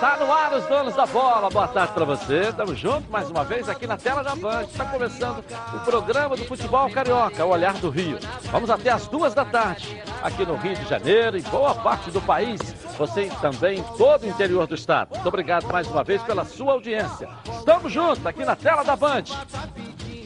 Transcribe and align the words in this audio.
Tá 0.00 0.16
no 0.16 0.32
ar 0.32 0.54
os 0.54 0.64
donos 0.66 0.94
da 0.94 1.06
bola. 1.06 1.50
Boa 1.50 1.66
tarde 1.66 1.92
para 1.92 2.04
você. 2.04 2.50
Estamos 2.50 2.78
juntos 2.78 3.10
mais 3.10 3.28
uma 3.28 3.42
vez 3.42 3.68
aqui 3.68 3.84
na 3.84 3.96
tela 3.96 4.22
da 4.22 4.36
Band. 4.36 4.62
Está 4.62 4.84
começando 4.84 5.44
o 5.74 5.80
programa 5.80 6.36
do 6.36 6.44
futebol 6.44 6.88
carioca, 6.88 7.44
o 7.44 7.48
Olhar 7.48 7.74
do 7.74 7.90
Rio. 7.90 8.16
Vamos 8.52 8.70
até 8.70 8.90
as 8.90 9.08
duas 9.08 9.34
da 9.34 9.44
tarde, 9.44 10.00
aqui 10.22 10.46
no 10.46 10.54
Rio 10.54 10.76
de 10.76 10.88
Janeiro 10.88 11.36
e 11.36 11.42
boa 11.42 11.74
parte 11.74 12.12
do 12.12 12.20
país. 12.20 12.60
Você 12.96 13.28
também 13.40 13.80
em 13.80 13.82
todo 13.96 14.22
o 14.22 14.28
interior 14.28 14.68
do 14.68 14.76
estado. 14.76 15.10
Muito 15.14 15.26
obrigado 15.26 15.66
mais 15.66 15.88
uma 15.88 16.04
vez 16.04 16.22
pela 16.22 16.44
sua 16.44 16.74
audiência. 16.74 17.28
Estamos 17.58 17.92
juntos 17.92 18.24
aqui 18.24 18.44
na 18.44 18.54
tela 18.54 18.84
da 18.84 18.94
Band. 18.94 19.24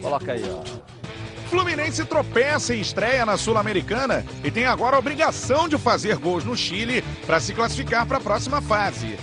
Coloca 0.03 0.33
aí, 0.33 0.45
ó. 0.51 0.93
Fluminense 1.49 2.05
tropeça 2.05 2.75
e 2.75 2.81
estreia 2.81 3.25
na 3.25 3.39
Sul-Americana 3.39 4.25
e 4.45 4.51
tem 4.51 4.67
agora 4.67 4.97
a 4.97 4.99
obrigação 4.99 5.67
de 5.67 5.79
fazer 5.79 6.17
gols 6.17 6.45
no 6.45 6.57
Chile 6.57 7.03
para 7.27 7.41
se 7.41 7.55
classificar 7.55 8.07
para 8.07 8.19
a 8.19 8.21
próxima 8.21 8.61
fase. 8.61 9.19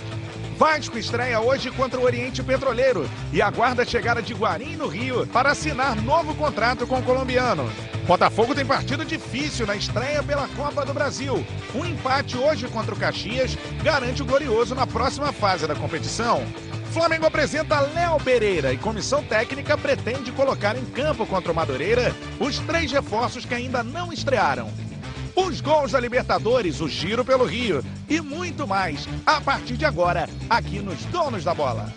Vasco 0.60 0.98
estreia 0.98 1.40
hoje 1.40 1.70
contra 1.70 1.98
o 1.98 2.02
Oriente 2.04 2.42
Petroleiro 2.42 3.08
e 3.32 3.40
aguarda 3.40 3.80
a 3.80 3.86
chegada 3.86 4.20
de 4.20 4.34
Guarim 4.34 4.76
no 4.76 4.88
Rio 4.88 5.26
para 5.28 5.52
assinar 5.52 5.96
novo 6.02 6.34
contrato 6.34 6.86
com 6.86 6.98
o 6.98 7.02
colombiano. 7.02 7.66
Botafogo 8.06 8.54
tem 8.54 8.66
partido 8.66 9.02
difícil 9.02 9.66
na 9.66 9.74
estreia 9.74 10.22
pela 10.22 10.46
Copa 10.48 10.84
do 10.84 10.92
Brasil. 10.92 11.42
Um 11.74 11.86
empate 11.86 12.36
hoje 12.36 12.68
contra 12.68 12.94
o 12.94 12.98
Caxias 12.98 13.56
garante 13.82 14.20
o 14.20 14.26
glorioso 14.26 14.74
na 14.74 14.86
próxima 14.86 15.32
fase 15.32 15.66
da 15.66 15.74
competição. 15.74 16.44
Flamengo 16.92 17.24
apresenta 17.24 17.80
Léo 17.80 18.20
Pereira 18.22 18.70
e 18.70 18.76
comissão 18.76 19.22
técnica 19.22 19.78
pretende 19.78 20.30
colocar 20.30 20.76
em 20.76 20.84
campo 20.84 21.24
contra 21.24 21.52
o 21.52 21.54
Madureira 21.54 22.14
os 22.38 22.58
três 22.58 22.92
reforços 22.92 23.46
que 23.46 23.54
ainda 23.54 23.82
não 23.82 24.12
estrearam. 24.12 24.70
Os 25.34 25.60
gols 25.60 25.92
da 25.92 26.00
Libertadores, 26.00 26.80
o 26.80 26.88
giro 26.88 27.24
pelo 27.24 27.44
Rio 27.44 27.84
e 28.08 28.20
muito 28.20 28.66
mais 28.66 29.08
a 29.24 29.40
partir 29.40 29.76
de 29.76 29.84
agora 29.84 30.28
aqui 30.48 30.80
nos 30.80 31.04
Donos 31.06 31.44
da 31.44 31.54
Bola. 31.54 31.92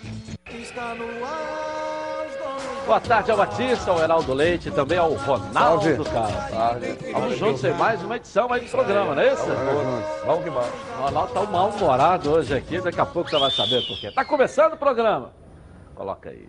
Está 0.50 0.94
no 0.94 1.04
ar, 1.24 2.04
Boa 2.86 3.00
tarde 3.00 3.30
ao 3.30 3.38
Batista, 3.38 3.90
ao 3.90 3.98
Heraldo 3.98 4.34
Leite, 4.34 4.70
também 4.70 4.98
ao 4.98 5.14
Ronaldo, 5.14 6.04
cara. 6.04 6.78
Vamos 7.12 7.38
juntos 7.38 7.64
em 7.64 7.72
mais 7.72 8.02
uma 8.02 8.16
edição 8.16 8.52
aí 8.52 8.60
do 8.60 8.70
programa, 8.70 9.14
não 9.14 9.22
é 9.22 9.32
isso? 9.32 9.46
Vamos 10.26 10.44
que 10.44 10.50
vamos. 10.50 10.68
O 10.98 11.02
Ronaldo 11.02 11.32
tá 11.32 11.42
mal-humorado 11.44 12.30
hoje 12.30 12.54
aqui, 12.54 12.80
daqui 12.82 13.00
a 13.00 13.06
pouco 13.06 13.30
você 13.30 13.38
vai 13.38 13.50
saber 13.50 13.86
por 13.86 13.98
quê. 13.98 14.12
Tá 14.12 14.22
começando 14.24 14.74
o 14.74 14.76
programa. 14.76 15.32
Coloca 15.94 16.28
aí. 16.28 16.46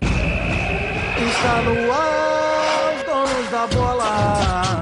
Está 0.00 1.62
no 1.62 1.92
ar, 1.92 2.94
os 2.94 3.02
donos 3.02 3.50
da 3.50 3.66
bola. 3.66 4.81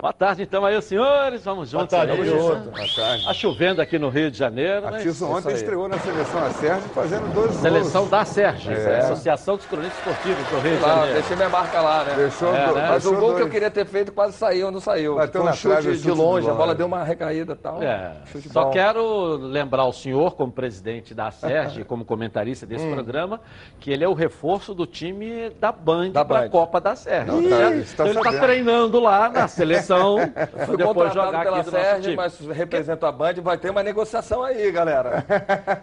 Boa 0.00 0.12
tarde, 0.12 0.42
então, 0.44 0.64
aí, 0.64 0.80
senhores. 0.80 1.44
Vamos 1.44 1.70
juntos. 1.70 1.88
Boa 1.88 2.04
tarde, 2.06 2.12
aí, 2.22 2.30
né? 2.30 2.36
Boa 2.36 2.86
tarde. 2.94 3.24
Tá 3.24 3.34
chovendo 3.34 3.82
aqui 3.82 3.98
no 3.98 4.08
Rio 4.08 4.30
de 4.30 4.38
Janeiro. 4.38 4.88
né? 4.90 4.98
Atilson 4.98 5.26
ontem 5.26 5.52
estreou 5.54 5.88
na 5.88 5.98
seleção 5.98 6.40
a 6.44 6.50
Sérgio 6.50 6.88
fazendo 6.90 7.34
dois 7.34 7.46
gols. 7.50 7.60
Seleção 7.60 8.08
da 8.08 8.24
Sérgio, 8.24 8.72
É. 8.72 8.98
Associação 9.00 9.56
dos 9.56 9.66
Cronistas 9.66 9.98
Esportivos 9.98 10.46
do 10.50 10.58
Rio 10.60 10.76
de 10.76 10.80
Janeiro. 10.82 11.12
deixei 11.14 11.36
minha 11.36 11.48
marca 11.48 11.80
lá, 11.80 12.04
né? 12.04 12.14
Deixou, 12.16 12.54
É, 12.54 12.66
do- 12.68 12.74
né? 12.76 12.86
Mas 12.90 13.06
o 13.06 13.10
gol 13.10 13.18
que 13.20 13.24
eu 13.34 13.38
dois. 13.40 13.50
queria 13.50 13.70
ter 13.72 13.86
feito 13.86 14.12
quase 14.12 14.34
saiu, 14.36 14.70
não 14.70 14.78
saiu. 14.80 15.16
Bateu 15.16 15.42
Foi 15.42 15.50
um 15.50 15.54
chute 15.54 15.76
de 15.82 15.82
chute 15.94 16.02
de 16.02 16.10
longe, 16.12 16.48
a 16.48 16.54
bola. 16.54 16.74
deu 16.76 16.86
uma 16.86 17.02
recaída 17.02 17.54
e 17.54 17.56
tal. 17.56 17.82
É, 17.82 18.12
Chute 18.30 18.48
só 18.50 18.66
bom. 18.66 18.70
quero 18.70 19.36
lembrar 19.36 19.84
o 19.86 19.92
senhor, 19.92 20.36
como 20.36 20.52
presidente 20.52 21.12
da 21.12 21.32
Sérgio, 21.32 21.84
como 21.84 22.04
comentarista 22.04 22.64
desse 22.64 22.84
Hum. 22.86 22.94
programa, 22.94 23.40
que 23.80 23.90
ele 23.90 24.04
é 24.04 24.08
o 24.08 24.14
reforço 24.14 24.72
do 24.74 24.86
time 24.86 25.50
da 25.60 25.72
Band 25.72 26.10
Da 26.10 26.24
para 26.24 26.44
a. 26.46 26.48
Copa 26.48 26.80
da 26.80 26.94
Sérgio. 26.94 27.32
Não, 27.34 27.42
tá, 27.42 27.56
tá 27.56 27.74
então 27.74 28.06
ele 28.06 28.18
está 28.18 28.32
treinando 28.40 29.00
lá 29.00 29.28
na 29.28 29.48
seleção, 29.48 29.87
Fui 30.66 30.76
depois 30.76 31.12
contratado 31.12 31.14
jogar 31.14 31.42
pela 31.44 31.60
aqui 31.60 31.70
Sérgio, 31.70 32.02
time. 32.02 32.16
mas 32.16 32.38
represento 32.40 33.06
a 33.06 33.12
Band, 33.12 33.34
vai 33.42 33.56
ter 33.58 33.70
uma 33.70 33.82
negociação 33.82 34.42
aí, 34.42 34.70
galera. 34.70 35.24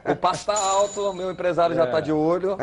O 0.10 0.16
passo 0.16 0.46
tá 0.46 0.54
alto, 0.58 1.14
meu 1.14 1.32
empresário 1.32 1.74
É. 1.74 1.78
já 1.78 1.88
tá 1.88 2.00
de 2.00 2.12
olho. 2.12 2.58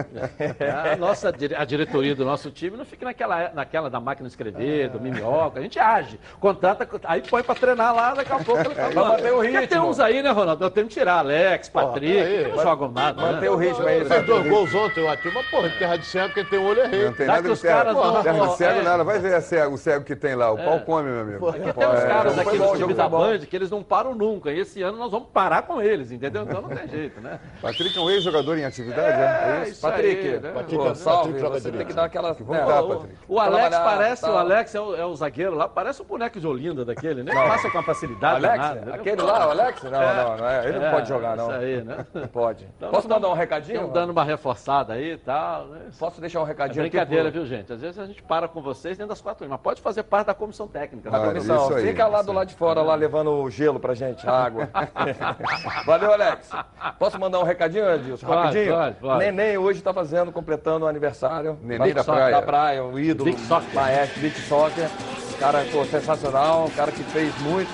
A 0.93 0.97
nossa 0.97 1.33
dire- 1.33 1.55
a 1.55 1.65
diretoria 1.65 2.15
do 2.15 2.25
nosso 2.25 2.51
time 2.51 2.77
não 2.77 2.85
fica 2.85 3.05
naquela, 3.05 3.51
naquela 3.55 3.91
da 3.91 4.01
máquina 4.01 4.29
de 4.29 4.33
escrever, 4.33 4.89
do 4.91 5.01
mimioca. 5.01 5.59
A 5.59 5.63
gente 5.63 5.79
age. 5.79 6.19
Contrata, 6.41 6.89
aí 7.05 7.23
põe 7.23 7.43
pra 7.43 7.55
treinar 7.55 7.95
lá, 7.95 8.15
daqui 8.15 8.33
a 8.33 8.39
pouco 8.39 8.61
ele 8.61 8.75
tá 8.75 8.91
manter 8.91 9.31
o 9.33 9.37
Porque 9.37 9.49
ritmo. 9.51 9.67
tem 9.69 9.81
uns 9.81 10.01
aí, 10.01 10.23
né, 10.23 10.31
Ronaldo? 10.31 10.65
Eu 10.65 10.71
tenho 10.71 10.87
que 10.89 10.95
tirar 10.95 11.19
Alex, 11.19 11.69
Patrick, 11.69 12.13
peraí. 12.15 12.45
que 12.45 12.57
não 12.57 12.63
jogam 12.63 12.91
nada. 12.91 13.21
Manter 13.23 13.41
né? 13.43 13.51
o 13.51 13.57
ritmo 13.57 13.87
aí. 13.87 14.05
Fez 14.05 14.27
dois 14.27 14.49
gols 14.49 14.75
ontem, 14.75 15.03
o 15.09 15.17
time, 15.17 15.35
mas 15.35 15.47
porra, 15.47 15.69
em 15.69 15.79
terra 15.79 15.97
de 15.97 16.07
cego, 16.07 16.35
quem 16.35 16.45
tem 16.45 16.59
olho 16.59 16.81
é 16.81 16.87
rei. 16.87 17.05
Não 17.05 17.13
tem 17.13 17.27
nada 17.27 17.41
que 17.43 17.47
de 17.49 17.53
os 17.53 17.61
cego. 17.61 17.75
caras 17.75 17.95
não- 17.95 18.23
Terra 18.23 18.47
de 18.47 18.57
cego 18.57 18.81
é. 18.81 18.83
nada. 18.83 19.05
Vai 19.05 19.19
ver 19.19 19.35
a 19.35 19.69
o 19.69 19.77
cego 19.77 20.05
que 20.05 20.17
tem 20.17 20.35
lá. 20.35 20.51
O 20.53 20.57
pau 20.57 20.81
come, 20.81 21.11
meu 21.11 21.21
amigo. 21.21 21.32
Porque 21.39 21.73
tem 21.73 21.89
uns 21.89 21.99
É, 22.01 22.07
caras 22.09 22.39
aqui 22.39 22.59
do 22.59 22.67
time 22.67 22.79
jogo 22.79 22.95
da. 22.95 23.09
Band 23.09 23.39
que 23.41 23.55
eles 23.57 23.71
não 23.71 23.83
param 23.83 24.15
nunca. 24.15 24.51
E 24.53 24.61
esse 24.61 24.83
ano 24.83 24.97
nós 24.99 25.11
vamos 25.11 25.29
parar 25.33 25.63
com 25.63 25.81
eles, 25.83 26.11
entendeu? 26.13 26.43
Então 26.43 26.63
não 26.63 26.69
tem 26.69 26.89
jeito, 26.89 27.21
né? 27.21 27.39
Patrick 27.61 27.97
é 27.97 28.01
um 28.01 28.11
ex-jogador 28.11 28.57
em 28.59 28.65
atividade, 28.65 29.21
é? 29.21 29.63
É 29.65 29.69
isso 29.69 29.81
Patrick, 29.81 30.27
aí, 30.27 30.41
né? 30.41 30.51
Patrick, 30.53 30.77
pô, 30.77 30.95
salve, 30.95 31.19
Patrick 31.23 31.41
joga 31.41 31.61
você 31.61 31.71
tem 31.73 31.87
que 31.87 31.93
dar 31.93 32.05
aquela... 32.05 32.33
Vamos 32.33 32.49
né, 32.57 32.65
dar, 32.65 32.83
ó, 32.83 32.89
Patrick. 32.89 33.15
O 33.29 33.39
Alex 33.39 33.69
Trabalhar, 33.69 33.85
parece, 33.97 34.25
o 34.27 34.37
Alex 34.37 34.75
é 34.75 34.81
o, 34.81 34.95
é 34.97 35.07
o 35.07 35.15
zagueiro 35.15 35.55
lá, 35.55 35.69
parece 35.69 36.01
o 36.01 36.05
boneco 36.05 36.41
de 36.41 36.47
Olinda 36.47 36.85
daquele, 36.85 37.23
né? 37.23 37.33
Passa 37.33 37.71
com 37.71 37.77
uma 37.79 37.85
facilidade 37.85 38.37
Alex? 38.45 38.57
danada, 38.63 38.81
né? 38.87 38.95
Aquele 38.95 39.23
lá, 39.23 39.47
o 39.47 39.51
Alex? 39.51 39.83
Não, 39.83 39.91
não, 39.91 40.37
não 40.37 40.49
é. 40.49 40.69
Ele 40.69 40.79
não 40.79 40.87
É, 40.87 40.91
pode 40.91 41.09
jogar, 41.09 41.37
não. 41.37 41.49
Isso 41.51 41.59
aí, 41.61 41.83
né? 41.85 42.07
Não 42.15 42.27
pode. 42.29 42.67
Então, 42.77 42.91
Posso 42.91 43.09
mandar 43.09 43.29
um 43.29 43.35
recadinho? 43.35 43.77
Estamos 43.77 43.95
dando 43.95 44.11
uma 44.11 44.25
reforçada 44.25 44.95
aí 44.95 45.13
e 45.13 45.19
tal, 45.19 45.67
né? 45.67 45.81
Posso 45.99 46.21
deixar 46.21 46.41
um 46.41 46.45
É 46.45 46.49
recadinho 46.49 46.83
brincadeira, 46.83 47.29
aqui? 47.29 47.39
pro- 47.39 47.47
viu, 47.47 47.57
gente? 47.59 47.73
Às 47.73 47.81
vezes 47.81 47.99
a 47.99 48.07
gente 48.07 48.23
para 48.23 48.49
com 48.49 48.61
vocês 48.63 48.97
dentro 48.99 49.11
das 49.11 49.21
quatro 49.21 49.45
horas, 49.45 49.51
mas 49.51 49.61
pode 49.61 49.81
fazer 49.81 50.03
parte 50.05 50.27
da 50.29 50.35
comissão 50.35 50.67
técnica. 50.69 51.09
A 51.09 51.13
né? 51.19 51.22
Comissão, 51.29 51.65
isso 51.65 51.75
aí, 51.75 51.87
fica 51.89 52.07
lá 52.07 52.23
do 52.23 52.33
lado 52.33 52.49
de 52.49 52.55
fora, 52.55 52.83
lá 52.83 52.95
levando 52.95 53.31
o 53.31 53.51
gelo 53.51 53.79
pra 53.81 53.95
gente, 53.95 54.29
a 54.29 54.33
água. 54.33 54.69
Valeu, 55.87 56.13
Alex. 56.13 56.51
Posso 56.99 57.19
mandar 57.19 57.41
um 57.41 57.45
recadinho, 57.45 57.89
Edilson? 57.91 58.27
Pode, 58.27 58.41
Rapidinho? 58.41 58.75
pode, 58.75 58.97
pode. 58.97 59.19
Neném 59.19 59.59
hoje 59.59 59.83
tá 59.83 59.93
fazendo, 59.93 60.33
completando 60.33 60.85
o 60.85 60.89
aniversário. 60.89 61.59
Neném 61.63 61.93
da 61.93 62.03
da 62.03 62.05
praia. 62.05 62.31
Da 62.33 62.43
praia, 62.43 62.85
o 62.85 62.99
ídolo, 62.99 63.31
Vic 63.31 63.41
Soccer. 63.41 63.75
maestro, 63.75 64.21
Vic 64.21 64.39
Soccer. 64.41 64.89
Cara, 65.39 65.65
pô, 65.73 65.85
sensacional, 65.85 66.67
um 66.67 66.71
cara 66.71 66.93
que 66.93 67.03
fez 67.05 67.37
muito. 67.41 67.71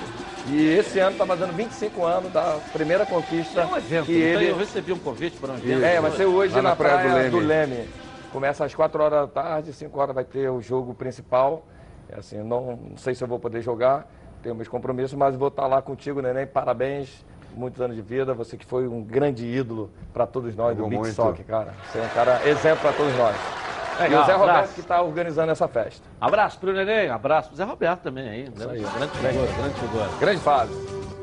E 0.47 0.67
esse 0.69 0.97
ano 0.99 1.17
tá 1.17 1.25
fazendo 1.25 1.53
25 1.53 2.03
anos 2.03 2.31
da 2.31 2.57
primeira 2.73 3.05
conquista 3.05 3.61
É 3.61 3.65
um 3.65 3.77
evento. 3.77 4.05
que 4.05 4.17
então 4.17 4.41
ele... 4.41 4.51
Eu 4.51 4.57
recebi 4.57 4.91
um 4.91 4.97
convite 4.97 5.37
para 5.37 5.51
um 5.51 5.57
evento. 5.57 5.83
É, 5.83 6.01
vai 6.01 6.11
ser 6.11 6.25
hoje 6.25 6.55
na, 6.55 6.61
na 6.61 6.75
Praia 6.75 7.09
praia, 7.09 7.29
do 7.29 7.39
do, 7.39 7.45
Leme. 7.45 7.75
Leme. 7.75 7.89
Começa 8.31 8.65
às 8.65 8.73
4 8.73 9.03
horas 9.03 9.19
da 9.21 9.27
tarde, 9.27 9.73
5 9.73 9.99
horas 9.99 10.15
vai 10.15 10.23
ter 10.23 10.49
o 10.49 10.61
jogo 10.61 10.93
principal. 10.93 11.65
É 12.11 12.19
assim, 12.19 12.41
não, 12.43 12.77
não 12.77 12.97
sei 12.97 13.13
se 13.13 13.23
eu 13.23 13.27
vou 13.27 13.39
poder 13.39 13.61
jogar, 13.61 14.07
tenho 14.41 14.55
meus 14.55 14.67
compromissos, 14.67 15.13
mas 15.13 15.35
vou 15.35 15.49
estar 15.49 15.67
lá 15.67 15.81
contigo, 15.81 16.21
neném. 16.21 16.47
Parabéns, 16.47 17.25
muitos 17.55 17.81
anos 17.81 17.95
de 17.95 18.01
vida. 18.01 18.33
Você 18.33 18.57
que 18.57 18.65
foi 18.65 18.87
um 18.87 19.03
grande 19.03 19.45
ídolo 19.45 19.91
para 20.13 20.25
todos 20.25 20.55
nós 20.55 20.75
do 20.75 20.83
Jogou 20.83 20.89
Beach 20.89 21.01
muito. 21.01 21.15
Soccer, 21.15 21.45
cara. 21.45 21.73
Você 21.85 21.99
é 21.99 22.03
um 22.03 22.09
cara 22.09 22.47
exemplo 22.47 22.79
para 22.81 22.93
todos 22.93 23.15
nós. 23.15 23.35
Legal, 23.99 24.21
e 24.21 24.23
o 24.23 24.25
Zé 24.25 24.31
Roberto 24.31 24.49
abraço. 24.49 24.73
que 24.73 24.79
está 24.79 25.01
organizando 25.01 25.51
essa 25.51 25.67
festa. 25.67 26.07
Abraço 26.21 26.57
pro 26.57 26.71
Neném, 26.71 27.09
abraço 27.09 27.49
pro 27.49 27.57
Zé 27.57 27.65
Roberto 27.65 28.01
também 28.01 28.29
aí. 28.29 28.43
Né? 28.43 28.65
aí. 28.71 28.79
Grande 28.79 29.11
figura, 29.11 29.51
grande 29.57 29.79
figura. 29.79 30.09
Grande 30.19 30.39
fase. 30.39 30.73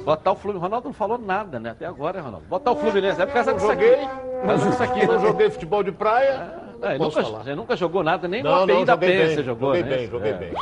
Botar 0.04 0.32
o 0.32 0.36
Fluminense. 0.36 0.62
Ronaldo 0.62 0.88
não 0.88 0.94
falou 0.94 1.18
nada, 1.18 1.58
né? 1.58 1.70
Até 1.70 1.86
agora, 1.86 2.20
Ronaldo. 2.20 2.46
Botar 2.46 2.72
o 2.72 2.76
Fluminense. 2.76 3.20
É 3.20 3.26
por 3.26 3.32
causa 3.32 3.54
disso 3.54 3.70
aqui. 3.70 3.88
Joguei, 3.88 4.08
causa 4.46 4.70
disso 4.70 4.82
aqui, 4.82 5.06
não 5.06 5.20
joguei 5.20 5.50
futebol 5.50 5.82
de 5.82 5.90
praia. 5.90 6.62
É, 6.62 6.65
ele 6.82 6.98
posso 6.98 7.16
nunca, 7.18 7.30
falar. 7.30 7.44
você 7.44 7.54
nunca 7.54 7.76
jogou 7.76 8.02
nada, 8.02 8.28
nem 8.28 8.42
no 8.42 8.50
Não, 8.50 8.62
API 8.64 8.72
não, 8.74 8.84
da 8.84 8.96
PEN 8.96 9.08
bem, 9.08 9.34
você 9.34 9.42
jogou, 9.42 9.74
joguei 9.74 9.82
né? 9.90 9.96
bem, 9.96 10.10
joguei 10.10 10.30
É. 10.32 10.34
bem. 10.34 10.52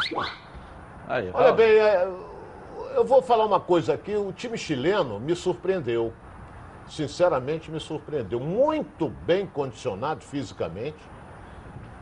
Aí, 1.08 1.31
Olha 1.34 1.52
bem, 1.52 1.66
é, 1.70 2.08
eu 2.94 3.05
vou 3.05 3.20
falar 3.22 3.44
uma 3.44 3.61
coisa 3.61 3.94
aqui, 3.94 4.14
o 4.14 4.32
time 4.32 4.56
chileno 4.56 5.19
me 5.20 5.34
surpreendeu. 5.34 6.12
Sinceramente 6.88 7.70
me 7.70 7.81
surpreendeu. 7.81 8.38
Muito 8.38 9.08
bem 9.08 9.46
condicionado 9.46 10.20
fisicamente 10.22 10.99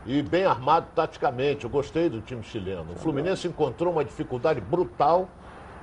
e 0.05 0.21
bem 0.21 0.45
armado 0.45 0.87
taticamente. 0.93 1.63
Eu 1.63 1.69
gostei 1.69 2.09
do 2.09 2.19
time 2.21 2.43
chileno. 2.43 2.87
O 2.93 2.95
Fluminense 2.95 3.47
encontrou 3.47 3.93
uma 3.93 4.03
dificuldade 4.03 4.59
brutal 4.59 5.29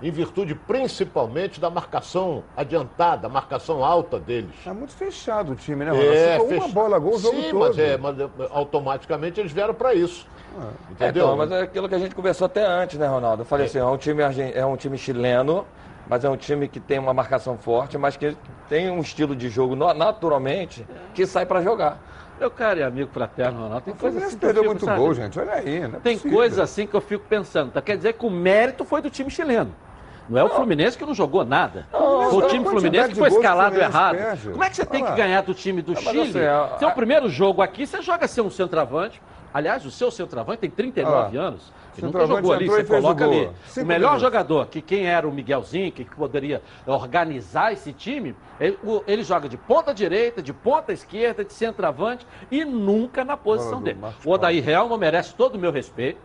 em 0.02 0.10
virtude 0.10 0.54
principalmente 0.54 1.60
da 1.60 1.68
marcação 1.70 2.42
adiantada, 2.56 3.28
marcação 3.28 3.84
alta 3.84 4.18
deles. 4.18 4.50
Tá 4.64 4.72
muito 4.72 4.92
fechado 4.94 5.52
o 5.52 5.54
time, 5.54 5.84
né, 5.84 5.90
Ronaldo? 5.90 6.12
É, 6.12 6.32
Ficou 6.32 6.46
uma 6.48 6.60
fech- 6.62 6.74
bola, 6.74 6.98
gol 6.98 7.14
o 7.14 7.18
jogo 7.18 7.36
Sim, 7.42 7.50
todo. 7.50 7.58
mas, 7.60 7.78
é, 7.78 7.96
mas 7.96 8.18
é, 8.20 8.28
automaticamente 8.50 9.40
eles 9.40 9.52
vieram 9.52 9.74
para 9.74 9.94
isso. 9.94 10.26
Entendeu? 10.90 11.26
Então, 11.26 11.36
mas 11.36 11.50
é 11.52 11.60
aquilo 11.62 11.88
que 11.88 11.94
a 11.94 11.98
gente 11.98 12.14
conversou 12.14 12.46
até 12.46 12.64
antes, 12.66 12.98
né, 12.98 13.06
Ronaldo? 13.06 13.42
Eu 13.42 13.46
falei 13.46 13.66
assim, 13.66 13.78
é 13.78 13.84
um 13.84 13.96
time, 13.96 14.22
é 14.54 14.66
um 14.66 14.76
time 14.76 14.98
chileno, 14.98 15.66
mas 16.08 16.24
é 16.24 16.28
um 16.30 16.36
time 16.36 16.66
que 16.66 16.80
tem 16.80 16.98
uma 16.98 17.14
marcação 17.14 17.56
forte, 17.56 17.96
mas 17.96 18.16
que 18.16 18.36
tem 18.68 18.90
um 18.90 19.00
estilo 19.00 19.36
de 19.36 19.48
jogo 19.48 19.76
naturalmente 19.76 20.86
que 21.14 21.26
sai 21.26 21.46
para 21.46 21.62
jogar. 21.62 21.98
Meu 22.38 22.50
caro 22.50 22.80
e 22.80 22.82
amigo 22.82 23.10
fraterno, 23.12 23.60
Ronaldo, 23.64 23.82
tem 23.84 23.94
coisa 23.94 24.18
assim 24.26 24.38
perdeu 24.38 24.64
muito 24.64 24.82
sabe? 24.86 24.98
gol, 24.98 25.12
gente. 25.12 25.38
Olha 25.38 25.52
aí. 25.52 25.80
Não 25.80 25.98
é 25.98 26.00
Tem 26.00 26.16
possível. 26.16 26.38
coisa 26.38 26.62
assim 26.62 26.86
que 26.86 26.94
eu 26.96 27.00
fico 27.02 27.24
pensando. 27.28 27.70
Tá? 27.70 27.82
Quer 27.82 27.98
dizer 27.98 28.14
que 28.14 28.24
o 28.24 28.30
mérito 28.30 28.82
foi 28.82 29.02
do 29.02 29.10
time 29.10 29.30
chileno. 29.30 29.74
Não 30.30 30.38
é 30.38 30.44
o 30.44 30.48
Fluminense 30.48 30.96
que 30.96 31.04
não 31.04 31.12
jogou 31.12 31.44
nada. 31.44 31.86
Foi 31.90 32.44
o 32.44 32.48
time 32.48 32.64
Fluminense 32.64 33.08
que 33.10 33.16
foi 33.16 33.28
o 33.30 33.32
escalado 33.34 33.76
errado. 33.78 34.16
perde. 34.16 34.48
Como 34.50 34.62
é 34.64 34.70
que 34.70 34.76
você 34.76 34.86
tem 34.86 35.04
que 35.04 35.12
ganhar 35.12 35.42
do 35.42 35.52
time 35.52 35.82
do 35.82 35.92
mas 35.92 36.02
Chile? 36.04 36.46
assim, 36.46 36.78
Seu 36.78 36.90
primeiro 36.92 37.28
jogo 37.28 37.60
aqui, 37.60 37.84
você 37.86 38.00
joga 38.00 38.28
ser 38.28 38.40
um 38.42 38.50
centroavante. 38.50 39.20
Aliás, 39.52 39.84
o 39.84 39.90
seu 39.90 40.12
centroavante 40.12 40.60
tem 40.60 40.70
39 40.70 41.16
Olha 41.16 41.40
lá. 41.42 41.48
anos. 41.48 41.72
Ele 41.98 42.06
nunca 42.06 42.24
jogou 42.24 42.52
ali, 42.52 42.68
você 42.68 42.82
o 42.82 42.86
coloca 42.86 43.24
gol. 43.26 43.34
ali. 43.34 43.50
O 43.82 43.84
melhor 43.84 44.20
jogador, 44.20 44.66
que 44.68 44.80
quem 44.80 45.06
era 45.06 45.28
o 45.28 45.32
Miguelzinho, 45.32 45.90
que 45.90 46.04
poderia 46.04 46.62
organizar 46.86 47.72
esse 47.72 47.92
time, 47.92 48.36
ele, 48.60 48.78
o- 48.84 49.02
ele 49.08 49.24
joga 49.24 49.48
de 49.48 49.56
ponta 49.56 49.92
direita, 49.92 50.40
de 50.40 50.52
ponta 50.52 50.92
esquerda, 50.92 51.44
de 51.44 51.52
centroavante 51.52 52.24
e 52.48 52.64
nunca 52.64 53.24
na 53.24 53.36
posição 53.36 53.82
dele. 53.82 53.98
O 54.24 54.30
Odair 54.30 54.62
Real 54.64 54.88
não 54.88 54.96
merece 54.96 55.34
todo 55.34 55.56
o 55.56 55.58
meu 55.58 55.72
respeito. 55.72 56.20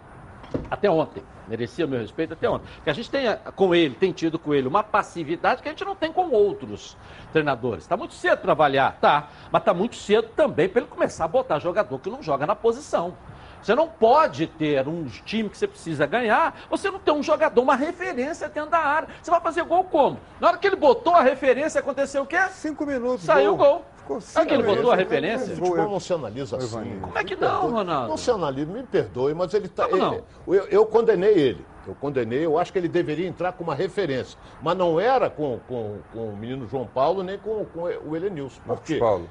Até 0.69 0.87
ontem. 0.89 1.23
Merecia 1.47 1.85
o 1.85 1.89
meu 1.89 1.99
respeito 1.99 2.33
até 2.33 2.49
ontem. 2.49 2.65
Porque 2.75 2.89
a 2.89 2.93
gente 2.93 3.09
tem 3.09 3.25
com 3.55 3.73
ele, 3.73 3.95
tem 3.95 4.11
tido 4.11 4.37
com 4.39 4.53
ele 4.53 4.67
uma 4.67 4.83
passividade 4.83 5.61
que 5.61 5.67
a 5.67 5.71
gente 5.71 5.85
não 5.85 5.95
tem 5.95 6.11
com 6.11 6.29
outros 6.29 6.97
treinadores. 7.31 7.83
Está 7.83 7.95
muito 7.97 8.13
cedo 8.13 8.39
para 8.39 8.51
avaliar, 8.51 8.97
tá. 8.99 9.29
Mas 9.51 9.61
está 9.61 9.73
muito 9.73 9.95
cedo 9.95 10.29
também 10.35 10.67
para 10.67 10.81
ele 10.81 10.89
começar 10.89 11.25
a 11.25 11.27
botar 11.27 11.59
jogador 11.59 11.99
que 11.99 12.09
não 12.09 12.21
joga 12.21 12.45
na 12.45 12.55
posição. 12.55 13.15
Você 13.61 13.73
não 13.73 13.87
pode 13.87 14.45
ter 14.45 14.87
um 14.87 15.05
time 15.05 15.49
que 15.49 15.57
você 15.57 15.67
precisa 15.67 16.05
ganhar, 16.05 16.55
você 16.69 16.91
não 16.91 16.99
ter 16.99 17.11
um 17.11 17.23
jogador, 17.23 17.59
uma 17.59 17.75
referência 17.75 18.47
dentro 18.47 18.69
da 18.69 18.77
área. 18.77 19.07
Você 19.19 19.31
vai 19.31 19.41
fazer 19.41 19.63
gol 19.63 19.83
como? 19.85 20.19
Na 20.39 20.49
hora 20.49 20.57
que 20.59 20.67
ele 20.67 20.75
botou 20.75 21.15
a 21.15 21.23
referência, 21.23 21.79
aconteceu 21.79 22.21
o 22.21 22.27
quê? 22.27 22.37
Cinco 22.51 22.85
minutos. 22.85 23.25
Saiu 23.25 23.53
o 23.53 23.57
gol. 23.57 23.77
Ficou 23.79 23.94
Sabe 24.19 24.47
que 24.47 24.53
ele 24.53 24.63
botou 24.63 24.91
a 24.91 24.95
referência? 24.95 25.53
O 25.53 25.57
futebol 25.57 25.89
não 25.89 25.99
se 25.99 26.13
analisa 26.13 26.57
assim. 26.57 26.99
Como 27.01 27.17
é 27.17 27.23
que 27.23 27.35
não, 27.35 27.49
perdoe. 27.49 27.71
Ronaldo? 27.71 28.09
Não 28.09 28.17
se 28.17 28.31
analisa, 28.31 28.71
me 28.71 28.83
perdoe, 28.83 29.33
mas 29.33 29.53
ele 29.53 29.67
tá. 29.67 29.87
Ele- 29.89 30.23
eu, 30.47 30.53
eu 30.67 30.85
condenei 30.85 31.33
ele. 31.33 31.65
Eu 31.87 31.93
condenei, 31.95 32.43
eu 32.45 32.57
acho 32.57 32.71
que 32.73 32.79
ele 32.79 32.87
deveria 32.87 33.27
entrar 33.27 33.51
com 33.53 33.63
uma 33.63 33.75
referência. 33.75 34.39
Mas 34.61 34.75
não 34.75 34.99
era 34.99 35.29
com, 35.29 35.59
com, 35.67 35.97
com 36.11 36.29
o 36.29 36.35
menino 36.35 36.67
João 36.67 36.87
Paulo 36.87 37.21
nem 37.21 37.37
com, 37.37 37.63
com 37.65 37.81
o 37.83 38.15
Elenilson. 38.15 38.59
Por 38.61 38.67
Marcos 38.69 38.87
quê? 38.87 38.97
Paulo. 38.97 39.29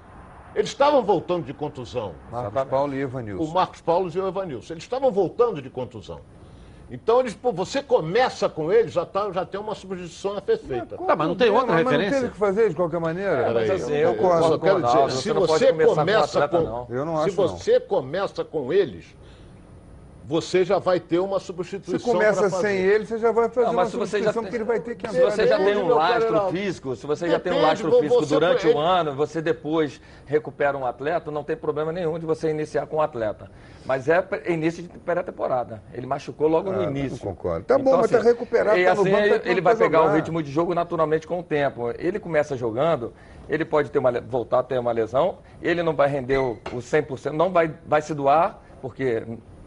Eles 0.54 0.70
estavam 0.70 1.02
voltando 1.02 1.44
de 1.44 1.52
contusão. 1.52 2.14
Marcos 2.30 2.64
Paulo 2.64 2.94
e 2.94 2.98
O 2.98 3.00
Evanilson. 3.02 3.52
Marcos 3.52 3.80
Paulo 3.80 4.08
e 4.14 4.18
o 4.20 4.28
Evanilson. 4.28 4.72
Eles 4.74 4.84
estavam 4.84 5.10
voltando 5.10 5.60
de 5.60 5.68
contusão. 5.68 6.20
Então, 6.90 7.20
eles, 7.20 7.34
pô, 7.34 7.50
você 7.50 7.82
começa 7.82 8.48
com 8.48 8.70
eles, 8.70 8.92
já, 8.92 9.06
tá, 9.06 9.30
já 9.32 9.44
tem 9.44 9.58
uma 9.58 9.74
substituição 9.74 10.36
a 10.36 10.42
ser 10.42 10.58
feita. 10.58 10.96
Tá, 10.98 11.16
mas 11.16 11.28
não 11.28 11.34
tem 11.34 11.50
outra 11.50 11.74
Mas 11.74 11.84
não 11.84 11.90
referência? 11.90 12.20
teve 12.20 12.32
que 12.32 12.38
fazer 12.38 12.68
de 12.68 12.76
qualquer 12.76 13.00
maneira. 13.00 13.44
Peraí, 13.44 13.68
mas 13.68 13.82
assim, 13.82 13.94
eu, 13.94 14.10
eu 14.10 14.14
eu 14.14 14.58
com 14.58 14.58
quero 14.58 14.82
dizer, 14.82 15.10
se 15.10 15.32
não 15.32 15.46
pode 15.46 15.64
você 15.64 15.72
com 15.72 15.94
começa 15.94 16.44
atleta, 16.44 16.66
com. 16.66 16.94
Eu 16.94 17.04
se 17.22 17.30
você 17.30 17.80
começa 17.80 18.44
com 18.44 18.72
eles, 18.72 19.06
você 20.26 20.64
já 20.64 20.78
vai 20.78 20.98
ter 20.98 21.18
uma 21.18 21.38
Se 21.38 21.46
substituição. 21.46 22.12
começa 22.12 22.40
pra 22.40 22.50
fazer. 22.50 22.68
sem 22.68 22.78
ele, 22.78 23.04
você 23.04 23.18
já 23.18 23.30
vai 23.30 23.48
fazer 23.50 23.66
Não, 23.66 23.72
uma 23.74 23.82
mas 23.82 23.90
se 23.90 23.96
você 23.98 24.22
já 24.22 24.32
substituição 24.32 24.42
tem- 24.42 24.50
que 24.50 24.56
ele 24.56 24.64
vai 24.64 24.80
ter 24.80 24.94
que 24.94 25.08
Se 25.08 25.20
você 25.20 25.46
já 25.46 25.56
tem 25.58 25.66
Depende, 25.66 25.82
um 25.82 25.94
lastro 25.94 26.48
físico, 26.50 26.96
se 26.96 27.06
você 27.06 27.28
já 27.28 27.38
tem 27.38 27.52
um 27.52 27.56
Depende, 27.56 27.68
lastro 27.82 27.92
físico 28.00 28.20
você- 28.20 28.34
durante 28.34 28.66
ele- 28.66 28.74
um 28.74 28.80
ano, 28.80 29.14
você 29.14 29.42
depois 29.42 30.00
recupera 30.24 30.78
um 30.78 30.86
atleta, 30.86 31.30
não 31.30 31.44
tem 31.44 31.54
problema 31.56 31.92
nenhum 31.92 32.18
de 32.18 32.24
você 32.24 32.48
iniciar 32.48 32.86
com 32.86 32.96
um 32.96 33.00
atleta. 33.02 33.50
Mas 33.84 34.08
é 34.08 34.26
início 34.48 34.82
de 34.82 34.88
pré-temporada. 34.98 35.82
Ele 35.92 36.06
machucou 36.06 36.48
logo 36.48 36.72
no 36.72 36.80
Ah, 36.80 36.84
início. 36.84 37.16
Então, 37.16 37.28
não 37.28 37.34
concordo. 37.34 37.66
Tá 37.66 37.78
bom, 37.78 37.98
mas 37.98 38.10
tá 38.10 38.20
recuperado, 38.22 38.78
E 38.78 38.84
tá 38.86 38.94
no 38.94 39.02
assim, 39.02 39.10
banco, 39.10 39.28
tá 39.28 39.34
ele, 39.34 39.50
ele 39.50 39.60
vai 39.60 39.76
pegar 39.76 40.00
o 40.00 40.04
jogar. 40.04 40.16
ritmo 40.16 40.42
de 40.42 40.50
jogo 40.50 40.74
naturalmente 40.74 41.26
com 41.26 41.40
o 41.40 41.42
tempo. 41.42 41.92
Ele 41.98 42.18
começa 42.18 42.56
jogando, 42.56 43.12
ele 43.46 43.64
pode 43.66 43.90
ter 43.90 43.98
uma, 43.98 44.10
voltar 44.22 44.60
a 44.60 44.62
ter 44.62 44.78
uma 44.78 44.90
lesão, 44.90 45.36
ele 45.60 45.82
não 45.82 45.94
vai 45.94 46.08
render 46.08 46.38
o, 46.38 46.58
o 46.72 46.80
100%, 46.80 47.32
não 47.36 47.50
vai, 47.52 47.74
vai 47.86 48.00
se 48.00 48.14
doar, 48.14 48.58
porque 48.80 49.22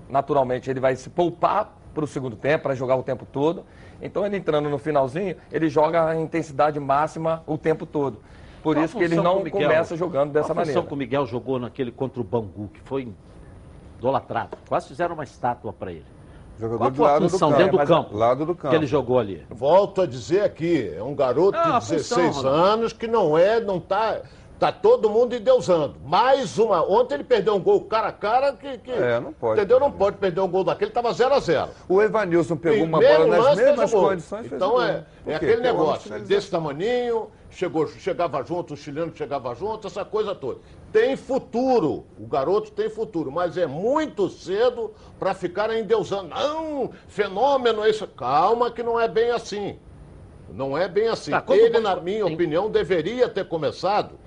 naturalmente 0.09 0.69
ele 0.69 0.79
vai 0.79 0.95
se 0.95 1.09
poupar 1.09 1.75
para 1.93 2.03
o 2.03 2.07
segundo 2.07 2.35
tempo, 2.35 2.63
para 2.63 2.75
jogar 2.75 2.95
o 2.95 3.03
tempo 3.03 3.25
todo. 3.31 3.63
Então 4.01 4.25
ele 4.25 4.37
entrando 4.37 4.69
no 4.69 4.77
finalzinho, 4.77 5.35
ele 5.51 5.67
joga 5.69 6.05
a 6.09 6.15
intensidade 6.15 6.79
máxima 6.79 7.43
o 7.47 7.57
tempo 7.57 7.85
todo. 7.85 8.19
Por 8.61 8.75
Qual 8.75 8.85
isso 8.85 8.97
que 8.97 9.03
ele 9.03 9.15
função 9.15 9.35
não 9.35 9.43
Miguel- 9.43 9.61
começa 9.69 9.95
jogando 9.95 10.31
dessa 10.31 10.47
Qual 10.49 10.59
a 10.59 10.65
função 10.65 10.73
maneira. 10.83 10.87
que 10.87 10.93
o 10.93 10.97
Miguel 10.97 11.25
jogou 11.25 11.57
naquele 11.59 11.91
contra 11.91 12.19
o 12.21 12.23
Bangu, 12.23 12.67
que 12.73 12.79
foi 12.81 13.07
idolatrado. 13.97 14.57
Quase 14.67 14.87
fizeram 14.87 15.13
uma 15.15 15.23
estátua 15.23 15.73
para 15.73 15.91
ele. 15.91 16.05
Jogador 16.59 16.77
Qual 16.79 16.93
foi 16.93 17.05
a 17.05 17.11
lado 17.11 17.23
do 17.23 17.29
função 17.29 17.49
campo. 17.49 17.57
dentro 17.59 17.71
do 17.73 17.77
Mas- 17.77 17.87
campo? 17.87 18.17
Lado 18.17 18.45
do 18.45 18.55
campo. 18.55 18.69
Que 18.69 18.75
ele 18.75 18.87
jogou 18.87 19.19
ali. 19.19 19.45
Volto 19.49 20.01
a 20.01 20.07
dizer 20.07 20.41
aqui, 20.41 20.91
é 20.95 21.03
um 21.03 21.13
garoto 21.15 21.57
Ah, 21.57 21.63
de 21.79 21.85
função, 21.85 21.97
16 21.97 22.35
Ronaldo. 22.37 22.59
anos 22.59 22.93
que 22.93 23.07
não 23.07 23.37
é, 23.37 23.59
não 23.59 23.79
tá. 23.79 24.21
Tá 24.59 24.71
todo 24.71 25.07
mundo 25.07 25.35
endeusando. 25.35 25.95
Mais 26.03 26.57
uma. 26.57 26.81
Ontem 26.83 27.13
ele 27.13 27.23
perdeu 27.23 27.53
um 27.55 27.59
gol 27.61 27.81
cara 27.81 28.07
a 28.07 28.11
cara 28.11 28.53
que. 28.53 28.79
que- 28.79 28.91
É, 28.91 29.19
não 29.19 29.31
pode 29.31 29.59
Entendeu? 29.59 29.79
Não 29.79 29.87
perder. 29.91 30.03
pode 30.03 30.17
perder 30.17 30.41
um 30.41 30.47
gol 30.47 30.63
daquele, 30.63 30.89
tava 30.89 31.13
0 31.13 31.35
a 31.35 31.39
0 31.39 31.69
O 31.87 32.01
Evanilson 32.01 32.55
pegou 32.57 32.83
uma 32.85 32.99
bola 32.99 33.27
nas 33.27 33.39
lance, 33.45 33.55
fez 33.55 33.67
mesmas 33.69 33.91
condições 33.93 34.47
fez 34.47 34.53
Então 34.53 34.81
é, 34.81 35.05
é 35.27 35.35
aquele 35.35 35.55
uma 35.57 35.61
negócio, 35.61 36.19
desse 36.21 36.49
tamaninho, 36.49 37.27
chegou, 37.51 37.87
chegava 37.87 38.43
junto, 38.43 38.73
o 38.73 38.77
chileno 38.77 39.11
chegava 39.15 39.53
junto, 39.53 39.85
essa 39.85 40.03
coisa 40.03 40.33
toda. 40.33 40.59
Tem 40.91 41.15
futuro, 41.15 42.05
o 42.19 42.25
garoto 42.25 42.71
tem 42.71 42.89
futuro, 42.89 43.31
mas 43.31 43.57
é 43.57 43.67
muito 43.67 44.27
cedo 44.27 44.91
para 45.19 45.35
ficar 45.35 45.71
endeusando. 45.77 46.29
Não, 46.29 46.89
fenômeno 47.07 47.85
é 47.85 47.91
isso. 47.91 48.07
Calma 48.07 48.71
que 48.71 48.81
não 48.81 48.99
é 48.99 49.07
bem 49.07 49.29
assim. 49.29 49.77
Não 50.51 50.75
é 50.75 50.87
bem 50.87 51.09
assim. 51.09 51.29
Tá, 51.29 51.43
Ele, 51.49 51.79
na 51.79 51.95
minha 51.97 52.23
tem- 52.25 52.33
opinião, 52.33 52.71
deveria 52.71 53.29
ter 53.29 53.45
começado. 53.47 54.17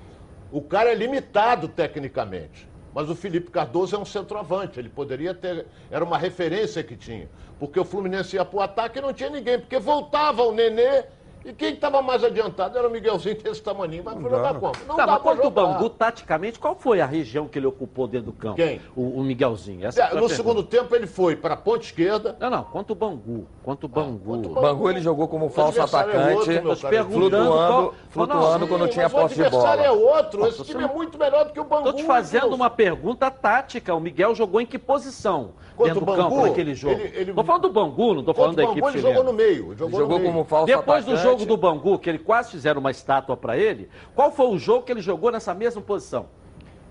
O 0.53 0.61
cara 0.61 0.91
é 0.91 0.95
limitado 0.95 1.69
tecnicamente. 1.69 2.69
Mas 2.93 3.09
o 3.09 3.15
Felipe 3.15 3.51
Cardoso 3.51 3.95
é 3.95 3.99
um 3.99 4.05
centroavante. 4.05 4.81
Ele 4.81 4.89
poderia 4.89 5.33
ter. 5.33 5.67
Era 5.91 6.05
uma 6.05 6.19
referência 6.19 6.83
que 6.83 6.97
tinha. 6.97 7.29
Porque 7.59 7.79
o 7.79 7.85
Fluminense 7.85 8.35
ia 8.37 8.45
para 8.45 8.57
o 8.59 8.61
ataque 8.61 8.99
e 8.99 9.03
não 9.03 9.13
tinha 9.13 9.31
ninguém. 9.31 9.61
Porque 9.61 9.79
voltava 9.79 10.43
o 10.43 10.53
Nenê. 10.53 11.05
E 11.45 11.53
quem 11.55 11.73
estava 11.73 12.03
mais 12.03 12.23
adiantado 12.23 12.77
era 12.77 12.87
o 12.87 12.91
Miguelzinho 12.91 13.35
desse 13.43 13.63
tamaninho. 13.63 14.03
Mas 14.05 14.15
foi 14.21 14.31
jogar 14.31 14.55
como? 14.55 14.73
Não 14.87 14.95
tá, 14.97 15.07
dá 15.07 15.13
mas 15.13 15.23
contra 15.23 15.47
o. 15.47 15.51
Bangu, 15.51 15.89
taticamente, 15.89 16.59
qual 16.59 16.77
foi 16.77 17.01
a 17.01 17.07
região 17.07 17.49
que 17.49 17.59
ele 17.59 17.67
ocupou 17.67 18.07
dentro 18.07 18.27
do 18.27 18.33
campo? 18.33 18.57
Quem? 18.57 18.81
O, 18.95 19.21
o 19.21 19.25
Miguelzinho. 19.25 19.87
Essa 19.87 20.03
É, 20.03 20.05
no 20.05 20.11
pergunta. 20.13 20.35
segundo 20.35 20.63
tempo 20.63 20.95
ele 20.95 21.07
foi 21.07 21.35
para 21.37 21.55
a 21.55 21.57
ponta 21.57 21.85
esquerda. 21.85 22.37
Não, 22.39 22.51
não, 22.51 22.65
contra 22.65 22.93
o 22.93 22.97
Bangu. 22.97 23.47
Contra 23.63 23.87
o 23.87 23.89
Bangu. 23.89 24.19
contra 24.25 24.49
o 24.51 24.53
O 24.53 24.61
Bangu 24.61 24.91
ele 24.91 25.01
jogou 25.01 25.29
como 25.29 25.49
falso 25.49 25.81
adversário 25.81 26.13
é 26.13 26.17
atacante, 26.17 26.37
outro, 26.67 26.77
flutuando, 27.11 27.51
qual- 27.51 27.95
flutuando 28.11 28.59
Não, 28.59 28.69
quando 28.69 28.85
Sim, 28.85 28.91
tinha 28.91 29.09
posse 29.11 29.35
o 29.35 29.37
de 29.37 29.43
adversário 29.45 29.83
bola. 29.85 29.87
é 29.87 30.15
outro. 30.17 30.47
Esse 30.47 30.59
Nossa, 30.59 30.71
time 30.71 30.85
é 30.85 30.89
muito 30.89 31.19
melhor 31.19 31.45
do 31.47 31.53
que 31.53 31.61
o 31.61 31.65
Bangu. 31.65 31.89
Estou 31.89 31.95
te 31.95 32.05
fazendo 32.05 32.55
uma 32.55 32.69
pergunta 32.69 33.31
tática. 33.31 33.95
O 33.95 34.01
Miguel 34.01 34.35
jogou 34.35 34.61
em 34.61 34.67
que 34.67 34.79
posição? 34.79 35.53
Dentro 35.89 36.01
do 36.05 36.07
campo 36.13 36.31
Bangu, 36.37 36.47
naquele 36.47 36.75
jogo. 36.75 37.01
ele- 37.01 37.13
ele- 37.17 37.33
Tô 37.33 37.45
falando 37.45 37.63
do 37.63 37.71
Bangu, 37.73 38.15
não 38.15 38.23
tô 38.25 38.35
falando 38.35 38.57
da 38.57 38.63
o 38.63 38.65
equipe 38.67 38.81
Bangu, 38.81 38.91
ele 38.93 38.99
chilena. 39.01 39.17
jogou 39.19 39.33
no 39.33 39.37
meio. 39.37 39.75
Jogou, 39.77 39.99
Jogou 40.01 40.17
no 40.17 40.23
meio. 40.23 40.33
como 40.33 40.45
falso 40.45 40.67
Depois 40.67 41.05
do 41.05 41.13
atacante. 41.13 41.23
jogo 41.23 41.47
do 41.47 41.57
Bangu, 41.57 41.99
que 41.99 42.09
ele 42.11 42.19
quase 42.19 42.51
fizeram 42.51 42.81
uma 42.81 42.91
estátua 42.91 43.37
para 43.37 43.57
ele, 43.57 43.89
qual 44.15 44.31
foi 44.31 44.47
o 44.47 44.59
jogo 44.59 44.83
que 44.85 44.93
ele 44.93 45.01
jogou 45.01 45.31
nessa 45.31 45.55
mesma 45.55 45.81
posição? 45.83 46.27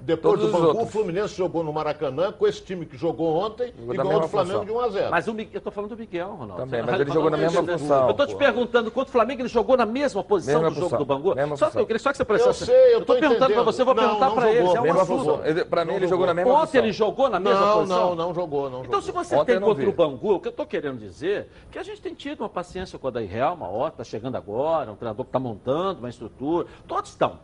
Depois 0.01 0.36
Todos 0.39 0.46
do 0.48 0.51
Bangu, 0.51 0.68
outros. 0.70 0.88
o 0.88 0.91
Fluminense 0.91 1.36
jogou 1.36 1.63
no 1.63 1.74
Maracanã 1.74 2.32
com 2.32 2.48
esse 2.48 2.62
time 2.63 2.86
que 2.86 2.98
jogou 2.98 3.36
ontem 3.36 3.74
Jogou 3.77 3.94
e 3.94 3.98
ganhou 3.98 4.20
do 4.22 4.27
Flamengo 4.27 4.60
função. 4.60 4.65
de 4.65 4.72
1 4.72 4.79
a 4.79 4.89
0 4.89 5.12
Mas 5.12 5.27
o 5.27 5.34
Mi- 5.34 5.50
eu 5.53 5.62
tô 5.62 5.72
falando 5.72 5.89
do 5.91 5.98
Miguel, 5.98 6.29
Ronaldo. 6.29 6.56
Também, 6.63 6.82
mas 6.82 6.91
não- 6.94 7.01
ele 7.01 7.12
jogou 7.12 7.29
na 7.29 7.38
não- 7.38 7.44
mesma 7.44 7.62
não- 7.62 7.77
função, 7.77 8.08
Eu 8.08 8.13
tô 8.13 8.25
te 8.25 8.36
perguntando, 8.36 8.91
contra 8.91 9.10
o 9.10 9.12
Flamengo, 9.12 9.41
ele 9.41 9.50
jogou 9.50 9.75
na 9.77 9.86
mesma 9.86 10.24
posição 10.24 10.56
Mesma 10.62 10.70
do 10.70 10.75
jogo 10.75 10.89
função, 10.89 11.00
do 11.00 11.06
Bangu? 11.06 11.36
mesma 11.36 11.58
Só 11.58 11.65
que 11.65 11.72
função. 11.72 11.82
eu 11.82 11.86
queria 11.86 12.00
só 12.00 12.12
que 12.12 12.18
você 12.18 12.25
prestasse 12.25 12.62
Eu 12.62 12.68
sei, 12.68 12.96
eu 12.96 13.00
tô, 13.06 13.13
tô 13.13 13.20
perguntando 13.20 13.53
para 13.53 13.63
você, 13.63 13.82
eu 13.82 13.86
vou 13.86 13.94
Não, 13.96 14.03
perguntar 14.03 14.25
não 14.27 14.36
para 14.36 14.53
jogou. 14.53 14.75
É 14.75 14.79
um 14.79 14.84
Mesma 14.84 15.06
função. 15.06 15.41
Ele- 15.46 15.65
Pra 15.65 15.86
mim, 15.86 15.91
Não 15.91 15.98
ele 15.98 16.08
jogou 16.08 16.25
na 16.25 16.34
mesma 16.34 16.51
Ontem 16.53 16.65
função. 16.65 16.82
ele 16.84 16.91
jogou 16.94 17.29
na 17.29 17.39
mesma 17.39 17.60
Não, 17.60 17.74
posição? 17.77 18.10
não, 18.10 18.15
não 18.15 18.34
jogou, 18.34 18.70
não 18.70 18.79
Então, 18.86 19.01
jogou. 19.01 19.01
se 19.01 19.12
você 19.12 19.36
Ontem 19.36 19.46
tem 19.51 19.60
não 19.60 19.68
contra 19.68 19.89
o 19.89 19.94
Bangu, 19.94 20.34
o 20.36 20.39
que 20.39 20.48
eu 20.48 20.51
estou 20.51 20.65
querendo 20.65 20.98
dizer 20.98 21.29
é 21.41 21.48
que 21.72 21.77
a 21.77 21.84
gente 21.84 22.01
tem 22.01 22.13
tido 22.13 22.41
uma 22.41 22.50
paciência 22.50 22.98
com 22.98 23.06
o 23.06 23.10
Odair 23.10 23.29
Real, 23.29 23.53
uma 23.53 23.68
hora, 23.68 23.89
está 23.89 24.03
chegando 24.03 24.36
agora, 24.36 24.91
um 24.91 24.96
treinador 24.96 25.25
que 25.25 25.29
está 25.29 25.39
montando 25.39 26.00
uma 26.00 26.10
estrutura, 26.10 26.65
todos 26.88 27.10
estão. 27.12 27.38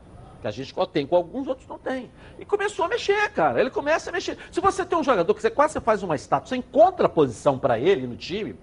Que 0.45 0.49
a 0.49 0.51
gente 0.51 0.75
tem 0.93 1.07
com 1.07 1.15
alguns, 1.15 1.47
outros 1.47 1.67
não 1.67 1.79
tem. 1.79 2.11
E 2.37 2.45
começou 2.45 2.85
a 2.85 2.87
mexer, 2.87 3.31
cara. 3.31 3.59
Ele 3.59 3.71
começa 3.71 4.11
a 4.11 4.13
mexer. 4.13 4.37
Se 4.51 4.61
você 4.61 4.85
tem 4.85 4.95
um 4.95 5.03
jogador 5.03 5.33
que 5.33 5.41
você 5.41 5.49
quase 5.49 5.79
faz 5.79 6.03
uma 6.03 6.13
estátua, 6.15 6.47
você 6.47 6.55
encontra 6.55 7.07
a 7.07 7.09
posição 7.09 7.57
para 7.57 7.79
ele 7.79 8.05
no 8.05 8.15
time, 8.15 8.55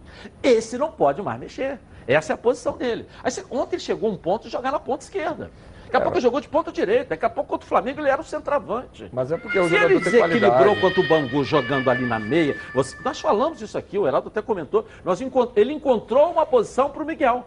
esse 0.45 0.79
não 0.79 0.93
pode 0.93 1.21
mais 1.21 1.41
mexer. 1.41 1.81
Essa 2.07 2.33
é 2.33 2.35
a 2.35 2.39
posição 2.39 2.77
dele. 2.77 3.05
Aí 3.25 3.33
você- 3.33 3.45
ontem 3.51 3.75
ele 3.75 3.83
chegou 3.83 4.09
a 4.09 4.13
um 4.13 4.17
ponto 4.17 4.45
de 4.45 4.51
jogar 4.51 4.71
na 4.71 4.79
ponta 4.79 5.03
esquerda. 5.03 5.51
Daqui 5.87 5.97
a 5.97 6.01
pouco 6.01 6.17
ele 6.19 6.23
jogou 6.23 6.41
de 6.41 6.49
ponta 6.49 6.71
direita. 6.71 7.07
Daqui 7.11 7.25
a 7.25 7.31
pouco 7.31 7.51
contra 7.51 7.65
o 7.65 7.69
Flamengo 7.69 8.01
ele 8.01 8.09
era 8.09 8.21
o 8.21 8.25
centroavante. 8.25 9.11
Mas 9.13 9.33
é 9.33 9.37
porque 9.37 9.59
o 9.59 9.69
Se 9.69 9.75
ele 9.75 9.99
jogador 9.99 10.05
desequilibrou 10.05 10.77
contra 10.77 11.01
o 11.01 11.09
Bangu 11.09 11.43
jogando 11.43 11.91
ali 11.91 12.07
na 12.07 12.21
meia, 12.21 12.57
você- 12.73 12.97
nós 13.05 13.19
falamos 13.21 13.61
isso 13.61 13.77
aqui, 13.77 13.99
o 13.99 14.07
Heraldo 14.07 14.29
até 14.29 14.41
comentou, 14.41 14.87
nós 15.05 15.21
encont- 15.21 15.51
ele 15.57 15.73
encontrou 15.73 16.31
uma 16.31 16.47
posição 16.47 16.89
para 16.91 17.03
o 17.03 17.07
Miguel. 17.07 17.45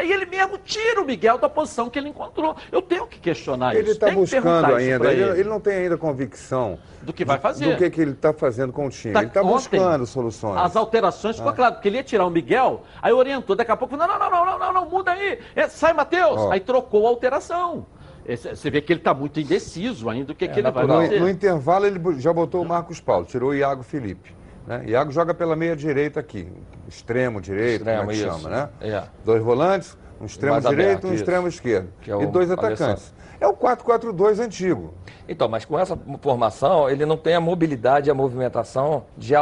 Aí 0.00 0.10
ele 0.10 0.24
mesmo 0.24 0.56
tira 0.56 0.98
o 1.02 1.04
Miguel 1.04 1.36
da 1.36 1.46
posição 1.46 1.90
que 1.90 1.98
ele 1.98 2.08
encontrou. 2.08 2.56
Eu 2.72 2.80
tenho 2.80 3.06
que 3.06 3.18
questionar 3.18 3.74
Ele 3.74 3.82
isso. 3.82 3.92
está 3.92 4.06
Tem 4.06 4.14
que 4.14 4.20
buscando 4.22 4.42
perguntar 4.44 4.68
isso 4.68 4.76
ainda, 4.92 5.12
ele, 5.12 5.22
ele. 5.22 5.40
ele 5.40 5.48
não 5.50 5.60
tem 5.60 5.74
ainda 5.74 5.98
convicção 5.98 6.78
Do 7.02 7.12
que 7.12 7.22
vai 7.22 7.38
fazer. 7.38 7.70
do 7.70 7.76
que, 7.76 7.90
que 7.90 8.00
ele 8.00 8.12
está 8.12 8.32
fazendo 8.32 8.72
com 8.72 8.86
o 8.86 8.88
time. 8.90 9.12
Tá- 9.12 9.20
ele 9.20 9.28
está 9.28 9.42
buscando 9.42 10.06
soluções. 10.06 10.56
As 10.58 10.74
alterações, 10.74 11.36
ficou 11.36 11.52
claro, 11.52 11.74
porque 11.74 11.88
ele 11.88 11.98
ia 11.98 12.02
tirar 12.02 12.24
o 12.24 12.30
Miguel, 12.30 12.82
aí 13.02 13.12
orientou, 13.12 13.54
daqui 13.54 13.70
a 13.70 13.76
pouco, 13.76 13.94
não, 13.94 14.08
não, 14.08 14.18
não, 14.18 14.30
não, 14.30 14.44
não, 14.46 14.58
não, 14.58 14.72
não 14.72 14.88
muda 14.88 15.12
aí, 15.12 15.38
É, 15.54 15.68
sai 15.68 15.92
Matheus, 15.92 16.40
Ó. 16.40 16.50
aí 16.50 16.60
trocou 16.60 17.06
a 17.06 17.10
alteração. 17.10 17.84
Você 18.26 18.70
vê 18.70 18.80
que 18.80 18.92
ele 18.94 19.00
está 19.00 19.12
muito 19.12 19.38
indeciso 19.38 20.08
ainda 20.08 20.26
do 20.26 20.34
que, 20.34 20.48
que 20.48 20.60
ele 20.60 20.70
vai 20.70 20.86
fazer. 20.86 21.20
no 21.20 21.28
intervalo, 21.28 21.84
ele 21.86 22.00
já 22.20 22.32
botou 22.32 22.62
o 22.62 22.66
Marcos 22.66 23.00
Paulo, 23.00 23.26
tirou 23.26 23.50
o 23.50 23.54
Iago 23.54 23.82
Felipe. 23.82 24.32
Né? 24.70 24.84
Iago 24.86 25.10
joga 25.10 25.34
pela 25.34 25.56
meia 25.56 25.74
direita 25.74 26.20
aqui, 26.20 26.46
extremo 26.86 27.40
direito, 27.40 27.80
Extremo, 27.80 27.98
como 27.98 28.12
é 28.12 28.14
que 28.14 28.20
isso. 28.20 28.40
chama, 28.40 28.48
né? 28.48 28.68
É. 28.80 29.02
Dois 29.24 29.42
volantes, 29.42 29.98
um 30.20 30.26
extremo 30.26 30.60
direito 30.60 30.80
aberto, 30.80 31.04
e 31.04 31.06
um 31.08 31.12
isso. 31.12 31.22
extremo 31.24 31.48
esquerdo. 31.48 31.88
Que 32.00 32.12
é 32.12 32.22
e 32.22 32.26
dois 32.28 32.48
Alessandro. 32.52 32.74
atacantes. 32.74 33.12
É 33.40 33.48
o 33.48 33.54
4-4-2 33.54 34.38
antigo. 34.38 34.94
Então, 35.28 35.48
mas 35.48 35.64
com 35.64 35.76
essa 35.76 35.98
formação, 36.20 36.88
ele 36.88 37.04
não 37.04 37.16
tem 37.16 37.34
a 37.34 37.40
mobilidade 37.40 38.08
e 38.08 38.12
a 38.12 38.14
movimentação 38.14 39.06
de 39.18 39.34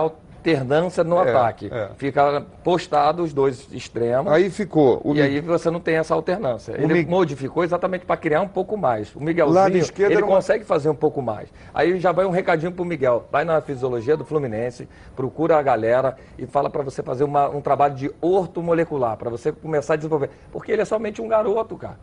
alternância 0.52 1.04
no 1.04 1.16
É, 1.18 1.30
ataque. 1.30 1.68
é. 1.72 1.88
Fica 1.96 2.44
postado 2.64 3.22
os 3.22 3.32
dois 3.32 3.68
extremos. 3.72 4.32
Aí 4.32 4.50
ficou 4.50 5.00
o 5.04 5.14
e 5.14 5.22
aí 5.22 5.40
você 5.40 5.70
não 5.70 5.80
tem 5.80 5.96
essa 5.96 6.14
alternância. 6.14 6.72
Ele 6.72 6.86
Mig- 6.92 7.08
modificou 7.08 7.62
exatamente 7.64 8.04
para 8.04 8.16
criar 8.16 8.40
um 8.40 8.48
pouco 8.48 8.76
mais. 8.76 9.14
O 9.14 9.20
Miguelzinho, 9.22 9.84
ele 9.98 10.16
uma- 10.22 10.26
consegue 10.26 10.64
fazer 10.64 10.88
um 10.88 10.94
pouco 10.94 11.20
mais. 11.20 11.48
Aí 11.74 11.98
já 11.98 12.12
vai 12.12 12.24
um 12.24 12.30
recadinho 12.30 12.72
pro 12.72 12.84
Miguel. 12.84 13.26
Vai 13.30 13.44
na 13.44 13.60
fisiologia 13.60 14.16
do 14.16 14.24
Fluminense, 14.24 14.88
procura 15.14 15.58
a 15.58 15.62
galera 15.62 16.16
e 16.38 16.46
fala 16.46 16.70
para 16.70 16.82
você 16.82 17.02
fazer 17.02 17.24
uma- 17.24 17.48
um 17.48 17.60
trabalho 17.60 17.94
de 17.94 18.10
ortomolecular, 18.20 19.16
para 19.16 19.30
você 19.30 19.52
começar 19.52 19.94
a 19.94 19.96
desenvolver. 19.96 20.30
Porque 20.52 20.72
ele 20.72 20.82
é 20.82 20.84
somente 20.84 21.20
um 21.20 21.28
garoto, 21.28 21.76
cara. 21.76 21.98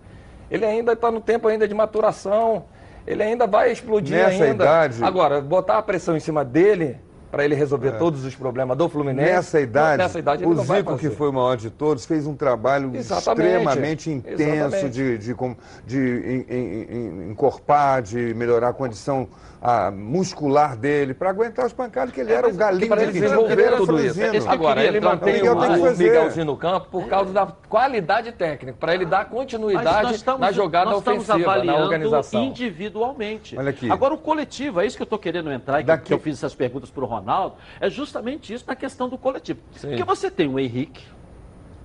Ele 0.49 0.65
ainda 0.65 0.93
está 0.93 1.09
no 1.09 1.19
tempo 1.21 1.47
ainda 1.47 1.67
de 1.67 1.73
maturação. 1.73 2.65
Ele 3.07 3.21
ainda 3.21 3.45
vai 3.45 3.71
explodir 3.71 4.15
Nessa 4.17 4.43
ainda. 4.43 4.63
idade- 4.63 5.03
Agora, 5.03 5.39
botar 5.41 5.77
a 5.77 5.81
pressão 5.81 6.15
em 6.15 6.19
cima 6.19 6.43
dele 6.43 6.97
para 7.31 7.43
ele 7.43 7.55
resolver 7.55 7.93
todos 7.93 8.23
os 8.23 8.35
problemas 8.35 8.77
do 8.77 8.87
Fluminense. 8.87 9.29
Nessa 9.31 9.59
idade, 9.59 9.97
nessa 9.97 10.19
idade 10.19 10.45
o 10.45 10.55
Zico, 10.63 10.97
que 10.97 11.09
foi 11.09 11.29
o 11.29 11.33
maior 11.33 11.57
de 11.57 11.69
todos, 11.69 12.05
fez 12.05 12.25
um 12.25 12.35
trabalho 12.35 12.91
Exatamente. 12.95 13.47
extremamente 13.55 14.09
intenso 14.11 14.41
Exatamente. 14.41 14.89
de, 14.89 15.17
de, 15.17 15.33
com- 15.33 15.55
de 15.85 15.97
en- 15.97 16.45
en- 16.55 16.97
en- 17.27 17.31
encorpar, 17.31 18.01
de 18.01 18.33
melhorar 18.33 18.69
a 18.69 18.73
condição 18.73 19.27
ah, 19.67 19.89
muscular 19.89 20.77
dele, 20.77 21.15
para 21.15 21.31
aguentar 21.31 21.65
os 21.65 21.73
pancadas, 21.73 22.13
que 22.13 22.21
ele 22.21 22.31
era 22.31 22.47
o 22.47 22.53
galinho 22.53 22.87
para 22.87 22.97
de 22.97 23.03
ele 23.09 23.19
desenvolver 23.19 23.75
tudo 23.77 23.99
isso. 23.99 24.21
eu 24.21 24.47
Agora, 24.49 24.83
ele 24.83 24.99
mantém 24.99 25.33
Miguel 25.35 25.55
o, 25.55 25.57
o 25.57 25.79
fazer. 25.79 26.03
Miguelzinho 26.03 26.45
no 26.45 26.55
campo 26.55 26.87
por 26.91 27.07
causa 27.07 27.33
da 27.33 27.47
qualidade 27.67 28.31
técnica, 28.31 28.77
para 28.79 28.93
ele 28.93 29.05
dar 29.05 29.25
continuidade 29.25 30.13
estamos- 30.13 30.39
na 30.41 30.51
jogada 30.51 30.91
nós 30.91 30.99
estamos 30.99 31.27
ofensiva, 31.27 31.47
na 31.47 31.53
avaliando 31.55 31.83
organização. 31.83 32.43
individualmente. 32.43 33.57
Olha 33.57 33.71
aqui. 33.71 33.89
Agora, 33.89 34.13
o 34.13 34.17
coletivo, 34.19 34.81
é 34.81 34.85
isso 34.85 34.95
que 34.95 35.01
eu 35.01 35.05
estou 35.05 35.17
querendo 35.17 35.51
entrar, 35.51 35.79
e 35.79 35.83
que, 35.83 35.87
Daqui- 35.87 36.05
que 36.05 36.13
eu 36.13 36.19
fiz 36.19 36.35
essas 36.35 36.53
perguntas 36.53 36.91
para 36.91 37.03
o 37.03 37.07
Ronaldo, 37.07 37.55
é 37.79 37.89
justamente 37.89 38.53
isso 38.53 38.65
na 38.67 38.75
questão 38.75 39.09
do 39.09 39.17
coletivo. 39.17 39.59
Sim. 39.75 39.87
Porque 39.87 40.03
você 40.03 40.29
tem 40.29 40.47
o 40.47 40.59
Henrique 40.59 41.03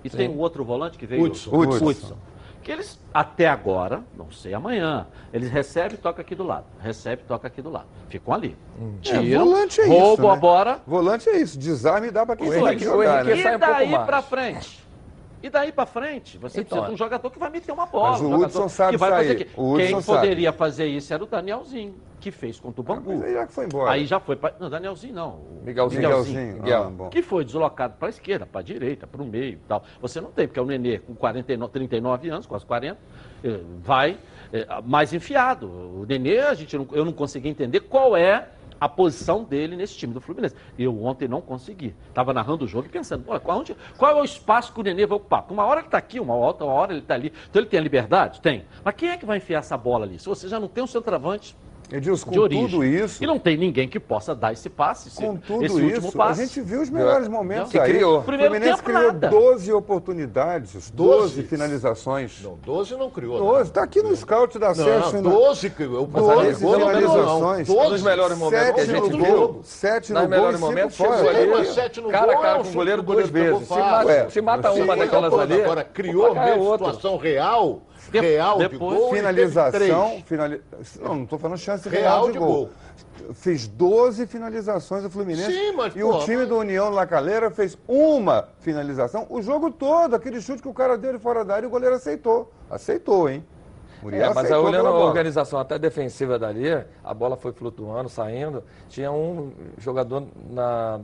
e 0.05 0.11
tem 0.11 0.29
um 0.29 0.39
outro 0.39 0.65
volante 0.65 0.99
que 0.99 1.07
veio... 1.07 1.23
Hudson. 1.23 1.51
Hudson. 1.57 1.87
Hudson. 1.87 2.17
Que 2.62 2.71
eles, 2.73 3.00
até 3.12 3.49
agora, 3.49 4.02
não 4.17 4.31
sei 4.31 4.52
amanhã, 4.52 5.07
eles 5.33 5.50
recebem 5.50 5.95
e 5.95 5.97
tocam 5.97 6.21
aqui 6.21 6.35
do 6.35 6.45
lado. 6.45 6.67
Recebe 6.79 7.23
e 7.23 7.26
toca 7.26 7.47
aqui 7.49 7.62
do 7.62 7.71
lado. 7.71 7.87
Ficam 8.09 8.35
ali. 8.35 8.55
Tiram, 9.00 9.23
É, 9.25 9.38
volante 9.45 9.81
é 9.81 9.85
isso, 9.85 9.93
roubam 9.93 10.31
a 10.31 10.35
né? 10.35 10.40
bola, 10.40 10.81
Volante 10.87 11.29
é 11.31 11.40
isso, 11.40 11.59
desarme 11.59 12.09
e 12.09 12.11
dá 12.11 12.26
para 12.26 12.37
quem 12.37 12.47
O 12.47 12.50
o 12.50 12.55
jogar, 12.55 12.73
Henrique 12.75 12.88
né? 12.90 13.43
sai 13.43 13.52
E 13.52 13.57
um 13.57 13.59
pouco 13.61 13.73
daí 13.75 14.07
pra 14.07 14.23
frente? 14.23 14.90
E 15.43 15.49
daí 15.49 15.73
pra 15.73 15.87
frente? 15.87 16.37
Você 16.39 16.61
Então, 16.61 16.79
precisa 16.79 16.87
de 16.89 16.95
um 16.95 16.97
jogador 16.97 17.31
que 17.31 17.39
vai 17.39 17.49
meter 17.49 17.73
uma 17.73 17.87
bola. 17.87 18.11
Mas 18.13 18.21
o 18.21 18.27
um 18.27 18.37
Hudson 18.37 18.69
sabe 18.69 18.91
que 18.93 18.97
vai 18.99 19.11
sair. 19.11 19.27
fazer. 19.29 19.51
O 19.57 19.73
Hudson 19.73 19.87
Quem 19.87 20.01
sabe. 20.03 20.19
poderia 20.19 20.53
fazer 20.53 20.87
isso 20.87 21.15
era 21.15 21.25
o 21.25 21.27
Danielzinho, 21.27 21.95
que 22.21 22.31
fez 22.31 22.61
contra 22.61 22.81
o 22.81 22.85
Bangu. 22.85 23.15
Mas 23.15 23.23
aí 23.25 23.33
já 23.33 23.47
que 23.47 23.53
foi 23.53 23.65
embora. 23.65 23.91
Aí 23.91 24.07
já 24.07 24.21
foi 24.21 24.37
pra... 24.37 24.53
Não, 24.61 24.69
Danielzinho 24.69 25.15
não. 25.15 25.29
o 25.31 25.63
Miguelzinho. 25.65 26.03
Miguelzinho. 26.03 26.55
Miguel. 26.57 26.83
Ah, 26.83 26.91
bom. 26.91 27.09
Que 27.09 27.23
foi 27.23 27.45
deslocado 27.45 27.95
para 27.99 28.09
a 28.09 28.11
esquerda, 28.11 28.45
para 28.45 28.61
a 28.61 28.65
direita, 28.65 29.07
para 29.07 29.23
o 29.23 29.25
meio 29.27 29.55
e 29.55 29.57
tal. 29.67 29.83
Você 30.03 30.21
não 30.21 30.31
tem, 30.31 30.47
porque 30.47 30.61
é 30.61 30.63
o 30.63 30.67
Nenê 30.67 30.99
com 30.99 31.15
49, 31.15 31.73
39 31.73 32.29
anos, 32.29 32.47
quase 32.47 32.67
40, 32.67 32.99
eh, 33.43 33.61
vai 33.83 34.19
eh, 34.53 34.67
mais 34.85 35.13
enfiado. 35.15 35.67
O 35.69 36.05
Nenê, 36.07 36.41
a 36.41 36.53
gente 36.55 36.77
não- 36.77 36.87
eu 36.93 37.05
não 37.05 37.13
consegui 37.13 37.49
entender 37.49 37.81
qual 37.81 38.15
é 38.15 38.47
a 38.81 38.89
posição 38.89 39.45
dele 39.45 39.77
nesse 39.77 39.97
time 39.97 40.15
do 40.15 40.21
Fluminense. 40.21 40.55
Eu 40.79 41.05
ontem 41.05 41.29
não 41.29 41.41
consegui. 41.43 41.95
Estava 42.09 42.33
narrando 42.33 42.65
o 42.65 42.69
jogo 42.69 42.87
e 42.87 42.91
pensando, 42.91 43.25
qual, 43.25 43.59
onde- 43.59 43.77
qual 43.99 44.17
é 44.17 44.21
o 44.21 44.25
espaço 44.25 44.73
que 44.73 44.81
o 44.81 44.83
Nenê 44.83 45.07
vai 45.07 45.17
ocupar? 45.17 45.45
Uma 45.51 45.65
hora 45.67 45.81
ele 45.81 45.89
está 45.89 45.99
aqui, 45.99 46.19
uma 46.19 46.35
outra 46.35 46.65
hora 46.65 46.93
ele 46.93 47.01
está 47.03 47.15
ali. 47.15 47.33
Então 47.51 47.61
ele 47.61 47.69
tem 47.69 47.79
a 47.79 47.83
liberdade? 47.83 48.41
Tem. 48.41 48.65
Mas 48.83 48.95
quem 48.95 49.11
é 49.11 49.17
que 49.19 49.27
vai 49.27 49.37
enfiar 49.37 49.59
essa 49.59 49.77
bola 49.77 50.07
ali? 50.07 50.19
Se 50.19 50.27
você 50.27 50.49
já 50.49 50.59
não 50.59 50.69
tem 50.69 50.83
um 50.83 50.87
centroavante 50.87 51.55
Edilson, 51.93 52.27
com 52.27 52.33
de 52.33 52.39
origem. 52.41 52.69
tudo 52.69 52.85
isso, 52.85 53.23
E 53.23 53.27
não 53.27 53.39
tem 53.39 53.57
ninguém 53.57 53.89
que 53.89 53.99
possa 54.01 54.35
dar 54.35 54.53
esse 54.53 54.69
passe, 54.71 55.09
esse, 55.09 55.17
com 55.21 55.37
tudo 55.37 55.65
esse 55.65 55.87
isso, 55.87 56.13
passe. 56.17 56.41
a 56.43 56.45
gente 56.47 56.61
viu 56.61 56.81
os 56.83 56.91
melhores 56.91 57.29
momentos 57.29 57.71
Que 57.73 57.79
aí. 57.79 57.93
criou. 57.93 58.21
O 58.21 58.23
Primeiro 58.23 58.53
Fluminense 58.55 58.83
tempo, 58.83 58.91
criou 58.99 59.13
nada. 59.13 59.29
12 59.29 59.73
oportunidades, 59.73 60.91
12, 60.91 61.37
12. 61.37 61.43
finalizações. 61.45 62.43
Não, 62.43 62.59
12 62.65 62.97
não 62.97 63.11
criou. 63.11 63.39
12, 63.39 63.63
está 63.71 63.83
aqui 63.83 64.03
no 64.03 64.15
scout 64.17 64.59
da 64.59 64.75
Sérgio. 64.75 65.21
não 65.23 65.31
12 65.31 65.71
criou. 65.71 66.09
Mas 66.13 66.23
Doze 66.23 66.39
ali, 66.41 66.55
gol 66.55 66.79
não 66.79 66.89
criou, 66.89 67.03
não. 67.03 67.11
finalizações. 67.39 67.67
12. 67.69 67.91
Nos 67.91 68.03
melhores 68.03 68.39
momentos 68.39 68.75
que 68.75 68.81
a 68.81 68.85
gente 68.87 69.11
viu. 69.11 69.37
gol, 69.37 69.61
sete 69.65 70.13
no 70.13 70.21
Nos 70.21 70.29
gol 70.29 70.37
e 70.37 70.39
melhores 70.39 70.57
cinco 70.61 70.69
momentos, 70.71 70.97
fora. 70.97 71.11
cara 72.11 72.33
a 72.33 72.35
gol, 72.35 72.43
cara 72.43 72.63
com 72.63 72.69
o 72.69 72.73
goleiro 72.73 73.03
duas 73.03 73.29
vezes. 73.29 73.69
Se 74.31 74.41
mata, 74.41 74.73
uma 74.73 74.97
daquelas 74.97 75.33
ali, 75.35 75.63
Agora, 75.63 75.85
criou 75.85 76.35
mesmo 76.35 76.73
situação 76.73 77.17
real, 77.17 77.83
De- 78.11 78.21
real 78.21 78.59
de 78.59 78.69
depois, 78.69 78.97
gol. 78.99 79.09
e 79.09 79.11
teve 79.11 79.17
Finalização, 79.21 80.23
finali... 80.27 80.61
não, 81.01 81.15
não 81.15 81.23
estou 81.25 81.39
falando 81.39 81.59
chance 81.59 81.80
Real 81.89 82.03
real 82.03 82.27
de, 82.27 82.33
de 82.33 82.39
gol. 82.39 82.49
gol. 82.49 82.71
Fez 83.35 83.69
12 83.69 84.27
finalizações 84.27 85.03
do 85.03 85.11
Fluminense. 85.11 85.53
Sim, 85.53 85.73
mas, 85.73 85.95
e 85.95 86.01
pô, 86.01 86.17
o 86.17 86.25
time 86.25 86.39
mas- 86.39 86.49
do 86.49 86.59
União 86.59 86.91
La 86.91 87.07
Calera 87.07 87.51
fez 87.51 87.79
uma 87.87 88.49
finalização 88.61 89.27
o 89.31 89.41
jogo 89.41 89.71
todo. 89.71 90.15
Aquele 90.15 90.41
chute 90.41 90.61
que 90.63 90.69
o 90.69 90.75
cara 90.75 90.99
deu 90.99 91.13
de 91.13 91.19
fora 91.19 91.45
da 91.45 91.55
área 91.55 91.67
e 91.67 91.69
o 91.69 91.71
goleiro 91.71 91.95
aceitou. 91.95 92.51
Aceitou, 92.71 93.29
hein? 93.29 93.45
Muriel 94.03 94.31
É, 94.31 94.35
mas 94.35 94.51
olhando 94.51 94.89
a 94.89 94.99
organização 95.05 95.59
até 95.61 95.79
defensiva 95.79 96.39
dali, 96.39 96.67
a 97.05 97.13
bola 97.15 97.37
foi 97.37 97.53
flutuando, 97.53 98.09
saindo. 98.09 98.65
Tinha 98.89 99.13
um 99.13 99.53
jogador 99.79 100.25
na, 100.49 100.99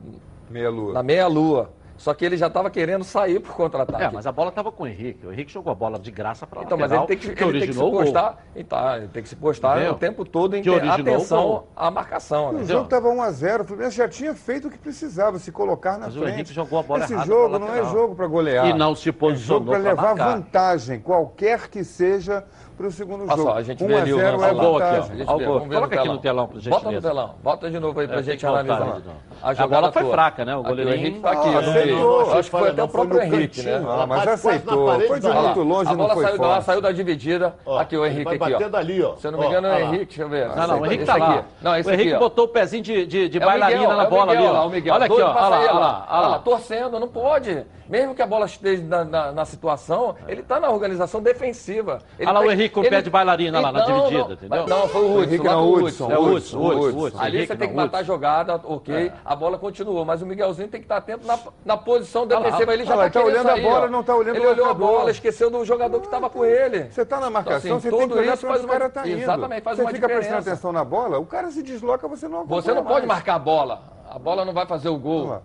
Meia 0.51 0.71
lua. 0.71 0.93
na 0.95 1.03
meia-lua. 1.03 1.71
Só 1.97 2.13
que 2.15 2.25
ele 2.25 2.37
já 2.37 2.47
estava 2.49 2.71
querendo 2.71 3.05
sair 3.05 3.41
por 3.41 3.55
contra-ataque. 3.55 4.05
É, 4.05 4.11
mas 4.11 4.27
a 4.27 4.33
bola 4.33 4.51
estava 4.51 4.71
com 4.71 4.85
o 4.85 4.87
Henrique. 4.87 5.27
O 5.27 5.33
Henrique 5.33 5.53
jogou 5.53 5.73
a 5.73 5.75
bola 5.75 5.99
de 5.99 6.11
graça 6.11 6.47
para 6.47 6.63
Então, 6.63 6.77
mas 6.77 6.93
ele 6.93 7.07
tem 7.07 7.17
que, 7.17 7.27
ele 7.29 7.59
tem 7.61 7.69
que 7.69 7.73
se 7.75 7.83
o 7.83 7.91
postar. 7.91 8.45
Então, 8.55 8.97
ele 8.97 9.09
tem 9.09 9.23
que 9.23 9.29
se 9.29 9.37
postar 9.37 9.77
Entendeu? 9.77 9.93
o 9.93 9.97
tempo 9.97 10.25
todo 10.25 10.57
em 10.57 10.63
Que 10.63 10.71
o 10.71 10.77
atenção 10.93 11.65
à 11.75 11.91
marcação. 11.91 12.49
O 12.51 12.53
Né? 12.53 12.59
Entendeu? 12.59 12.77
jogo 12.77 12.85
estava 12.85 13.09
1x0, 13.09 13.61
o 13.61 13.65
Fluminense 13.65 13.97
já 13.97 14.09
tinha 14.09 14.35
feito 14.35 14.69
o 14.69 14.71
que 14.71 14.79
precisava, 14.79 15.39
se 15.39 15.51
colocar 15.53 15.93
na 15.99 16.07
Mas 16.07 16.17
o 16.17 16.21
frente. 16.21 16.35
Henrique 16.35 16.53
jogou 16.53 16.79
a 16.79 16.83
bola 16.83 17.05
Esse 17.05 17.19
jogo 17.25 17.59
não 17.59 17.75
é 17.75 17.85
jogo 17.85 18.15
para 18.15 18.27
golear. 18.27 18.67
E 18.67 18.73
não 18.73 18.95
se 18.95 19.03
É 19.09 19.13
jogo 19.13 19.19
posicionou 19.19 19.65
para 19.67 19.79
levar 19.79 20.03
marcar. 20.17 20.35
vantagem, 20.37 21.01
qualquer 21.01 21.69
que 21.69 21.83
seja, 21.85 22.45
para 22.77 22.87
o 22.87 22.91
segundo 22.93 23.23
Olha 23.23 23.37
jogo. 23.37 23.43
só, 23.51 23.57
a 23.57 23.63
gente 23.63 23.83
1 23.83 23.87
vê 23.87 23.95
a 23.95 23.99
ali 24.03 24.13
o 24.13 24.17
0 24.19 24.37
lance 24.39 24.51
é. 24.51 24.55
Gol 24.55 24.77
aqui, 24.79 24.85
ó. 24.87 25.23
A 25.23 25.45
gol. 25.45 25.61
Coloca 25.61 25.97
no 25.97 26.01
aqui 26.01 26.09
no 26.09 26.19
telão, 26.19 26.47
por 26.47 26.55
Bota 26.61 26.69
no 26.69 26.79
gentileza. 26.81 27.09
telão. 27.09 27.35
Bota 27.43 27.71
de 27.71 27.81
novo 27.81 28.01
aí 28.01 28.07
pra 28.07 28.17
É, 28.17 28.23
tem 28.23 28.33
gente 28.33 28.47
analisar. 28.47 28.83
ali. 28.83 29.03
A, 29.43 29.49
A 29.51 29.55
jogada 29.55 29.81
bola 29.81 29.93
foi 29.93 30.11
fraca, 30.11 30.45
né? 30.45 30.57
O 30.57 30.61
Aqui, 30.61 30.69
goleirinho- 30.69 30.97
Henrique 30.97 31.21
tá 31.21 31.31
aqui. 31.31 31.49
Ah, 31.49 32.39
Acho 32.39 32.43
que 32.51 32.59
foi 32.59 32.69
até 32.71 32.83
o 32.83 32.89
próprio 32.89 33.23
Henrique, 33.23 33.63
né? 33.63 33.85
Ah, 33.89 34.07
mas 34.07 34.29
aceitou. 34.29 35.01
Foi 35.07 35.21
de 35.21 35.29
muito 35.29 35.63
longe, 35.63 35.89
a 35.89 35.93
não 35.93 35.97
bola 35.99 36.15
foi 36.15 36.25
saiu, 36.25 36.39
da 36.39 36.43
lá, 36.47 36.55
forte. 36.55 36.65
saiu 36.67 36.81
da 36.81 36.93
dividida. 36.93 37.55
Ó, 37.65 37.79
aqui 37.79 37.97
o 37.97 38.05
Henrique 38.07 38.35
aqui, 38.35 38.55
ó. 38.65 38.69
dali, 38.69 39.03
ó. 39.03 39.17
Se 39.17 39.27
eu 39.27 39.33
não 39.33 39.39
me 39.39 39.47
engano, 39.47 39.67
é 39.69 39.75
o. 39.75 39.79
Henrique, 39.81 40.07
deixa 40.07 40.23
eu 40.23 40.29
ver. 40.29 40.49
Não, 40.57 40.67
não, 40.67 40.81
o 40.81 40.87
Henrique 40.87 41.05
tá 41.05 41.17
lá. 41.17 41.45
aqui. 41.63 41.89
O 41.89 41.93
Henrique 41.93 42.17
botou 42.19 42.45
o 42.45 42.49
pezinho 42.49 42.83
de, 42.83 43.07
É 43.37 43.41
bailarina 43.41 43.97
na 43.97 44.05
é 44.05 44.07
bola 44.11 44.33
ali, 44.33 44.45
ó. 44.47 44.67
Olha 44.67 45.07
aqui, 45.07 45.23
ó. 45.23 45.35
Olha 45.35 45.73
lá, 45.73 46.07
lá. 46.29 46.39
torcendo, 46.41 46.99
não 47.01 47.09
pode. 47.09 47.65
Mesmo 47.89 48.17
que 48.17 48.23
a 48.23 48.27
bola 48.27 48.47
esteja 48.47 48.83
na, 49.05 49.45
situação, 49.45 50.17
ele 50.27 50.43
tá 50.43 50.59
na 50.59 50.69
organização 50.71 51.23
defensiva. 51.23 51.99
Olha 52.19 52.33
lá 52.33 52.41
tá- 52.41 52.47
o 52.47 52.51
Henrique 52.51 52.66
com 52.69 52.81
o 52.81 52.89
pé 52.89 53.03
de 53.03 53.11
bailarina 53.11 53.61
lá 53.61 53.73
na 53.73 53.87
Não, 53.87 54.09
dividida, 54.09 54.33
entendeu? 54.35 54.67
Não, 54.67 54.89
foi 54.89 55.03
o 55.03 55.17
Hudson. 55.17 55.23
Henrique 55.23 55.45
não, 55.45 55.65
o 55.65 55.85
Hudson. 55.85 56.11
É 56.11 56.19
o 56.19 56.33
Hudson. 56.33 57.19
Ali 57.19 57.37
Henrique 57.39 57.53
você 57.53 57.57
tem 57.59 57.69
que 57.69 57.75
matar 57.75 57.99
a 57.99 58.03
jogada, 58.03 58.61
ok, 58.65 59.13
a 59.25 59.37
bola 59.37 59.59
continuou, 59.59 60.05
mas 60.05 60.23
o 60.23 60.27
Miguelzinho 60.27 60.69
tem 60.69 60.81
que 60.81 60.85
estar 60.85 60.99
atento 60.99 61.27
na, 61.65 61.77
posição 61.77 62.27
defensiva. 62.27 62.73
Ele 62.73 62.85
já 62.85 62.97
tá, 62.97 63.11
tá 63.11 63.23
olhando 63.23 63.51
a 63.51 63.57
bola, 63.57 63.89
não 63.89 64.03
tá 64.03 64.15
olhando 64.15 64.37
Ele 64.37 64.47
o 64.47 64.51
olhou 64.51 64.67
a 64.71 64.75
bola, 64.75 65.11
esqueceu 65.11 65.51
do 65.51 65.65
jogador 65.65 66.01
que 66.01 66.07
estava 66.07 66.29
com 66.29 66.45
ele. 66.45 66.85
Você 66.91 67.03
está 67.03 67.21
na 67.21 67.31
marcação, 67.31 67.59
Então, 67.59 67.77
assim, 67.79 67.91
você 67.91 67.97
tem 67.97 68.09
que 68.09 68.19
olhar 68.19 68.37
para 68.37 68.49
onde 68.51 68.59
faz 68.59 68.65
o 68.65 68.69
cara 68.69 68.87
está 68.87 69.09
indo. 69.09 69.19
exatamente, 69.19 69.63
faz 69.63 69.77
você 69.77 69.83
uma 69.83 69.91
fica 69.91 70.07
prestando 70.07 70.39
diferença. 70.39 70.51
atenção 70.51 70.73
na 70.73 70.85
bola, 70.85 71.19
o 71.19 71.27
cara 71.27 71.51
se 71.51 71.63
desloca, 71.63 72.09
você 72.09 72.29
não 72.29 72.45
Você 72.47 72.73
não 72.73 72.85
pode 72.85 73.07
marcar 73.07 73.35
a 73.35 73.39
bola. 73.39 73.83
A 74.09 74.19
bola 74.19 74.45
não 74.45 74.53
vai 74.53 74.67
fazer 74.67 74.89
o 74.89 74.99
gol. 74.99 75.41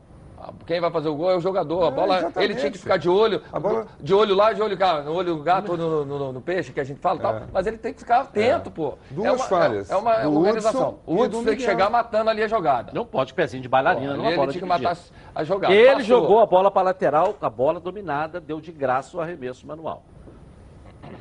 Quem 0.66 0.80
vai 0.80 0.90
fazer 0.92 1.10
o 1.10 1.16
gol 1.16 1.32
é 1.32 1.36
o 1.38 1.40
jogador. 1.40 1.84
A 1.84 1.88
É, 1.88 1.92
bola, 1.92 2.18
exatamente. 2.20 2.52
ele 2.52 2.60
tinha 2.60 2.72
que 2.72 2.78
ficar 2.78 2.98
de 2.98 3.10
olho, 3.10 3.42
A 3.52 3.60
bola- 3.60 3.88
de 4.00 4.14
olho 4.14 4.36
lá, 4.36 4.54
de 4.54 4.62
olho 4.62 4.78
cá, 4.78 5.02
no 5.02 5.14
olho 5.14 5.38
gato, 5.42 5.76
no, 5.78 6.06
no- 6.06 6.20
no- 6.20 6.34
no 6.34 6.42
peixe 6.42 6.72
que 6.72 6.80
a 6.80 6.84
gente 6.84 7.00
fala 7.00 7.20
e 7.20 7.22
tal. 7.22 7.42
Mas 7.54 7.68
ele 7.68 7.78
tem 7.78 7.94
que 7.94 8.00
ficar 8.00 8.22
atento, 8.22 8.72
pô. 8.72 8.94
Duas 9.10 9.28
é 9.28 9.32
uma, 9.32 9.40
falhas. 9.46 9.90
É, 9.90 9.94
é 9.94 9.98
uma 9.98 10.16
Do 10.18 10.38
organização. 10.38 10.90
Hudson 10.90 11.00
O 11.06 11.22
Hudson 11.22 11.44
tem 11.44 11.56
que 11.56 11.64
chegar 11.64 11.90
matando 11.90 12.30
ali 12.30 12.44
a 12.44 12.48
jogada. 12.48 12.92
Não 12.94 13.06
pode 13.06 13.34
pezinho 13.34 13.62
de 13.62 13.70
bailarina 13.70 14.14
Pô, 14.16 14.22
bola 14.22 14.32
ele 14.44 14.52
tinha 14.52 14.62
que 14.62 14.68
matar 14.68 14.98
a 15.36 15.44
jogada. 15.44 15.74
Ele 15.74 15.88
Passou. 15.88 16.04
jogou 16.06 16.40
a 16.40 16.46
bola 16.46 16.72
para 16.72 16.84
lateral, 16.84 17.36
a 17.42 17.50
bola 17.50 17.80
dominada, 17.80 18.40
deu 18.40 18.60
de 18.62 18.72
graça 18.72 19.18
o 19.18 19.22
arremesso 19.22 19.66
manual. 19.68 20.04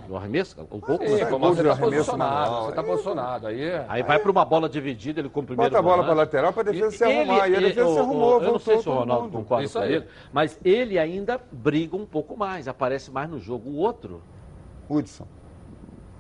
No 0.09 0.17
arremesso, 0.17 0.57
o 0.71 0.79
gol 0.79 0.99
Sim, 0.99 1.05
começa- 1.07 1.27
como 1.27 1.39
gol 1.47 1.55
você 1.55 1.61
está 1.61 1.73
arremesso 1.73 1.95
posicionado, 1.97 2.41
manual, 2.51 2.63
você 2.65 2.69
está 2.71 2.81
aí- 2.83 2.87
posicionado. 2.89 3.47
Aí, 3.47 3.73
Aí 3.89 4.03
vai 4.03 4.19
para 4.19 4.31
uma 4.31 4.45
bola 4.45 4.69
dividida, 4.69 5.21
ele 5.21 5.29
com 5.29 5.41
o 5.41 5.45
primeiro 5.45 5.71
Bota 5.71 5.79
a 5.79 5.83
bola 5.83 6.05
pra 6.05 6.13
lateral 6.15 6.53
pra 6.53 6.63
defesa 6.63 6.91
se 6.91 7.05
Ele- 7.05 7.19
arrumar. 7.19 7.37
E 7.39 7.41
a 7.41 7.57
ele- 7.59 7.67
defesa 7.69 7.93
se 7.93 7.99
arrumou, 7.99 8.43
Eu 8.43 8.53
não 8.53 8.59
sei 8.59 8.79
se 8.79 8.89
o 8.89 8.93
Ronaldo 8.93 9.25
mundo. 9.25 9.33
concorda 9.33 9.65
Isso 9.65 9.79
com 9.79 9.85
aí. 9.85 9.95
ele, 9.95 10.07
mas 10.33 10.59
ele 10.65 10.99
ainda 10.99 11.41
briga 11.53 11.97
um 11.97 12.07
pouco 12.07 12.37
mais, 12.37 12.67
aparece 12.69 13.11
mais 13.11 13.29
no 13.31 13.39
jogo. 13.39 13.71
O 13.71 13.77
outro, 13.77 14.23
Hudson, 14.89 15.27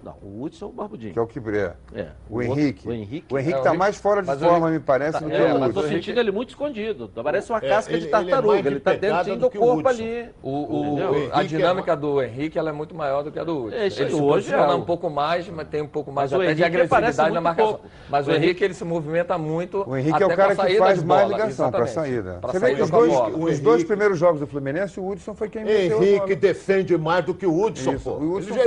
não, 0.04 0.14
o 0.22 0.42
Hudson 0.42 0.66
é 0.66 0.68
o 0.68 0.72
Barbudinho. 0.72 1.12
que 1.12 1.18
é 1.18 1.22
o 1.22 1.26
que 1.26 1.38
é. 1.38 1.72
É, 1.94 2.06
O, 2.28 2.40
Henrique. 2.42 2.88
o 2.88 2.92
Henrique. 2.92 3.34
O 3.34 3.38
Henrique 3.38 3.58
É, 3.58 3.60
o 3.60 3.62
tá 3.62 3.74
mais 3.74 3.96
fora 3.98 4.22
de 4.22 4.30
o 4.30 4.38
forma, 4.38 4.68
Henrique- 4.68 4.72
me 4.72 4.80
parece, 4.80 5.22
do 5.22 5.30
que 5.30 5.36
É, 5.36 5.52
o 5.54 5.58
mas 5.60 5.68
Hudson. 5.70 5.82
tô 5.82 5.88
sentindo 5.88 6.20
ele 6.20 6.30
muito 6.30 6.48
escondido. 6.50 7.10
Parece 7.22 7.50
uma 7.52 7.58
É, 7.58 7.68
casca 7.68 7.92
ele- 7.92 8.00
de 8.00 8.06
ele 8.06 8.14
é 8.14 8.18
tartaruga. 8.18 8.68
Ele, 8.68 8.80
tá 8.80 8.90
pegada 8.92 9.24
dentro 9.24 9.40
do 9.40 9.46
do 9.46 9.50
que 9.50 9.58
o 9.58 9.60
corpo 9.60 9.78
Hudson. 9.88 10.02
ali. 10.02 10.28
O, 10.42 10.50
o- 10.50 10.94
o- 10.96 11.28
a 11.32 11.42
dinâmica 11.42 11.92
é 11.92 11.96
do 11.96 12.22
Henrique 12.22 12.58
ela 12.58 12.70
é 12.70 12.72
muito 12.72 12.94
maior 12.94 13.22
do 13.22 13.30
que 13.30 13.38
a 13.38 13.44
do 13.44 13.64
Hudson. 13.66 13.76
É 13.76 13.86
ele 13.86 13.90
se 13.90 14.14
hoje 14.14 14.52
é 14.54 14.58
o- 14.58 14.76
um 14.76 14.82
pouco 14.82 15.10
mais, 15.10 15.48
mas 15.48 15.68
tem 15.68 15.82
um 15.82 15.86
pouco 15.88 16.10
mais 16.12 16.30
Mas 16.32 16.40
o 16.40 16.42
até 16.42 16.54
de 16.54 16.64
agressividade 16.64 17.32
na 17.34 17.40
marcação. 17.40 17.72
pouco. 17.74 17.86
Mas 18.08 18.26
o 18.26 18.30
O 18.30 18.34
Henrique, 18.34 18.64
ele 18.64 18.74
se 18.74 18.84
movimenta 18.84 19.36
muito. 19.36 19.84
O 19.88 19.96
Henrique 19.96 20.22
é 20.22 20.26
o 20.26 20.36
cara 20.36 20.54
que 20.56 20.76
faz 20.76 21.02
mais 21.02 21.28
ligação 21.30 21.70
para 21.70 21.86
saída. 21.86 22.38
Você 22.42 22.58
vê 22.58 22.74
que 22.74 22.82
os 22.82 23.60
dois, 23.60 23.84
primeiros 23.84 24.18
jogos 24.18 24.40
do 24.40 24.46
Fluminense, 24.46 24.98
o 25.00 25.08
Hudson 25.08 25.34
foi 25.34 25.48
quem 25.48 25.62
Henrique 25.68 26.34
defende 26.34 26.96
mais 26.96 27.24
do 27.24 27.34
que 27.34 27.46
o 27.46 27.62
Hudson, 27.62 27.98
pô. 27.98 28.10
o 28.12 28.34
Hudson 28.36 28.54
ele, 28.54 28.58
já 28.58 28.64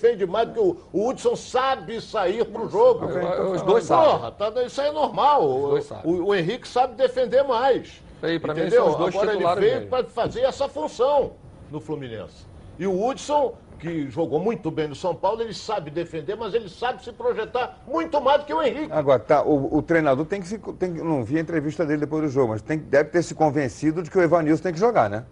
defende 0.00 0.26
mais 0.26 0.48
do 0.48 0.54
que 0.54 0.60
o, 0.60 0.76
o 0.92 1.08
Hudson 1.08 1.34
sabe 1.34 2.00
sair 2.00 2.44
pro 2.44 2.68
jogo. 2.68 3.06
Eu- 3.06 3.52
Os 3.52 3.62
dois 3.62 3.84
sabem. 3.84 4.10
Porra, 4.12 4.30
tá, 4.32 4.62
isso 4.62 4.80
aí 4.80 4.88
é 4.88 4.92
normal. 4.92 5.44
O, 5.48 5.68
dois 5.70 5.84
sabem. 5.84 6.12
o- 6.12 6.26
o 6.26 6.34
Henrique 6.34 6.66
sabe 6.68 6.94
defender 6.94 7.42
mais. 7.42 8.00
Aí, 8.22 8.38
pra 8.38 8.54
mim, 8.54 8.60
entendeu? 8.62 8.82
são 8.84 8.90
os 8.92 8.96
dois 8.96 9.14
Agora 9.14 9.60
ele 9.60 9.60
veio 9.76 9.86
para 9.88 10.04
fazer 10.04 10.40
essa 10.42 10.68
função 10.68 11.32
no 11.70 11.80
Fluminense. 11.80 12.46
E 12.78 12.86
o 12.86 13.06
Hudson, 13.06 13.54
que 13.78 14.08
jogou 14.10 14.40
muito 14.40 14.70
bem 14.70 14.88
no 14.88 14.94
São 14.94 15.14
Paulo, 15.14 15.40
ele 15.42 15.54
sabe 15.54 15.90
defender, 15.90 16.36
mas 16.36 16.54
ele 16.54 16.68
sabe 16.68 17.02
se 17.04 17.12
projetar 17.12 17.78
muito 17.86 18.20
mais 18.20 18.40
do 18.40 18.46
que 18.46 18.54
o 18.54 18.62
Henrique. 18.62 18.92
Agora, 18.92 19.18
tá, 19.20 19.42
o, 19.42 19.76
o 19.76 19.82
treinador 19.82 20.24
tem 20.26 20.40
que 20.40 20.48
se. 20.48 20.58
Tem, 20.58 20.94
que- 20.94 21.02
não 21.02 21.22
vi 21.24 21.38
a 21.38 21.40
entrevista 21.40 21.84
dele 21.84 22.00
depois 22.00 22.22
do 22.22 22.28
jogo, 22.28 22.52
mas 22.52 22.62
tem, 22.62 22.78
deve 22.78 23.10
ter 23.10 23.22
se 23.22 23.34
convencido 23.34 24.02
de 24.02 24.10
que 24.10 24.18
o 24.18 24.22
Evanilson 24.22 24.62
tem 24.62 24.72
que 24.72 24.80
jogar, 24.80 25.08
né? 25.10 25.24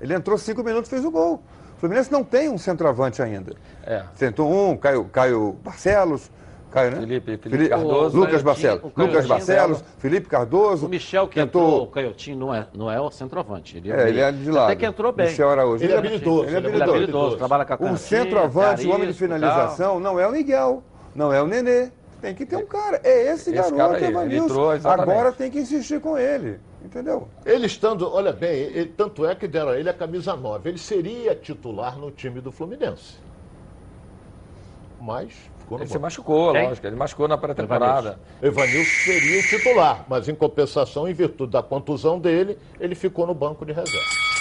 Ele 0.00 0.12
entrou 0.14 0.36
cinco 0.36 0.62
minutos 0.62 0.88
e 0.88 0.90
fez 0.90 1.04
o 1.04 1.10
gol. 1.10 1.42
O 1.84 1.86
Fluminense 1.86 2.10
não 2.10 2.24
tem 2.24 2.48
um 2.48 2.56
centroavante 2.56 3.20
ainda. 3.20 3.52
É. 3.86 4.04
Tentou 4.16 4.50
um, 4.50 4.74
Caio, 4.74 5.04
Caio 5.04 5.54
Barcelos, 5.62 6.30
Caio, 6.70 6.92
né? 6.92 7.00
Felipe- 7.00 7.36
Felipe 7.36 7.68
Cardoso. 7.68 8.16
Lucas 8.16 8.40
O 8.40 8.42
Caiotinho, 8.42 8.44
Barcelos. 8.44 8.80
Caiotinho 8.80 9.06
Lucas 9.06 9.26
Barcelos, 9.26 9.78
dela. 9.82 9.90
Felipe 9.98 10.26
Cardoso. 10.30 10.86
O 10.86 10.88
Michel 10.88 11.28
que 11.28 11.34
tentou, 11.34 11.62
entrou, 11.62 11.82
o 11.82 11.86
Canhotinho, 11.88 12.38
não 12.38 12.54
é, 12.54 12.66
não 12.74 12.90
é 12.90 12.98
o 12.98 13.10
centroavante. 13.10 13.76
Ele 13.76 13.92
é, 13.92 13.96
É, 14.02 14.08
ele 14.08 14.20
é 14.20 14.32
de 14.32 14.50
lado. 14.50 14.64
Até 14.64 14.76
que 14.76 14.86
entrou 14.86 15.12
bem. 15.12 15.26
Michel 15.26 15.50
Araújo. 15.50 15.84
Ele 15.84 15.92
é 15.92 15.98
habilidoso, 15.98 16.44
Ele 16.44 16.54
é 16.54 16.58
ele 16.58 16.66
é 16.68 16.70
Ele 16.70 16.78
é 16.78 16.82
habilidoso. 16.84 16.96
habilidoso, 16.96 17.36
trabalha 17.36 17.64
com 17.66 17.74
a 17.86 17.92
O 17.92 17.96
centroavante, 17.98 18.86
o 18.86 18.94
homem 18.94 19.06
de 19.08 19.12
finalização, 19.12 20.00
não 20.00 20.18
é 20.18 20.26
o 20.26 20.32
Miguel, 20.32 20.82
não 21.14 21.30
é 21.34 21.42
o 21.42 21.46
Nenê. 21.46 21.90
Tem 22.22 22.34
que 22.34 22.46
ter 22.46 22.56
um 22.56 22.64
cara. 22.64 22.98
É 23.04 23.24
esse, 23.24 23.50
Esse 23.50 23.52
garoto, 23.52 23.76
cara 23.76 23.96
aí, 23.98 24.04
ele 24.04 24.12
Evanilson. 24.12 24.44
entrou. 24.46 24.70
Agora 24.90 25.32
tem 25.32 25.50
que 25.50 25.58
insistir 25.58 26.00
com 26.00 26.16
ele. 26.16 26.58
Entendeu? 26.84 27.26
Ele 27.46 27.64
estando, 27.66 28.12
olha 28.12 28.30
bem, 28.32 28.50
ele- 28.54 28.92
tanto 28.94 29.24
é 29.24 29.34
que 29.34 29.48
deram 29.48 29.70
a 29.70 29.78
ele 29.78 29.88
a 29.88 29.94
camisa 29.94 30.36
9. 30.36 30.68
Ele 30.68 30.78
seria 30.78 31.34
titular 31.34 31.96
no 31.98 32.10
time 32.10 32.40
do 32.42 32.52
Fluminense. 32.52 33.14
Mas 35.00 35.32
ficou 35.58 35.78
no 35.78 35.84
Ele 35.84 35.88
se 35.88 35.94
banco. 35.94 36.02
machucou, 36.02 36.52
Quem? 36.52 36.68
lógico. 36.68 36.86
Ele 36.86 36.96
machucou 36.96 37.26
na 37.28 37.38
pré-temporada. 37.38 38.18
Evanilson 38.42 38.90
seria 39.04 39.40
o 39.40 39.42
titular, 39.42 40.04
mas 40.08 40.28
em 40.28 40.34
compensação, 40.34 41.08
em 41.08 41.12
virtude 41.14 41.52
da 41.52 41.62
contusão 41.62 42.18
dele, 42.18 42.58
ele 42.78 42.94
ficou 42.94 43.26
no 43.26 43.34
banco 43.34 43.64
de 43.64 43.72
reserva. 43.72 44.33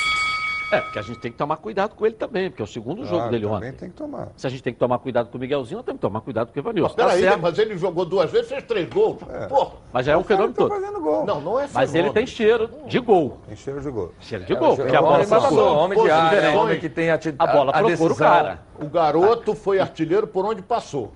É, 0.73 0.81
porque 0.81 0.99
a 0.99 1.01
gente 1.01 1.19
tem 1.19 1.31
que 1.31 1.37
tomar 1.37 1.57
cuidado 1.57 1.95
com 1.95 2.05
ele 2.05 2.15
também, 2.15 2.49
porque 2.49 2.61
é 2.61 2.65
o 2.65 2.67
segundo 2.67 3.05
jogo 3.05 3.23
Ah, 3.23 3.27
dele 3.29 3.45
também 3.45 3.69
ontem. 3.69 3.77
tem 3.77 3.89
que 3.89 3.95
tomar. 3.95 4.29
Se 4.35 4.47
a 4.47 4.49
gente 4.49 4.63
tem 4.63 4.73
que 4.73 4.79
tomar 4.79 4.97
cuidado 4.99 5.29
com 5.29 5.37
o 5.37 5.41
Miguelzinho, 5.41 5.77
nós 5.77 5.85
temos 5.85 5.99
que 5.99 6.01
tomar 6.07 6.21
cuidado 6.21 6.51
com 6.51 6.59
o 6.59 6.61
Evanilson. 6.61 6.95
Tá 6.95 7.05
Peraí, 7.05 7.21
certo, 7.21 7.41
mas 7.41 7.59
ele 7.59 7.77
jogou 7.77 8.05
duas 8.05 8.31
vezes, 8.31 8.47
fez 8.49 8.63
três 8.63 8.89
gols. 8.89 9.17
Porra. 9.49 9.71
mas 9.91 10.05
já 10.05 10.13
é 10.13 10.17
um 10.17 10.23
fenômeno 10.23 10.53
tá 10.53 10.61
todo. 10.61 10.69
fazendo 10.73 10.99
gol. 11.01 11.25
Não, 11.25 11.41
não 11.41 11.59
é 11.59 11.67
Mas 11.73 11.93
ele 11.95 12.09
tem 12.11 12.25
cheiro 12.25 12.69
de 12.87 12.99
gol. 12.99 13.37
Tem 13.47 13.55
cheiro 13.55 13.81
de 13.81 13.89
gol. 13.89 14.11
Cheiro 14.19 14.45
de 14.45 14.53
É, 14.53 14.55
gol, 14.55 14.75
porque 14.75 14.95
é 14.95 14.97
a 14.97 15.01
bola 15.01 15.17
matador, 15.25 15.77
homem 15.77 16.01
de 16.01 16.09
área, 16.09 16.37
é 16.39 16.49
um 16.49 16.57
homem 16.61 16.79
que 16.79 16.89
tem 16.89 17.09
a, 17.11 17.19
A 17.39 17.47
bola 17.47 17.71
procura 17.73 18.13
o 18.13 18.15
cara. 18.15 18.59
O 18.79 18.87
garoto 18.87 19.53
foi 19.53 19.79
artilheiro 19.79 20.27
por 20.27 20.45
onde 20.45 20.61
passou. 20.61 21.11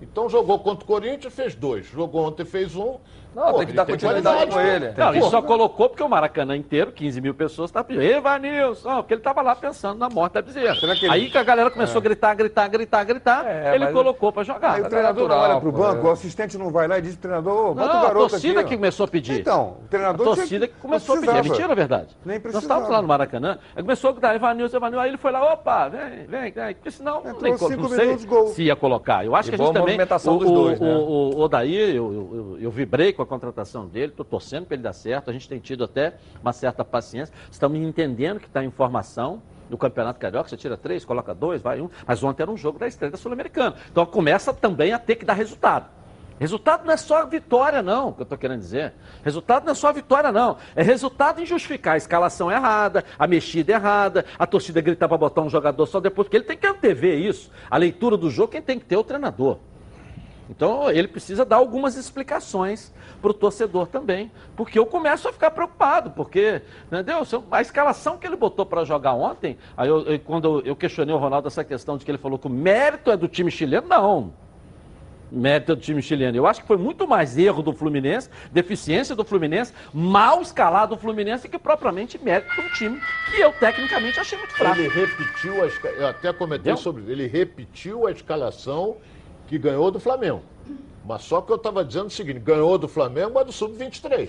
Então 0.00 0.28
jogou 0.28 0.58
contra 0.58 0.84
o 0.84 0.86
Corinthians, 0.86 1.32
fez 1.34 1.54
dois. 1.54 1.86
Jogou 1.86 2.26
ontem, 2.26 2.44
fez 2.44 2.76
um. 2.76 2.96
Não, 3.36 3.52
tem 3.58 3.66
que 3.66 3.72
dar 3.74 3.84
continuidade 3.84 4.50
com 4.50 4.60
ele. 4.60 4.92
Não, 4.96 5.10
ele 5.10 5.20
Pô, 5.20 5.28
só 5.30 5.42
colocou 5.42 5.90
porque 5.90 6.02
o 6.02 6.08
Maracanã 6.08 6.56
inteiro, 6.56 6.90
15 6.90 7.20
mil 7.20 7.34
pessoas, 7.34 7.70
tá 7.70 7.84
pedindo. 7.84 8.02
Evanilson, 8.02 8.96
porque 8.96 9.12
ele 9.14 9.20
tava 9.20 9.42
lá 9.42 9.54
pensando 9.54 9.98
na 9.98 10.08
morte 10.08 10.32
da 10.32 10.42
bezerra. 10.42 10.76
Ele- 10.82 11.10
Aí 11.10 11.30
que 11.30 11.36
a 11.36 11.42
galera 11.42 11.70
começou 11.70 11.98
a 11.98 12.02
gritar, 12.02 12.34
gritar, 12.34 12.66
gritar, 12.68 13.04
gritar, 13.04 13.46
É, 13.46 13.74
ele 13.74 13.88
colocou 13.88 14.32
pra 14.32 14.42
jogar. 14.42 14.72
Aí 14.76 14.82
o 14.82 14.86
é 14.86 14.88
treinador 14.88 15.28
não 15.28 15.36
natural, 15.36 15.50
olha 15.52 15.60
pro 15.60 15.72
pô, 15.72 15.78
banco, 15.78 16.06
é. 16.06 16.08
o 16.08 16.12
assistente 16.12 16.56
não 16.56 16.70
vai 16.70 16.88
lá 16.88 16.98
e 16.98 17.02
diz 17.02 17.12
pro 17.12 17.22
treinador, 17.28 17.74
bota 17.74 17.86
Não, 17.92 17.98
o 17.98 18.02
garoto 18.06 18.24
a 18.26 18.28
torcida 18.30 18.60
aqui. 18.60 18.70
que 18.70 18.76
começou 18.76 19.04
a 19.04 19.08
pedir. 19.08 19.40
Então, 19.40 19.76
o 19.80 19.84
A 19.84 19.88
treinador 19.90 20.26
torcida 20.26 20.46
tinha- 20.66 20.68
que 20.68 20.74
começou 20.80 21.16
a 21.16 21.20
pedir. 21.20 21.36
É 21.36 21.42
mentira, 21.42 21.72
é 21.72 21.74
verdade. 21.76 22.16
Nem 22.24 22.36
Nós 22.36 22.42
precisava. 22.42 22.64
estávamos 22.64 22.90
lá 22.90 23.02
no 23.02 23.08
Maracanã, 23.08 23.58
aí 23.76 23.82
começou 23.82 24.08
a 24.10 24.12
gritar, 24.14 24.34
Evanilson, 24.34 24.76
Evanilson, 24.78 25.00
aí 25.02 25.10
ele 25.10 25.18
foi 25.18 25.30
lá, 25.32 25.52
opa, 25.52 25.88
vem, 25.88 26.26
vem, 26.26 26.52
vem. 26.52 26.74
Porque 26.74 26.90
senão 26.90 27.18
Entrou 27.18 27.42
nem, 27.42 27.56
co- 27.58 27.68
cinco 27.68 27.82
não 27.82 27.88
sei 27.90 28.06
minutos, 28.06 28.24
gol. 28.24 28.46
se 28.48 28.62
ia 28.62 28.74
colocar. 28.76 29.24
Eu 29.26 29.36
acho 29.36 29.48
E 29.48 29.52
que 29.52 29.60
a 29.60 29.64
gente 29.64 29.74
também... 29.74 29.98
o, 29.98 30.30
o- 30.30 30.70
né? 30.70 30.76
o, 30.80 31.36
o 31.36 31.40
Odair, 31.40 31.90
eu, 31.94 32.12
eu, 32.12 32.30
eu, 32.32 32.58
eu 32.62 32.70
vibrei 32.70 33.12
com 33.12 33.22
a 33.22 33.25
contratação 33.26 33.86
dele, 33.86 34.12
estou 34.12 34.24
torcendo 34.24 34.66
para 34.66 34.74
ele 34.74 34.82
dar 34.82 34.92
certo, 34.92 35.30
a 35.30 35.32
gente 35.32 35.48
tem 35.48 35.58
tido 35.58 35.84
até 35.84 36.14
uma 36.40 36.52
certa 36.52 36.84
paciência, 36.84 37.34
estamos 37.50 37.78
entendendo 37.78 38.40
que 38.40 38.46
está 38.46 38.64
em 38.64 38.70
formação 38.70 39.42
do 39.68 39.76
Campeonato 39.76 40.18
Carioca, 40.18 40.48
você 40.48 40.56
tira 40.56 40.76
três, 40.76 41.04
coloca 41.04 41.34
dois, 41.34 41.60
vai 41.60 41.80
um, 41.80 41.90
mas 42.06 42.22
ontem 42.22 42.42
era 42.42 42.50
um 42.50 42.56
jogo 42.56 42.78
da 42.78 42.86
estreia 42.86 43.16
Sul-Americana. 43.16 43.76
Então 43.90 44.06
começa 44.06 44.52
também 44.52 44.92
a 44.92 44.98
ter 44.98 45.16
que 45.16 45.24
dar 45.24 45.34
resultado. 45.34 45.96
Resultado 46.38 46.84
não 46.84 46.92
é 46.92 46.96
só 46.98 47.24
vitória, 47.24 47.82
não, 47.82 48.12
que 48.12 48.20
eu 48.20 48.24
estou 48.24 48.36
querendo 48.36 48.60
dizer. 48.60 48.92
Resultado 49.24 49.64
não 49.64 49.72
é 49.72 49.74
só 49.74 49.90
vitória, 49.90 50.30
não. 50.30 50.58
É 50.74 50.82
resultado 50.82 51.40
em 51.40 51.46
justificar 51.46 51.94
a 51.94 51.96
escalação 51.96 52.52
errada, 52.52 53.04
a 53.18 53.26
mexida 53.26 53.72
errada, 53.72 54.24
a 54.38 54.46
torcida 54.46 54.82
gritar 54.82 55.08
para 55.08 55.16
botar 55.16 55.40
um 55.40 55.48
jogador 55.48 55.86
só 55.86 55.98
depois, 55.98 56.26
porque 56.26 56.36
ele 56.36 56.44
tem 56.44 56.56
que 56.56 56.66
antever 56.66 57.18
isso. 57.18 57.50
A 57.70 57.78
leitura 57.78 58.18
do 58.18 58.30
jogo, 58.30 58.52
quem 58.52 58.60
tem 58.60 58.78
que 58.78 58.84
ter 58.84 58.96
é 58.96 58.98
o 58.98 59.04
treinador. 59.04 59.58
Então 60.48 60.88
ele 60.90 61.08
precisa 61.08 61.44
dar 61.44 61.56
algumas 61.56 61.96
explicações 61.96 62.92
para 63.20 63.30
o 63.30 63.34
torcedor 63.34 63.88
também, 63.88 64.30
porque 64.54 64.78
eu 64.78 64.86
começo 64.86 65.28
a 65.28 65.32
ficar 65.32 65.50
preocupado, 65.50 66.10
porque, 66.10 66.62
entendeu? 66.86 67.26
Eu- 67.32 67.44
A 67.50 67.60
escalação 67.60 68.16
que 68.16 68.26
ele 68.26 68.36
botou 68.36 68.64
para 68.64 68.84
jogar 68.84 69.14
ontem, 69.14 69.58
aí 69.76 69.88
eu- 69.88 70.02
eu- 70.02 70.20
quando 70.20 70.62
eu 70.64 70.76
questionei 70.76 71.14
o 71.14 71.18
Ronaldo 71.18 71.48
essa 71.48 71.64
questão 71.64 71.96
de 71.98 72.04
que 72.04 72.10
ele 72.10 72.18
falou 72.18 72.38
que 72.38 72.46
o 72.46 72.50
mérito 72.50 73.10
é 73.10 73.16
do 73.16 73.26
time 73.26 73.50
chileno, 73.50 73.88
não. 73.88 74.32
Mérito 75.32 75.72
é 75.72 75.74
do 75.74 75.80
time 75.80 76.00
chileno. 76.00 76.36
Eu 76.36 76.46
acho 76.46 76.60
que 76.60 76.66
foi 76.68 76.76
muito 76.76 77.08
mais 77.08 77.36
erro 77.36 77.60
do 77.60 77.72
Fluminense, 77.72 78.30
deficiência 78.52 79.16
do 79.16 79.24
Fluminense, 79.24 79.72
mal 79.92 80.40
escalado 80.40 80.94
do 80.94 81.00
Fluminense, 81.00 81.48
que 81.48 81.58
propriamente 81.58 82.16
mérito 82.22 82.54
de 82.54 82.60
um 82.60 82.68
time 82.74 83.00
que 83.32 83.40
eu 83.40 83.52
tecnicamente 83.54 84.20
achei 84.20 84.38
muito 84.38 84.54
fraco. 84.54 84.78
Ele 84.78 84.88
repetiu 84.88 85.64
a. 85.64 85.66
Eu 85.90 86.06
até 86.06 86.32
comentei 86.32 86.70
Entendeu? 86.70 86.76
sobre 86.76 87.02
isso. 87.02 87.10
Ele 87.10 87.26
repetiu 87.26 88.06
a 88.06 88.12
escalação 88.12 88.98
que 89.46 89.58
ganhou 89.58 89.90
do 89.90 90.00
Flamengo. 90.00 90.42
Mas 91.04 91.22
só 91.22 91.40
que 91.40 91.52
eu 91.52 91.56
estava 91.56 91.84
dizendo 91.84 92.06
o 92.06 92.10
seguinte: 92.10 92.40
ganhou 92.40 92.76
do 92.76 92.88
Flamengo, 92.88 93.32
mas 93.34 93.46
do 93.46 93.52
Sub-23. 93.52 94.28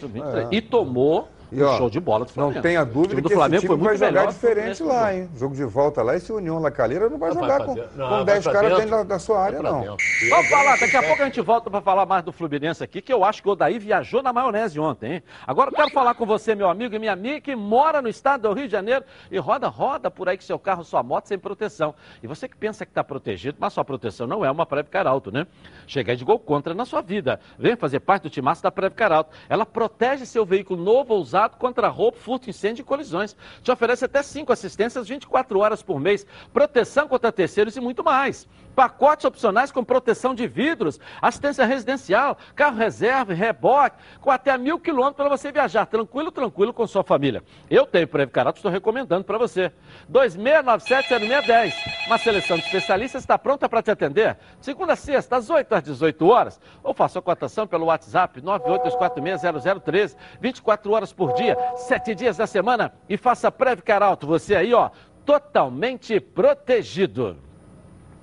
E 0.51 0.61
tomou 0.61 1.27
E, 1.51 1.63
um 1.63 1.65
ó, 1.65 1.77
show 1.77 1.89
de 1.89 1.99
bola 1.99 2.25
do 2.25 2.31
Flamengo. 2.31 2.55
Não 2.55 2.61
tenha 2.61 2.81
O 2.81 2.85
dúvida 2.85 3.09
time 3.09 3.21
do 3.21 3.27
que 3.27 3.33
esse 3.33 3.39
Flamengo 3.39 3.61
time 3.61 3.77
foi 3.77 3.97
vai 3.97 3.97
jogar 3.97 4.25
diferente 4.27 4.83
lá, 4.83 5.13
hein? 5.15 5.29
Jogo 5.35 5.55
de 5.55 5.63
volta 5.63 6.01
lá, 6.03 6.15
esse 6.15 6.31
União 6.31 6.59
La 6.59 6.69
Calheira 6.71 7.09
não 7.09 7.17
vai 7.17 7.31
Vai 7.31 7.41
jogar 7.41 7.65
com, 7.65 7.73
dentro. 7.75 7.89
Não, 7.97 8.09
com 8.09 8.15
vai 8.15 8.25
10 8.25 8.43
pra 8.43 8.53
caras 8.53 8.73
dentro. 8.75 8.89
da, 8.89 9.03
da 9.03 9.19
sua 9.19 9.39
área, 9.41 9.59
Pra 9.59 9.71
não. 9.71 9.79
dentro. 9.81 9.97
Vamos 10.29 10.49
falar, 10.49 10.77
daqui 10.77 10.97
a 10.97 11.03
pouco 11.03 11.21
a 11.21 11.25
gente 11.25 11.39
volta 11.41 11.69
para 11.71 11.79
falar 11.81 12.05
mais 12.05 12.23
do 12.23 12.31
Fluminense 12.33 12.83
aqui, 12.83 13.01
que 13.01 13.13
eu 13.13 13.23
acho 13.23 13.41
que 13.41 13.47
o 13.47 13.53
Odaí 13.53 13.79
viajou 13.79 14.21
na 14.21 14.33
maionese 14.33 14.77
ontem, 14.77 15.13
hein? 15.13 15.23
Agora 15.47 15.69
eu 15.69 15.75
quero 15.75 15.89
falar 15.91 16.13
com 16.15 16.25
você, 16.25 16.53
meu 16.53 16.69
amigo 16.69 16.93
e 16.93 16.99
minha 16.99 17.13
amiga, 17.13 17.39
que 17.39 17.55
mora 17.55 18.01
no 18.01 18.09
estado 18.09 18.41
do 18.49 18.53
Rio 18.53 18.65
de 18.65 18.71
Janeiro 18.73 19.05
e 19.31 19.37
roda, 19.37 19.69
roda 19.69 20.11
por 20.11 20.27
aí 20.27 20.35
com 20.35 20.43
seu 20.43 20.59
carro, 20.59 20.83
sua 20.83 21.01
moto 21.01 21.27
sem 21.27 21.39
proteção. 21.39 21.95
E 22.21 22.27
você 22.27 22.49
que 22.49 22.57
pensa 22.57 22.85
que 22.85 22.91
está 22.91 23.05
protegido, 23.05 23.55
mas 23.57 23.71
sua 23.71 23.85
proteção 23.85 24.27
não 24.27 24.43
é 24.43 24.51
uma 24.51 24.65
Preve 24.65 24.89
Caralto, 24.89 25.31
né? 25.31 25.47
Chega 25.87 26.11
aí 26.11 26.17
de 26.17 26.25
gol 26.25 26.39
contra 26.39 26.73
na 26.73 26.83
sua 26.83 27.01
vida. 27.01 27.39
Vem 27.57 27.77
fazer 27.77 28.01
parte 28.01 28.23
do 28.23 28.29
timaço 28.29 28.61
da 28.61 28.69
Preve 28.69 28.95
Caralto. 28.95 29.29
Ela 29.47 29.65
protege 29.65 30.25
seu 30.25 30.45
veículo 30.45 30.83
novo 30.83 31.13
ou 31.13 31.21
usado 31.21 31.36
contra 31.57 31.87
roubo, 31.87 32.17
furto, 32.17 32.49
incêndio 32.49 32.81
e 32.81 32.85
colisões. 32.85 33.35
Te 33.61 33.71
oferece 33.71 34.05
até 34.05 34.23
cinco 34.23 34.51
assistências 34.51 35.07
24 35.07 35.59
horas 35.59 35.81
por 35.81 35.99
mês, 35.99 36.25
proteção 36.51 37.07
contra 37.07 37.31
terceiros 37.31 37.75
e 37.75 37.81
muito 37.81 38.03
mais. 38.03 38.47
Pacotes 38.77 39.25
opcionais 39.25 39.71
com 39.71 39.83
proteção 39.83 40.35
de 40.35 40.45
vidros, 40.45 40.99
assistência 41.19 41.65
residencial, 41.65 42.37
carro 42.55 42.77
reserva, 42.77 43.33
reboque, 43.33 43.97
com 44.21 44.29
até 44.29 44.55
mil 44.55 44.79
quilômetros 44.79 45.15
para 45.15 45.27
você 45.27 45.51
viajar 45.51 45.87
tranquilo, 45.87 46.29
tranquilo 46.31 46.71
com 46.71 46.85
sua 46.85 47.03
família. 47.03 47.43
Eu 47.71 47.87
tenho 47.87 48.07
Preve 48.07 48.31
Carato, 48.31 48.57
estou 48.57 48.71
recomendando 48.71 49.23
para 49.23 49.39
você. 49.39 49.71
2697-0610. 50.11 51.73
Uma 52.05 52.19
seleção 52.19 52.55
de 52.55 52.65
especialistas 52.65 53.23
está 53.23 53.35
pronta 53.35 53.67
para 53.67 53.81
te 53.81 53.89
atender. 53.89 54.37
Segunda 54.61 54.93
a 54.93 54.95
sexta, 54.95 55.37
às 55.37 55.49
8 55.49 55.73
às 55.73 55.81
18 55.81 56.27
horas. 56.27 56.61
Ou 56.83 56.93
faça 56.93 57.17
a 57.17 57.21
cotação 57.23 57.65
pelo 57.65 57.87
WhatsApp 57.87 58.39
982460013, 58.43 60.15
24 60.39 60.91
horas 60.91 61.11
por 61.11 61.33
dia, 61.33 61.57
7 61.77 62.13
dias 62.13 62.37
da 62.37 62.45
semana. 62.45 62.93
E 63.09 63.17
faça 63.17 63.51
Preve 63.51 63.81
Caralto, 63.81 64.27
você 64.27 64.55
aí, 64.55 64.71
ó, 64.71 64.91
totalmente 65.25 66.19
protegido. 66.19 67.46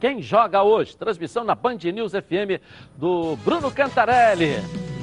Quem 0.00 0.20
joga 0.20 0.62
hoje? 0.62 0.96
Transmissão 0.96 1.44
na 1.44 1.54
Band 1.54 1.78
News 1.92 2.12
FM 2.12 2.60
do 2.96 3.36
Bruno 3.36 3.70
Cantarelli. 3.70 4.56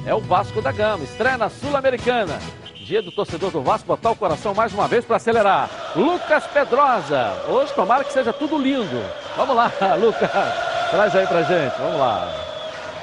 É 0.06 0.14
o 0.14 0.20
Vasco 0.20 0.60
da 0.60 0.72
Gama, 0.72 1.04
estreia 1.04 1.36
na 1.38 1.48
Sul-Americana. 1.48 2.38
Dia 2.84 3.00
do 3.00 3.12
torcedor 3.12 3.50
do 3.50 3.62
Vasco 3.62 3.86
botar 3.86 4.10
o 4.10 4.16
coração 4.16 4.52
mais 4.54 4.72
uma 4.74 4.88
vez 4.88 5.04
para 5.04 5.16
acelerar. 5.16 5.70
Lucas 5.96 6.46
Pedrosa. 6.48 7.32
Hoje 7.48 7.72
tomara 7.74 8.04
que 8.04 8.12
seja 8.12 8.32
tudo 8.32 8.58
lindo. 8.58 9.02
Vamos 9.36 9.54
lá, 9.56 9.70
Lucas. 9.98 10.30
Traz 10.90 11.14
aí 11.16 11.26
pra 11.26 11.42
gente. 11.42 11.76
Vamos 11.78 11.98
lá. 11.98 12.51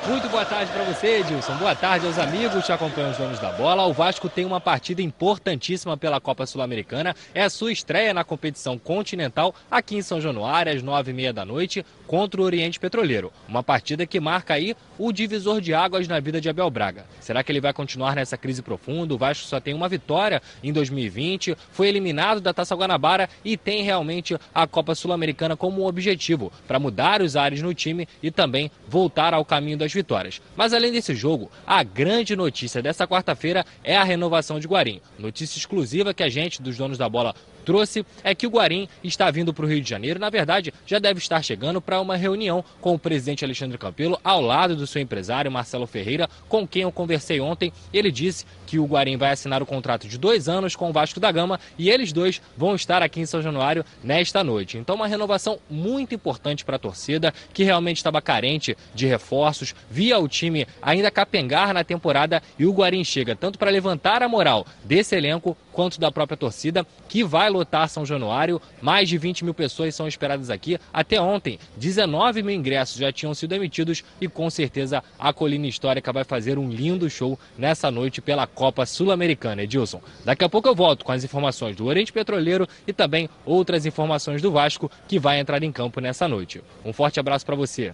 Muito 0.07 0.27
boa 0.29 0.45
tarde 0.45 0.71
para 0.71 0.83
você, 0.85 1.19
Edilson. 1.19 1.55
Boa 1.57 1.75
tarde 1.75 2.07
aos 2.07 2.17
amigos 2.17 2.65
que 2.65 2.71
acompanham 2.71 3.11
os 3.11 3.17
donos 3.17 3.37
da 3.37 3.51
bola. 3.51 3.85
O 3.85 3.93
Vasco 3.93 4.29
tem 4.29 4.45
uma 4.45 4.59
partida 4.59 5.01
importantíssima 5.01 5.97
pela 5.97 6.19
Copa 6.21 6.45
Sul-Americana. 6.45 7.15
É 7.33 7.43
a 7.43 7.49
sua 7.49 7.71
estreia 7.71 8.13
na 8.13 8.23
competição 8.23 8.77
continental 8.77 9.53
aqui 9.69 9.97
em 9.97 10.01
São 10.01 10.19
Januário, 10.19 10.73
às 10.73 10.81
nove 10.81 11.11
e 11.11 11.13
meia 11.13 11.33
da 11.33 11.45
noite, 11.45 11.85
contra 12.07 12.41
o 12.41 12.43
Oriente 12.43 12.79
Petroleiro. 12.79 13.31
Uma 13.47 13.61
partida 13.61 14.05
que 14.05 14.19
marca 14.19 14.55
aí 14.55 14.75
o 14.97 15.11
divisor 15.11 15.61
de 15.61 15.73
águas 15.73 16.07
na 16.07 16.19
vida 16.19 16.41
de 16.41 16.49
Abel 16.49 16.69
Braga. 16.71 17.05
Será 17.19 17.43
que 17.43 17.51
ele 17.51 17.61
vai 17.61 17.73
continuar 17.73 18.15
nessa 18.15 18.37
crise 18.37 18.61
profunda? 18.63 19.13
O 19.13 19.17
Vasco 19.17 19.45
só 19.45 19.59
tem 19.59 19.73
uma 19.73 19.89
vitória 19.89 20.41
em 20.63 20.73
2020, 20.73 21.55
foi 21.71 21.87
eliminado 21.87 22.41
da 22.41 22.53
Taça 22.53 22.75
Guanabara 22.75 23.29
e 23.45 23.55
tem 23.55 23.83
realmente 23.83 24.35
a 24.55 24.65
Copa 24.65 24.95
Sul-Americana 24.95 25.55
como 25.55 25.83
um 25.83 25.85
objetivo 25.85 26.51
para 26.67 26.79
mudar 26.79 27.21
os 27.21 27.35
ares 27.35 27.61
no 27.61 27.73
time 27.73 28.07
e 28.23 28.31
também 28.31 28.71
voltar 28.87 29.33
ao 29.33 29.45
caminho 29.45 29.77
das 29.89 29.93
vitórias. 29.93 30.41
Mas 30.55 30.73
além 30.73 30.91
desse 30.91 31.15
jogo, 31.15 31.51
a 31.65 31.83
grande 31.83 32.35
notícia 32.35 32.81
dessa 32.81 33.07
quarta-feira 33.07 33.65
é 33.83 33.97
a 33.97 34.03
renovação 34.03 34.59
de 34.59 34.67
Guarim. 34.67 35.01
Notícia 35.17 35.57
exclusiva 35.57 36.13
que 36.13 36.23
a 36.23 36.29
gente 36.29 36.61
dos 36.61 36.77
donos 36.77 36.97
da 36.97 37.09
bola 37.09 37.35
trouxe 37.69 38.03
é 38.23 38.33
que 38.33 38.47
o 38.47 38.49
Guarim 38.49 38.89
está 39.03 39.29
vindo 39.29 39.53
para 39.53 39.63
o 39.63 39.67
Rio 39.67 39.79
de 39.79 39.87
Janeiro. 39.87 40.19
Na 40.19 40.31
verdade, 40.31 40.73
já 40.87 40.97
deve 40.97 41.19
estar 41.19 41.39
chegando 41.43 41.79
para 41.79 42.01
uma 42.01 42.15
reunião 42.15 42.65
com 42.81 42.95
o 42.95 42.99
presidente 42.99 43.45
Alexandre 43.45 43.77
Campelo, 43.77 44.19
ao 44.23 44.41
lado 44.41 44.75
do 44.75 44.87
seu 44.87 44.99
empresário 44.99 45.51
Marcelo 45.51 45.85
Ferreira, 45.85 46.27
com 46.47 46.67
quem 46.67 46.81
eu 46.81 46.91
conversei 46.91 47.39
ontem. 47.39 47.71
Ele 47.93 48.11
disse 48.11 48.43
que 48.65 48.79
o 48.79 48.85
Guarim 48.85 49.17
vai 49.17 49.29
assinar 49.29 49.61
o 49.61 49.67
contrato 49.67 50.07
de 50.07 50.17
dois 50.17 50.49
anos 50.49 50.75
com 50.75 50.89
o 50.89 50.91
Vasco 50.91 51.19
da 51.19 51.31
Gama 51.31 51.59
e 51.77 51.91
eles 51.91 52.11
dois 52.11 52.41
vão 52.57 52.73
estar 52.73 53.03
aqui 53.03 53.19
em 53.19 53.27
São 53.27 53.39
Januário 53.39 53.85
nesta 54.03 54.43
noite. 54.43 54.79
Então, 54.79 54.95
uma 54.95 55.05
renovação 55.05 55.59
muito 55.69 56.15
importante 56.15 56.65
para 56.65 56.77
a 56.77 56.79
torcida, 56.79 57.31
que 57.53 57.63
realmente 57.63 57.97
estava 57.97 58.19
carente 58.19 58.75
de 58.95 59.05
reforços, 59.05 59.75
via 59.91 60.17
o 60.17 60.27
time 60.27 60.65
ainda 60.81 61.11
capengar 61.11 61.71
na 61.71 61.83
temporada 61.83 62.41
e 62.57 62.65
o 62.65 62.73
Guarim 62.73 63.03
chega 63.03 63.35
tanto 63.35 63.59
para 63.59 63.69
levantar 63.69 64.23
a 64.23 64.27
moral 64.27 64.65
desse 64.83 65.15
elenco 65.15 65.55
quanto 65.79 65.97
da 65.97 66.11
própria 66.11 66.35
torcida, 66.35 66.85
que 67.07 67.23
vai 67.23 67.49
lotar 67.49 67.87
São 67.87 68.05
Januário. 68.05 68.61
Mais 68.81 69.07
de 69.07 69.17
20 69.17 69.45
mil 69.45 69.53
pessoas 69.53 69.95
são 69.95 70.09
esperadas 70.09 70.49
aqui. 70.49 70.77
Até 70.91 71.21
ontem, 71.21 71.57
19 71.77 72.43
mil 72.43 72.53
ingressos 72.53 72.97
já 72.97 73.13
tinham 73.13 73.33
sido 73.33 73.53
emitidos 73.53 74.03
e 74.19 74.27
com 74.27 74.49
certeza 74.49 75.01
a 75.17 75.31
Colina 75.31 75.67
Histórica 75.67 76.11
vai 76.11 76.25
fazer 76.25 76.59
um 76.59 76.69
lindo 76.69 77.09
show 77.09 77.39
nessa 77.57 77.89
noite 77.89 78.19
pela 78.19 78.45
Copa 78.45 78.85
Sul-Americana, 78.85 79.63
Edilson. 79.63 80.01
Daqui 80.25 80.43
a 80.43 80.49
pouco 80.49 80.67
eu 80.67 80.75
volto 80.75 81.05
com 81.05 81.13
as 81.13 81.23
informações 81.23 81.77
do 81.77 81.85
Oriente 81.85 82.11
Petroleiro 82.11 82.67
e 82.85 82.91
também 82.91 83.29
outras 83.45 83.85
informações 83.85 84.41
do 84.41 84.51
Vasco 84.51 84.91
que 85.07 85.17
vai 85.17 85.39
entrar 85.39 85.63
em 85.63 85.71
campo 85.71 86.01
nessa 86.01 86.27
noite. 86.27 86.61
Um 86.83 86.91
forte 86.91 87.21
abraço 87.21 87.45
para 87.45 87.55
você. 87.55 87.93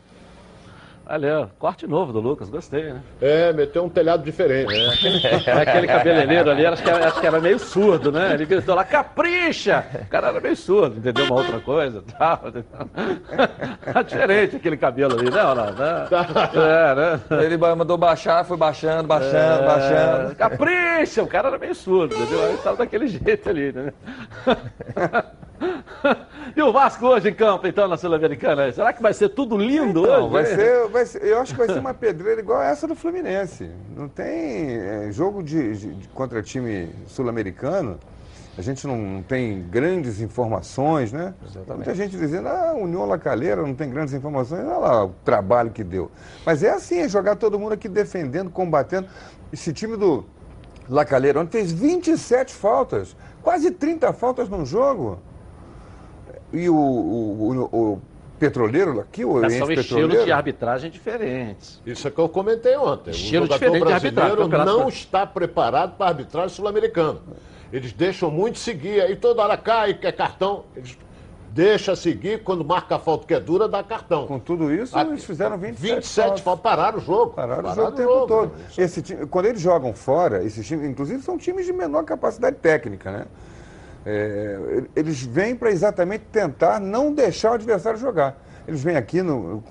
Olha, 1.07 1.49
corte 1.59 1.85
novo 1.85 2.11
do 2.11 2.19
Lucas, 2.19 2.49
gostei, 2.49 2.91
né? 2.91 3.01
É, 3.21 3.53
meteu 3.53 3.83
um 3.83 3.89
telhado 3.89 4.23
diferente. 4.23 4.73
É, 4.73 4.89
aquele, 4.89 5.19
é 5.45 5.61
aquele 5.61 5.87
cabeleireiro 5.87 6.49
ali, 6.49 6.65
acho 6.65 6.81
que, 6.81 6.89
era, 6.89 7.07
acho 7.07 7.19
que 7.19 7.27
era 7.27 7.39
meio 7.39 7.59
surdo, 7.59 8.11
né? 8.11 8.33
Ele 8.33 8.45
gritou 8.45 8.73
lá, 8.73 8.83
capricha! 8.83 9.85
O 10.01 10.09
cara 10.09 10.29
era 10.29 10.41
meio 10.41 10.55
surdo, 10.55 10.97
entendeu? 10.97 11.25
Uma 11.25 11.35
outra 11.35 11.59
coisa 11.59 12.03
tal. 12.17 12.39
Tá 13.93 14.01
diferente 14.01 14.55
aquele 14.55 14.77
cabelo 14.77 15.19
ali, 15.19 15.29
né, 15.29 15.41
Ronaldo? 15.41 15.83
É, 15.83 16.95
né? 16.95 17.43
Ele 17.43 17.57
mandou 17.57 17.97
baixar, 17.97 18.43
foi 18.43 18.57
baixando, 18.57 19.07
baixando, 19.07 19.63
é, 19.63 19.65
baixando. 19.65 20.35
Capricha! 20.35 21.21
O 21.21 21.27
cara 21.27 21.49
era 21.49 21.59
meio 21.59 21.75
surdo, 21.75 22.15
entendeu? 22.15 22.45
Aí 22.45 22.55
estava 22.55 22.77
daquele 22.77 23.07
jeito 23.07 23.47
ali, 23.47 23.71
né? 23.71 23.93
E 26.55 26.61
o 26.61 26.71
Vasco 26.71 27.05
hoje 27.07 27.29
em 27.29 27.33
campo, 27.33 27.67
então, 27.67 27.87
na 27.87 27.97
Sul-Americana? 27.97 28.71
Será 28.71 28.93
que 28.93 29.01
vai 29.01 29.13
ser 29.13 29.29
tudo 29.29 29.57
lindo 29.57 30.01
então, 30.01 30.25
hoje? 30.25 30.31
Vai 30.31 30.45
ser, 30.45 30.87
vai 30.87 31.05
ser, 31.05 31.23
eu 31.23 31.39
acho 31.39 31.53
que 31.53 31.57
vai 31.57 31.67
ser 31.67 31.79
uma 31.79 31.93
pedreira 31.93 32.39
igual 32.39 32.61
essa 32.61 32.87
do 32.87 32.95
Fluminense. 32.95 33.69
Não 33.95 34.07
tem 34.07 34.77
é, 34.77 35.09
jogo 35.11 35.43
de, 35.43 35.75
de, 35.75 35.93
de, 35.95 36.07
contra 36.09 36.41
time 36.41 36.89
sul-americano. 37.07 37.99
A 38.57 38.61
gente 38.61 38.87
não, 38.87 38.95
não, 38.95 39.21
tem 39.21 39.63
grandes 39.63 40.21
informações, 40.21 41.11
né? 41.11 41.33
Exatamente. 41.45 41.75
Muita 41.75 41.95
gente 41.95 42.15
dizendo, 42.15 42.47
ah, 42.47 42.73
União 42.73 43.05
Lacaleira 43.05 43.61
não 43.61 43.75
tem 43.75 43.89
grandes 43.89 44.13
informações. 44.13 44.61
Olha 44.61 44.77
lá 44.77 45.05
o 45.05 45.09
trabalho 45.25 45.71
que 45.71 45.83
deu. 45.83 46.09
Mas 46.45 46.63
é 46.63 46.69
assim, 46.69 46.99
é 46.99 47.09
jogar 47.09 47.35
todo 47.35 47.59
mundo 47.59 47.73
aqui 47.73 47.89
defendendo, 47.89 48.49
combatendo. 48.49 49.09
Esse 49.51 49.73
time 49.73 49.97
do 49.97 50.23
Lacaleira 50.87 51.41
ontem 51.41 51.51
fez 51.51 51.73
27 51.73 52.53
faltas, 52.53 53.15
quase 53.41 53.71
30 53.71 54.13
faltas 54.13 54.47
num 54.47 54.65
jogo 54.65 55.19
e 56.53 56.69
o, 56.69 56.75
o, 56.75 57.69
o 57.71 58.01
petroleiro 58.39 58.99
aqui, 58.99 59.25
o 59.25 59.49
São 59.49 59.71
estilos 59.71 60.23
de 60.25 60.31
arbitragem 60.31 60.91
diferentes. 60.91 61.81
Isso 61.86 62.08
é 62.08 62.12
que 62.12 62.19
eu 62.19 62.29
comentei 62.29 62.75
ontem. 62.75 63.12
Estilo 63.12 63.45
o 63.45 63.47
jogador 63.47 63.79
brasileiro 63.79 64.47
não 64.47 64.88
está 64.88 65.25
preparado 65.25 65.97
para 65.97 66.08
arbitragem 66.08 66.49
sul-americana. 66.49 67.19
Eles 67.71 67.91
deixam 67.91 68.29
muito 68.29 68.60
seguir, 68.60 69.01
aí 69.01 69.15
toda 69.15 69.41
hora 69.41 69.58
cai, 69.58 69.93
quer 69.93 70.12
cartão. 70.12 70.65
Eles 70.75 70.97
deixa 71.55 71.95
seguir, 71.95 72.43
quando 72.43 72.65
marca 72.65 72.97
a 72.97 72.99
falta 72.99 73.25
que 73.25 73.34
é 73.34 73.39
dura, 73.39 73.65
dá 73.65 73.81
cartão. 73.81 74.27
Com 74.27 74.38
tudo 74.38 74.73
isso, 74.73 74.97
eles 74.99 75.23
fizeram 75.23 75.58
27, 75.58 75.95
27 75.95 76.41
faltas. 76.41 76.62
Pararam 76.62 76.97
o 76.97 77.01
jogo. 77.01 77.31
Pararam, 77.31 77.63
pararam 77.63 77.71
o 77.71 77.86
jogo 77.86 77.93
o 77.93 77.95
tempo 77.95 78.13
jogo. 78.13 78.27
todo. 78.27 78.51
Esse 78.77 79.01
time, 79.01 79.25
quando 79.25 79.45
eles 79.45 79.62
jogam 79.62 79.93
fora, 79.93 80.43
esses 80.43 80.67
times, 80.67 80.89
inclusive, 80.89 81.23
são 81.23 81.38
times 81.38 81.65
de 81.65 81.71
menor 81.71 82.03
capacidade 82.03 82.58
técnica, 82.58 83.10
né? 83.10 83.25
É, 84.05 84.83
eles 84.95 85.23
vêm 85.23 85.55
para 85.55 85.71
exatamente 85.71 86.25
tentar 86.31 86.79
não 86.79 87.13
deixar 87.13 87.51
o 87.51 87.53
adversário 87.55 87.99
jogar. 87.99 88.37
Eles 88.67 88.83
vêm 88.83 88.95
aqui, 88.95 89.21
no, 89.21 89.63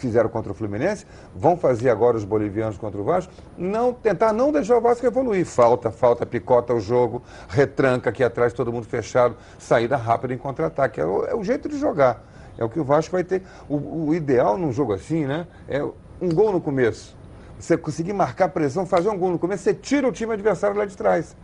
fizeram 0.00 0.28
contra 0.28 0.50
o 0.50 0.54
Fluminense, 0.54 1.06
vão 1.34 1.56
fazer 1.56 1.90
agora 1.90 2.16
os 2.16 2.24
bolivianos 2.24 2.78
contra 2.78 3.00
o 3.00 3.04
Vasco, 3.04 3.32
não, 3.56 3.92
tentar 3.92 4.32
não 4.32 4.50
deixar 4.50 4.76
o 4.76 4.80
Vasco 4.80 5.06
evoluir. 5.06 5.44
Falta, 5.44 5.90
falta, 5.90 6.24
picota 6.24 6.74
o 6.74 6.80
jogo, 6.80 7.22
retranca 7.48 8.10
aqui 8.10 8.24
atrás, 8.24 8.52
todo 8.52 8.72
mundo 8.72 8.86
fechado, 8.86 9.36
saída 9.58 9.96
rápida 9.96 10.34
em 10.34 10.38
contra-ataque. 10.38 11.00
É, 11.00 11.04
é, 11.04 11.34
o 11.34 11.44
jeito 11.44 11.68
de 11.68 11.78
jogar. 11.78 12.24
É 12.58 12.64
o 12.64 12.68
que 12.68 12.80
o 12.80 12.84
Vasco 12.84 13.12
vai 13.12 13.22
ter. 13.22 13.42
O, 13.68 14.08
o 14.08 14.14
ideal 14.14 14.58
num 14.58 14.72
jogo 14.72 14.92
assim, 14.92 15.26
né? 15.26 15.46
É 15.68 15.82
um 15.82 16.28
gol 16.32 16.52
no 16.52 16.60
começo. 16.60 17.16
Você 17.58 17.76
conseguir 17.76 18.12
marcar 18.12 18.48
pressão, 18.48 18.86
fazer 18.86 19.10
um 19.10 19.18
gol 19.18 19.30
no 19.30 19.38
começo, 19.38 19.62
você 19.62 19.74
tira 19.74 20.08
o 20.08 20.12
time 20.12 20.32
adversário 20.32 20.76
lá 20.76 20.86
de 20.86 20.96
trás. 20.96 21.36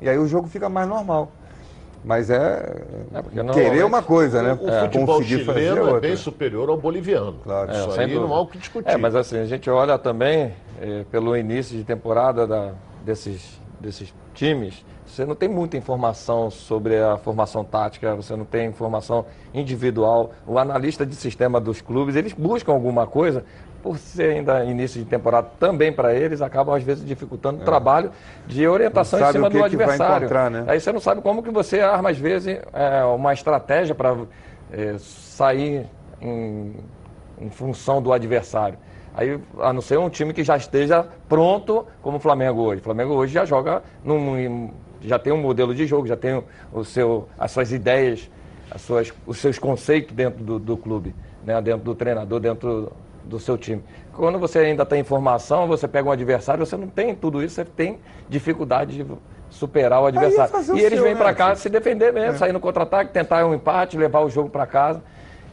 E 0.00 0.08
aí 0.08 0.18
o 0.18 0.26
jogo 0.26 0.48
fica 0.48 0.68
mais 0.68 0.88
normal. 0.88 1.30
Mas 2.04 2.30
é, 2.30 2.84
é 3.12 3.52
querer 3.52 3.84
uma 3.84 4.02
coisa, 4.02 4.42
né? 4.42 4.52
O, 4.60 4.66
o 4.66 4.80
futebol 4.80 5.16
Conseguir 5.18 5.44
chileno 5.44 5.96
é 5.96 6.00
bem 6.00 6.16
superior 6.16 6.68
ao 6.68 6.76
boliviano. 6.76 7.36
Claro. 7.42 7.70
É, 7.70 7.74
Isso 7.74 8.00
aí 8.00 8.06
dúvida. 8.06 8.20
não 8.20 8.34
há 8.34 8.40
o 8.40 8.46
que 8.46 8.58
discutir. 8.58 8.90
É, 8.90 8.96
mas 8.96 9.14
assim, 9.14 9.38
a 9.38 9.44
gente 9.44 9.68
olha 9.68 9.98
também 9.98 10.54
é, 10.80 11.04
pelo 11.10 11.36
início 11.36 11.76
de 11.76 11.84
temporada 11.84 12.46
da, 12.46 12.72
desses, 13.04 13.60
desses 13.80 14.14
times, 14.34 14.84
você 15.08 15.24
não 15.24 15.34
tem 15.34 15.48
muita 15.48 15.76
informação 15.76 16.50
sobre 16.50 16.98
a 16.98 17.16
formação 17.16 17.64
tática, 17.64 18.14
você 18.14 18.36
não 18.36 18.44
tem 18.44 18.68
informação 18.68 19.24
individual. 19.54 20.32
O 20.46 20.58
analista 20.58 21.04
de 21.04 21.14
sistema 21.14 21.60
dos 21.60 21.80
clubes, 21.80 22.14
eles 22.14 22.32
buscam 22.32 22.72
alguma 22.72 23.06
coisa, 23.06 23.44
por 23.82 23.98
ser 23.98 24.36
ainda 24.36 24.64
início 24.64 25.02
de 25.02 25.08
temporada 25.08 25.48
também 25.58 25.92
para 25.92 26.14
eles, 26.14 26.42
acabam 26.42 26.74
às 26.74 26.82
vezes 26.82 27.04
dificultando 27.04 27.60
é. 27.60 27.62
o 27.62 27.64
trabalho 27.64 28.10
de 28.46 28.66
orientação 28.66 29.20
em 29.20 29.32
cima 29.32 29.50
do 29.50 29.62
adversário. 29.62 30.28
Né? 30.50 30.64
Aí 30.66 30.80
você 30.80 30.92
não 30.92 31.00
sabe 31.00 31.20
como 31.20 31.42
que 31.42 31.50
você 31.50 31.80
arma, 31.80 32.10
às 32.10 32.18
vezes, 32.18 32.58
é, 32.72 33.04
uma 33.04 33.32
estratégia 33.32 33.94
para 33.94 34.16
é, 34.72 34.96
sair 34.98 35.86
em, 36.20 36.74
em 37.40 37.50
função 37.50 38.02
do 38.02 38.12
adversário. 38.12 38.78
Aí, 39.14 39.38
a 39.58 39.72
não 39.72 39.80
ser 39.80 39.98
um 39.98 40.08
time 40.08 40.32
que 40.32 40.44
já 40.44 40.56
esteja 40.56 41.06
pronto, 41.28 41.86
como 42.02 42.18
o 42.18 42.20
Flamengo 42.20 42.62
hoje. 42.62 42.80
O 42.80 42.84
Flamengo 42.84 43.14
hoje 43.14 43.32
já 43.32 43.44
joga 43.44 43.82
num, 44.04 44.70
já 45.00 45.18
tem 45.18 45.32
um 45.32 45.40
modelo 45.40 45.74
de 45.74 45.86
jogo, 45.86 46.06
já 46.06 46.16
tem 46.16 46.42
o 46.72 46.84
seu, 46.84 47.28
as 47.38 47.50
suas 47.50 47.72
ideias, 47.72 48.30
as 48.70 48.80
suas, 48.80 49.12
os 49.26 49.38
seus 49.38 49.58
conceitos 49.58 50.14
dentro 50.14 50.44
do, 50.44 50.58
do 50.58 50.76
clube, 50.76 51.14
né? 51.44 51.60
dentro 51.60 51.82
do 51.84 51.94
treinador, 51.94 52.38
dentro 52.38 52.92
do 53.28 53.38
seu 53.38 53.58
time. 53.58 53.84
Quando 54.12 54.38
você 54.38 54.60
ainda 54.60 54.84
tem 54.84 55.00
informação, 55.00 55.68
você 55.68 55.86
pega 55.86 56.08
um 56.08 56.12
adversário, 56.12 56.64
você 56.64 56.76
não 56.76 56.88
tem 56.88 57.14
tudo 57.14 57.42
isso, 57.42 57.54
você 57.54 57.64
tem 57.64 58.00
dificuldade 58.28 58.96
de 58.96 59.06
superar 59.50 60.02
o 60.02 60.06
adversário. 60.06 60.52
E 60.74 60.80
eles 60.80 61.00
vêm 61.00 61.14
para 61.14 61.28
né, 61.28 61.34
cá 61.34 61.54
se 61.54 61.68
defender 61.68 62.12
mesmo, 62.12 62.34
é. 62.34 62.38
sair 62.38 62.52
no 62.52 62.60
contra-ataque, 62.60 63.12
tentar 63.12 63.46
um 63.46 63.54
empate, 63.54 63.96
levar 63.96 64.20
o 64.20 64.30
jogo 64.30 64.48
para 64.48 64.66
casa. 64.66 65.02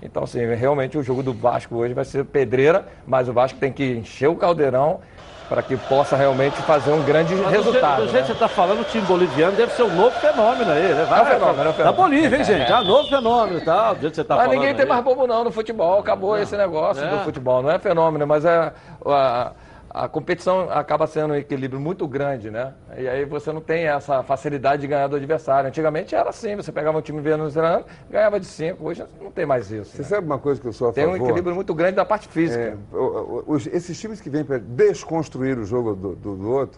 Então, 0.01 0.23
assim, 0.23 0.39
realmente 0.55 0.97
o 0.97 1.03
jogo 1.03 1.21
do 1.21 1.33
Vasco 1.33 1.75
hoje 1.75 1.93
vai 1.93 2.05
ser 2.05 2.23
pedreira, 2.25 2.87
mas 3.05 3.27
o 3.27 3.33
Vasco 3.33 3.59
tem 3.59 3.71
que 3.71 3.83
encher 3.83 4.29
o 4.29 4.35
caldeirão 4.35 4.99
para 5.47 5.61
que 5.61 5.77
possa 5.77 6.15
realmente 6.15 6.55
fazer 6.63 6.91
um 6.91 7.03
grande 7.03 7.35
Mas 7.35 7.51
resultado. 7.51 7.97
Do 8.03 8.07
jeito, 8.07 8.07
do 8.07 8.11
jeito 8.11 8.13
né? 8.13 8.21
que 8.21 8.27
você 8.27 8.33
está 8.33 8.47
falando, 8.47 8.81
o 8.81 8.83
time 8.85 9.05
boliviano 9.05 9.55
deve 9.55 9.71
ser 9.73 9.83
um 9.83 9.95
novo 9.95 10.11
fenômeno 10.19 10.71
aí. 10.71 10.81
Né? 10.93 11.05
Vai, 11.07 11.19
É 11.19 11.21
um 11.21 11.25
fenômeno, 11.25 11.59
é 11.59 11.63
um 11.63 11.65
Da 11.67 11.73
fenômeno. 11.73 12.01
Bolívia, 12.03 12.37
hein, 12.37 12.43
gente? 12.43 12.71
É 12.71 12.75
um 12.79 12.83
novo 12.83 13.07
fenômeno 13.09 13.57
e 13.59 13.61
tal. 13.61 13.95
Do 13.95 14.01
jeito 14.01 14.09
que 14.11 14.15
você 14.15 14.21
está 14.21 14.35
Mas 14.35 14.45
falando. 14.45 14.59
ninguém 14.59 14.73
tem 14.75 14.83
aí. 14.83 14.89
mais 14.89 15.03
bobo 15.03 15.27
não 15.27 15.43
no 15.43 15.51
futebol, 15.51 15.99
acabou 15.99 16.37
esse 16.37 16.55
negócio 16.57 17.03
É. 17.03 17.07
do 17.09 17.19
futebol. 17.19 17.61
Não 17.61 17.69
é 17.71 17.77
fenômeno, 17.79 18.25
mas 18.25 18.43
é 18.45 18.71
a, 19.05 19.51
a 19.97 20.09
competição 20.09 20.69
acaba 20.69 21.07
sendo 21.07 21.31
um 21.33 21.37
equilíbrio 21.37 21.79
muito 21.79 22.05
grande, 22.05 22.51
né? 22.51 22.73
E 22.97 23.07
aí 23.07 23.23
você 23.23 23.53
não 23.53 23.61
tem 23.61 23.87
essa 23.87 24.21
facilidade 24.23 24.81
de 24.81 24.87
ganhar 24.89 25.07
do 25.07 25.15
adversário. 25.15 25.69
Antigamente 25.69 26.13
era 26.13 26.29
assim, 26.29 26.53
você 26.53 26.69
pegava 26.69 26.97
um 26.97 27.01
time 27.01 27.21
venezuelano, 27.21 27.85
ganhava 28.09 28.37
de 28.37 28.45
cinco. 28.45 28.85
Hoje 28.89 29.05
não 29.21 29.31
tem 29.31 29.45
mais 29.45 29.71
isso. 29.71 29.95
Você 29.95 30.01
né? 30.01 30.07
sabe 30.09 30.27
uma 30.27 30.37
coisa 30.37 30.59
que 30.59 30.67
eu 30.67 30.73
sou 30.73 30.89
a 30.89 30.91
Tem 30.91 31.05
um 31.05 31.11
favor? 31.11 31.23
equilíbrio 31.23 31.55
muito 31.55 31.73
grande 31.73 31.95
da 31.95 32.03
parte 32.03 32.27
física. 32.27 32.77
É, 32.93 33.75
esses 33.77 33.97
times 33.97 34.19
que 34.19 34.29
vêm 34.29 34.43
para 34.43 34.57
desconstruir 34.57 35.57
o 35.57 35.63
jogo 35.63 35.95
do, 35.95 36.13
do- 36.13 36.35
do 36.35 36.51
outro 36.51 36.77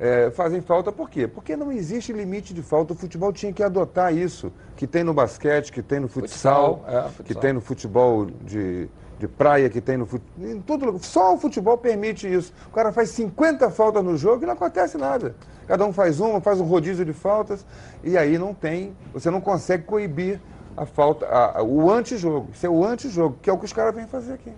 é, 0.00 0.28
fazem 0.32 0.60
falta 0.60 0.90
por 0.90 1.08
quê? 1.08 1.28
Porque 1.28 1.56
não 1.56 1.70
existe 1.70 2.12
limite 2.12 2.52
de 2.52 2.62
falta. 2.62 2.92
O 2.92 2.96
futebol 2.96 3.32
tinha 3.32 3.52
que 3.52 3.62
adotar 3.62 4.12
isso, 4.12 4.52
que 4.76 4.84
tem 4.86 5.04
no 5.04 5.14
basquete, 5.14 5.70
que 5.72 5.80
tem 5.82 6.00
no 6.00 6.08
futsal, 6.08 6.78
Futsal, 6.78 6.98
é, 6.98 7.02
que 7.08 7.14
futsal. 7.14 7.40
tem 7.42 7.52
no 7.52 7.60
futebol 7.60 8.26
de, 8.26 8.88
de 9.18 9.26
praia, 9.26 9.68
que 9.68 9.80
tem 9.80 9.96
no 9.96 10.06
futebol. 10.06 10.76
Lugar. 10.86 11.00
Só 11.02 11.34
o 11.34 11.38
futebol 11.38 11.76
permite 11.76 12.32
isso. 12.32 12.52
O 12.68 12.70
cara 12.72 12.92
faz 12.92 13.10
50 13.10 13.68
faltas 13.70 14.04
no 14.04 14.16
jogo 14.16 14.44
e 14.44 14.46
não 14.46 14.52
acontece 14.54 14.96
nada. 14.96 15.34
Cada 15.66 15.84
um 15.84 15.92
faz 15.92 16.20
uma, 16.20 16.40
faz 16.40 16.60
um 16.60 16.64
rodízio 16.64 17.04
de 17.04 17.12
faltas, 17.12 17.64
e 18.02 18.16
aí 18.16 18.38
não 18.38 18.54
tem, 18.54 18.96
você 19.12 19.30
não 19.30 19.40
consegue 19.40 19.82
coibir 19.84 20.40
a 20.76 20.86
falta, 20.86 21.26
a- 21.26 21.58
a- 21.58 21.62
o 21.62 21.90
antijogo. 21.90 22.48
Isso 22.54 22.64
é 22.64 22.70
o 22.70 22.84
antijogo, 22.84 23.36
que 23.42 23.50
é 23.50 23.52
o 23.52 23.58
que 23.58 23.64
os 23.64 23.72
caras 23.72 23.94
vêm 23.94 24.06
fazer 24.06 24.34
aqui. 24.34 24.52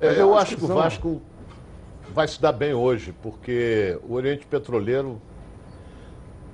É, 0.00 0.20
eu 0.20 0.36
acho 0.36 0.56
que 0.56 0.64
o. 0.64 0.66
Vasco 0.68 1.22
vai 2.12 2.26
se 2.26 2.40
dar 2.42 2.52
bem 2.52 2.74
hoje, 2.74 3.14
porque 3.22 3.98
o 4.08 4.14
Oriente 4.14 4.44
Petroleiro, 4.46 5.20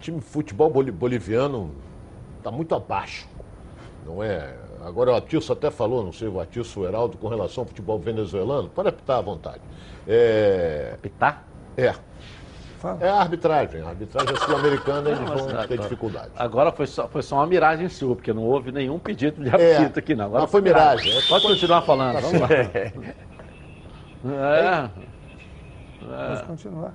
time 0.00 0.18
de 0.18 0.24
futebol 0.26 0.68
boli- 0.70 0.90
boliviano, 0.92 1.70
está 2.38 2.50
muito 2.50 2.74
abaixo. 2.74 3.26
Não 4.04 4.22
é? 4.22 4.54
Agora 4.86 5.10
o 5.10 5.16
Atilson 5.16 5.52
até 5.52 5.68
falou, 5.68 6.04
não 6.04 6.12
sei, 6.12 6.28
o 6.28 6.38
Atilson 6.38 6.80
o 6.80 6.86
Heraldo, 6.86 7.18
com 7.18 7.26
relação 7.26 7.62
ao 7.62 7.66
futebol 7.66 7.98
venezuelano, 7.98 8.68
pode 8.68 8.88
apitar 8.88 9.18
à 9.18 9.20
vontade. 9.20 9.60
É. 10.06 10.96
Pitar? 11.02 11.44
É. 11.76 11.92
Fala. 12.78 12.98
É 13.00 13.08
a 13.08 13.16
arbitragem. 13.16 13.80
A 13.82 13.88
arbitragem 13.88 14.36
sul-americana, 14.36 15.10
eles 15.10 15.28
vão 15.28 15.48
ah, 15.58 15.66
ter 15.66 15.76
tá. 15.76 15.82
dificuldade. 15.82 16.30
Agora 16.36 16.70
foi 16.70 16.86
só, 16.86 17.08
foi 17.08 17.20
só 17.20 17.34
uma 17.34 17.48
miragem 17.48 17.88
sua, 17.88 18.14
porque 18.14 18.32
não 18.32 18.44
houve 18.44 18.70
nenhum 18.70 18.96
pedido 18.96 19.42
de 19.42 19.48
É, 19.60 19.78
apito 19.78 19.98
aqui, 19.98 20.14
não. 20.14 20.26
Agora 20.26 20.42
mas 20.42 20.50
foi 20.52 20.60
miragem. 20.60 21.18
É, 21.18 21.20
Pode 21.22 21.46
continuar 21.48 21.82
falando, 21.82 22.14
Tá 22.14 22.20
vamos 22.20 22.40
lá. 22.40 22.48
É, 24.28 24.90
Vamos 26.00 26.40
continuar. 26.42 26.94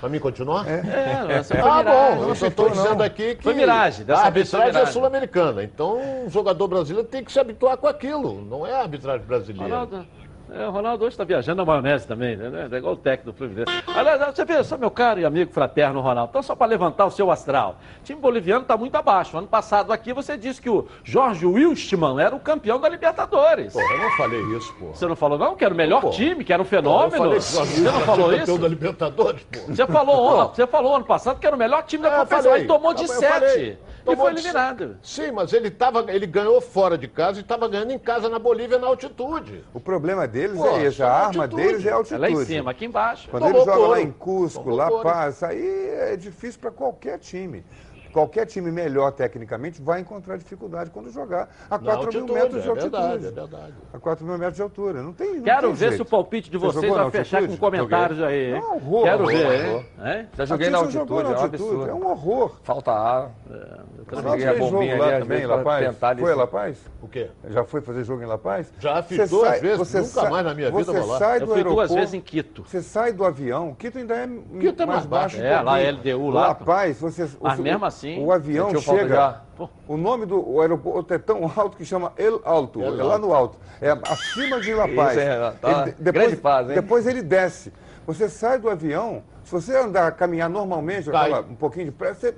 Para 0.00 0.08
mim 0.08 0.18
continuar? 0.20 0.64
é, 0.68 1.42
você 1.42 1.54
foi 1.60 1.68
Ah, 1.70 1.78
miragem. 1.78 2.16
bom, 2.18 2.28
eu 2.28 2.34
só 2.36 2.46
estou 2.46 2.70
dizendo 2.70 3.02
aqui 3.02 3.34
que 3.34 3.42
Foi 3.42 3.54
miragem, 3.54 4.04
dessa 4.04 4.22
a 4.22 4.24
arbitragem 4.26 4.68
é 4.68 4.72
miragem. 4.72 4.92
sul-americana. 4.92 5.62
Então 5.64 6.24
o 6.26 6.30
jogador 6.30 6.68
brasileiro 6.68 7.08
tem 7.08 7.24
que 7.24 7.32
se 7.32 7.40
habituar 7.40 7.76
com 7.76 7.88
aquilo. 7.88 8.40
Não 8.44 8.64
é 8.66 8.72
a 8.74 8.80
arbitragem 8.82 9.26
brasileira. 9.26 9.64
Ronaldo, 9.64 10.06
é, 10.52 10.66
o 10.66 10.70
Ronaldo 10.70 11.04
hoje 11.04 11.14
está 11.14 11.24
viajando 11.24 11.58
na 11.58 11.64
maionese 11.64 12.06
também, 12.06 12.36
né? 12.36 12.68
É 12.70 12.76
igual 12.76 12.94
o 12.94 12.96
técnico 12.96 13.32
do 13.32 13.36
Fluminense. 13.36 13.66
Aliás, 13.86 14.20
você 14.34 14.44
vê, 14.44 14.62
só 14.64 14.76
meu 14.78 14.90
caro 14.90 15.20
e 15.20 15.24
amigo 15.24 15.52
fraterno 15.52 16.00
Ronaldo, 16.00 16.30
então 16.30 16.42
só 16.42 16.54
para 16.54 16.66
levantar 16.66 17.06
o 17.06 17.10
seu 17.10 17.30
astral. 17.30 17.76
O 18.00 18.04
time 18.04 18.20
boliviano 18.20 18.62
está 18.62 18.76
muito 18.76 18.94
abaixo. 18.96 19.36
Ano 19.36 19.46
passado 19.46 19.92
aqui 19.92 20.12
você 20.12 20.36
disse 20.36 20.60
que 20.60 20.70
o 20.70 20.86
Jorge 21.04 21.44
Wilstmann 21.46 22.20
era 22.20 22.34
o 22.34 22.40
campeão 22.40 22.80
da 22.80 22.88
Libertadores. 22.88 23.72
Porra, 23.72 23.92
eu 23.94 24.00
não 24.00 24.10
falei 24.16 24.40
isso, 24.56 24.74
pô. 24.78 24.86
Você 24.86 25.06
não 25.06 25.16
falou 25.16 25.38
não? 25.38 25.54
Que 25.56 25.64
era 25.64 25.74
o 25.74 25.76
melhor 25.76 26.00
Pô. 26.00 26.10
time, 26.10 26.44
que 26.44 26.52
era 26.52 26.62
um 26.62 26.64
fenômeno? 26.64 27.24
Jorge 27.40 27.40
Você 27.40 27.80
não 27.82 28.00
falou 28.00 28.28
era 28.32 28.38
campeão 28.40 28.54
isso? 28.56 28.62
da 28.62 28.68
Libertadores, 28.68 29.42
pô. 29.44 29.58
Você 29.74 29.86
falou, 29.86 30.26
ontem, 30.40 30.56
você 30.56 30.66
falou 30.66 30.96
ano 30.96 31.04
passado 31.04 31.38
que 31.38 31.46
era 31.46 31.54
o 31.56 31.58
melhor 31.58 31.82
time 31.82 32.02
da 32.02 32.08
É, 32.14 32.18
competição. 32.20 32.56
Ele 32.56 32.66
tomou 32.66 32.94
de 32.94 33.06
sete 33.08 33.28
falei. 33.32 33.78
E 34.12 34.16
foi 34.16 34.34
de 34.34 34.40
eliminado. 34.40 34.96
Sim, 35.02 35.32
mas 35.32 35.52
ele, 35.52 35.70
tava, 35.70 36.04
ele 36.12 36.26
ganhou 36.26 36.60
fora 36.60 36.96
de 36.96 37.08
casa 37.08 37.38
e 37.38 37.42
estava 37.42 37.68
ganhando 37.68 37.92
em 37.92 37.98
casa 37.98 38.28
na 38.28 38.38
Bolívia 38.38 38.78
na 38.78 38.86
altitude. 38.86 39.64
O 39.74 39.80
problema 39.80 40.26
deles 40.26 40.56
Pô, 40.58 40.66
é 40.68 40.84
esse, 40.84 41.02
a 41.02 41.10
arma 41.12 41.44
altitude. 41.44 41.66
deles 41.68 41.84
é 41.86 41.88
a 41.88 41.92
É 41.92 41.94
altitude. 41.94 42.20
lá 42.20 42.30
em 42.30 42.44
cima, 42.44 42.70
aqui 42.70 42.84
embaixo. 42.86 43.28
Quando 43.30 43.42
Tomou 43.44 43.56
ele 43.58 43.64
joga 43.64 43.78
lá 43.78 43.86
couro. 43.86 44.00
em 44.00 44.10
Cusco, 44.12 44.62
Tomou 44.62 44.76
La 44.78 44.88
couro. 44.88 45.02
Paz, 45.02 45.42
aí 45.42 45.88
é 45.90 46.16
difícil 46.16 46.60
para 46.60 46.70
qualquer 46.70 47.18
time. 47.18 47.64
Qualquer 48.12 48.46
time 48.46 48.70
melhor 48.70 49.12
tecnicamente 49.12 49.80
vai 49.82 50.00
encontrar 50.00 50.36
dificuldade 50.38 50.90
quando 50.90 51.10
jogar 51.10 51.48
a 51.70 51.78
Na 51.78 51.96
4 51.96 52.12
mil 52.24 52.34
metros 52.34 52.62
de 52.62 52.68
é 52.68 52.70
altitude. 52.70 52.90
verdade, 52.98 53.26
é 53.26 53.30
verdade. 53.30 53.74
A 53.92 53.98
4 53.98 54.24
mil 54.26 54.38
metros 54.38 54.56
de 54.56 54.62
altura. 54.62 55.02
Não 55.02 55.12
tem. 55.12 55.34
Não 55.36 55.42
Quero 55.42 55.60
tem 55.68 55.72
ver 55.72 55.76
jeito. 55.90 55.96
se 55.96 56.02
o 56.02 56.04
palpite 56.04 56.50
de 56.50 56.58
Você 56.58 56.78
vocês 56.78 56.92
vai 56.92 57.10
fechar 57.10 57.46
com 57.46 57.56
comentários 57.56 58.20
aí. 58.22 58.54
hein? 58.54 58.60
Não, 58.60 58.76
horror, 58.76 59.02
Quero 59.04 59.22
horror, 59.24 59.32
ver, 59.32 59.44
horror. 59.68 59.80
hein? 59.80 59.86
Hein? 60.18 60.28
Já 60.36 60.44
joguei 60.44 60.70
na 60.70 60.78
altitude, 60.78 60.98
jogou 60.98 61.20
é 61.20 61.22
na 61.22 61.28
um 61.28 61.32
altitude, 61.32 61.62
absurdo. 61.62 61.90
É 61.90 61.94
um 61.94 62.06
horror. 62.10 62.56
Falta 62.62 62.92
ar. 62.92 63.30
O 63.48 64.14
Eu 64.14 64.22
joguei 64.22 64.46
a 64.46 64.48
fez 64.52 64.58
jogo 64.58 64.70
bombinha 64.72 64.98
lá 64.98 65.18
também, 65.18 65.46
La 65.46 65.58
Paz. 65.58 65.96
Foi 66.18 66.34
La 66.34 66.46
Paz? 66.46 66.78
O 67.02 67.08
quê? 67.08 67.30
Já 67.48 67.64
foi 67.64 67.80
fazer 67.80 68.04
jogo 68.04 68.22
em 68.22 68.26
La 68.26 68.38
Paz? 68.38 68.72
Já 68.78 69.02
fiz 69.02 69.28
duas 69.30 69.48
sai- 69.48 69.60
vezes, 69.60 69.78
você 69.78 69.98
nunca 69.98 70.10
sai- 70.10 70.30
mais 70.30 70.44
na 70.46 70.54
minha 70.54 70.70
vida 70.70 70.92
vou 70.92 71.06
lá. 71.06 71.18
sai 71.18 71.36
Eu 71.42 71.46
do 71.46 71.52
fui 71.52 71.64
duas 71.64 71.90
vezes 71.92 72.14
em 72.14 72.20
Quito. 72.20 72.64
Você 72.64 72.80
sai 72.82 73.12
do 73.12 73.24
avião, 73.24 73.74
Quito 73.74 73.98
ainda 73.98 74.14
é, 74.14 74.26
Quito 74.60 74.82
é 74.82 74.86
mais 74.86 74.98
mais 74.98 75.06
baixo. 75.06 75.38
um 75.38 75.42
É, 75.44 75.60
lá. 75.60 75.78
LDU 75.78 76.30
lá. 76.30 76.48
La 76.48 76.54
Paz, 76.54 77.00
você, 77.00 77.28
Mas 77.40 77.58
mesmo 77.58 77.84
assim, 77.84 77.97
o 78.18 78.32
avião 78.32 78.78
chega. 78.80 79.42
O 79.88 79.96
nome 79.96 80.24
do 80.26 80.48
o 80.48 80.60
aeroporto 80.60 81.12
é 81.12 81.18
tão 81.18 81.50
alto 81.56 81.76
que 81.76 81.84
chama 81.84 82.12
El 82.16 82.40
Alto, 82.44 82.80
El 82.80 82.94
é 83.00 83.02
lá 83.02 83.14
Alto. 83.14 83.26
no 83.26 83.34
alto, 83.34 83.58
é 83.80 83.90
acima 83.90 84.60
de 84.60 84.72
La 84.72 84.86
Paz. 84.88 85.10
Isso 85.12 85.20
é, 85.20 85.50
tá 85.60 85.82
Ele- 85.88 86.12
grande 86.12 86.36
fase, 86.36 86.68
hein? 86.70 86.74
depois 86.76 87.06
ele 87.06 87.22
desce. 87.22 87.72
Você 88.06 88.28
sai 88.28 88.58
do 88.58 88.70
avião, 88.70 89.22
se 89.44 89.50
você 89.52 89.76
andar, 89.76 90.12
caminhar 90.12 90.48
normalmente, 90.48 91.08
aquela- 91.10 91.40
um 91.40 91.54
pouquinho 91.56 91.86
de 91.86 91.90
pressa, 91.92 92.20
você 92.20 92.34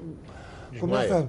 Desmaia. 0.73 1.09
começa. 1.09 1.29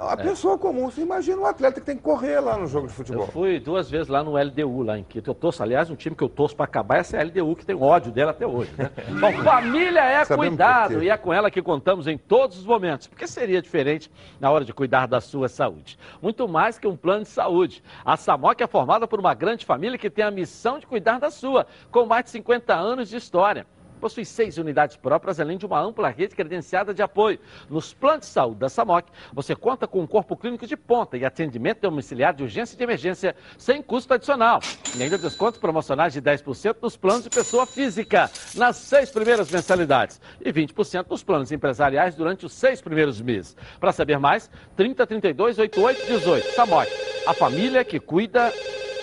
A 0.00 0.16
pessoa 0.16 0.56
comum, 0.56 0.90
você 0.90 1.02
imagina 1.02 1.40
um 1.40 1.46
atleta 1.46 1.80
que 1.80 1.86
tem 1.86 1.96
que 1.96 2.02
correr 2.02 2.40
lá 2.40 2.56
no 2.56 2.66
jogo 2.66 2.86
de 2.86 2.92
Eu 2.92 2.96
futebol. 2.96 3.26
fui 3.28 3.60
duas 3.60 3.90
vezes 3.90 4.08
lá 4.08 4.22
no 4.24 4.36
LDU, 4.36 4.82
lá 4.82 4.98
em 4.98 5.04
Quito. 5.04 5.30
Eu 5.30 5.34
torço, 5.34 5.62
aliás, 5.62 5.90
um 5.90 5.96
time 5.96 6.16
que 6.16 6.22
eu 6.22 6.28
torço 6.28 6.56
pra 6.56 6.64
acabar, 6.64 6.98
essa 6.98 7.16
é 7.16 7.20
a 7.20 7.24
LDU, 7.24 7.54
que 7.56 7.66
tem 7.66 7.76
ódio 7.76 8.10
dela 8.10 8.30
até 8.30 8.46
hoje. 8.46 8.72
Né? 8.76 8.90
Bom, 9.20 9.32
família 9.42 10.00
é 10.00 10.24
Sabemos 10.24 10.48
cuidado 10.48 11.02
e 11.02 11.10
é 11.10 11.16
com 11.16 11.32
ela 11.32 11.50
que 11.50 11.60
contamos 11.60 12.06
em 12.06 12.16
todos 12.16 12.58
os 12.58 12.64
momentos. 12.64 13.06
Porque 13.06 13.26
seria 13.26 13.60
diferente 13.60 14.10
na 14.40 14.50
hora 14.50 14.64
de 14.64 14.72
cuidar 14.72 15.06
da 15.06 15.20
sua 15.20 15.48
saúde. 15.48 15.98
Muito 16.22 16.48
mais 16.48 16.78
que 16.78 16.86
um 16.86 16.96
plano 16.96 17.22
de 17.22 17.28
saúde. 17.28 17.82
A 18.04 18.16
Samok 18.16 18.62
é 18.62 18.66
formada 18.66 19.06
por 19.06 19.20
uma 19.20 19.34
grande 19.34 19.64
família 19.66 19.98
que 19.98 20.08
tem 20.10 20.24
a 20.24 20.30
missão 20.30 20.78
de 20.78 20.86
cuidar 20.86 21.18
da 21.18 21.30
sua, 21.30 21.66
com 21.90 22.06
mais 22.06 22.24
de 22.24 22.30
50 22.30 22.74
anos 22.74 23.08
de 23.08 23.16
história. 23.16 23.66
Possui 24.04 24.26
seis 24.26 24.58
unidades 24.58 24.96
próprias, 24.96 25.40
além 25.40 25.56
de 25.56 25.64
uma 25.64 25.80
ampla 25.80 26.10
rede 26.10 26.36
credenciada 26.36 26.92
de 26.92 27.00
apoio. 27.00 27.38
Nos 27.70 27.94
planos 27.94 28.26
de 28.26 28.26
saúde 28.26 28.58
da 28.58 28.68
SAMOC, 28.68 29.08
você 29.32 29.56
conta 29.56 29.86
com 29.86 30.02
um 30.02 30.06
corpo 30.06 30.36
clínico 30.36 30.66
de 30.66 30.76
ponta 30.76 31.16
e 31.16 31.24
atendimento 31.24 31.80
domiciliar 31.80 32.34
de 32.34 32.42
urgência 32.42 32.74
e 32.74 32.76
de 32.76 32.84
emergência 32.84 33.34
sem 33.56 33.80
custo 33.80 34.12
adicional. 34.12 34.60
E 34.94 35.02
ainda 35.02 35.16
descontos 35.16 35.58
promocionais 35.58 36.12
de 36.12 36.20
10% 36.20 36.76
nos 36.82 36.98
planos 36.98 37.24
de 37.24 37.30
pessoa 37.30 37.64
física, 37.64 38.30
nas 38.54 38.76
seis 38.76 39.10
primeiras 39.10 39.50
mensalidades. 39.50 40.20
E 40.38 40.52
20% 40.52 41.06
nos 41.08 41.22
planos 41.22 41.50
empresariais 41.50 42.14
durante 42.14 42.44
os 42.44 42.52
seis 42.52 42.82
primeiros 42.82 43.22
meses. 43.22 43.56
Para 43.80 43.90
saber 43.90 44.18
mais, 44.18 44.50
30 44.76 45.06
32 45.06 45.58
88 45.58 46.06
18. 46.08 46.52
SAMOC, 46.52 46.90
a 47.26 47.32
família 47.32 47.82
que 47.82 47.98
cuida 47.98 48.52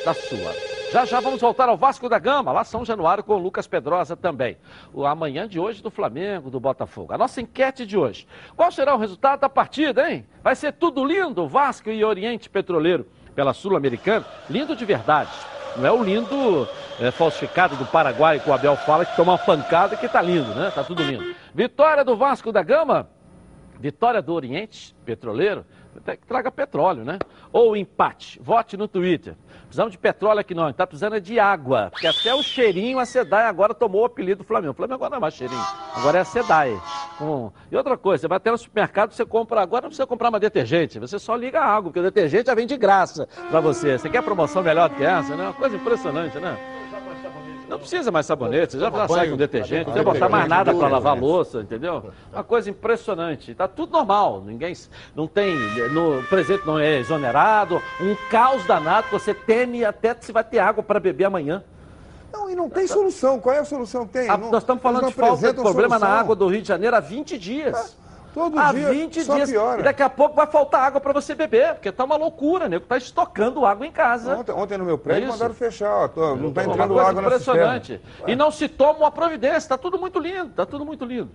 da 0.05 0.13
sua. 0.13 0.80
Já 0.91 1.05
já 1.05 1.21
vamos 1.21 1.39
voltar 1.39 1.69
ao 1.69 1.77
Vasco 1.77 2.09
da 2.09 2.19
Gama, 2.19 2.51
lá 2.51 2.65
São 2.65 2.83
Januário 2.83 3.23
com 3.23 3.33
o 3.35 3.37
Lucas 3.37 3.65
Pedrosa 3.65 4.17
também. 4.17 4.57
O 4.93 5.05
amanhã 5.05 5.47
de 5.47 5.57
hoje 5.57 5.81
do 5.81 5.89
Flamengo, 5.89 6.51
do 6.51 6.59
Botafogo. 6.59 7.13
A 7.13 7.17
nossa 7.17 7.39
enquete 7.39 7.85
de 7.85 7.97
hoje. 7.97 8.27
Qual 8.57 8.69
será 8.73 8.93
o 8.93 8.97
resultado 8.97 9.39
da 9.39 9.47
partida, 9.47 10.11
hein? 10.11 10.27
Vai 10.43 10.53
ser 10.53 10.73
tudo 10.73 11.05
lindo, 11.05 11.47
Vasco 11.47 11.89
e 11.89 12.03
Oriente 12.03 12.49
Petroleiro 12.49 13.07
pela 13.33 13.53
Sul-Americana. 13.53 14.25
Lindo 14.49 14.75
de 14.75 14.83
verdade. 14.83 15.31
Não 15.77 15.85
é 15.85 15.91
o 15.93 16.03
lindo 16.03 16.67
é, 16.99 17.09
falsificado 17.09 17.77
do 17.77 17.85
Paraguai 17.85 18.41
que 18.41 18.49
o 18.49 18.53
Abel 18.53 18.75
fala 18.75 19.05
que 19.05 19.15
toma 19.15 19.31
uma 19.31 19.37
pancada 19.37 19.95
que 19.95 20.09
tá 20.09 20.21
lindo, 20.21 20.53
né? 20.53 20.73
Tá 20.75 20.83
tudo 20.83 21.01
lindo. 21.01 21.33
Vitória 21.55 22.03
do 22.03 22.17
Vasco 22.17 22.51
da 22.51 22.61
Gama. 22.61 23.09
Vitória 23.79 24.21
do 24.21 24.33
Oriente 24.33 24.93
Petroleiro, 25.05 25.65
até 26.01 26.17
que 26.17 26.25
traga 26.27 26.51
petróleo, 26.51 27.05
né? 27.05 27.17
Ou 27.53 27.75
empate. 27.77 28.39
Vote 28.43 28.75
no 28.75 28.87
Twitter. 28.87 29.35
Precisamos 29.63 29.91
de 29.91 29.97
petróleo 29.97 30.39
aqui 30.39 30.53
não, 30.53 30.69
está 30.69 30.85
precisando 30.85 31.15
é 31.15 31.19
de 31.19 31.39
água. 31.39 31.89
Porque 31.91 32.07
até 32.07 32.35
o 32.35 32.43
cheirinho, 32.43 32.99
a 32.99 33.05
SEDAI 33.05 33.45
agora 33.45 33.73
tomou 33.73 34.01
o 34.01 34.05
apelido 34.05 34.43
do 34.43 34.47
Flamengo. 34.47 34.71
O 34.71 34.75
Flamengo 34.75 34.95
agora 34.95 35.11
não 35.11 35.17
é 35.17 35.21
mais 35.21 35.33
cheirinho, 35.33 35.63
agora 35.95 36.17
é 36.17 36.21
a 36.21 36.25
SEDAI. 36.25 36.81
Hum. 37.21 37.49
E 37.71 37.77
outra 37.77 37.97
coisa, 37.97 38.21
você 38.21 38.27
vai 38.27 38.37
até 38.37 38.51
no 38.51 38.57
supermercado, 38.57 39.13
você 39.13 39.25
compra 39.25 39.61
agora, 39.61 39.83
não 39.83 39.89
precisa 39.89 40.07
comprar 40.07 40.29
mais 40.29 40.41
detergente, 40.41 40.99
você 40.99 41.17
só 41.17 41.35
liga 41.35 41.61
a 41.61 41.65
água, 41.65 41.83
porque 41.83 41.99
o 41.99 42.03
detergente 42.03 42.47
já 42.47 42.55
vem 42.55 42.67
de 42.67 42.75
graça 42.75 43.27
para 43.49 43.61
você. 43.61 43.97
Você 43.97 44.09
quer 44.09 44.21
promoção 44.23 44.61
melhor 44.61 44.89
do 44.89 44.95
que 44.95 45.03
essa, 45.03 45.35
né? 45.35 45.43
Uma 45.43 45.53
coisa 45.53 45.75
impressionante, 45.75 46.37
né? 46.37 46.80
Não 47.71 47.79
precisa 47.79 48.11
mais 48.11 48.25
sabonete, 48.25 48.73
você 48.73 48.79
já 48.79 48.91
Toma 48.91 49.07
sai 49.07 49.29
com 49.29 49.37
detergente, 49.37 49.85
não 49.85 49.93
precisa 49.93 50.03
botar 50.03 50.27
mais 50.27 50.45
nada 50.45 50.73
para 50.75 50.89
lavar 50.89 51.15
né? 51.15 51.21
louça, 51.21 51.59
entendeu? 51.61 52.11
Uma 52.33 52.43
coisa 52.43 52.69
impressionante. 52.69 53.55
Tá 53.55 53.65
tudo 53.65 53.93
normal, 53.93 54.43
ninguém 54.45 54.73
não 55.15 55.25
tem, 55.25 55.55
no 55.93 56.19
o 56.19 56.23
presente 56.23 56.67
não 56.67 56.77
é 56.77 56.97
exonerado, 56.99 57.81
um 58.01 58.13
caos 58.29 58.65
danado, 58.65 59.07
você 59.09 59.33
teme 59.33 59.85
até 59.85 60.13
se 60.19 60.33
vai 60.33 60.43
ter 60.43 60.59
água 60.59 60.83
para 60.83 60.99
beber 60.99 61.23
amanhã. 61.23 61.63
Não, 62.33 62.49
e 62.49 62.55
não 62.55 62.69
tem 62.69 62.85
solução. 62.87 63.39
Qual 63.39 63.55
é 63.55 63.59
a 63.59 63.65
solução 63.65 64.05
que 64.05 64.13
tem? 64.13 64.29
Ah, 64.29 64.37
Não- 64.37 64.51
nós 64.51 64.63
estamos 64.63 64.83
falando 64.83 65.07
de 65.07 65.13
falta 65.13 65.53
de 65.53 65.61
problema 65.61 65.97
na 65.97 65.99
solução. 66.07 66.19
água 66.19 66.35
do 66.35 66.47
Rio 66.47 66.61
de 66.61 66.67
Janeiro 66.67 66.93
há 66.95 66.99
20 66.99 67.37
dias. 67.37 67.95
Todo 68.33 68.57
há 68.57 68.71
dia 68.71 68.89
20 68.89 69.23
só 69.23 69.35
dias. 69.35 69.49
piora. 69.51 69.81
E 69.81 69.83
daqui 69.83 70.01
a 70.01 70.09
pouco 70.09 70.35
vai 70.35 70.47
faltar 70.47 70.81
água 70.83 71.01
para 71.01 71.11
você 71.11 71.35
beber, 71.35 71.73
porque 71.73 71.91
tá 71.91 72.03
uma 72.05 72.15
loucura, 72.15 72.69
né? 72.69 72.79
Tá 72.79 72.95
estocando 72.97 73.65
água 73.65 73.85
em 73.85 73.91
casa. 73.91 74.37
Ontem, 74.37 74.51
ontem 74.53 74.77
no 74.77 74.85
meu 74.85 74.97
prédio 74.97 75.27
É 75.27 75.31
mandaram 75.31 75.53
fechar. 75.53 75.93
Ó, 75.93 76.07
tô- 76.07 76.35
não 76.35 76.49
está 76.49 76.63
Pô, 76.63 76.71
entrando 76.71 76.99
água 76.99 77.13
na 77.13 77.21
impressionante. 77.27 77.97
cisterna. 77.99 78.31
E 78.31 78.35
não 78.35 78.49
se 78.49 78.69
toma 78.69 78.99
uma 78.99 79.11
providência. 79.11 79.57
Está 79.57 79.77
tudo 79.77 79.99
muito 79.99 80.17
lindo, 80.19 80.47
está 80.51 80.65
tudo 80.65 80.85
muito 80.85 81.03
lindo. 81.03 81.29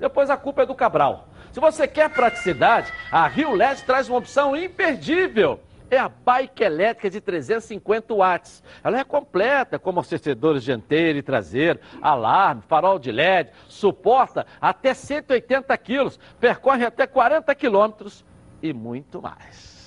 Depois 0.00 0.28
a 0.30 0.36
culpa 0.36 0.62
é 0.62 0.66
do 0.66 0.74
Cabral. 0.74 1.28
Se 1.52 1.60
você 1.60 1.86
quer 1.86 2.08
praticidade, 2.10 2.92
a 3.12 3.26
Rio 3.28 3.54
LED 3.54 3.82
traz 3.84 4.08
uma 4.08 4.18
opção 4.18 4.56
imperdível. 4.56 5.60
É 5.90 5.98
a 5.98 6.08
bike 6.08 6.62
elétrica 6.62 7.10
de 7.10 7.20
350 7.20 8.14
watts. 8.14 8.62
Ela 8.84 9.00
é 9.00 9.04
completa, 9.04 9.78
com 9.78 9.90
amortecedores 9.90 10.62
dianteiro 10.62 11.18
e 11.18 11.22
traseiro, 11.22 11.80
alarme, 12.00 12.62
farol 12.68 12.98
de 12.98 13.10
LED, 13.10 13.50
suporta 13.68 14.46
até 14.60 14.94
180 14.94 15.76
quilos, 15.78 16.18
percorre 16.38 16.84
até 16.84 17.06
40 17.06 17.54
quilômetros 17.54 18.24
e 18.62 18.72
muito 18.72 19.20
mais. 19.20 19.80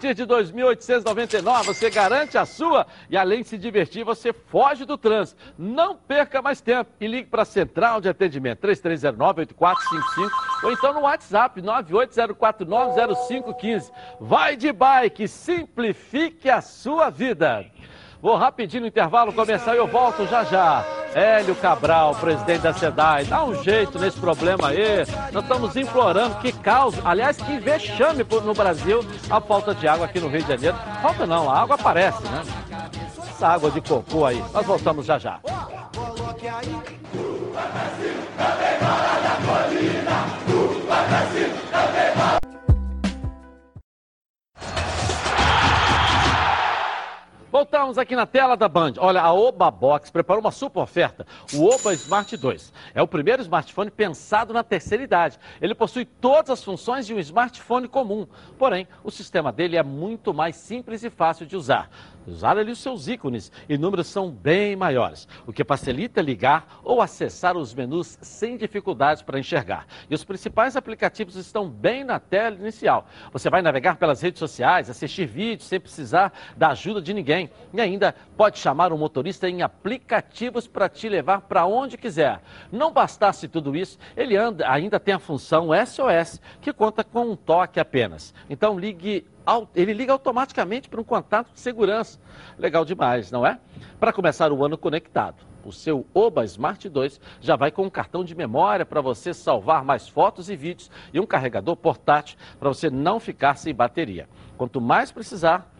Partir 0.00 0.14
de 0.14 0.24
2.899 0.24 1.64
você 1.64 1.90
garante 1.90 2.38
a 2.38 2.46
sua 2.46 2.86
e 3.10 3.18
além 3.18 3.42
de 3.42 3.48
se 3.48 3.58
divertir, 3.58 4.02
você 4.02 4.32
foge 4.32 4.86
do 4.86 4.96
trânsito. 4.96 5.38
Não 5.58 5.94
perca 5.94 6.40
mais 6.40 6.62
tempo 6.62 6.90
e 6.98 7.06
ligue 7.06 7.28
para 7.28 7.42
a 7.42 7.44
Central 7.44 8.00
de 8.00 8.08
Atendimento 8.08 8.66
3309-8455 8.66 10.30
ou 10.64 10.72
então 10.72 10.94
no 10.94 11.00
WhatsApp 11.00 11.60
980490515. 11.60 13.92
Vai 14.18 14.56
de 14.56 14.72
bike, 14.72 15.28
simplifique 15.28 16.48
a 16.48 16.62
sua 16.62 17.10
vida. 17.10 17.66
Vou 18.22 18.36
rapidinho 18.36 18.82
no 18.82 18.86
intervalo 18.88 19.32
começar 19.32 19.74
e 19.74 19.78
eu 19.78 19.86
volto 19.86 20.26
já 20.26 20.44
já. 20.44 20.84
Hélio 21.14 21.54
Cabral, 21.56 22.14
presidente 22.14 22.60
da 22.60 22.72
SEDAI, 22.72 23.24
dá 23.24 23.42
um 23.42 23.62
jeito 23.64 23.98
nesse 23.98 24.18
problema 24.20 24.68
aí. 24.68 25.04
Nós 25.32 25.42
estamos 25.42 25.74
implorando 25.74 26.36
que 26.36 26.52
causa, 26.52 27.00
aliás, 27.04 27.36
que 27.38 27.58
vexame 27.58 28.22
por- 28.22 28.44
no 28.44 28.52
Brasil 28.54 29.04
a 29.28 29.40
falta 29.40 29.74
de 29.74 29.88
água 29.88 30.04
aqui 30.06 30.20
no 30.20 30.28
Rio 30.28 30.42
de 30.42 30.48
Janeiro. 30.48 30.76
Falta 31.02 31.26
não, 31.26 31.50
a 31.50 31.60
água 31.62 31.74
aparece, 31.74 32.22
né? 32.24 32.42
Essa 33.28 33.48
água 33.48 33.70
de 33.70 33.80
cocô 33.80 34.26
aí. 34.26 34.44
Nós 34.52 34.66
voltamos 34.66 35.06
já 35.06 35.18
já. 35.18 35.40
Coloque 35.94 36.46
aí. 36.46 36.80
Voltamos 47.50 47.98
aqui 47.98 48.14
na 48.14 48.26
tela 48.26 48.56
da 48.56 48.68
Band. 48.68 48.92
Olha, 48.98 49.20
a 49.20 49.32
Oba 49.32 49.72
Box 49.72 50.08
preparou 50.08 50.40
uma 50.40 50.52
super 50.52 50.78
oferta. 50.78 51.26
O 51.52 51.64
Oba 51.64 51.92
Smart 51.94 52.36
2 52.36 52.72
é 52.94 53.02
o 53.02 53.08
primeiro 53.08 53.42
smartphone 53.42 53.90
pensado 53.90 54.54
na 54.54 54.62
terceira 54.62 55.02
idade. 55.02 55.36
Ele 55.60 55.74
possui 55.74 56.04
todas 56.04 56.50
as 56.50 56.62
funções 56.62 57.06
de 57.06 57.12
um 57.12 57.18
smartphone 57.18 57.88
comum. 57.88 58.24
Porém, 58.56 58.86
o 59.02 59.10
sistema 59.10 59.50
dele 59.50 59.76
é 59.76 59.82
muito 59.82 60.32
mais 60.32 60.54
simples 60.54 61.02
e 61.02 61.10
fácil 61.10 61.44
de 61.44 61.56
usar. 61.56 61.90
Usar 62.26 62.58
ali 62.58 62.70
os 62.70 62.78
seus 62.78 63.08
ícones 63.08 63.50
e 63.68 63.78
números 63.78 64.06
são 64.06 64.30
bem 64.30 64.76
maiores, 64.76 65.26
o 65.46 65.52
que 65.52 65.64
facilita 65.64 66.20
ligar 66.20 66.80
ou 66.84 67.00
acessar 67.00 67.56
os 67.56 67.74
menus 67.74 68.18
sem 68.20 68.56
dificuldades 68.56 69.22
para 69.22 69.38
enxergar. 69.38 69.86
E 70.08 70.14
os 70.14 70.22
principais 70.22 70.76
aplicativos 70.76 71.36
estão 71.36 71.68
bem 71.68 72.04
na 72.04 72.20
tela 72.20 72.56
inicial. 72.56 73.06
Você 73.32 73.48
vai 73.48 73.62
navegar 73.62 73.96
pelas 73.96 74.20
redes 74.20 74.38
sociais, 74.38 74.90
assistir 74.90 75.26
vídeos 75.26 75.68
sem 75.68 75.80
precisar 75.80 76.32
da 76.56 76.68
ajuda 76.68 77.00
de 77.00 77.14
ninguém. 77.14 77.50
E 77.72 77.80
ainda 77.80 78.14
pode 78.36 78.58
chamar 78.58 78.92
um 78.92 78.98
motorista 78.98 79.48
em 79.48 79.62
aplicativos 79.62 80.66
para 80.66 80.88
te 80.88 81.08
levar 81.08 81.40
para 81.42 81.66
onde 81.66 81.96
quiser. 81.96 82.40
Não 82.70 82.92
bastasse 82.92 83.48
tudo 83.48 83.74
isso, 83.74 83.98
ele 84.16 84.36
anda- 84.36 84.70
ainda 84.70 85.00
tem 85.00 85.14
a 85.14 85.18
função 85.18 85.70
SOS, 85.74 86.40
que 86.60 86.72
conta 86.72 87.02
com 87.02 87.30
um 87.32 87.36
toque 87.36 87.80
apenas. 87.80 88.34
Então 88.48 88.78
ligue 88.78 89.26
ele 89.74 89.92
liga 89.92 90.12
automaticamente 90.12 90.88
para 90.88 91.00
um 91.00 91.04
contato 91.04 91.52
de 91.52 91.60
segurança. 91.60 92.18
Legal 92.58 92.84
demais, 92.84 93.30
não 93.30 93.46
é? 93.46 93.58
Para 93.98 94.12
começar 94.12 94.52
o 94.52 94.64
ano 94.64 94.78
conectado. 94.78 95.44
O 95.64 95.72
seu 95.72 96.06
Oba 96.14 96.44
Smart 96.44 96.88
2 96.88 97.20
já 97.40 97.54
vai 97.54 97.70
com 97.70 97.82
um 97.82 97.90
cartão 97.90 98.24
de 98.24 98.34
memória 98.34 98.86
para 98.86 99.00
você 99.00 99.34
salvar 99.34 99.84
mais 99.84 100.08
fotos 100.08 100.48
e 100.48 100.56
vídeos 100.56 100.90
e 101.12 101.20
um 101.20 101.26
carregador 101.26 101.76
portátil 101.76 102.38
para 102.58 102.68
você 102.68 102.88
não 102.88 103.20
ficar 103.20 103.56
sem 103.56 103.74
bateria. 103.74 104.28
Quanto 104.56 104.80
mais 104.80 105.12
precisar, 105.12 105.70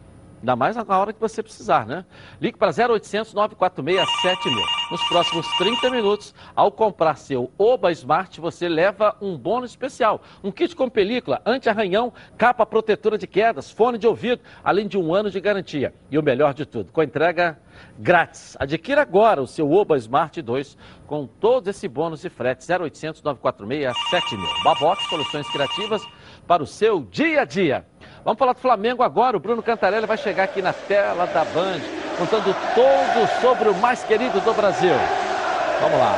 Ainda 0.40 0.56
mais 0.56 0.74
na 0.74 0.84
hora 0.98 1.12
que 1.12 1.20
você 1.20 1.42
precisar, 1.42 1.86
né? 1.86 2.04
Ligue 2.40 2.56
para 2.56 2.70
0800 2.70 3.34
946 3.34 4.08
7000. 4.22 4.64
Nos 4.90 5.02
próximos 5.08 5.46
30 5.58 5.90
minutos, 5.90 6.34
ao 6.56 6.72
comprar 6.72 7.16
seu 7.16 7.50
Oba 7.58 7.92
Smart, 7.92 8.40
você 8.40 8.66
leva 8.66 9.14
um 9.20 9.36
bônus 9.36 9.70
especial. 9.70 10.22
Um 10.42 10.50
kit 10.50 10.74
com 10.74 10.88
película, 10.88 11.42
anti-arranhão, 11.44 12.12
capa 12.38 12.64
protetora 12.64 13.18
de 13.18 13.26
quedas, 13.26 13.70
fone 13.70 13.98
de 13.98 14.06
ouvido, 14.06 14.40
além 14.64 14.88
de 14.88 14.96
um 14.96 15.14
ano 15.14 15.30
de 15.30 15.38
garantia. 15.40 15.94
E 16.10 16.18
o 16.18 16.22
melhor 16.22 16.54
de 16.54 16.64
tudo, 16.64 16.90
com 16.90 17.02
entrega 17.02 17.58
grátis. 17.98 18.56
Adquira 18.58 19.02
agora 19.02 19.42
o 19.42 19.46
seu 19.46 19.70
Oba 19.70 19.96
Smart 19.98 20.40
2 20.40 20.76
com 21.06 21.26
todo 21.26 21.68
esse 21.68 21.86
bônus 21.86 22.24
e 22.24 22.30
frete 22.30 22.64
0800 22.70 23.22
946 23.22 23.94
7000. 24.10 24.64
Babox, 24.64 25.04
soluções 25.04 25.48
criativas 25.50 26.02
para 26.46 26.62
o 26.62 26.66
seu 26.66 27.02
dia 27.02 27.42
a 27.42 27.44
dia. 27.44 27.84
Vamos 28.24 28.38
falar 28.38 28.52
do 28.52 28.60
Flamengo 28.60 29.02
agora. 29.02 29.36
O 29.36 29.40
Bruno 29.40 29.62
Cantarelli 29.62 30.06
vai 30.06 30.18
chegar 30.18 30.44
aqui 30.44 30.60
na 30.60 30.72
tela 30.72 31.26
da 31.26 31.44
Band, 31.44 31.80
contando 32.18 32.54
tudo 32.74 33.40
sobre 33.40 33.68
o 33.68 33.74
mais 33.74 34.04
querido 34.04 34.40
do 34.40 34.52
Brasil. 34.52 34.94
Vamos 35.80 35.98
lá. 35.98 36.16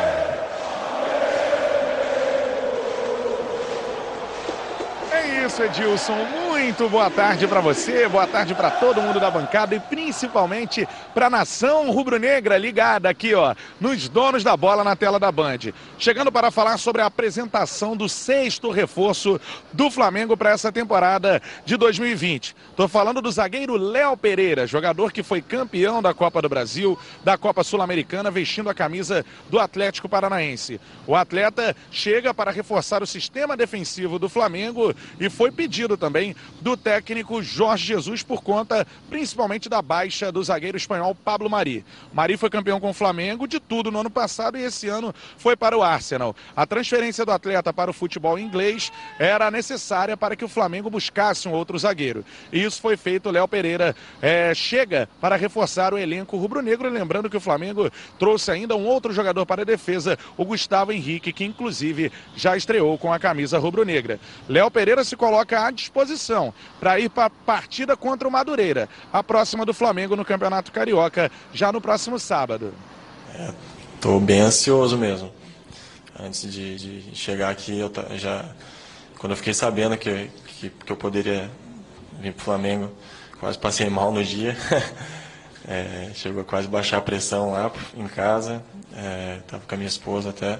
É 5.12 5.44
isso, 5.44 5.62
Edilson. 5.62 6.41
Muito 6.62 6.88
boa 6.88 7.10
tarde 7.10 7.48
para 7.48 7.60
você, 7.60 8.08
boa 8.08 8.24
tarde 8.24 8.54
para 8.54 8.70
todo 8.70 9.02
mundo 9.02 9.18
da 9.18 9.28
bancada 9.28 9.74
e 9.74 9.80
principalmente 9.80 10.86
para 11.12 11.26
a 11.26 11.30
nação 11.30 11.90
rubro-negra 11.90 12.56
ligada 12.56 13.10
aqui, 13.10 13.34
ó, 13.34 13.52
nos 13.80 14.08
donos 14.08 14.44
da 14.44 14.56
bola 14.56 14.84
na 14.84 14.94
tela 14.94 15.18
da 15.18 15.32
Band. 15.32 15.58
Chegando 15.98 16.30
para 16.30 16.52
falar 16.52 16.78
sobre 16.78 17.02
a 17.02 17.06
apresentação 17.06 17.96
do 17.96 18.08
sexto 18.08 18.70
reforço 18.70 19.40
do 19.72 19.90
Flamengo 19.90 20.36
para 20.36 20.50
essa 20.50 20.70
temporada 20.70 21.42
de 21.66 21.76
2020. 21.76 22.54
Tô 22.76 22.86
falando 22.86 23.20
do 23.20 23.32
zagueiro 23.32 23.76
Léo 23.76 24.16
Pereira, 24.16 24.64
jogador 24.64 25.10
que 25.10 25.24
foi 25.24 25.42
campeão 25.42 26.00
da 26.00 26.14
Copa 26.14 26.40
do 26.40 26.48
Brasil, 26.48 26.96
da 27.24 27.36
Copa 27.36 27.64
Sul-Americana, 27.64 28.30
vestindo 28.30 28.70
a 28.70 28.74
camisa 28.74 29.26
do 29.50 29.58
Atlético 29.58 30.08
Paranaense. 30.08 30.80
O 31.08 31.16
atleta 31.16 31.74
chega 31.90 32.32
para 32.32 32.52
reforçar 32.52 33.02
o 33.02 33.06
sistema 33.06 33.56
defensivo 33.56 34.16
do 34.16 34.28
Flamengo 34.28 34.94
e 35.18 35.28
foi 35.28 35.50
pedido 35.50 35.96
também 35.96 36.36
do 36.60 36.76
técnico 36.76 37.42
Jorge 37.42 37.86
Jesus 37.86 38.22
por 38.22 38.42
conta 38.42 38.86
principalmente 39.08 39.68
da 39.68 39.82
baixa 39.82 40.30
do 40.30 40.42
zagueiro 40.42 40.76
espanhol 40.76 41.14
Pablo 41.14 41.48
Mari. 41.48 41.84
Mari 42.12 42.36
foi 42.36 42.50
campeão 42.50 42.80
com 42.80 42.90
o 42.90 42.94
Flamengo 42.94 43.46
de 43.46 43.60
tudo 43.60 43.90
no 43.90 44.00
ano 44.00 44.10
passado 44.10 44.56
e 44.58 44.62
esse 44.62 44.88
ano 44.88 45.14
foi 45.36 45.56
para 45.56 45.76
o 45.76 45.82
Arsenal. 45.82 46.34
A 46.56 46.66
transferência 46.66 47.24
do 47.24 47.32
atleta 47.32 47.72
para 47.72 47.90
o 47.90 47.94
futebol 47.94 48.38
inglês 48.38 48.92
era 49.18 49.50
necessária 49.50 50.16
para 50.16 50.34
que 50.34 50.44
o 50.44 50.48
Flamengo 50.48 50.90
buscasse 50.90 51.48
um 51.48 51.52
outro 51.52 51.78
zagueiro. 51.78 52.24
E 52.52 52.62
isso 52.62 52.80
foi 52.80 52.96
feito. 52.96 53.30
Léo 53.30 53.46
Pereira 53.46 53.94
eh, 54.20 54.52
chega 54.54 55.08
para 55.20 55.36
reforçar 55.36 55.94
o 55.94 55.98
elenco 55.98 56.36
rubro-negro. 56.36 56.88
Lembrando 56.88 57.30
que 57.30 57.36
o 57.36 57.40
Flamengo 57.40 57.90
trouxe 58.18 58.50
ainda 58.50 58.76
um 58.76 58.86
outro 58.86 59.12
jogador 59.12 59.46
para 59.46 59.62
a 59.62 59.64
defesa, 59.64 60.18
o 60.36 60.44
Gustavo 60.44 60.92
Henrique, 60.92 61.32
que 61.32 61.44
inclusive 61.44 62.10
já 62.36 62.56
estreou 62.56 62.96
com 62.98 63.12
a 63.12 63.18
camisa 63.18 63.58
rubro-negra. 63.58 64.18
Léo 64.48 64.70
Pereira 64.70 65.04
se 65.04 65.16
coloca 65.16 65.66
à 65.66 65.70
disposição 65.70 66.41
para 66.80 66.98
ir 66.98 67.10
para 67.10 67.26
a 67.26 67.30
partida 67.30 67.94
contra 67.96 68.26
o 68.26 68.30
Madureira, 68.32 68.88
a 69.12 69.22
próxima 69.22 69.66
do 69.66 69.74
Flamengo 69.74 70.16
no 70.16 70.24
Campeonato 70.24 70.72
Carioca, 70.72 71.30
já 71.52 71.70
no 71.70 71.80
próximo 71.80 72.18
sábado. 72.18 72.72
Tô 74.00 74.18
bem 74.18 74.40
ansioso 74.40 74.96
mesmo. 74.96 75.30
Antes 76.18 76.50
de, 76.50 76.76
de 76.76 77.14
chegar 77.14 77.50
aqui, 77.50 77.78
eu 77.78 77.90
já 78.16 78.44
quando 79.22 79.34
eu 79.34 79.36
fiquei 79.36 79.54
sabendo 79.54 79.96
que, 79.96 80.28
que, 80.58 80.68
que 80.68 80.90
eu 80.90 80.96
poderia 80.96 81.48
vir 82.20 82.32
pro 82.32 82.44
Flamengo, 82.44 82.90
quase 83.38 83.56
passei 83.56 83.88
mal 83.88 84.10
no 84.10 84.24
dia. 84.24 84.56
É, 85.64 86.10
chegou 86.16 86.42
a 86.42 86.44
quase 86.44 86.66
baixar 86.66 86.96
a 86.96 87.00
pressão 87.00 87.52
lá 87.52 87.70
em 87.96 88.08
casa. 88.08 88.64
Estava 89.38 89.62
com 89.64 89.74
a 89.76 89.78
minha 89.78 89.86
esposa 89.86 90.30
até. 90.30 90.58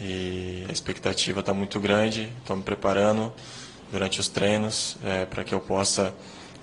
E 0.00 0.64
a 0.68 0.72
expectativa 0.72 1.40
está 1.40 1.52
muito 1.52 1.80
grande. 1.80 2.32
Estou 2.38 2.56
me 2.56 2.62
preparando 2.62 3.32
durante 3.90 4.20
os 4.20 4.28
treinos 4.28 4.96
é, 5.04 5.26
para 5.26 5.44
que 5.44 5.54
eu 5.54 5.60
possa 5.60 6.14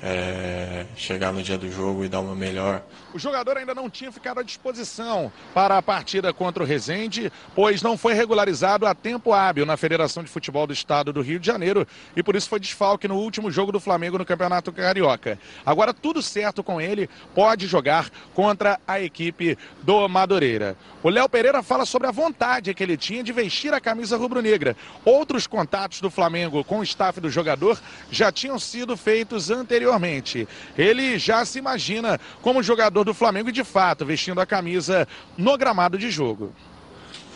é, 0.02 0.86
chegar 0.96 1.34
no 1.34 1.42
dia 1.42 1.58
do 1.58 1.72
jogo 1.72 2.04
e 2.04 2.10
dar 2.10 2.20
uma 2.20 2.36
melhor. 2.36 2.82
O 3.18 3.20
jogador 3.20 3.58
ainda 3.58 3.74
não 3.74 3.90
tinha 3.90 4.12
ficado 4.12 4.42
à 4.42 4.44
disposição 4.44 5.32
para 5.52 5.76
a 5.76 5.82
partida 5.82 6.32
contra 6.32 6.62
o 6.62 6.66
Resende, 6.68 7.32
pois 7.56 7.82
não 7.82 7.98
foi 7.98 8.14
regularizado 8.14 8.86
a 8.86 8.94
tempo 8.94 9.34
hábil 9.34 9.66
na 9.66 9.76
Federação 9.76 10.22
de 10.22 10.30
Futebol 10.30 10.68
do 10.68 10.74
Estado 10.74 11.12
do 11.12 11.24
Rio 11.24 11.40
de 11.40 11.48
Janeiro 11.48 11.88
e 12.16 12.22
por 12.22 12.36
isso 12.36 12.48
foi 12.48 12.60
desfalque 12.60 13.08
no 13.08 13.16
último 13.16 13.50
jogo 13.50 13.72
do 13.72 13.80
Flamengo 13.80 14.20
no 14.20 14.26
Campeonato 14.26 14.72
Carioca. 14.72 15.40
Agora 15.66 15.96
tudo 15.96 16.22
certo 16.22 16.64
com 16.64 16.80
ele, 16.80 17.10
pode 17.34 17.66
jogar 17.66 18.12
contra 18.36 18.80
a 18.88 19.02
equipe 19.02 19.58
do 19.82 20.08
Madureira. 20.08 20.78
O 21.02 21.10
Léo 21.10 21.28
Pereira 21.28 21.64
fala 21.64 21.88
sobre 21.88 22.08
a 22.08 22.12
vontade 22.12 22.72
que 22.76 22.84
ele 22.84 22.98
tinha 22.98 23.24
de 23.24 23.32
vestir 23.32 23.74
a 23.74 23.82
camisa 23.82 24.16
rubro-negra. 24.16 24.78
Outros 25.04 25.48
contatos 25.48 26.02
do 26.02 26.12
Flamengo 26.12 26.64
com 26.64 26.82
o 26.82 26.84
staff 26.84 27.20
do 27.20 27.32
jogador 27.32 27.80
já 28.12 28.32
tinham 28.32 28.60
sido 28.60 28.96
feitos 28.96 29.50
anteriormente. 29.50 30.48
Ele 30.78 31.18
já 31.18 31.44
se 31.46 31.58
imagina 31.58 32.20
como 32.44 32.62
jogador 32.62 33.07
do 33.08 33.14
Flamengo 33.14 33.54
de 33.54 33.64
fato, 33.64 34.06
vestindo 34.06 34.42
a 34.42 34.46
camisa 34.46 35.08
no 35.38 35.58
gramado 35.58 35.98
de 35.98 36.12
jogo. 36.12 36.54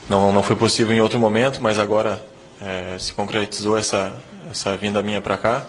Não, 0.09 0.33
não 0.33 0.43
foi 0.43 0.57
possível 0.57 0.93
em 0.93 0.99
outro 0.99 1.17
momento, 1.17 1.61
mas 1.61 1.79
agora 1.79 2.21
é, 2.59 2.97
se 2.99 3.13
concretizou 3.13 3.77
essa, 3.77 4.13
essa 4.49 4.75
vinda 4.75 5.01
minha 5.01 5.21
para 5.21 5.37
cá. 5.37 5.65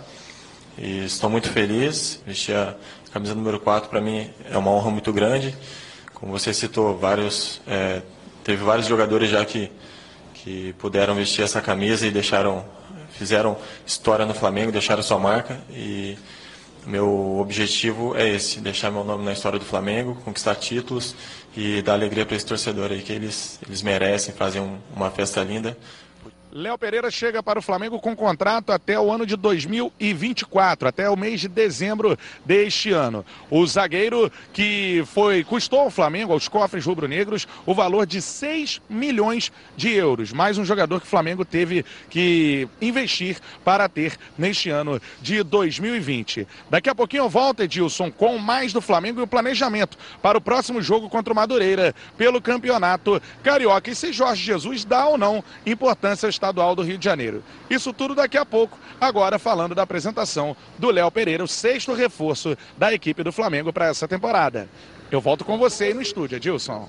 E 0.77 1.05
estou 1.05 1.31
muito 1.31 1.49
feliz. 1.51 2.21
Vestir 2.27 2.57
a 2.57 2.75
camisa 3.13 3.33
número 3.33 3.61
4 3.61 3.89
para 3.89 4.01
mim 4.01 4.29
é 4.51 4.59
uma 4.59 4.73
honra 4.73 4.91
muito 4.91 5.13
grande. 5.13 5.57
Como 6.15 6.33
você 6.33 6.53
citou, 6.53 6.99
vários, 6.99 7.61
é, 7.69 8.03
teve 8.43 8.65
vários 8.65 8.89
jogadores 8.89 9.31
já 9.31 9.45
que, 9.45 9.71
que 10.35 10.73
puderam 10.79 11.15
vestir 11.15 11.45
essa 11.45 11.61
camisa 11.61 12.05
e 12.05 12.11
deixaram, 12.11 12.65
fizeram 13.13 13.57
história 13.87 14.27
no 14.27 14.35
Flamengo, 14.35 14.73
deixaram 14.73 15.01
sua 15.01 15.19
marca. 15.21 15.61
E 15.71 16.19
meu 16.87 17.39
objetivo 17.39 18.17
é 18.17 18.29
esse, 18.29 18.61
deixar 18.61 18.91
meu 18.91 19.05
nome 19.05 19.25
na 19.25 19.33
história 19.33 19.59
do 19.59 19.65
Flamengo, 19.65 20.17
conquistar 20.25 20.55
títulos 20.57 21.15
e 21.57 21.81
dar 21.83 21.95
alegria 21.95 22.27
para 22.27 22.37
esse 22.37 22.47
torcedor 22.47 22.91
aí, 22.91 23.03
que 23.03 23.13
eles, 23.13 23.59
eles 23.67 23.83
merecem 23.83 24.35
fazer 24.35 24.61
um, 24.61 24.79
uma 24.95 25.11
festa 25.11 25.43
linda. 25.43 25.77
Léo 26.55 26.77
Pereira 26.77 27.11
chega 27.11 27.43
para 27.43 27.59
o 27.59 27.63
Flamengo 27.63 27.99
com 27.99 28.15
contrato 28.15 28.73
até 28.73 29.01
o 29.01 29.11
ano 29.11 29.25
de 29.25 29.37
2024, 29.37 30.87
até 30.87 31.09
o 31.09 31.17
mês 31.17 31.41
de 31.41 31.49
dezembro 31.49 32.19
deste 32.45 32.93
ano. 32.93 33.25
O 33.51 33.67
zagueiro 33.67 34.31
que 34.53 35.03
foi 35.07 35.45
custou 35.45 35.81
ao 35.81 35.91
Flamengo, 35.91 36.31
aos 36.31 36.49
cofres 36.49 36.85
rubro-negros, 36.85 37.49
o 37.65 37.75
valor 37.75 38.05
de 38.05 38.21
6 38.21 38.83
milhões 38.87 39.51
de 39.79 39.95
euros. 39.95 40.31
Mais 40.31 40.59
um 40.59 40.65
jogador 40.65 41.01
que 41.01 41.07
o 41.07 41.09
Flamengo 41.09 41.43
teve 41.43 41.87
que 42.11 42.69
investir 42.83 43.39
para 43.65 43.89
ter 43.89 44.19
neste 44.37 44.69
ano 44.69 45.01
de 45.23 45.43
2020. 45.43 46.47
Daqui 46.69 46.91
a 46.91 46.95
pouquinho 46.95 47.23
eu 47.23 47.31
volto, 47.31 47.63
Edilson, 47.63 48.11
com 48.11 48.37
mais 48.37 48.75
do 48.75 48.83
Flamengo 48.83 49.21
e 49.21 49.23
o 49.23 49.27
planejamento 49.27 49.97
para 50.21 50.37
o 50.37 50.41
próximo 50.41 50.83
jogo 50.83 51.09
contra 51.09 51.33
o 51.33 51.37
Madureira 51.37 51.95
pelo 52.19 52.43
Campeonato 52.43 53.23
Carioca. 53.43 53.91
E 53.91 53.95
se 53.95 54.13
Jorge 54.13 54.45
Jesus 54.45 54.85
dá 54.85 55.07
ou 55.07 55.17
não 55.17 55.43
importância 55.65 56.29
Estadual 56.43 56.75
do 56.75 56.83
Rio 56.83 56.99
de 56.99 57.05
Janeiro. 57.05 57.41
Isso 57.71 57.93
tudo 57.93 58.17
daqui 58.17 58.37
a 58.37 58.45
pouco, 58.45 58.77
agora 59.01 59.39
falando 59.39 59.77
da 59.77 59.83
apresentação 59.83 60.57
do 60.77 60.91
Léo 60.91 61.09
Pereira, 61.09 61.45
o 61.45 61.47
sexto 61.47 61.95
reforço 61.95 62.57
da 62.77 62.93
equipe 62.93 63.23
do 63.23 63.31
Flamengo 63.31 63.73
para 63.73 63.87
essa 63.87 64.09
temporada. 64.09 64.69
Eu 65.09 65.21
volto 65.21 65.45
com 65.45 65.57
você 65.57 65.85
aí 65.85 65.95
no 65.95 66.03
estúdio, 66.03 66.37
Edilson. 66.37 66.89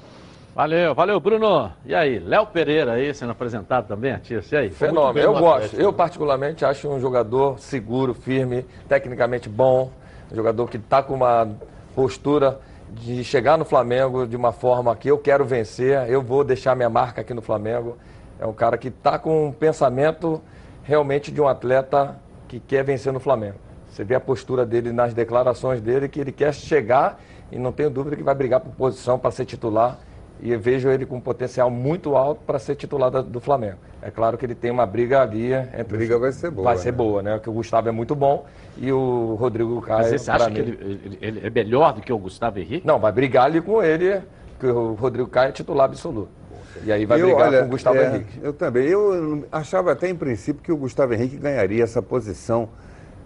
Valeu, 0.55 0.95
valeu, 0.95 1.19
Bruno. 1.19 1.71
E 1.85 1.93
aí, 1.93 2.17
Léo 2.17 2.47
Pereira 2.47 2.93
aí 2.93 3.13
sendo 3.13 3.31
apresentado 3.31 3.87
também, 3.87 4.13
Atias. 4.13 4.51
E 4.51 4.57
aí? 4.57 4.69
Fenômeno. 4.71 5.23
Eu 5.23 5.33
gosto. 5.33 5.79
Eu, 5.79 5.93
particularmente, 5.93 6.65
acho 6.65 6.89
um 6.89 6.99
jogador 6.99 7.59
seguro, 7.59 8.15
firme, 8.15 8.65
tecnicamente 8.89 9.47
bom. 9.47 9.91
Um 10.31 10.35
jogador 10.35 10.67
que 10.67 10.77
está 10.77 11.03
com 11.03 11.13
uma 11.13 11.47
postura 11.93 12.59
de 12.89 13.23
chegar 13.23 13.55
no 13.55 13.65
Flamengo 13.65 14.25
de 14.25 14.35
uma 14.35 14.51
forma 14.51 14.95
que 14.95 15.09
eu 15.09 15.17
quero 15.19 15.45
vencer, 15.45 16.09
eu 16.09 16.23
vou 16.23 16.43
deixar 16.43 16.75
minha 16.75 16.89
marca 16.89 17.21
aqui 17.21 17.35
no 17.35 17.41
Flamengo. 17.41 17.97
É 18.39 18.45
um 18.45 18.53
cara 18.53 18.77
que 18.77 18.89
está 18.89 19.17
com 19.17 19.47
um 19.47 19.51
pensamento 19.51 20.41
realmente 20.83 21.31
de 21.31 21.41
um 21.41 21.47
atleta 21.47 22.15
que 22.47 22.59
quer 22.59 22.83
vencer 22.83 23.11
no 23.13 23.19
Flamengo. 23.19 23.55
Você 23.89 24.03
vê 24.03 24.15
a 24.15 24.19
postura 24.19 24.65
dele 24.65 24.91
nas 24.91 25.13
declarações 25.13 25.79
dele, 25.79 26.09
que 26.09 26.19
ele 26.19 26.31
quer 26.31 26.53
chegar 26.53 27.19
e 27.51 27.59
não 27.59 27.71
tenho 27.71 27.89
dúvida 27.89 28.15
que 28.15 28.23
vai 28.23 28.33
brigar 28.33 28.59
por 28.59 28.71
posição 28.73 29.19
para 29.19 29.29
ser 29.31 29.45
titular. 29.45 29.99
E 30.41 30.51
eu 30.51 30.59
vejo 30.59 30.89
ele 30.89 31.05
com 31.05 31.17
um 31.17 31.21
potencial 31.21 31.69
muito 31.69 32.15
alto 32.15 32.41
para 32.45 32.59
ser 32.59 32.75
titular 32.75 33.09
do 33.09 33.39
Flamengo. 33.39 33.77
É 34.01 34.11
claro 34.11 34.37
que 34.37 34.45
ele 34.45 34.55
tem 34.55 34.71
uma 34.71 34.85
briga 34.85 35.21
ali. 35.21 35.53
Entre 35.53 35.79
a 35.79 35.83
briga 35.83 36.19
vai 36.19 36.31
ser 36.31 36.51
boa. 36.51 36.65
Vai 36.65 36.77
ser 36.77 36.91
né? 36.91 36.97
boa, 36.97 37.21
né? 37.21 37.33
Porque 37.35 37.49
o 37.49 37.53
Gustavo 37.53 37.87
é 37.87 37.91
muito 37.91 38.13
bom 38.13 38.45
e 38.77 38.91
o 38.91 39.35
Rodrigo 39.35 39.79
Caio. 39.81 40.11
Mas 40.11 40.21
você 40.21 40.31
acha 40.31 40.49
mim... 40.49 40.55
que 40.55 40.59
ele, 40.59 41.17
ele, 41.21 41.47
é 41.47 41.49
melhor 41.49 41.93
do 41.93 42.01
que 42.01 42.11
o 42.11 42.17
Gustavo 42.17 42.59
Henrique? 42.59 42.85
Não, 42.85 42.99
vai 42.99 43.11
brigar 43.11 43.45
ali 43.45 43.61
com 43.61 43.81
ele, 43.81 44.21
que 44.59 44.65
o 44.65 44.95
Rodrigo 44.95 45.29
Caio 45.29 45.49
é 45.49 45.51
titular 45.53 45.85
absoluto. 45.85 46.42
E 46.83 46.91
aí 46.91 47.05
vai 47.05 47.21
eu, 47.21 47.27
brigar 47.27 47.47
olha, 47.47 47.59
com 47.61 47.65
o 47.65 47.69
Gustavo 47.69 47.97
é, 47.97 48.07
Henrique. 48.07 48.39
Eu 48.41 48.53
também. 48.53 48.87
Eu 48.87 49.45
achava 49.51 49.91
até 49.91 50.09
em 50.09 50.15
princípio 50.15 50.61
que 50.61 50.71
o 50.71 50.77
Gustavo 50.77 51.13
Henrique 51.13 51.37
ganharia 51.37 51.83
essa 51.83 52.01
posição. 52.01 52.69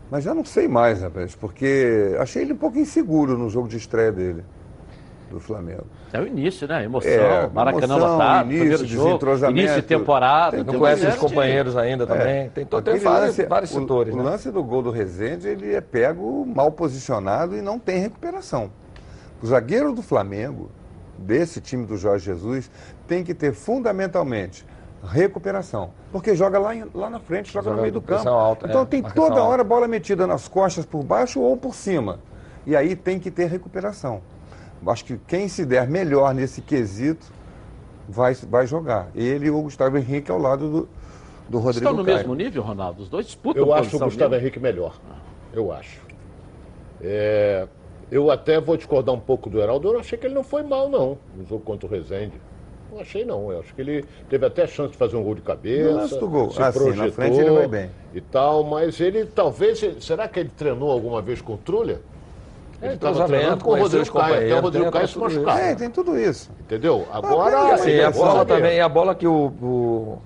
Mas 0.10 0.24
já 0.24 0.34
não 0.34 0.46
sei 0.46 0.68
mais, 0.68 1.02
rapaz, 1.02 1.36
porque 1.36 2.16
achei 2.20 2.42
ele 2.42 2.54
um 2.54 2.58
pouco 2.58 2.80
inseguro 2.80 3.38
no 3.38 3.50
jogo 3.50 3.68
de 3.68 3.76
estreia 3.76 4.12
dele, 4.12 4.44
do 5.30 5.38
Flamengo. 5.38 5.86
É 6.14 6.22
o 6.22 6.26
início, 6.26 6.66
né? 6.66 6.86
Emoção, 6.86 7.12
é, 7.12 7.50
Maracanã 7.54 7.98
lotado, 7.98 8.54
início, 8.54 8.86
de 8.86 8.94
jogo, 8.94 9.20
início 9.50 9.76
de 9.76 9.82
temporada. 9.82 10.64
Não 10.64 10.80
conhece 10.80 11.06
os 11.08 11.16
companheiros 11.16 11.76
ainda 11.76 12.06
é. 12.06 12.08
também. 12.08 12.50
Tem, 12.50 12.66
todo, 12.66 12.86
tem 12.86 13.00
vários, 13.00 13.38
lance, 13.38 13.46
vários 13.46 13.70
setores. 13.70 14.14
O, 14.14 14.18
né? 14.18 14.24
o 14.24 14.26
lance 14.26 14.50
do 14.50 14.64
gol 14.64 14.82
do 14.82 14.92
Rezende, 14.92 15.50
ele 15.50 15.74
é 15.74 15.82
pego 15.82 16.46
mal 16.46 16.72
posicionado 16.72 17.58
e 17.58 17.62
não 17.62 17.78
tem 17.78 18.00
recuperação. 18.00 18.72
O 19.42 19.46
zagueiro 19.46 19.92
do 19.92 20.02
Flamengo, 20.02 20.72
desse 21.18 21.60
time 21.62 21.86
do 21.86 21.98
Jorge 21.98 22.26
Jesus, 22.26 22.70
tem 23.08 23.24
que 23.24 23.34
ter 23.34 23.54
fundamentalmente 23.54 24.66
recuperação. 25.04 25.92
Porque 26.12 26.36
joga 26.36 26.60
lá, 26.60 26.72
lá 26.94 27.10
na 27.10 27.20
frente, 27.20 27.52
joga, 27.52 27.66
joga 27.66 27.76
no 27.76 27.82
meio 27.82 27.94
do 27.94 28.02
campo. 28.02 28.28
Alta, 28.28 28.68
então 28.68 28.82
é, 28.82 28.86
tem 28.86 29.02
toda 29.02 29.42
hora 29.44 29.64
bola 29.64 29.88
metida 29.88 30.26
nas 30.26 30.48
costas 30.48 30.86
por 30.86 31.04
baixo 31.04 31.40
ou 31.40 31.56
por 31.56 31.74
cima. 31.76 32.20
E 32.66 32.76
aí 32.76 32.96
tem 32.96 33.20
que 33.20 33.32
ter 33.32 33.48
recuperação. 33.48 34.22
Acho 34.86 35.06
que 35.06 35.18
quem 35.28 35.48
se 35.48 35.66
der 35.66 35.88
melhor 35.88 36.34
nesse 36.34 36.62
quesito 36.62 37.32
vai, 38.08 38.34
vai 38.34 38.68
jogar. 38.68 39.08
Ele 39.16 39.48
e 39.48 39.50
o 39.50 39.62
Gustavo 39.62 39.98
Henrique 39.98 40.32
ao 40.32 40.38
lado 40.38 40.70
do, 40.70 40.90
do 41.50 41.58
Rodrigo 41.60 41.86
Estão 41.86 41.94
no 41.94 42.06
Caio. 42.06 42.18
mesmo 42.18 42.36
nível, 42.36 42.62
Ronaldo? 42.64 43.02
Os 43.02 43.10
dois 43.10 43.26
disputam 43.26 43.64
Eu 43.64 43.74
acho 43.74 43.96
o 43.96 44.00
Gustavo 44.00 44.32
mesmo. 44.32 44.44
Henrique 44.44 44.60
melhor. 44.60 44.96
Eu 45.54 45.72
acho. 45.72 46.00
É, 47.02 47.68
eu 48.12 48.32
até 48.32 48.60
vou 48.60 48.78
discordar 48.78 49.14
um 49.14 49.20
pouco 49.20 49.50
do 49.50 49.60
Heraldo. 49.60 49.92
Eu 49.92 50.00
achei 50.00 50.18
que 50.18 50.26
ele 50.26 50.34
não 50.36 50.44
foi 50.44 50.64
mal, 50.64 50.90
não, 50.90 51.18
no 51.36 51.46
jogo 51.46 51.64
contra 51.64 51.88
o 51.88 51.90
Rezende. 51.90 52.40
Não 52.92 53.02
achei 53.02 53.26
não. 53.26 53.52
Eu 53.52 53.60
acho 53.60 53.76
que 53.76 53.82
ele 53.82 54.06
teve 54.30 54.46
até 54.46 54.66
chance 54.66 54.92
de 54.92 54.98
fazer 54.98 55.18
um 55.18 55.24
gol 55.24 55.36
de 55.36 55.42
cabeça. 55.42 56.18
Do 56.18 56.28
gol. 56.28 56.52
Se 56.52 56.62
ah, 56.62 56.72
projetou 56.72 56.94
sim, 56.94 57.00
na 57.00 57.12
frente 57.12 57.40
ele 57.40 57.50
vai 57.50 57.68
bem. 57.68 57.90
E 58.14 58.22
tal, 58.22 58.64
mas 58.64 59.00
ele 59.00 59.26
talvez. 59.26 59.86
Será 60.00 60.28
que 60.28 60.40
ele 60.40 60.52
treinou 60.56 60.90
alguma 60.90 61.22
vez 61.22 61.42
com 61.42 61.54
o 61.54 61.58
Trulha? 61.58 62.02
Ele 62.82 62.94
estava 62.94 63.26
treinando 63.26 63.64
com 63.64 63.72
o 63.72 63.76
Rodrigo 63.76 64.14
Caio, 64.14 64.36
até 64.36 64.56
o 64.56 64.62
Rodrigo 64.62 64.92
Caio 64.92 65.08
se 65.08 65.18
machucava. 65.18 65.60
É, 65.60 65.76
tem 65.76 65.90
tudo 65.90 66.18
isso. 66.18 66.52
Entendeu? 66.62 67.08
Agora. 67.12 67.58
Ah, 67.58 67.74
assim, 67.74 68.00
a 68.00 68.12
bola 68.12 68.46
também, 68.46 68.80
a 68.80 68.88
bola 68.88 69.16
que 69.16 69.28
o, 69.28 69.48
o, 69.62 70.22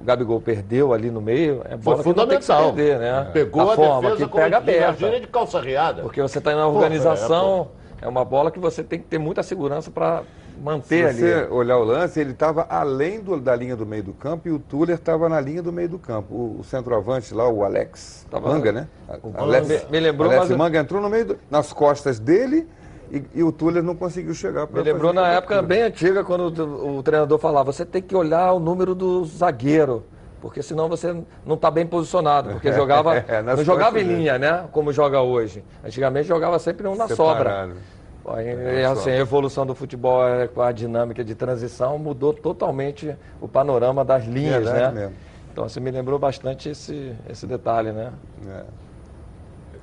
o 0.00 0.04
Gabigol 0.04 0.40
perdeu 0.40 0.92
ali 0.92 1.10
no 1.10 1.20
meio, 1.20 1.62
é 1.64 1.76
bola 1.76 1.96
Foi 1.96 2.04
fundamental. 2.04 2.72
Perder, 2.72 2.98
né? 2.98 3.30
Pegou 3.32 3.70
a, 3.70 3.72
a 3.72 3.76
forma 3.76 4.16
que 4.16 4.26
pega 4.28 4.56
aberta. 4.58 5.20
de 5.20 5.26
calça 5.26 5.60
riada. 5.60 6.02
Porque 6.02 6.20
você 6.20 6.38
está 6.38 6.54
na 6.54 6.66
organização, 6.66 7.68
é, 8.00 8.04
é, 8.04 8.08
uma 8.08 8.24
bola 8.24 8.50
que 8.50 8.58
você 8.58 8.84
tem 8.84 8.98
que 8.98 9.06
ter 9.06 9.18
muita 9.18 9.42
segurança 9.42 9.90
para 9.90 10.22
manter 10.62 11.14
Se 11.14 11.24
ali. 11.24 11.32
você 11.32 11.52
olhar 11.52 11.78
o 11.78 11.84
lance, 11.84 12.20
ele 12.20 12.32
estava 12.32 12.66
além 12.68 13.20
do, 13.20 13.40
da 13.40 13.54
linha 13.56 13.76
do 13.76 13.86
meio 13.86 14.02
do 14.02 14.12
campo 14.12 14.48
e 14.48 14.52
o 14.52 14.58
Tuller 14.58 14.96
estava 14.96 15.28
na 15.28 15.40
linha 15.40 15.62
do 15.62 15.72
meio 15.72 15.88
do 15.88 15.98
campo. 15.98 16.34
O, 16.34 16.60
o 16.60 16.64
centroavante 16.64 17.32
lá, 17.32 17.48
o 17.48 17.64
Alex 17.64 18.26
tava, 18.30 18.50
Manga, 18.50 18.72
né? 18.72 18.88
O 19.22 19.32
Alex, 19.34 19.68
me, 19.68 19.92
me 19.92 20.00
lembrou, 20.00 20.30
Alex 20.30 20.48
mas... 20.50 20.58
Manga 20.58 20.78
entrou 20.78 21.00
no 21.00 21.08
meio 21.08 21.24
do, 21.24 21.38
nas 21.50 21.72
costas 21.72 22.18
dele 22.18 22.66
e, 23.10 23.24
e, 23.34 23.42
o 23.42 23.52
Tuller 23.52 23.82
não 23.82 23.94
conseguiu 23.94 24.34
chegar. 24.34 24.68
Me 24.70 24.80
lembrou 24.80 25.12
na 25.12 25.28
época 25.28 25.62
bem 25.62 25.82
antiga, 25.82 26.24
quando 26.24 26.62
o, 26.62 26.98
o, 26.98 27.02
treinador 27.02 27.38
falava, 27.38 27.72
você 27.72 27.84
tem 27.84 28.02
que 28.02 28.14
olhar 28.14 28.52
o 28.52 28.60
número 28.60 28.94
do 28.94 29.24
zagueiro. 29.24 30.04
Porque 30.40 30.62
senão 30.62 30.88
você 30.88 31.16
não 31.44 31.54
está 31.54 31.70
bem 31.70 31.86
posicionado. 31.86 32.50
Porque 32.50 32.70
jogava, 32.74 33.16
é, 33.26 33.42
não 33.42 33.64
jogava 33.64 34.00
em 34.00 34.04
linha, 34.04 34.38
né? 34.38 34.64
Como 34.72 34.92
joga 34.92 35.20
hoje. 35.20 35.64
Antigamente 35.84 36.28
jogava 36.28 36.58
sempre 36.58 36.86
um 36.86 36.94
na 36.94 37.08
Separado. 37.08 37.74
sobra. 37.74 37.96
É, 38.42 38.84
assim, 38.84 39.10
a 39.10 39.16
evolução 39.16 39.64
do 39.64 39.74
futebol 39.74 40.26
é, 40.26 40.48
com 40.48 40.60
a 40.60 40.72
dinâmica 40.72 41.22
de 41.22 41.34
transição 41.36 41.96
mudou 41.96 42.34
totalmente 42.34 43.14
o 43.40 43.46
panorama 43.46 44.04
das 44.04 44.24
linhas, 44.24 44.64
né? 44.64 44.90
Mesmo. 44.90 45.14
Então, 45.52 45.68
você 45.68 45.80
me 45.80 45.90
lembrou 45.90 46.18
bastante 46.18 46.68
esse, 46.68 47.14
esse 47.30 47.46
detalhe, 47.46 47.92
né? 47.92 48.12
É. 48.46 48.64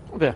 Vamos 0.06 0.20
ver. 0.20 0.36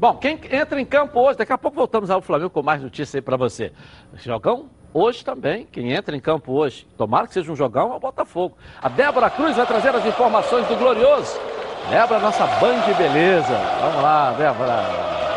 Bom, 0.00 0.14
quem 0.14 0.40
entra 0.50 0.80
em 0.80 0.84
campo 0.86 1.20
hoje, 1.20 1.36
daqui 1.36 1.52
a 1.52 1.58
pouco 1.58 1.76
voltamos 1.76 2.08
ao 2.08 2.22
Flamengo 2.22 2.48
com 2.48 2.62
mais 2.62 2.80
notícias 2.80 3.16
aí 3.16 3.20
para 3.20 3.36
você. 3.36 3.70
Jogão 4.14 4.70
hoje 4.94 5.22
também, 5.22 5.68
quem 5.70 5.92
entra 5.92 6.16
em 6.16 6.20
campo 6.20 6.52
hoje, 6.52 6.88
tomara 6.96 7.26
que 7.26 7.34
seja 7.34 7.52
um 7.52 7.54
jogão, 7.54 7.92
é 7.92 7.96
o 7.96 8.00
Botafogo. 8.00 8.56
A 8.80 8.88
Débora 8.88 9.28
Cruz 9.28 9.56
vai 9.56 9.66
trazer 9.66 9.94
as 9.94 10.06
informações 10.06 10.66
do 10.68 10.76
Glorioso. 10.76 11.38
Débora, 11.90 12.18
nossa 12.18 12.46
band 12.46 12.80
de 12.86 12.94
beleza. 12.94 13.54
Vamos 13.82 14.02
lá, 14.02 14.32
Débora. 14.38 15.29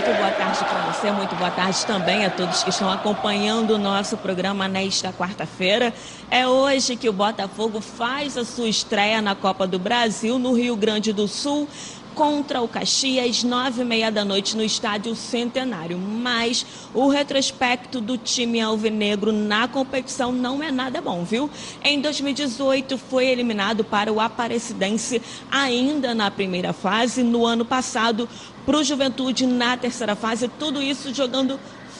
Muito 0.00 0.16
boa 0.16 0.30
tarde 0.30 0.64
para 0.64 0.92
você, 0.92 1.12
muito 1.12 1.34
boa 1.36 1.50
tarde 1.50 1.84
também 1.84 2.24
a 2.24 2.30
todos 2.30 2.62
que 2.62 2.70
estão 2.70 2.90
acompanhando 2.90 3.74
o 3.74 3.78
nosso 3.78 4.16
programa 4.16 4.66
nesta 4.66 5.12
quarta-feira. 5.12 5.92
É 6.30 6.46
hoje 6.48 6.96
que 6.96 7.06
o 7.06 7.12
Botafogo 7.12 7.82
faz 7.82 8.34
a 8.38 8.44
sua 8.44 8.66
estreia 8.66 9.20
na 9.20 9.34
Copa 9.34 9.66
do 9.66 9.78
Brasil 9.78 10.38
no 10.38 10.54
Rio 10.54 10.74
Grande 10.74 11.12
do 11.12 11.28
Sul 11.28 11.68
contra 12.14 12.60
o 12.60 12.68
Caxias, 12.68 13.44
nove 13.44 13.82
e 13.82 13.84
meia 13.84 14.10
da 14.10 14.24
noite 14.24 14.56
no 14.56 14.62
Estádio 14.62 15.14
Centenário. 15.14 15.98
Mas 15.98 16.66
o 16.92 17.08
retrospecto 17.08 18.00
do 18.00 18.18
time 18.18 18.60
alvinegro 18.60 19.32
na 19.32 19.68
competição 19.68 20.32
não 20.32 20.62
é 20.62 20.70
nada 20.70 21.00
bom, 21.00 21.24
viu? 21.24 21.48
Em 21.84 22.00
2018 22.00 22.98
foi 22.98 23.26
eliminado 23.26 23.84
para 23.84 24.12
o 24.12 24.20
Aparecidense 24.20 25.22
ainda 25.50 26.14
na 26.14 26.30
primeira 26.30 26.72
fase. 26.72 27.22
No 27.22 27.46
ano 27.46 27.64
passado, 27.64 28.28
para 28.64 28.76
o 28.76 28.84
Juventude 28.84 29.46
na 29.46 29.76
terceira 29.76 30.14
fase. 30.14 30.48
Tudo 30.48 30.82
isso 30.82 31.14
jogando 31.14 31.58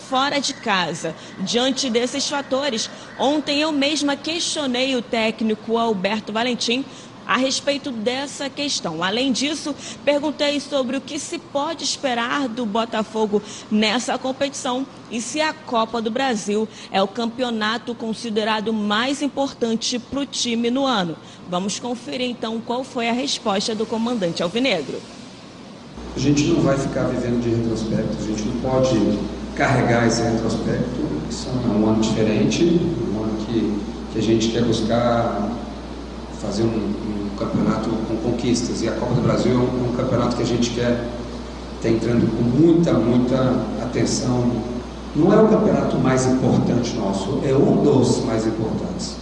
fora 0.08 0.40
de 0.40 0.54
casa. 0.54 1.14
Diante 1.38 1.88
desses 1.88 2.28
fatores, 2.28 2.90
ontem 3.18 3.60
eu 3.60 3.70
mesma 3.70 4.16
questionei 4.16 4.96
o 4.96 5.02
técnico 5.02 5.78
Alberto 5.78 6.32
Valentim 6.32 6.84
a 7.30 7.36
respeito 7.36 7.92
dessa 7.92 8.50
questão. 8.50 9.04
Além 9.04 9.30
disso, 9.30 9.72
perguntei 10.04 10.58
sobre 10.58 10.96
o 10.96 11.00
que 11.00 11.16
se 11.16 11.38
pode 11.38 11.84
esperar 11.84 12.48
do 12.48 12.66
Botafogo 12.66 13.40
nessa 13.70 14.18
competição 14.18 14.84
e 15.12 15.20
se 15.20 15.40
a 15.40 15.52
Copa 15.52 16.02
do 16.02 16.10
Brasil 16.10 16.68
é 16.90 17.00
o 17.00 17.06
campeonato 17.06 17.94
considerado 17.94 18.72
mais 18.72 19.22
importante 19.22 19.96
para 19.96 20.18
o 20.18 20.26
time 20.26 20.72
no 20.72 20.84
ano. 20.84 21.16
Vamos 21.48 21.78
conferir 21.78 22.28
então 22.28 22.60
qual 22.60 22.82
foi 22.82 23.08
a 23.08 23.12
resposta 23.12 23.76
do 23.76 23.86
comandante 23.86 24.42
Alvinegro. 24.42 25.00
A 26.20 26.22
gente 26.22 26.48
não 26.48 26.60
vai 26.60 26.76
ficar 26.76 27.04
vivendo 27.04 27.42
de 27.42 27.48
retrospecto, 27.48 28.18
a 28.20 28.26
gente 28.26 28.44
não 28.44 28.60
pode 28.60 29.18
carregar 29.56 30.06
esse 30.06 30.20
retrospecto. 30.20 31.00
É 31.00 31.78
um 31.78 31.88
ano 31.88 32.02
diferente, 32.02 32.62
um 32.62 33.22
ano 33.22 33.38
que, 33.46 33.80
que 34.12 34.18
a 34.18 34.22
gente 34.22 34.48
quer 34.48 34.62
buscar 34.62 35.48
fazer 36.38 36.64
um, 36.64 36.66
um 36.66 37.30
campeonato 37.38 37.88
com 37.88 38.16
conquistas. 38.16 38.82
E 38.82 38.88
a 38.90 38.92
Copa 38.92 39.14
do 39.14 39.22
Brasil 39.22 39.50
é 39.50 39.56
um, 39.56 39.92
um 39.92 39.96
campeonato 39.96 40.36
que 40.36 40.42
a 40.42 40.46
gente 40.46 40.68
quer 40.72 40.90
estar 40.90 41.08
tá 41.80 41.88
entrando 41.88 42.30
com 42.36 42.42
muita, 42.42 42.92
muita 42.92 43.56
atenção. 43.82 44.44
Não 45.16 45.32
é 45.32 45.42
o 45.42 45.48
campeonato 45.48 45.96
mais 45.96 46.26
importante 46.26 46.96
nosso, 46.96 47.40
é 47.46 47.54
um 47.54 47.82
dos 47.82 48.26
mais 48.26 48.46
importantes. 48.46 49.16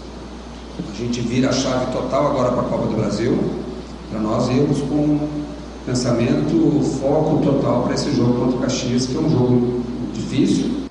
A 0.93 0.97
gente 0.97 1.21
vira 1.21 1.51
a 1.51 1.53
chave 1.53 1.93
total 1.93 2.27
agora 2.27 2.51
para 2.51 2.63
a 2.63 2.65
Copa 2.65 2.89
do 2.89 2.97
Brasil, 2.97 3.39
para 4.11 4.19
nós 4.19 4.49
irmos 4.49 4.81
com 4.81 5.47
pensamento, 5.89 6.83
foco 7.01 7.43
total 7.43 7.85
para 7.85 7.95
esse 7.95 8.15
jogo 8.15 8.39
contra 8.39 8.59
o 8.59 8.61
Caxias, 8.61 9.07
que 9.07 9.17
é 9.17 9.19
um 9.19 9.31
jogo 9.31 9.83
difícil. 10.13 10.89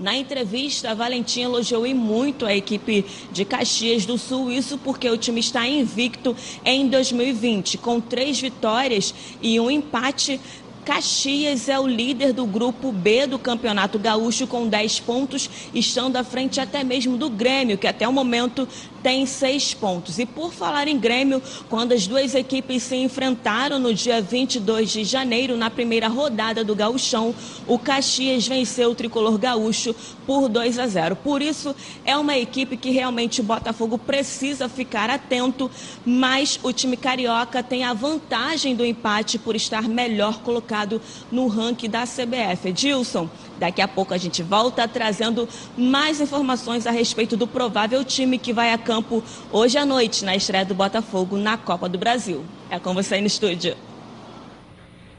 Na 0.00 0.16
entrevista, 0.16 0.90
a 0.90 0.94
Valentim 0.94 1.42
elogiou 1.42 1.86
muito 1.94 2.44
a 2.44 2.52
equipe 2.52 3.04
de 3.30 3.44
Caxias 3.44 4.04
do 4.04 4.18
Sul, 4.18 4.50
isso 4.50 4.76
porque 4.78 5.08
o 5.08 5.16
time 5.16 5.38
está 5.38 5.64
invicto 5.64 6.34
em 6.64 6.88
2020, 6.88 7.78
com 7.78 8.00
três 8.00 8.40
vitórias 8.40 9.14
e 9.40 9.60
um 9.60 9.70
empate 9.70 10.40
Caxias 10.84 11.68
é 11.68 11.78
o 11.78 11.86
líder 11.86 12.32
do 12.32 12.44
grupo 12.44 12.90
B 12.90 13.28
do 13.28 13.38
Campeonato 13.38 14.00
Gaúcho 14.00 14.48
com 14.48 14.66
10 14.66 14.98
pontos, 15.00 15.48
estando 15.72 16.16
à 16.16 16.24
frente 16.24 16.60
até 16.60 16.82
mesmo 16.82 17.16
do 17.16 17.30
Grêmio, 17.30 17.78
que 17.78 17.86
até 17.86 18.06
o 18.08 18.12
momento 18.12 18.68
tem 19.02 19.26
seis 19.26 19.74
pontos. 19.74 20.18
E 20.18 20.26
por 20.26 20.52
falar 20.52 20.88
em 20.88 20.98
Grêmio, 20.98 21.42
quando 21.68 21.92
as 21.92 22.06
duas 22.06 22.34
equipes 22.34 22.82
se 22.84 22.96
enfrentaram 22.96 23.78
no 23.78 23.92
dia 23.92 24.20
22 24.20 24.90
de 24.90 25.04
janeiro, 25.04 25.56
na 25.56 25.70
primeira 25.70 26.08
rodada 26.08 26.64
do 26.64 26.74
Gauchão, 26.74 27.34
o 27.66 27.78
Caxias 27.78 28.46
venceu 28.46 28.90
o 28.90 28.94
tricolor 28.94 29.36
gaúcho 29.38 29.94
por 30.26 30.48
2 30.48 30.78
a 30.78 30.86
0. 30.86 31.16
Por 31.16 31.42
isso, 31.42 31.74
é 32.04 32.16
uma 32.16 32.36
equipe 32.36 32.76
que 32.76 32.90
realmente 32.90 33.40
o 33.40 33.44
Botafogo 33.44 33.98
precisa 33.98 34.68
ficar 34.68 35.10
atento, 35.10 35.70
mas 36.04 36.58
o 36.62 36.72
time 36.72 36.96
carioca 36.96 37.62
tem 37.62 37.84
a 37.84 37.92
vantagem 37.92 38.74
do 38.74 38.84
empate 38.84 39.38
por 39.38 39.56
estar 39.56 39.88
melhor 39.88 40.40
colocado 40.40 41.00
no 41.30 41.46
ranking 41.48 41.90
da 41.90 42.04
CBF. 42.04 42.68
Edilson, 42.68 43.28
Daqui 43.62 43.80
a 43.80 43.86
pouco 43.86 44.12
a 44.12 44.18
gente 44.18 44.42
volta 44.42 44.88
trazendo 44.88 45.48
mais 45.78 46.20
informações 46.20 46.84
a 46.84 46.90
respeito 46.90 47.36
do 47.36 47.46
provável 47.46 48.04
time 48.04 48.36
que 48.36 48.52
vai 48.52 48.72
a 48.72 48.76
campo 48.76 49.22
hoje 49.52 49.78
à 49.78 49.86
noite 49.86 50.24
na 50.24 50.34
estreia 50.34 50.64
do 50.64 50.74
Botafogo 50.74 51.36
na 51.36 51.56
Copa 51.56 51.88
do 51.88 51.96
Brasil. 51.96 52.44
É 52.68 52.80
com 52.80 52.92
você 52.92 53.14
aí 53.14 53.20
no 53.20 53.28
estúdio. 53.28 53.76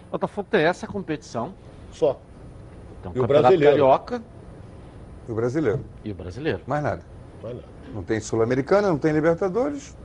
O 0.10 0.12
Botafogo 0.12 0.46
tem 0.52 0.66
essa 0.66 0.86
competição. 0.86 1.54
Só. 1.94 2.20
Então, 3.00 3.14
e 3.16 3.20
o 3.22 3.26
brasileiro. 3.26 3.64
Carioca. 3.64 4.22
E 5.26 5.32
o 5.32 5.36
brasileiro. 5.36 5.86
E 6.04 6.12
o 6.12 6.16
brasileiro. 6.16 6.60
Mais 6.68 6.84
nada. 6.84 7.02
Mais 7.42 7.56
nada. 7.56 7.68
Não 7.94 8.04
tem 8.04 8.20
Sul-Americana, 8.20 8.90
não 8.90 8.98
tem 8.98 9.14
Libertadores. 9.14 9.96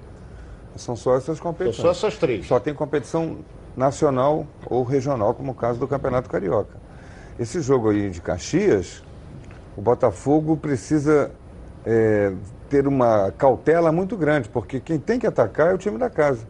São 0.76 0.94
só 0.94 1.16
essas 1.16 1.40
competições. 1.40 1.74
São 1.74 1.92
só 1.92 2.06
essas 2.06 2.16
três. 2.20 2.46
Só 2.46 2.60
tem 2.60 2.72
competição 2.72 3.38
nacional 3.76 4.46
ou 4.66 4.84
regional, 4.84 5.34
como 5.34 5.50
o 5.50 5.54
caso 5.56 5.80
do 5.80 5.88
Campeonato 5.88 6.30
Carioca. 6.30 6.77
Esse 7.38 7.60
jogo 7.60 7.90
aí 7.90 8.10
de 8.10 8.20
Caxias, 8.20 9.02
o 9.76 9.80
Botafogo 9.80 10.56
precisa 10.56 11.30
é, 11.86 12.32
ter 12.68 12.86
uma 12.86 13.32
cautela 13.38 13.92
muito 13.92 14.16
grande, 14.16 14.48
porque 14.48 14.80
quem 14.80 14.98
tem 14.98 15.18
que 15.18 15.26
atacar 15.26 15.70
é 15.70 15.74
o 15.74 15.78
time 15.78 15.98
da 15.98 16.10
casa. 16.10 16.40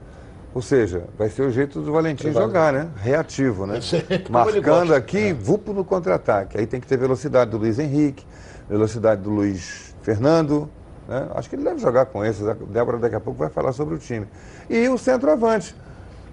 Ou 0.55 0.62
seja, 0.62 1.05
vai 1.16 1.28
ser 1.28 1.43
o 1.43 1.51
jeito 1.51 1.80
do 1.80 1.93
Valentim 1.93 2.32
jogar, 2.32 2.72
né? 2.72 2.89
Reativo, 2.97 3.66
né? 3.66 3.80
Marcando 4.30 4.95
aqui, 4.95 5.28
é. 5.28 5.32
vupo 5.34 5.72
no 5.72 5.84
contra-ataque. 5.84 6.59
Aí 6.59 6.66
tem 6.66 6.80
que 6.80 6.86
ter 6.86 6.97
velocidade 6.97 7.51
do 7.51 7.59
Luiz 7.59 7.78
Henrique, 7.78 8.24
velocidade 8.68 9.20
do 9.20 9.30
Luiz 9.30 9.95
Fernando. 10.03 10.70
Né? 11.07 11.28
Acho 11.34 11.51
que 11.51 11.57
ele 11.57 11.64
deve 11.64 11.78
jogar 11.78 12.07
com 12.07 12.24
esses. 12.24 12.47
A 12.47 12.55
Débora 12.55 12.99
daqui 12.99 13.14
a 13.14 13.20
pouco 13.20 13.39
vai 13.39 13.51
falar 13.51 13.72
sobre 13.72 13.95
o 13.95 13.99
time. 13.99 14.26
E 14.70 14.89
o 14.89 14.97
centroavante. 14.97 15.76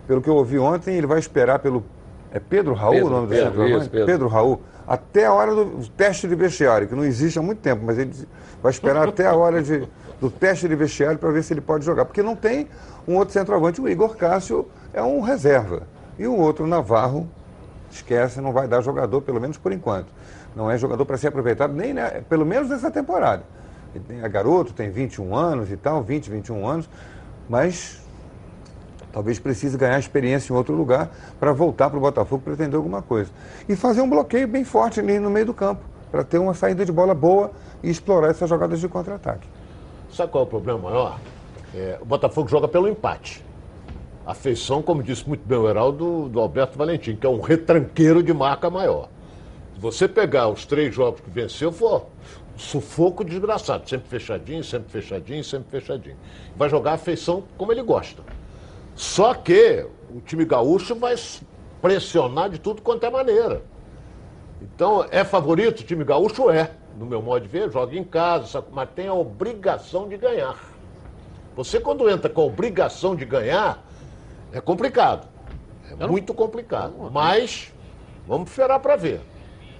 Pelo 0.08 0.22
que 0.22 0.30
eu 0.30 0.36
ouvi 0.36 0.58
ontem, 0.58 0.96
ele 0.96 1.08
vai 1.08 1.20
esperar 1.20 1.60
pelo 1.60 1.84
é 2.36 2.40
Pedro 2.40 2.74
Raul 2.74 2.96
Pedro, 2.96 3.08
o 3.08 3.10
nome 3.12 3.28
do 3.28 3.30
Pedro, 3.30 3.46
centroavante? 3.46 3.90
Pedro. 3.90 4.06
Pedro 4.06 4.28
Raul. 4.28 4.62
Até 4.86 5.26
a 5.26 5.32
hora 5.32 5.56
do 5.56 5.88
teste 5.96 6.28
de 6.28 6.36
vestiário, 6.36 6.86
que 6.86 6.94
não 6.94 7.06
existe 7.06 7.40
há 7.40 7.42
muito 7.42 7.60
tempo, 7.60 7.84
mas 7.86 7.98
ele 7.98 8.12
vai 8.62 8.74
esperar 8.74 9.08
até 9.08 9.26
a 9.26 9.34
hora 9.34 9.64
de, 9.64 9.88
do 10.20 10.30
teste 10.30 10.68
de 10.68 10.76
vestiário 10.76 11.18
para 11.18 11.32
ver 11.32 11.44
se 11.44 11.54
ele 11.54 11.62
pode 11.62 11.86
jogar. 11.86 12.04
Porque 12.04 12.22
não 12.22 12.36
tem 12.36 12.68
um 13.08 13.16
outro 13.16 13.32
centroavante. 13.32 13.80
O 13.80 13.88
Igor 13.88 14.18
Cássio 14.18 14.68
é 14.94 15.02
um 15.02 15.22
reserva. 15.22 15.84
E 16.20 16.28
o 16.28 16.36
outro, 16.36 16.68
Navarro, 16.68 17.26
esquece, 17.90 18.42
não 18.42 18.52
vai 18.52 18.68
dar 18.68 18.82
jogador, 18.82 19.22
pelo 19.22 19.40
menos 19.40 19.58
por 19.58 19.72
enquanto. 19.72 20.08
Não 20.54 20.70
é 20.70 20.78
jogador 20.78 21.06
para 21.06 21.16
ser 21.16 21.30
aproveitado, 21.30 21.74
nem 21.74 21.94
né, 21.94 22.22
pelo 22.28 22.46
menos 22.46 22.68
nessa 22.68 22.92
temporada. 22.92 23.44
Ele 23.96 24.20
é 24.22 24.28
garoto, 24.28 24.74
tem 24.74 24.90
21 24.90 25.34
anos 25.34 25.72
e 25.72 25.78
tal, 25.78 26.04
20, 26.04 26.30
21 26.30 26.68
anos, 26.68 26.90
mas 27.48 28.05
Talvez 29.16 29.40
precise 29.40 29.78
ganhar 29.78 29.98
experiência 29.98 30.52
em 30.52 30.56
outro 30.58 30.76
lugar 30.76 31.10
para 31.40 31.54
voltar 31.54 31.90
para 31.90 31.98
o 31.98 32.02
Botafogo 32.02 32.44
pretender 32.44 32.76
alguma 32.76 33.02
coisa. 33.02 33.32
E 33.68 33.74
fazer 33.74 34.02
um 34.02 34.10
bloqueio 34.10 34.46
bem 34.46 34.66
forte 34.66 35.00
ali 35.00 35.18
no 35.20 35.30
meio 35.30 35.46
do 35.46 35.54
campo, 35.54 35.86
para 36.12 36.22
ter 36.22 36.38
uma 36.38 36.54
saída 36.54 36.86
de 36.86 36.92
bola 36.92 37.14
boa 37.14 37.52
e 37.82 37.90
explorar 37.90 38.32
essas 38.32 38.50
jogadas 38.50 38.82
de 38.82 38.90
contra-ataque. 38.90 39.48
Sabe 40.12 40.34
qual 40.34 40.44
é 40.44 40.48
o 40.48 40.50
problema 40.50 40.80
maior? 40.80 41.18
É, 41.74 41.98
o 42.02 42.04
Botafogo 42.04 42.50
joga 42.50 42.68
pelo 42.68 42.90
empate. 42.90 43.42
A 44.26 44.34
feição, 44.34 44.82
como 44.82 45.02
disse 45.02 45.26
muito 45.26 45.48
bem 45.48 45.58
o 45.58 45.70
Heraldo, 45.70 46.28
do 46.28 46.42
Alberto 46.42 46.78
Valentim, 46.78 47.16
que 47.16 47.26
é 47.26 47.30
um 47.30 47.40
retranqueiro 47.40 48.22
de 48.22 48.34
marca 48.34 48.70
maior. 48.70 49.08
Se 49.76 49.80
você 49.80 50.10
pegar 50.10 50.50
os 50.50 50.66
três 50.66 50.94
jogos 50.94 51.22
que 51.22 51.30
venceu, 51.30 51.72
for 51.72 52.08
sufoco 52.58 53.24
desgraçado. 53.24 53.90
Sempre 53.90 54.10
fechadinho, 54.10 54.62
sempre 54.62 54.92
fechadinho, 54.92 55.44
sempre 55.44 55.80
fechadinho. 55.80 56.18
Vai 56.58 56.70
jogar 56.70 56.94
a 56.94 56.98
feição 56.98 57.44
como 57.58 57.72
ele 57.72 57.82
gosta. 57.82 58.22
Só 58.96 59.34
que 59.34 59.86
o 60.10 60.22
time 60.22 60.46
gaúcho 60.46 60.96
vai 60.96 61.16
pressionar 61.82 62.50
de 62.50 62.60
tudo 62.60 62.82
quanto 62.82 63.06
é 63.06 63.10
maneira. 63.10 63.62
Então, 64.62 65.06
é 65.12 65.24
favorito 65.24 65.82
o 65.82 65.84
time 65.84 66.04
gaúcho? 66.04 66.50
É, 66.50 66.72
no 66.98 67.06
meu 67.06 67.22
modo 67.22 67.42
de 67.42 67.48
ver, 67.48 67.72
joga 67.72 67.96
em 67.98 68.04
casa, 68.04 68.64
mas 68.72 68.90
tem 68.96 69.08
a 69.08 69.14
obrigação 69.14 70.08
de 70.08 70.18
ganhar. 70.18 70.58
Você, 71.56 71.80
quando 71.80 72.10
entra 72.10 72.30
com 72.30 72.42
a 72.42 72.46
obrigação 72.46 73.16
de 73.16 73.26
ganhar, 73.26 73.84
é 74.52 74.62
complicado. 74.62 75.28
É 76.00 76.08
muito 76.08 76.34
complicado. 76.34 76.94
Mas, 77.12 77.74
vamos 78.26 78.50
esperar 78.50 78.80
para 78.80 78.96
ver. 78.96 79.22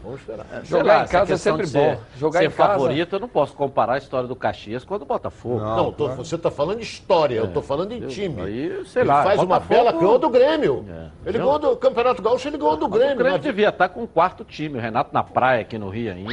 Vamos 0.06 0.20
esperar. 0.22 0.46
Sei 0.52 0.66
Jogar 0.66 1.00
em 1.00 1.04
essa 1.04 1.12
casa 1.12 1.34
é 1.34 1.38
sempre 1.38 1.68
bom. 1.68 1.98
Jogar 2.16 2.40
ser 2.40 2.46
em 2.46 2.52
casa- 2.52 2.74
favorito, 2.74 3.16
eu 3.16 3.20
não 3.20 3.28
posso 3.28 3.54
comparar 3.54 3.94
a 3.94 3.98
história 3.98 4.28
do 4.28 4.36
Caxias 4.36 4.86
com 4.86 4.94
a 4.94 4.98
do 5.00 5.06
Botafogo. 5.06 5.60
Não, 5.60 5.92
tô- 5.92 6.10
você 6.10 6.36
está 6.36 6.52
falando 6.52 6.78
de 6.78 6.84
história, 6.86 7.36
eu 7.36 7.46
estou 7.46 7.64
falando 7.64 7.92
em 7.92 8.02
time. 8.08 8.42
Aí, 8.44 8.84
sei 8.86 9.02
ele 9.02 9.10
lá, 9.10 9.24
faz 9.24 9.40
uma 9.40 9.60
Botafogo- 9.60 9.74
bela 9.74 9.92
ganhou 9.92 10.20
do 10.20 10.30
Grêmio. 10.30 10.86
É. 10.88 11.30
Ele 11.30 11.38
Não. 11.40 11.46
ganhou 11.46 11.60
do 11.60 11.76
Campeonato 11.78 12.22
Gaúcho, 12.22 12.48
ele 12.48 12.58
ganhou 12.58 12.78
do 12.78 12.86
O 12.86 12.90
Grêmio. 12.90 13.16
Grêmio 13.16 13.38
né? 13.38 13.44
devia 13.44 13.70
estar 13.70 13.90
com 13.90 14.04
o 14.04 14.08
quarto 14.08 14.44
time, 14.44 14.78
o 14.78 14.82
Renato 14.82 15.10
na 15.12 15.24
praia 15.24 15.62
aqui 15.62 15.78
no 15.78 15.90
Rio 15.90 16.12
ainda. 16.12 16.32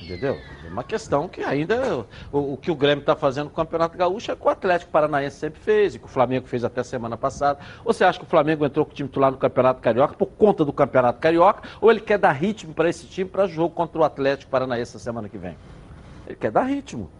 Entendeu? 0.00 0.38
É 0.64 0.68
uma 0.68 0.84
questão 0.84 1.28
que 1.28 1.42
ainda. 1.42 2.06
O, 2.32 2.54
o 2.54 2.56
que 2.56 2.70
o 2.70 2.74
Grêmio 2.74 3.00
está 3.00 3.16
fazendo 3.16 3.46
com 3.50 3.60
o 3.60 3.64
Campeonato 3.64 3.96
Gaúcho 3.98 4.30
é 4.30 4.36
que 4.36 4.46
o 4.46 4.48
Atlético 4.48 4.90
Paranaense 4.90 5.36
sempre 5.36 5.60
fez, 5.60 5.94
e 5.94 5.98
que 5.98 6.04
o 6.04 6.08
Flamengo 6.08 6.46
fez 6.46 6.64
até 6.64 6.82
semana 6.82 7.16
passada. 7.16 7.58
Ou 7.84 7.92
você 7.92 8.04
acha 8.04 8.18
que 8.18 8.24
o 8.24 8.28
Flamengo 8.28 8.64
entrou 8.64 8.84
com 8.86 8.92
o 8.92 8.94
time 8.94 9.08
titular 9.08 9.30
no 9.30 9.38
Campeonato 9.38 9.80
Carioca 9.80 10.14
por 10.14 10.26
conta 10.26 10.64
do 10.64 10.72
Campeonato 10.72 11.18
Carioca? 11.18 11.62
Ou 11.80 11.90
ele 11.90 12.00
quer 12.00 12.18
dar 12.18 12.32
ritmo 12.32 12.72
para 12.72 12.88
esse 12.88 13.06
time 13.06 13.28
para 13.28 13.46
jogo 13.46 13.74
contra 13.74 14.00
o 14.00 14.04
Atlético 14.04 14.50
Paranaense 14.50 14.94
na 14.94 15.00
semana 15.00 15.28
que 15.28 15.38
vem? 15.38 15.56
Ele 16.26 16.36
quer 16.36 16.50
dar 16.50 16.62
ritmo. 16.62 17.10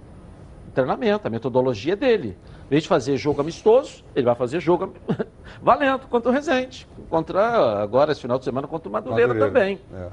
Treinamento, 0.75 1.27
a 1.27 1.31
metodologia 1.31 1.97
dele. 1.97 2.37
Em 2.67 2.71
vez 2.71 2.83
de 2.83 2.89
fazer 2.89 3.17
jogo 3.17 3.41
amistoso, 3.41 4.05
ele 4.15 4.27
vai 4.27 4.35
fazer 4.35 4.61
jogo 4.61 4.95
valendo 5.61 6.07
contra 6.07 6.31
o 6.31 6.33
Resende. 6.33 6.87
Contra, 7.09 7.83
agora, 7.83 8.13
esse 8.13 8.21
final 8.21 8.39
de 8.39 8.45
semana, 8.45 8.69
contra 8.69 8.89
o 8.89 8.93
Madureira, 8.93 9.35
Madureira. 9.35 9.53
também. 9.53 9.81
É. 9.93 10.09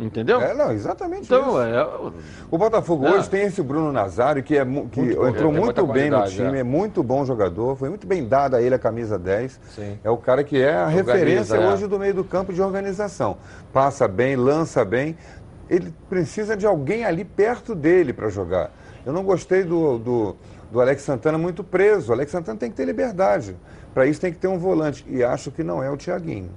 Entendeu? 0.00 0.40
É, 0.40 0.54
não, 0.54 0.72
exatamente 0.72 1.24
Então, 1.24 1.50
isso. 1.50 1.60
é, 1.60 2.12
O 2.50 2.56
Botafogo 2.56 3.04
Não. 3.04 3.12
hoje 3.12 3.28
tem 3.28 3.42
esse 3.42 3.62
Bruno 3.62 3.92
Nazário, 3.92 4.42
que, 4.42 4.56
é, 4.56 4.64
que 4.64 4.70
Muito 4.70 5.26
entrou 5.26 5.52
muito 5.52 5.86
bem 5.86 6.10
no 6.10 6.24
time, 6.24 6.56
é. 6.56 6.60
é. 6.60 6.62
muito 6.62 7.02
bom 7.02 7.24
jogador, 7.24 7.76
foi 7.76 7.88
muito 7.88 8.06
bem 8.06 8.26
dada 8.26 8.56
a 8.56 8.62
ele 8.62 8.74
a 8.74 8.78
camisa 8.78 9.18
10. 9.18 9.60
Sim. 9.74 9.98
É 10.02 10.10
o 10.10 10.16
cara 10.16 10.42
que 10.42 10.60
é 10.60 10.74
a 10.74 10.84
Organiza, 10.86 11.12
referência 11.12 11.56
é. 11.56 11.68
hoje 11.68 11.86
do 11.86 11.98
meio 11.98 12.14
do 12.14 12.24
campo 12.24 12.52
de 12.52 12.62
organização. 12.62 13.36
Passa 13.72 14.08
bem, 14.08 14.36
lança 14.36 14.84
bem. 14.84 15.16
Ele 15.68 15.94
precisa 16.08 16.56
de 16.56 16.66
alguém 16.66 17.04
ali 17.04 17.24
perto 17.24 17.74
dele 17.74 18.12
para 18.12 18.28
jogar. 18.28 18.70
Eu 19.04 19.12
não 19.12 19.22
gostei 19.22 19.62
do, 19.62 19.98
do, 19.98 20.36
do 20.70 20.80
Alex 20.80 21.02
Santana 21.02 21.38
muito 21.38 21.62
preso. 21.62 22.10
O 22.10 22.14
Alex 22.14 22.30
Santana 22.32 22.58
tem 22.58 22.70
que 22.70 22.76
ter 22.76 22.84
liberdade. 22.84 23.56
Para 23.94 24.06
isso 24.06 24.20
tem 24.20 24.32
que 24.32 24.38
ter 24.38 24.48
um 24.48 24.58
volante. 24.58 25.04
E 25.08 25.22
acho 25.22 25.50
que 25.50 25.62
não 25.62 25.82
é 25.82 25.90
o 25.90 25.96
Thiaguinho. 25.96 26.50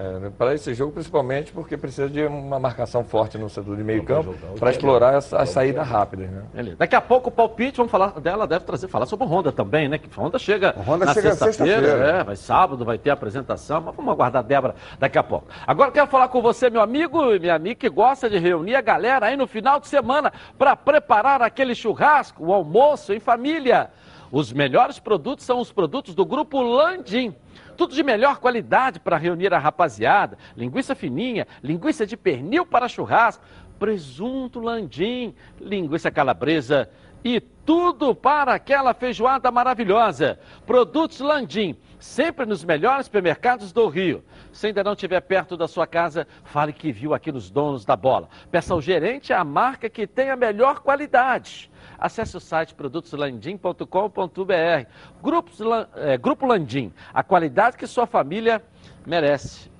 É, 0.00 0.30
para 0.30 0.54
esse 0.54 0.72
jogo, 0.74 0.92
principalmente 0.92 1.50
porque 1.50 1.76
precisa 1.76 2.08
de 2.08 2.24
uma 2.24 2.60
marcação 2.60 3.02
forte 3.02 3.36
no 3.36 3.50
setor 3.50 3.76
de 3.76 3.82
meio 3.82 4.04
campo 4.04 4.32
para 4.56 4.70
explorar 4.70 5.16
as, 5.16 5.34
as 5.34 5.48
saídas 5.48 5.88
rápidas. 5.88 6.30
Né? 6.30 6.42
Beleza. 6.54 6.76
Daqui 6.76 6.94
a 6.94 7.00
pouco 7.00 7.30
o 7.30 7.32
palpite, 7.32 7.78
vamos 7.78 7.90
falar 7.90 8.20
dela, 8.20 8.46
deve 8.46 8.64
trazer, 8.64 8.86
falar 8.86 9.06
sobre 9.06 9.26
o 9.26 9.28
Honda 9.28 9.50
também, 9.50 9.88
né? 9.88 9.98
Que 9.98 10.06
o 10.06 10.22
Honda 10.22 10.38
chega 10.38 10.72
O 10.76 10.82
Honda 10.88 11.06
na 11.06 11.14
sexta-feira, 11.14 11.52
sexta-feira. 11.52 12.18
é, 12.20 12.22
vai 12.22 12.36
sábado, 12.36 12.84
vai 12.84 12.96
ter 12.96 13.10
a 13.10 13.14
apresentação, 13.14 13.80
mas 13.80 13.96
vamos 13.96 14.12
aguardar 14.12 14.44
a 14.44 14.46
Débora 14.46 14.76
daqui 15.00 15.18
a 15.18 15.22
pouco. 15.24 15.48
Agora 15.66 15.90
quero 15.90 16.06
falar 16.06 16.28
com 16.28 16.40
você, 16.40 16.70
meu 16.70 16.80
amigo 16.80 17.34
e 17.34 17.40
minha 17.40 17.56
amiga, 17.56 17.74
que 17.74 17.88
gosta 17.88 18.30
de 18.30 18.38
reunir 18.38 18.76
a 18.76 18.80
galera 18.80 19.26
aí 19.26 19.36
no 19.36 19.48
final 19.48 19.80
de 19.80 19.88
semana 19.88 20.32
para 20.56 20.76
preparar 20.76 21.42
aquele 21.42 21.74
churrasco, 21.74 22.46
o 22.46 22.52
almoço 22.52 23.12
em 23.12 23.18
família. 23.18 23.90
Os 24.30 24.52
melhores 24.52 24.98
produtos 24.98 25.44
são 25.44 25.60
os 25.60 25.72
produtos 25.72 26.14
do 26.14 26.24
Grupo 26.24 26.60
Landim. 26.60 27.34
Tudo 27.76 27.94
de 27.94 28.02
melhor 28.02 28.38
qualidade 28.38 29.00
para 29.00 29.16
reunir 29.16 29.54
a 29.54 29.58
rapaziada. 29.58 30.36
Linguiça 30.56 30.94
fininha, 30.94 31.46
linguiça 31.62 32.06
de 32.06 32.16
pernil 32.16 32.66
para 32.66 32.88
churrasco, 32.88 33.44
presunto 33.78 34.58
landim, 34.58 35.34
linguiça 35.60 36.10
calabresa 36.10 36.90
e 37.24 37.40
tudo 37.40 38.14
para 38.14 38.54
aquela 38.54 38.94
feijoada 38.94 39.50
maravilhosa. 39.50 40.38
Produtos 40.66 41.20
Landim, 41.20 41.76
sempre 41.98 42.46
nos 42.46 42.64
melhores 42.64 43.06
supermercados 43.06 43.72
do 43.72 43.86
Rio. 43.88 44.24
Se 44.52 44.68
ainda 44.68 44.82
não 44.82 44.92
estiver 44.94 45.20
perto 45.20 45.56
da 45.56 45.68
sua 45.68 45.86
casa, 45.86 46.26
fale 46.44 46.72
que 46.72 46.90
viu 46.90 47.12
aqui 47.12 47.30
nos 47.30 47.50
donos 47.50 47.84
da 47.84 47.94
bola. 47.96 48.28
Peça 48.50 48.72
ao 48.72 48.80
gerente 48.80 49.32
a 49.32 49.44
marca 49.44 49.90
que 49.90 50.06
tem 50.06 50.30
a 50.30 50.36
melhor 50.36 50.80
qualidade. 50.80 51.70
Acesse 51.98 52.36
o 52.36 52.40
site 52.40 52.74
produtoslandim.com.br. 52.74 54.86
Grupos 55.22 55.60
Lan- 55.60 55.88
eh, 55.96 56.16
Grupo 56.16 56.46
Landim, 56.46 56.92
a 57.12 57.22
qualidade 57.22 57.76
que 57.76 57.86
sua 57.86 58.06
família 58.06 58.62
merece. 59.06 59.70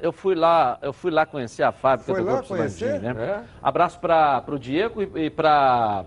Eu 0.00 0.12
fui 0.12 0.34
lá, 0.34 0.78
eu 0.82 0.92
fui 0.92 1.10
lá 1.10 1.24
conhecer 1.24 1.62
a 1.62 1.72
fábrica 1.72 2.12
Foi 2.12 2.20
do 2.22 2.26
lá 2.26 2.32
Grupo 2.34 2.48
conhecer? 2.48 3.02
Landim, 3.02 3.18
né? 3.18 3.24
É? 3.24 3.42
Abraço 3.62 3.98
para 3.98 4.44
o 4.48 4.58
Diego 4.58 5.02
e, 5.02 5.26
e 5.26 5.30
para 5.30 6.04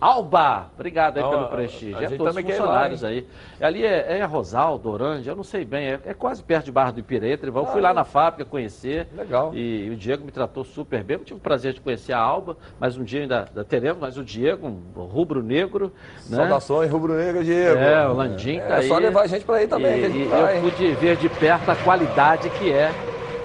Alba. 0.00 0.66
Obrigado 0.74 1.16
aí 1.16 1.22
Não, 1.22 1.30
pelo 1.30 1.46
prestígio. 1.48 1.98
a 1.98 2.02
É 2.04 2.08
todos 2.10 2.34
os 2.36 2.40
ir 2.40 2.44
lá, 2.46 2.50
funcionários 2.50 3.04
aí. 3.04 3.26
Ali 3.60 3.84
é, 3.84 4.18
é 4.18 4.24
Rosaldo, 4.24 4.90
Orange, 4.90 5.28
eu 5.28 5.34
não 5.34 5.42
sei 5.42 5.64
bem, 5.64 5.88
é, 5.88 6.00
é 6.06 6.14
quase 6.14 6.42
perto 6.42 6.66
de 6.66 6.72
Barra 6.72 6.92
do 6.92 7.00
Ipiretra. 7.00 7.50
Eu 7.50 7.66
fui 7.66 7.80
lá 7.80 7.92
na 7.92 8.04
fábrica 8.04 8.44
conhecer. 8.44 9.08
Legal. 9.16 9.52
E, 9.54 9.86
e 9.86 9.90
o 9.90 9.96
Diego 9.96 10.24
me 10.24 10.30
tratou 10.30 10.64
super 10.64 11.02
bem. 11.02 11.16
Eu 11.16 11.24
tive 11.24 11.38
o 11.38 11.42
prazer 11.42 11.72
de 11.72 11.80
conhecer 11.80 12.12
a 12.12 12.18
Alba, 12.18 12.56
mas 12.78 12.96
um 12.96 13.02
dia 13.04 13.22
ainda, 13.22 13.46
ainda 13.48 13.64
teremos, 13.64 14.00
mas 14.00 14.16
o 14.16 14.24
Diego, 14.24 14.66
um 14.66 15.00
rubro-negro, 15.02 15.92
né? 16.28 16.36
Saudações, 16.36 16.90
rubro-negro, 16.90 17.42
Diego. 17.42 17.78
É, 17.78 18.06
o 18.08 18.12
Landim 18.12 18.58
tá 18.60 18.64
É 18.66 18.76
aí. 18.78 18.88
só 18.88 18.98
levar 18.98 19.22
a 19.22 19.26
gente 19.26 19.44
para 19.44 19.56
aí 19.56 19.66
também, 19.66 19.96
E, 19.96 20.00
que 20.00 20.06
a 20.06 20.08
gente 20.10 20.22
e 20.22 20.28
vai. 20.28 20.58
eu 20.58 20.62
pude 20.62 20.92
ver 20.94 21.16
de 21.16 21.28
perto 21.28 21.70
a 21.70 21.76
qualidade 21.76 22.48
que 22.50 22.72
é 22.72 22.92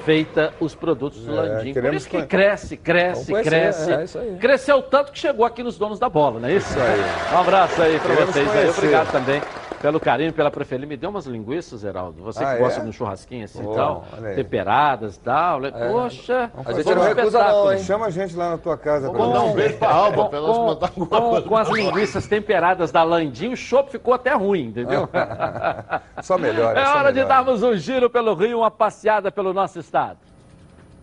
feita 0.05 0.53
os 0.59 0.75
produtos 0.75 1.25
do 1.25 1.31
É, 1.31 1.41
Landim. 1.41 1.73
Por 1.73 1.93
isso 1.93 2.09
que 2.09 2.21
cresce, 2.23 2.77
cresce, 2.77 3.31
Vamos 3.31 3.47
cresce. 3.47 3.91
é 3.93 4.03
isso 4.03 4.19
aí. 4.19 4.37
Cresceu 4.39 4.81
tanto 4.81 5.11
que 5.11 5.19
chegou 5.19 5.45
aqui 5.45 5.63
nos 5.63 5.77
donos 5.77 5.99
da 5.99 6.09
bola, 6.09 6.39
não 6.39 6.49
é 6.49 6.53
isso? 6.53 6.77
aí. 6.79 7.35
Um 7.35 7.39
abraço 7.39 7.81
aí 7.81 7.99
para 7.99 8.25
vocês 8.25 8.55
aí. 8.55 8.69
Obrigado 8.69 9.11
também 9.11 9.41
pelo 9.83 9.99
carinho, 9.99 10.31
pela 10.31 10.49
preferência. 10.49 10.87
Me 10.87 10.95
deu 10.95 11.09
umas 11.09 11.25
linguiças, 11.25 11.81
Geraldo. 11.81 12.23
Você 12.23 12.41
Ah, 12.41 12.53
que 12.53 12.59
gosta 12.59 12.79
é? 12.79 12.83
de 12.83 12.89
um 12.89 12.93
churrasquinho 12.93 13.43
assim 13.43 13.61
e 13.69 13.75
tal, 13.75 14.05
temperadas 14.33 15.17
e 15.17 15.19
tal. 15.19 15.59
né? 15.59 15.71
Poxa, 15.71 16.49
A 16.65 16.71
gente 16.71 16.83
foi 16.85 16.93
um 16.93 16.95
não 16.95 17.03
recusa 17.03 17.43
não, 17.43 17.73
hein? 17.73 17.79
Chama 17.79 18.05
a 18.05 18.09
gente 18.09 18.33
lá 18.33 18.51
na 18.51 18.57
tua 18.57 18.77
casa. 18.77 19.09
pra 19.09 19.19
Mandar 19.19 19.41
um 19.41 19.53
beijo 19.53 19.77
pra 19.77 19.89
Alba, 19.91 20.23
Com, 20.23 20.29
pra 20.29 20.37
ela 20.39 20.47
mandar 20.47 20.89
com, 20.89 21.01
alguma 21.01 21.19
com- 21.21 21.29
coisa. 21.31 21.47
com 21.49 21.57
as 21.57 21.69
linguiças 21.69 22.25
temperadas 22.27 22.91
da 22.93 23.03
Landim, 23.03 23.49
o 23.51 23.57
chopp 23.57 23.91
ficou 23.91 24.13
até 24.13 24.33
ruim, 24.33 24.67
entendeu? 24.67 25.09
Só 26.23 26.37
melhor. 26.37 26.77
É 26.77 26.85
só 26.85 26.97
hora 26.99 27.09
de 27.09 27.15
melhor. 27.15 27.27
darmos 27.27 27.61
um 27.61 27.75
giro 27.75 28.09
pelo 28.09 28.33
Rio, 28.35 28.59
uma 28.59 28.71
passeada 28.71 29.29
pelo 29.33 29.51
nosso 29.53 29.79
estado. 29.79 30.17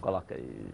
Coloca 0.00 0.34
aí. 0.34 0.66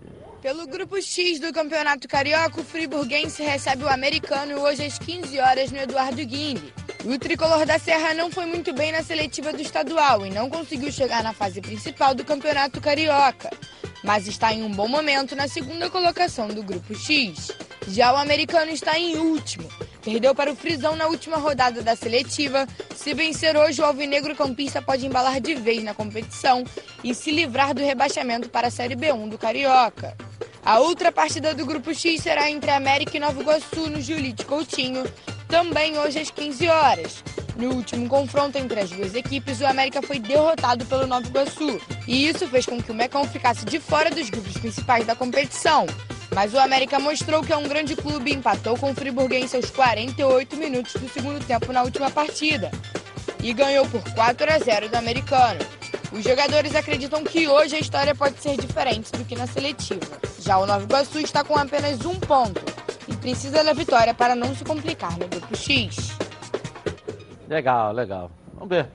Pelo 0.47 0.65
grupo 0.65 1.03
X 1.03 1.41
do 1.41 1.53
Campeonato 1.53 2.07
Carioca, 2.07 2.61
o 2.61 2.65
Friburguense 2.65 3.43
recebe 3.43 3.83
o 3.83 3.89
americano 3.89 4.61
hoje 4.61 4.85
às 4.85 4.97
15 4.97 5.41
horas 5.41 5.73
no 5.73 5.79
Eduardo 5.79 6.25
Guinde. 6.25 6.73
O 7.05 7.19
tricolor 7.19 7.67
da 7.67 7.81
Serra 7.81 8.15
não 8.15 8.31
foi 8.31 8.47
muito 8.47 8.73
bem 8.73 8.93
na 8.93 9.03
seletiva 9.03 9.53
do 9.53 9.61
estadual 9.61 10.25
e 10.25 10.31
não 10.31 10.49
conseguiu 10.49 10.93
chegar 10.93 11.25
na 11.25 11.33
fase 11.33 11.61
principal 11.61 12.15
do 12.15 12.25
Campeonato 12.25 12.81
Carioca, 12.81 13.51
mas 14.05 14.29
está 14.29 14.55
em 14.55 14.63
um 14.63 14.71
bom 14.71 14.87
momento 14.87 15.35
na 15.35 15.49
segunda 15.49 15.91
colocação 15.91 16.47
do 16.47 16.63
grupo 16.63 16.95
X. 16.95 17.51
Já 17.89 18.13
o 18.13 18.17
americano 18.17 18.71
está 18.71 18.97
em 18.97 19.17
último. 19.17 19.69
Perdeu 20.07 20.37
para 20.37 20.53
o 20.53 20.55
Frisão 20.55 20.95
na 20.95 21.09
última 21.09 21.37
rodada 21.37 21.83
da 21.83 21.97
seletiva. 21.97 22.65
Se 22.95 23.13
vencer 23.13 23.57
hoje, 23.57 23.83
o 23.83 23.85
Alvinegro 23.85 24.37
Campista 24.37 24.81
pode 24.81 25.05
embalar 25.05 25.41
de 25.41 25.57
vez 25.57 25.83
na 25.83 25.95
competição 25.95 26.63
e 27.03 27.13
se 27.13 27.33
livrar 27.33 27.75
do 27.75 27.83
rebaixamento 27.83 28.49
para 28.49 28.69
a 28.69 28.71
Série 28.71 28.95
B1 28.95 29.29
do 29.29 29.37
Carioca. 29.37 30.17
A 30.65 30.79
outra 30.79 31.11
partida 31.11 31.53
do 31.55 31.67
Grupo 31.67 31.93
X 31.93 32.23
será 32.23 32.49
entre 32.49 32.71
América 32.71 33.17
e 33.17 33.21
Nova 33.21 33.41
Iguaçu 33.41 33.91
no 33.91 34.01
Julite 34.01 34.45
Coutinho, 34.45 35.03
também 35.49 35.99
hoje 35.99 36.21
às 36.21 36.31
15 36.31 36.69
horas. 36.69 37.25
No 37.57 37.75
último 37.75 38.09
confronto 38.09 38.57
entre 38.59 38.79
as 38.79 38.91
duas 38.91 39.13
equipes, 39.13 39.61
o 39.61 39.67
América 39.67 40.01
foi 40.03 40.21
derrotado 40.21 40.87
pelo 40.87 41.09
Nova 41.09 41.27
Iguaçu. 41.27 41.81
E 42.07 42.29
isso 42.29 42.47
fez 42.47 42.65
com 42.65 42.81
que 42.81 42.93
o 42.93 42.95
Mecão 42.95 43.27
ficasse 43.27 43.65
de 43.65 43.81
fora 43.81 44.09
dos 44.09 44.31
grupos 44.31 44.57
principais 44.57 45.05
da 45.05 45.17
competição. 45.17 45.85
Mas 46.37 46.53
o 46.53 46.59
América 46.59 46.99
mostrou 46.99 47.43
que 47.43 47.51
é 47.51 47.57
um 47.57 47.67
grande 47.67 47.97
clube 47.97 48.31
e 48.31 48.35
empatou 48.35 48.77
com 48.77 48.91
o 48.91 48.95
Friburguense 48.95 49.57
aos 49.57 49.71
48 49.71 50.55
minutos 50.59 50.93
do 50.93 51.09
segundo 51.09 51.43
tempo 51.43 51.73
na 51.73 51.83
última 51.83 52.11
partida. 52.11 52.71
E 53.43 53.55
ganhou 53.55 53.87
por 53.87 54.03
4 54.13 54.53
a 54.53 54.59
0 54.59 54.91
do 54.91 54.97
americano. 54.97 55.61
Os 56.13 56.23
jogadores 56.23 56.75
acreditam 56.75 57.25
que 57.25 57.49
hoje 57.49 57.77
a 57.77 57.79
história 57.79 58.15
pode 58.15 58.39
ser 58.43 58.59
diferente 58.59 59.11
do 59.13 59.25
que 59.25 59.35
na 59.35 59.47
seletiva. 59.47 60.19
Já 60.39 60.59
o 60.59 60.67
Nova 60.67 60.85
Iguaçu 60.85 61.21
está 61.21 61.43
com 61.43 61.57
apenas 61.57 62.05
um 62.05 62.17
ponto 62.21 62.61
e 63.09 63.17
precisa 63.17 63.65
da 63.65 63.73
vitória 63.73 64.13
para 64.13 64.35
não 64.35 64.55
se 64.55 64.63
complicar 64.63 65.13
no 65.13 65.27
grupo 65.27 65.57
X. 65.57 66.19
Legal, 67.49 67.93
legal. 67.95 68.31
Vamos 68.53 68.69
ver. 68.69 68.91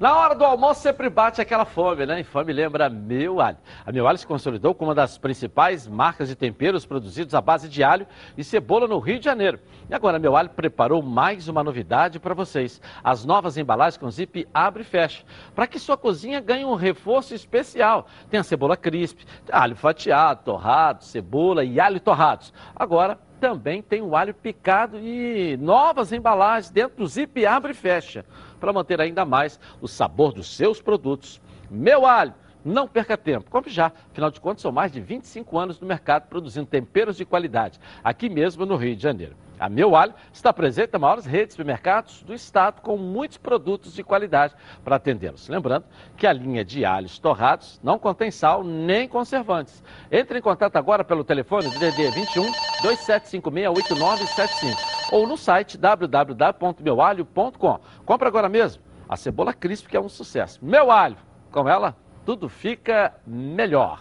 Na 0.00 0.16
hora 0.16 0.34
do 0.34 0.46
almoço 0.46 0.80
sempre 0.80 1.10
bate 1.10 1.42
aquela 1.42 1.66
fome, 1.66 2.06
né? 2.06 2.20
E 2.20 2.24
fome 2.24 2.54
lembra 2.54 2.88
Meu 2.88 3.38
Alho. 3.38 3.58
A 3.84 3.92
Meu 3.92 4.08
Alho 4.08 4.16
se 4.16 4.26
consolidou 4.26 4.74
como 4.74 4.88
uma 4.88 4.94
das 4.94 5.18
principais 5.18 5.86
marcas 5.86 6.26
de 6.26 6.34
temperos 6.34 6.86
produzidos 6.86 7.34
à 7.34 7.40
base 7.42 7.68
de 7.68 7.84
alho 7.84 8.06
e 8.34 8.42
cebola 8.42 8.88
no 8.88 8.98
Rio 8.98 9.18
de 9.18 9.26
Janeiro. 9.26 9.60
E 9.90 9.94
agora 9.94 10.16
a 10.16 10.18
Meu 10.18 10.34
Alho 10.38 10.48
preparou 10.48 11.02
mais 11.02 11.48
uma 11.48 11.62
novidade 11.62 12.18
para 12.18 12.32
vocês. 12.32 12.80
As 13.04 13.26
novas 13.26 13.58
embalagens 13.58 13.98
com 13.98 14.10
zip 14.10 14.48
abre 14.54 14.80
e 14.80 14.86
fecha, 14.86 15.22
para 15.54 15.66
que 15.66 15.78
sua 15.78 15.98
cozinha 15.98 16.40
ganhe 16.40 16.64
um 16.64 16.76
reforço 16.76 17.34
especial. 17.34 18.06
Tem 18.30 18.40
a 18.40 18.42
cebola 18.42 18.78
crisp, 18.78 19.26
alho 19.52 19.76
fatiado, 19.76 20.44
torrado, 20.44 21.04
cebola 21.04 21.62
e 21.62 21.78
alho 21.78 22.00
torrados. 22.00 22.54
Agora 22.74 23.18
também 23.40 23.80
tem 23.80 24.02
o 24.02 24.14
alho 24.14 24.34
picado 24.34 24.98
e 24.98 25.56
novas 25.56 26.12
embalagens 26.12 26.70
dentro 26.70 26.98
do 26.98 27.06
zip 27.06 27.44
abre 27.46 27.72
e 27.72 27.74
fecha, 27.74 28.24
para 28.60 28.72
manter 28.72 29.00
ainda 29.00 29.24
mais 29.24 29.58
o 29.80 29.88
sabor 29.88 30.32
dos 30.32 30.54
seus 30.54 30.80
produtos. 30.80 31.40
Meu 31.70 32.06
alho, 32.06 32.34
Não 32.64 32.86
perca 32.86 33.16
tempo, 33.16 33.50
compre 33.50 33.70
já. 33.70 33.90
Afinal 34.10 34.30
de 34.30 34.38
contas, 34.38 34.60
são 34.60 34.70
mais 34.70 34.92
de 34.92 35.00
25 35.00 35.58
anos 35.58 35.80
no 35.80 35.86
mercado 35.86 36.28
produzindo 36.28 36.66
temperos 36.66 37.16
de 37.16 37.24
qualidade, 37.24 37.80
aqui 38.04 38.28
mesmo 38.28 38.66
no 38.66 38.76
Rio 38.76 38.94
de 38.94 39.02
Janeiro. 39.02 39.34
A 39.58 39.68
Meu 39.68 39.96
Alho 39.96 40.14
está 40.32 40.52
presente 40.52 40.92
nas 40.92 41.00
maiores 41.00 41.26
redes 41.26 41.48
de 41.48 41.52
supermercados 41.52 42.22
do 42.22 42.34
estado 42.34 42.80
com 42.80 42.96
muitos 42.96 43.36
produtos 43.36 43.94
de 43.94 44.02
qualidade 44.02 44.54
para 44.84 44.96
atendê-los. 44.96 45.48
Lembrando 45.48 45.84
que 46.16 46.26
a 46.26 46.32
linha 46.32 46.64
de 46.64 46.84
alhos 46.84 47.18
torrados 47.18 47.78
não 47.82 47.98
contém 47.98 48.30
sal 48.30 48.64
nem 48.64 49.08
conservantes. 49.08 49.82
Entre 50.10 50.38
em 50.38 50.42
contato 50.42 50.76
agora 50.76 51.04
pelo 51.04 51.24
telefone 51.24 51.70
DDD 51.70 52.10
21 52.10 52.42
2756 52.82 53.68
8975 53.68 54.99
ou 55.10 55.26
no 55.26 55.36
site 55.36 55.76
www.meualho.com. 55.76 57.80
Compre 58.04 58.28
agora 58.28 58.48
mesmo 58.48 58.82
a 59.08 59.16
cebola 59.16 59.52
crisp 59.52 59.88
que 59.88 59.96
é 59.96 60.00
um 60.00 60.08
sucesso. 60.08 60.58
Meu 60.62 60.90
Alho, 60.90 61.16
com 61.50 61.68
ela 61.68 61.96
tudo 62.24 62.48
fica 62.48 63.14
melhor. 63.26 64.00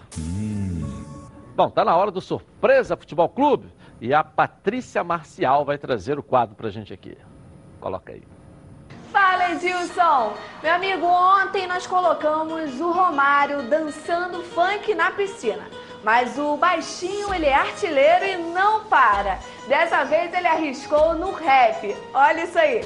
Bom, 1.56 1.70
tá 1.70 1.84
na 1.84 1.96
hora 1.96 2.12
do 2.12 2.22
Surpresa 2.22 2.96
Futebol 2.96 3.28
Clube 3.28 3.74
e 4.00 4.14
a 4.14 4.24
Patrícia 4.24 5.04
Marcial 5.04 5.66
vai 5.66 5.78
trazer 5.78 6.20
o 6.20 6.24
quadro 6.24 6.56
pra 6.56 6.70
gente 6.70 6.94
aqui. 6.94 7.18
Coloca 7.80 8.14
aí. 8.14 8.24
Fala, 9.12 9.54
Edilson! 9.54 10.34
Meu 10.62 10.76
amigo, 10.76 11.06
ontem 11.06 11.66
nós 11.66 11.88
colocamos 11.88 12.80
o 12.80 12.92
Romário 12.92 13.64
dançando 13.64 14.44
funk 14.44 14.94
na 14.94 15.12
piscina. 15.12 15.68
Mas 16.04 16.38
o 16.38 16.56
baixinho, 16.56 17.34
ele 17.34 17.46
é 17.46 17.56
artilheiro 17.56 18.26
e 18.26 18.38
não 18.38 18.86
para. 18.86 19.40
Dessa 19.68 20.04
vez 20.06 20.34
ele 20.34 20.48
arriscou 20.48 21.14
no 21.14 21.32
rap. 21.32 21.96
Olha 22.14 22.44
isso 22.44 22.58
aí. 22.58 22.86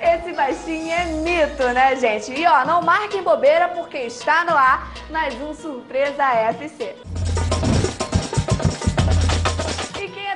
Esse 0.00 0.32
baixinho 0.32 0.90
é 0.90 1.04
mito, 1.06 1.62
né, 1.68 1.96
gente? 1.96 2.32
E 2.32 2.46
ó, 2.46 2.64
não 2.64 2.82
marquem 2.82 3.22
bobeira 3.22 3.68
porque 3.68 3.98
está 3.98 4.44
no 4.44 4.56
ar 4.56 4.92
mais 5.10 5.34
um 5.40 5.54
Surpresa 5.54 6.24
FC. 6.24 6.96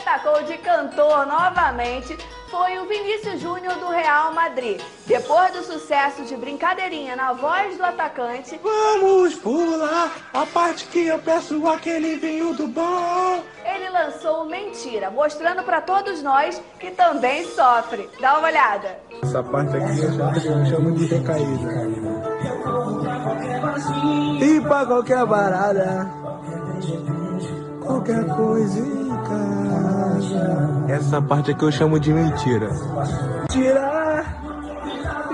Quem 0.07 0.13
atacou 0.15 0.41
de 0.45 0.57
cantor 0.59 1.27
novamente 1.27 2.17
foi 2.49 2.79
o 2.79 2.85
Vinícius 2.87 3.41
Júnior 3.41 3.75
do 3.75 3.89
Real 3.89 4.33
Madrid. 4.33 4.81
Depois 5.05 5.53
do 5.53 5.65
sucesso 5.65 6.23
de 6.23 6.37
Brincadeirinha 6.37 7.17
na 7.17 7.33
voz 7.33 7.77
do 7.77 7.83
atacante, 7.83 8.61
Vamos 8.63 9.35
pular 9.35 10.13
a 10.33 10.47
parte 10.47 10.87
que 10.87 11.09
eu 11.09 11.19
peço 11.19 11.67
aquele 11.67 12.15
vinho 12.19 12.55
do 12.55 12.69
bom. 12.69 13.43
ele 13.65 13.91
lançou 13.91 14.45
Mentira, 14.45 15.11
mostrando 15.11 15.65
para 15.65 15.81
todos 15.81 16.23
nós 16.23 16.63
que 16.79 16.93
também 16.93 17.45
sofre. 17.45 18.09
Dá 18.21 18.39
uma 18.39 18.47
olhada. 18.47 19.01
Essa 19.21 19.43
parte 19.43 19.77
aqui 19.77 20.03
eu 20.03 20.13
chamo, 20.13 20.37
eu 20.37 20.67
chamo 20.67 20.93
de 20.93 21.07
recaída. 21.07 21.87
E 24.41 24.61
pra 24.61 24.87
qualquer 24.87 25.27
parada, 25.27 26.09
qualquer 27.85 28.25
coisa. 28.37 28.96
Essa 30.89 31.21
parte 31.21 31.51
aqui 31.51 31.65
eu 31.65 31.73
chamo 31.73 31.99
de 31.99 32.13
mentira. 32.13 32.69
Tirar, 33.49 34.25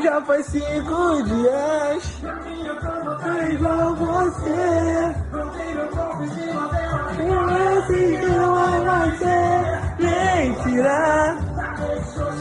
já 0.02 0.20
faz 0.22 0.46
cinco 0.46 1.22
dias. 1.22 2.22
É 3.24 3.52
igual 3.52 3.94
você. 3.94 5.14
Esse 7.78 8.28
não 8.28 8.62
mentira. 9.98 11.38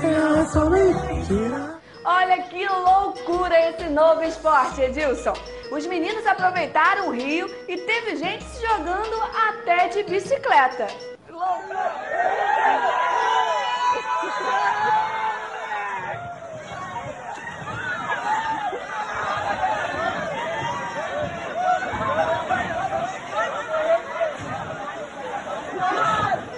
É 0.04 0.46
só 0.46 0.70
mentira. 0.70 1.82
Olha 2.04 2.42
que 2.44 2.68
loucura 2.68 3.70
esse 3.70 3.88
novo 3.90 4.24
esporte, 4.24 4.82
Edilson. 4.82 5.34
Os 5.72 5.86
meninos 5.86 6.26
aproveitaram 6.26 7.10
o 7.10 7.12
rio 7.12 7.48
e 7.68 7.78
teve 7.78 8.16
gente 8.16 8.44
se 8.44 8.66
jogando 8.66 9.22
até 9.50 9.88
de 9.88 10.04
bicicleta. 10.04 10.88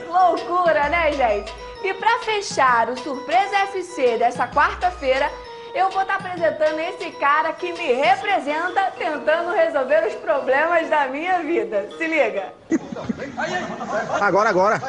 Loucura, 0.10 0.90
né, 0.90 1.12
gente? 1.12 1.54
E 1.84 1.94
pra 1.96 2.20
fechar 2.20 2.90
o 2.90 2.98
Surpresa 2.98 3.58
FC 3.58 4.18
dessa 4.18 4.48
quarta-feira, 4.48 5.30
eu 5.76 5.90
vou 5.90 6.04
estar 6.04 6.16
apresentando 6.16 6.80
esse 6.80 7.12
cara 7.12 7.52
que 7.52 7.74
me 7.74 7.94
representa 7.94 8.92
tentando 8.98 9.52
resolver 9.52 10.08
os 10.08 10.14
problemas 10.16 10.90
da 10.90 11.08
minha 11.08 11.40
vida. 11.40 11.90
Se 11.98 12.08
liga. 12.08 12.54
Agora, 14.22 14.50
agora. 14.50 14.82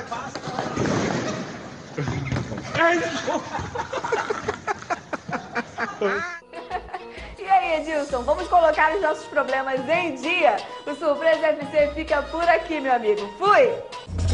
E 7.39 7.49
aí, 7.49 7.81
Edilson, 7.81 8.23
vamos 8.23 8.47
colocar 8.49 8.95
os 8.95 9.03
nossos 9.03 9.25
problemas 9.27 9.81
em 9.89 10.15
dia? 10.15 10.57
O 10.87 10.95
Surpresa 10.95 11.49
FC 11.49 11.93
fica 11.95 12.23
por 12.23 12.49
aqui, 12.49 12.81
meu 12.81 12.95
amigo. 12.95 13.27
Fui! 13.37 14.34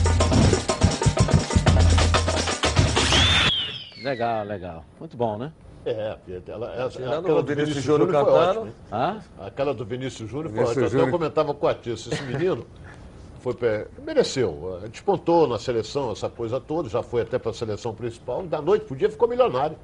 Legal, 4.03 4.45
legal. 4.45 4.85
Muito 4.99 5.17
bom, 5.17 5.37
né? 5.37 5.53
É, 5.85 6.17
ela, 6.47 6.75
essa, 6.75 7.19
aquela 7.19 7.43
do 7.43 7.55
Vinícius 7.55 7.83
Júnior 7.83 8.11
cantando. 8.11 8.67
hein? 8.67 8.73
Hã? 8.93 9.19
Aquela 9.39 9.73
do 9.73 9.85
Vinícius 9.85 10.29
Júnior 10.29 10.53
foi 10.53 10.65
ótima. 10.65 10.87
Até 10.87 11.01
eu 11.01 11.11
comentava 11.11 11.55
com 11.55 11.67
a 11.67 11.75
Tícia, 11.75 12.13
esse 12.13 12.23
menino 12.25 12.67
foi 13.41 13.57
mereceu, 14.05 14.79
despontou 14.91 15.47
na 15.49 15.59
seleção, 15.59 16.13
essa 16.13 16.29
coisa 16.29 16.61
toda, 16.61 16.91
já 16.91 17.03
foi 17.03 17.23
até 17.23 17.39
para 17.39 17.51
a 17.51 17.55
seleção 17.55 17.95
principal, 17.95 18.43
da 18.43 18.61
noite 18.61 18.85
pro 18.85 18.95
dia 18.95 19.09
ficou 19.09 19.27
milionário. 19.27 19.77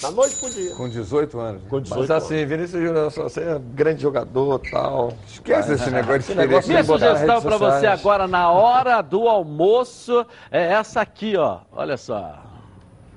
Da 0.00 0.10
noite 0.10 0.36
pro 0.36 0.50
dia. 0.50 0.74
Com 0.76 0.88
18 0.88 1.40
anos. 1.40 1.62
Com 1.68 1.76
Mas 1.76 1.88
18 1.88 2.12
assim, 2.12 2.36
anos. 2.36 2.48
Vinícius 2.48 2.82
Júnior, 2.82 3.10
você 3.10 3.40
é 3.40 3.60
grande 3.74 4.02
jogador 4.02 4.60
tal. 4.70 5.12
Esquece 5.26 5.72
esse 5.72 5.90
negócio 5.90 6.20
de 6.22 6.34
negócio. 6.34 6.68
Minha 6.68 6.84
sugestão 6.84 7.42
para 7.42 7.56
você 7.56 7.86
agora 7.86 8.28
na 8.28 8.50
hora 8.50 9.02
do 9.02 9.28
almoço 9.28 10.24
é 10.52 10.72
essa 10.72 11.00
aqui, 11.00 11.36
ó. 11.36 11.60
Olha 11.72 11.96
só. 11.96 12.47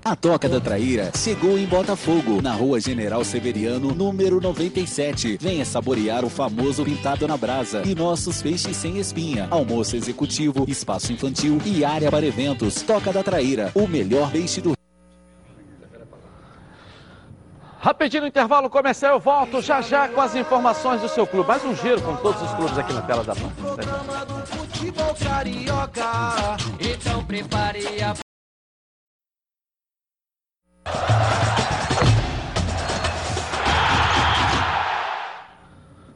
A 0.04 0.16
Toca 0.16 0.49
da 0.49 0.60
Traíra 0.60 1.12
chegou 1.16 1.60
em 1.60 1.66
Botafogo, 1.68 2.41
na 2.41 2.54
rua 2.54 2.80
General 2.80 3.24
Severiano, 3.24 3.93
número 3.93 4.41
97. 4.41 5.38
Venha 5.39 5.64
saborear 5.64 6.26
o 6.26 6.30
famoso 6.30 6.84
pintado 6.84 7.28
na 7.28 7.38
brasa 7.38 7.84
e 7.86 7.93
nossos 7.93 8.41
peixes 8.41 8.76
sem 8.76 8.97
espinha. 8.97 9.47
Almoço 9.52 9.95
executivo, 9.95 10.66
espaço 10.68 11.14
infantil 11.14 11.60
e 11.64 11.86
área 11.86 12.10
para 12.10 12.26
eventos. 12.26 12.82
Toca 12.82 13.14
da 13.14 13.22
Traíra, 13.22 13.72
o 13.76 13.88
melhor 13.88 14.32
peixe 14.32 14.60
do 14.60 14.74
Rapidinho 17.80 18.26
intervalo 18.26 18.70
comercial, 18.72 19.14
eu 19.14 19.20
volto 19.20 19.62
já 19.62 19.82
já 19.82 20.08
com 20.08 20.22
as 20.22 20.36
informações 20.36 21.02
do 21.02 21.10
seu 21.10 21.28
clube. 21.28 21.47
Mais 21.47 21.64
um 21.64 21.76
giro 21.76 22.02
com 22.02 22.16
todos 22.16 22.41
os 22.41 22.52
clubes 22.54 22.78
aqui 22.78 22.93
na 22.93 23.02
tela 23.04 23.24
da 23.24 23.36
Band. 23.36 23.52
Futebol 24.45 25.16
carioca. 25.16 26.58
Então 26.80 27.24
prepare 27.24 28.04
a 28.04 28.16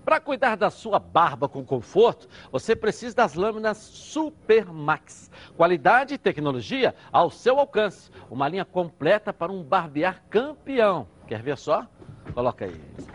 Para 0.05 0.19
cuidar 0.19 0.55
da 0.55 0.69
sua 0.69 0.99
barba 0.99 1.49
com 1.49 1.65
conforto, 1.65 2.29
você 2.51 2.75
precisa 2.75 3.15
das 3.15 3.33
lâminas 3.33 3.77
Super 3.77 4.71
Max. 4.71 5.31
Qualidade 5.57 6.13
e 6.13 6.17
tecnologia 6.17 6.93
ao 7.11 7.31
seu 7.31 7.59
alcance. 7.59 8.11
Uma 8.29 8.47
linha 8.47 8.63
completa 8.63 9.33
para 9.33 9.51
um 9.51 9.63
barbear 9.63 10.23
campeão. 10.29 11.07
Quer 11.27 11.41
ver 11.41 11.57
só? 11.57 11.87
Coloca 12.33 12.65
aí. 12.65 13.14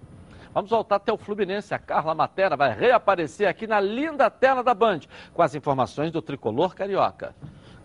Vamos 0.53 0.69
voltar 0.69 0.97
até 0.97 1.13
o 1.13 1.17
Fluminense. 1.17 1.73
A 1.73 1.79
Carla 1.79 2.13
Matera 2.13 2.57
vai 2.57 2.77
reaparecer 2.77 3.47
aqui 3.47 3.65
na 3.65 3.79
linda 3.79 4.29
tela 4.29 4.61
da 4.63 4.73
Band 4.73 5.01
com 5.33 5.41
as 5.41 5.55
informações 5.55 6.11
do 6.11 6.21
tricolor 6.21 6.75
carioca. 6.75 7.33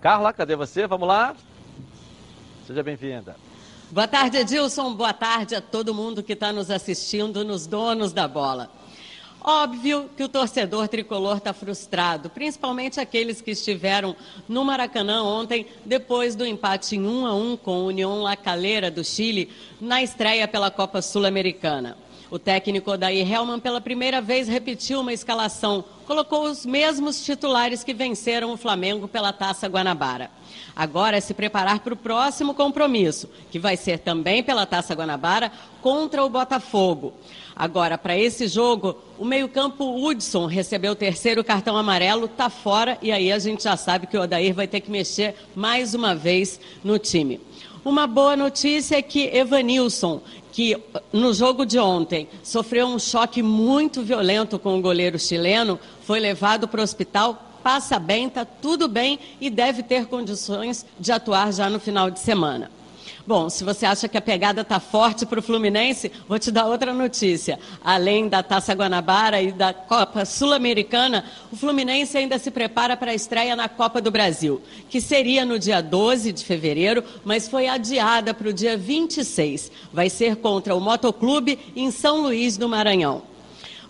Carla, 0.01 0.33
cadê 0.33 0.57
você? 0.57 0.87
Vamos 0.87 1.07
lá. 1.07 1.35
Seja 2.67 2.83
bem-vinda. 2.83 3.37
Boa 3.91 4.09
tarde, 4.09 4.39
Edilson. 4.39 4.95
Boa 4.95 5.12
tarde 5.12 5.55
a 5.55 5.61
todo 5.61 5.95
mundo 5.95 6.23
que 6.23 6.33
está 6.33 6.53
nos 6.53 6.71
assistindo, 6.71 7.45
nos 7.45 7.69
donos 7.69 8.12
da 8.12 8.27
bola. 8.27 8.69
Óbvio 9.41 10.11
que 10.17 10.25
o 10.25 10.29
torcedor 10.29 10.89
tricolor 10.89 11.37
está 11.37 11.53
frustrado, 11.53 12.29
principalmente 12.29 12.99
aqueles 12.99 13.41
que 13.41 13.53
estiveram 13.53 14.17
no 14.49 14.64
Maracanã 14.64 15.23
ontem, 15.23 15.69
depois 15.85 16.35
do 16.35 16.45
empate 16.45 16.97
em 16.97 17.07
1 17.07 17.27
a 17.27 17.35
1 17.37 17.57
com 17.59 17.75
a 17.75 17.85
União 17.85 18.23
La 18.23 18.35
Calera 18.35 18.91
do 18.91 19.05
Chile, 19.05 19.53
na 19.81 20.03
estreia 20.03 20.49
pela 20.49 20.69
Copa 20.69 21.01
Sul-Americana. 21.01 21.97
O 22.29 22.41
técnico 22.41 22.91
Odair 22.91 23.31
Helman, 23.31 23.61
pela 23.61 23.81
primeira 23.81 24.20
vez, 24.20 24.49
repetiu 24.49 25.01
uma 25.01 25.12
escalação. 25.12 25.85
Colocou 26.07 26.45
os 26.45 26.66
mesmos 26.66 27.24
titulares 27.24 27.85
que 27.85 27.95
venceram 27.95 28.53
o 28.53 28.57
Flamengo 28.57 29.07
pela 29.07 29.33
Taça 29.33 29.68
Guanabara. 29.68 30.31
Agora 30.74 31.16
é 31.16 31.20
se 31.20 31.33
preparar 31.33 31.79
para 31.81 31.95
o 31.95 31.97
próximo 31.97 32.53
compromisso, 32.53 33.29
que 33.51 33.61
vai 33.61 33.77
ser 33.77 34.01
também 34.01 34.43
pela 34.43 34.66
Taça 34.66 34.95
Guanabara 34.95 35.53
contra 35.81 36.24
o 36.24 36.29
Botafogo. 36.29 37.14
Agora, 37.55 37.97
para 37.97 38.18
esse 38.18 38.49
jogo, 38.49 38.97
o 39.18 39.24
meio-campo 39.24 40.05
Hudson 40.05 40.47
recebeu 40.47 40.93
o 40.93 40.97
terceiro 40.97 41.45
cartão 41.45 41.77
amarelo, 41.77 42.27
está 42.27 42.51
fora, 42.51 42.99
e 43.01 43.12
aí 43.12 43.31
a 43.31 43.39
gente 43.39 43.62
já 43.62 43.77
sabe 43.77 44.07
que 44.07 44.18
o 44.18 44.22
Odair 44.22 44.53
vai 44.53 44.66
ter 44.66 44.81
que 44.81 44.91
mexer 44.91 45.35
mais 45.55 45.95
uma 45.95 46.14
vez 46.14 46.61
no 46.83 46.99
time. 46.99 47.41
Uma 47.85 48.07
boa 48.07 48.37
notícia 48.37 48.97
é 48.97 49.03
que 49.03 49.29
Evanilson, 49.29 50.20
que 50.57 50.74
no 51.12 51.34
jogo 51.34 51.66
de 51.66 51.78
ontem 51.78 52.26
sofreu 52.42 52.86
um 52.86 52.98
choque 52.98 53.42
muito 53.42 54.02
violento 54.02 54.59
com 54.59 54.78
o 54.78 54.80
goleiro 54.80 55.18
chileno, 55.18 55.78
foi 56.00 56.18
levado 56.18 56.66
para 56.66 56.80
o 56.80 56.82
hospital 56.82 57.42
passa 57.62 57.98
bem, 57.98 58.26
está 58.26 58.42
tudo 58.42 58.88
bem 58.88 59.18
e 59.38 59.50
deve 59.50 59.82
ter 59.82 60.07
condições 60.07 60.86
de 60.98 61.12
atuar 61.12 61.52
já 61.52 61.68
no 61.68 61.78
final 61.78 62.11
de 62.11 62.20
semana. 62.20 62.70
Bom, 63.27 63.51
se 63.51 63.64
você 63.64 63.85
acha 63.85 64.07
que 64.07 64.16
a 64.16 64.22
pegada 64.22 64.61
está 64.61 64.79
forte 64.79 65.27
para 65.27 65.41
o 65.41 65.43
Fluminense, 65.43 66.12
vou 66.29 66.39
te 66.39 66.53
dar 66.53 66.66
outra 66.66 66.95
notícia. 66.95 67.59
Além 67.83 68.29
da 68.29 68.41
Taça 68.41 68.72
Guanabara 68.72 69.43
e 69.43 69.51
da 69.51 69.74
Copa 69.74 70.24
Sul-Americana, 70.24 71.24
o 71.51 71.57
Fluminense 71.57 72.16
ainda 72.16 72.39
se 72.39 72.53
prepara 72.53 72.97
para 72.97 73.11
a 73.11 73.14
estreia 73.14 73.57
na 73.57 73.68
Copa 73.68 74.01
do 74.01 74.12
Brasil, 74.12 74.62
que 74.89 75.01
seria 75.01 75.45
no 75.45 75.59
dia 75.59 75.81
12 75.81 76.33
de 76.33 76.45
fevereiro, 76.45 77.03
mas 77.24 77.49
foi 77.49 77.66
adiada 77.66 78.33
para 78.33 78.49
o 78.49 78.53
dia 78.53 78.77
26. 78.77 79.72
Vai 79.93 80.09
ser 80.09 80.37
contra 80.37 80.77
o 80.77 80.81
Motoclube 80.81 81.59
em 81.74 81.91
São 81.91 82.22
Luís 82.22 82.57
do 82.57 82.68
Maranhão. 82.68 83.36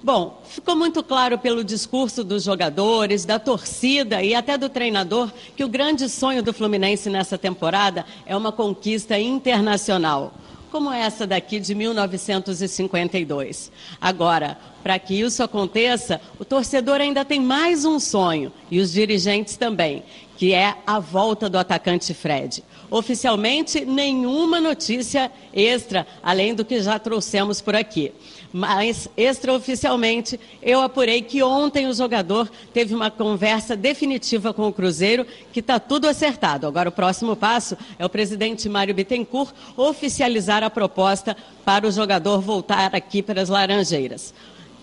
Bom, 0.07 0.40
ficou 0.44 0.76
muito 0.76 1.02
claro 1.02 1.36
pelo 1.36 1.64
discurso 1.64 2.22
dos 2.22 2.44
jogadores, 2.44 3.24
da 3.24 3.40
torcida 3.40 4.22
e 4.22 4.36
até 4.36 4.57
do 4.57 4.68
treinador 4.68 5.32
que 5.57 5.64
o 5.64 5.68
grande 5.68 6.09
sonho 6.09 6.44
do 6.44 6.52
Fluminense 6.52 7.11
nessa 7.11 7.36
temporada 7.36 8.07
é 8.24 8.36
uma 8.36 8.52
conquista 8.52 9.18
internacional, 9.18 10.32
como 10.70 10.92
essa 10.92 11.26
daqui 11.26 11.59
de 11.59 11.74
1952. 11.74 13.72
Agora, 14.00 14.57
para 14.80 14.96
que 14.96 15.18
isso 15.18 15.42
aconteça, 15.42 16.20
o 16.38 16.44
torcedor 16.44 17.00
ainda 17.00 17.24
tem 17.24 17.40
mais 17.40 17.84
um 17.84 17.98
sonho 17.98 18.52
e 18.70 18.78
os 18.78 18.92
dirigentes 18.92 19.57
também, 19.57 20.04
que 20.37 20.53
é 20.53 20.76
a 20.87 20.99
volta 20.99 21.49
do 21.49 21.59
atacante 21.59 22.12
Fred. 22.12 22.62
Oficialmente, 22.91 23.84
nenhuma 23.84 24.61
notícia 24.61 25.30
extra, 25.53 26.07
além 26.22 26.55
do 26.55 26.64
que 26.64 26.80
já 26.80 26.99
trouxemos 26.99 27.61
por 27.61 27.74
aqui 27.74 28.12
mas 28.57 29.07
extraoficialmente 29.18 30.41
eu 30.62 30.80
apurei 30.80 31.20
que 31.20 31.43
ontem 31.43 31.87
o 31.87 31.93
jogador 31.93 32.51
teve 32.72 32.95
uma 32.95 33.11
conversa 33.11 33.76
definitiva 33.76 34.55
com 34.55 34.66
o 34.66 34.72
Cruzeiro, 34.72 35.26
que 35.53 35.61
está 35.61 35.78
tudo 35.78 36.09
acertado. 36.09 36.66
Agora 36.66 36.89
o 36.89 36.93
próximo 36.93 37.37
passo 37.37 37.76
é 37.99 38.07
o 38.07 38.09
presidente 38.09 38.66
Mário 38.66 38.95
Bittencourt 38.95 39.53
oficializar 39.76 40.62
a 40.62 40.70
proposta 40.70 41.37
para 41.66 41.87
o 41.87 41.93
jogador 41.93 42.41
voltar 42.41 42.95
aqui 42.95 43.22
para 43.22 43.43
as 43.43 43.51
Laranjeiras. 43.51 44.32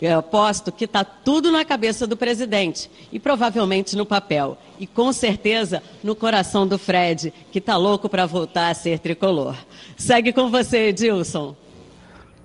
Eu 0.05 0.19
aposto 0.19 0.69
que 0.69 0.83
está 0.83 1.05
tudo 1.05 1.49
na 1.49 1.63
cabeça 1.63 2.05
do 2.05 2.17
presidente 2.17 2.91
e 3.09 3.17
provavelmente 3.17 3.95
no 3.95 4.05
papel. 4.05 4.57
E 4.77 4.85
com 4.85 5.13
certeza 5.13 5.81
no 6.03 6.13
coração 6.13 6.67
do 6.67 6.77
Fred, 6.77 7.33
que 7.53 7.59
está 7.59 7.77
louco 7.77 8.09
para 8.09 8.25
voltar 8.25 8.67
a 8.67 8.73
ser 8.73 8.99
tricolor. 8.99 9.55
Segue 9.95 10.33
com 10.33 10.49
você, 10.49 10.89
Edilson. 10.89 11.55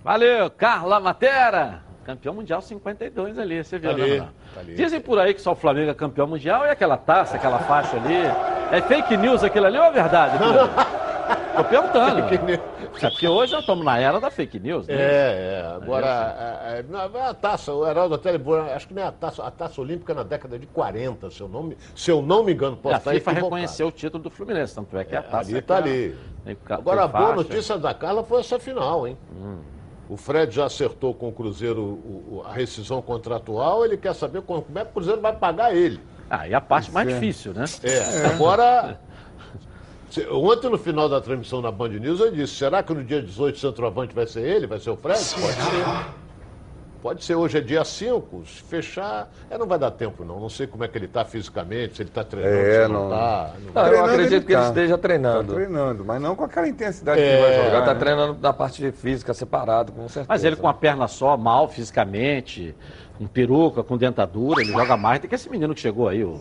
Valeu, 0.05 0.49
Carla 0.51 1.01
Matera. 1.01 1.83
Campeão 2.05 2.33
mundial 2.33 2.63
52 2.63 3.37
ali, 3.41 3.65
você 3.65 3.77
viu, 3.77 3.91
ali, 3.91 4.21
né, 4.21 4.29
tá 4.55 4.61
ali. 4.61 4.75
Dizem 4.77 5.01
por 5.01 5.19
aí 5.19 5.35
que 5.35 5.43
só 5.43 5.51
o 5.51 5.57
Flamengo 5.57 5.91
é 5.91 5.95
campeão 5.95 6.29
mundial 6.29 6.65
e 6.65 6.71
aquela 6.71 6.97
taça, 6.97 7.35
aquela 7.35 7.59
faixa 7.59 7.97
ali. 7.97 8.15
É 8.71 8.81
fake 8.81 9.17
news 9.17 9.43
aquilo 9.43 9.67
ali 9.67 9.77
ou 9.77 9.85
é 9.85 9.91
verdade? 9.91 10.39
Tô 11.57 11.65
perguntando. 11.65 12.23
É 13.01 13.11
porque 13.11 13.28
hoje 13.28 13.53
nós 13.53 13.62
estamos 13.62 13.84
na 13.84 13.99
era 13.99 14.20
da 14.20 14.30
fake 14.30 14.59
news, 14.59 14.86
né? 14.86 14.95
É, 14.95 14.99
é. 14.99 15.76
Agora, 15.76 16.61
é, 16.62 16.80
é, 16.80 16.97
a, 16.97 17.30
a, 17.30 17.34
taça, 17.34 17.72
o 17.72 17.86
Heraldo 17.86 18.14
até 18.14 18.32
lembrou, 18.32 18.61
acho 18.61 18.89
que 18.89 18.95
nem 18.95 19.05
a 19.05 19.12
taça, 19.12 19.43
a 19.43 19.51
taça 19.51 19.80
olímpica 19.80 20.14
na 20.14 20.22
década 20.22 20.59
de 20.59 20.66
40, 20.66 21.30
se 21.30 21.41
eu 21.41 21.49
não 21.49 21.62
me, 21.62 21.76
se 21.95 22.11
eu 22.11 22.22
não 22.22 22.43
me 22.43 22.53
engano, 22.53 22.76
posso 22.76 22.95
a 22.95 22.99
estar 22.99 23.12
FIFA 23.12 23.32
reconheceu 23.32 23.89
o 23.89 23.93
título 23.93 24.22
do 24.22 24.30
Fluminense, 24.30 24.74
tanto 24.74 24.97
é 24.97 25.05
que 25.05 25.14
a 25.14 25.22
taça. 25.22 25.51
Ali 25.51 25.59
está 25.59 25.76
ali. 25.76 26.16
Agora, 26.68 27.05
a 27.05 27.09
boa 27.09 27.36
notícia 27.36 27.78
da 27.78 27.95
Carla 27.95 28.24
foi 28.24 28.41
essa 28.41 28.59
final, 28.59 29.07
hein? 29.07 29.16
Hum. 29.32 29.59
O 30.09 30.16
Fred 30.16 30.55
já 30.55 30.64
acertou 30.64 31.12
com 31.12 31.28
o 31.28 31.32
Cruzeiro 31.32 32.43
a 32.47 32.53
rescisão 32.53 33.03
contratual, 33.03 33.84
ele 33.84 33.97
quer 33.97 34.14
saber 34.14 34.41
como 34.43 34.64
é 34.74 34.82
que 34.82 34.91
o 34.91 34.93
Cruzeiro 34.95 35.20
vai 35.20 35.36
pagar 35.36 35.74
ele. 35.74 36.01
Ah, 36.30 36.47
e 36.49 36.55
a 36.55 36.61
parte 36.61 36.91
mais 36.91 37.09
difícil, 37.09 37.53
né? 37.55 37.64
É, 37.82 37.91
é. 37.91 38.26
agora. 38.26 39.01
Ontem, 40.31 40.71
no 40.71 40.79
final 40.79 41.09
da 41.09 41.21
transmissão 41.21 41.61
na 41.61 41.71
Band 41.71 41.91
News, 41.91 42.21
eu 42.21 42.31
disse: 42.31 42.55
será 42.55 42.83
que 42.83 42.93
no 42.95 43.05
dia 43.05 43.23
18 43.23 43.55
o 43.55 43.59
centroavante 43.59 44.15
vai 44.15 44.27
ser 44.27 44.41
ele? 44.41 44.67
Vai 44.67 44.79
ser 44.79 44.91
o 44.91 44.97
Fred? 44.97 45.19
Pode 45.19 45.55
ser. 45.55 46.19
Pode 47.01 47.25
ser, 47.25 47.37
hoje 47.37 47.59
é 47.59 47.61
dia 47.61 47.85
5, 47.85 48.45
se 48.45 48.61
fechar, 48.63 49.31
é, 49.49 49.57
não 49.57 49.69
vai 49.69 49.79
dar 49.79 49.93
tempo 49.93 50.25
não. 50.25 50.41
Não 50.41 50.49
sei 50.49 50.67
como 50.67 50.83
é 50.83 50.89
que 50.89 50.99
ele 50.99 51.05
está 51.05 51.25
fisicamente, 51.25 51.95
se 51.95 52.03
ele 52.03 52.09
está 52.09 52.25
treinando, 52.25 52.57
é, 52.57 52.87
se 52.87 52.93
não 52.93 53.05
está. 53.05 53.55
Não... 53.65 53.73
Não, 53.73 53.93
eu 53.93 54.05
acredito 54.05 54.33
ele 54.33 54.41
que 54.41 54.53
tá. 54.53 54.59
ele 54.59 54.69
esteja 54.69 54.99
treinando. 54.99 55.41
Está 55.43 55.55
treinando, 55.55 56.05
mas 56.05 56.21
não 56.21 56.35
com 56.35 56.43
aquela 56.43 56.67
intensidade 56.67 57.21
é, 57.21 57.25
que 57.25 57.31
ele 57.31 57.43
vai 57.43 57.65
jogar. 57.65 57.79
Está 57.79 57.95
né? 57.95 58.01
treinando 58.01 58.39
na 58.43 58.53
parte 58.53 58.91
física 58.91 59.33
separado, 59.33 59.93
com 59.93 60.09
certeza. 60.09 60.27
Mas 60.29 60.43
ele 60.43 60.57
com 60.57 60.67
a 60.67 60.75
perna 60.75 61.07
só, 61.07 61.37
mal 61.37 61.69
fisicamente, 61.69 62.75
com 63.17 63.29
peruca, 63.29 63.85
com 63.85 63.97
dentadura, 63.97 64.61
ele 64.61 64.73
joga 64.73 64.97
mais 64.97 65.21
do 65.21 65.29
que 65.29 65.37
esse 65.37 65.49
menino 65.49 65.77
que 65.77 65.81
chegou 65.81 66.09
aí, 66.09 66.25
o 66.25 66.41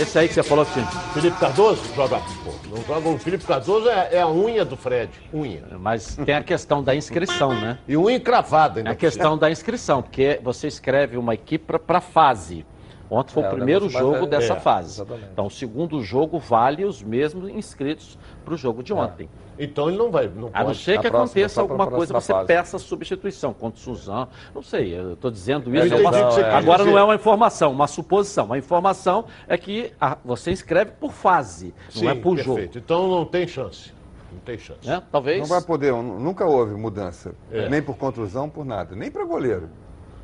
esse 0.00 0.18
aí 0.18 0.28
que 0.28 0.34
você 0.34 0.42
falou 0.42 0.62
assim. 0.62 0.84
Felipe 1.12 1.38
Cardoso 1.38 1.82
joga. 1.94 2.20
Pô, 2.44 2.52
não 2.68 2.82
joga. 2.84 3.08
O 3.08 3.18
Felipe 3.18 3.44
Cardoso 3.44 3.88
é, 3.88 4.16
é, 4.16 4.20
a 4.20 4.28
unha 4.28 4.64
do 4.64 4.76
Fred. 4.76 5.10
Unha. 5.32 5.62
Mas 5.78 6.16
tem 6.16 6.34
a 6.34 6.42
questão 6.42 6.82
da 6.82 6.94
inscrição, 6.94 7.54
né? 7.54 7.78
E 7.88 7.96
unha 7.96 8.16
encravada, 8.16 8.80
ainda. 8.80 8.90
É 8.90 8.92
a 8.92 8.96
questão 8.96 9.36
da 9.36 9.50
inscrição, 9.50 10.02
porque 10.02 10.40
você 10.42 10.66
escreve 10.66 11.16
uma 11.16 11.34
equipe 11.34 11.78
para 11.78 12.00
fase. 12.00 12.64
Ontem 13.08 13.32
foi 13.32 13.42
é, 13.44 13.48
o 13.48 13.54
primeiro 13.54 13.88
jogo 13.88 14.24
é, 14.24 14.28
dessa 14.28 14.56
fase. 14.56 14.94
Exatamente. 14.96 15.28
Então, 15.32 15.46
o 15.46 15.50
segundo 15.50 16.02
jogo 16.02 16.38
vale 16.38 16.84
os 16.84 17.02
mesmos 17.02 17.48
inscritos 17.48 18.18
para 18.44 18.54
o 18.54 18.56
jogo 18.56 18.82
de 18.82 18.92
é. 18.92 18.96
ontem. 18.96 19.28
Então 19.58 19.88
ele 19.88 19.96
não 19.96 20.10
vai. 20.10 20.28
Não 20.28 20.50
a 20.52 20.64
não 20.64 20.74
ser 20.74 21.00
que 21.00 21.06
aconteça 21.06 21.60
alguma 21.60 21.86
coisa, 21.86 22.12
você 22.12 22.32
fase. 22.32 22.46
peça 22.46 22.78
substituição 22.78 23.52
contra 23.52 23.78
o 23.78 23.82
Suzano. 23.82 24.28
Não 24.54 24.62
sei, 24.62 24.98
eu 24.98 25.14
estou 25.14 25.30
dizendo 25.30 25.74
isso. 25.74 25.94
É 25.94 25.98
uma... 25.98 26.56
Agora 26.56 26.84
não 26.84 26.98
é 26.98 27.04
uma 27.04 27.14
informação, 27.14 27.72
uma 27.72 27.86
suposição. 27.86 28.52
A 28.52 28.58
informação 28.58 29.24
é 29.48 29.56
que 29.56 29.92
a... 30.00 30.16
você 30.24 30.50
inscreve 30.50 30.92
por 30.92 31.12
fase, 31.12 31.74
Sim, 31.88 32.04
não 32.04 32.10
é 32.10 32.14
por 32.14 32.36
perfeito. 32.36 32.74
jogo. 32.74 32.84
Então 32.84 33.08
não 33.08 33.24
tem 33.24 33.46
chance. 33.46 33.92
Não 34.32 34.40
tem 34.40 34.58
chance. 34.58 34.88
É, 34.88 35.00
talvez. 35.10 35.40
Não 35.40 35.46
vai 35.46 35.62
poder, 35.62 35.92
nunca 35.92 36.44
houve 36.44 36.74
mudança. 36.74 37.34
É. 37.50 37.68
Nem 37.68 37.82
por 37.82 37.96
contusão, 37.96 38.50
por 38.50 38.64
nada. 38.64 38.94
Nem 38.94 39.10
para 39.10 39.24
goleiro. 39.24 39.70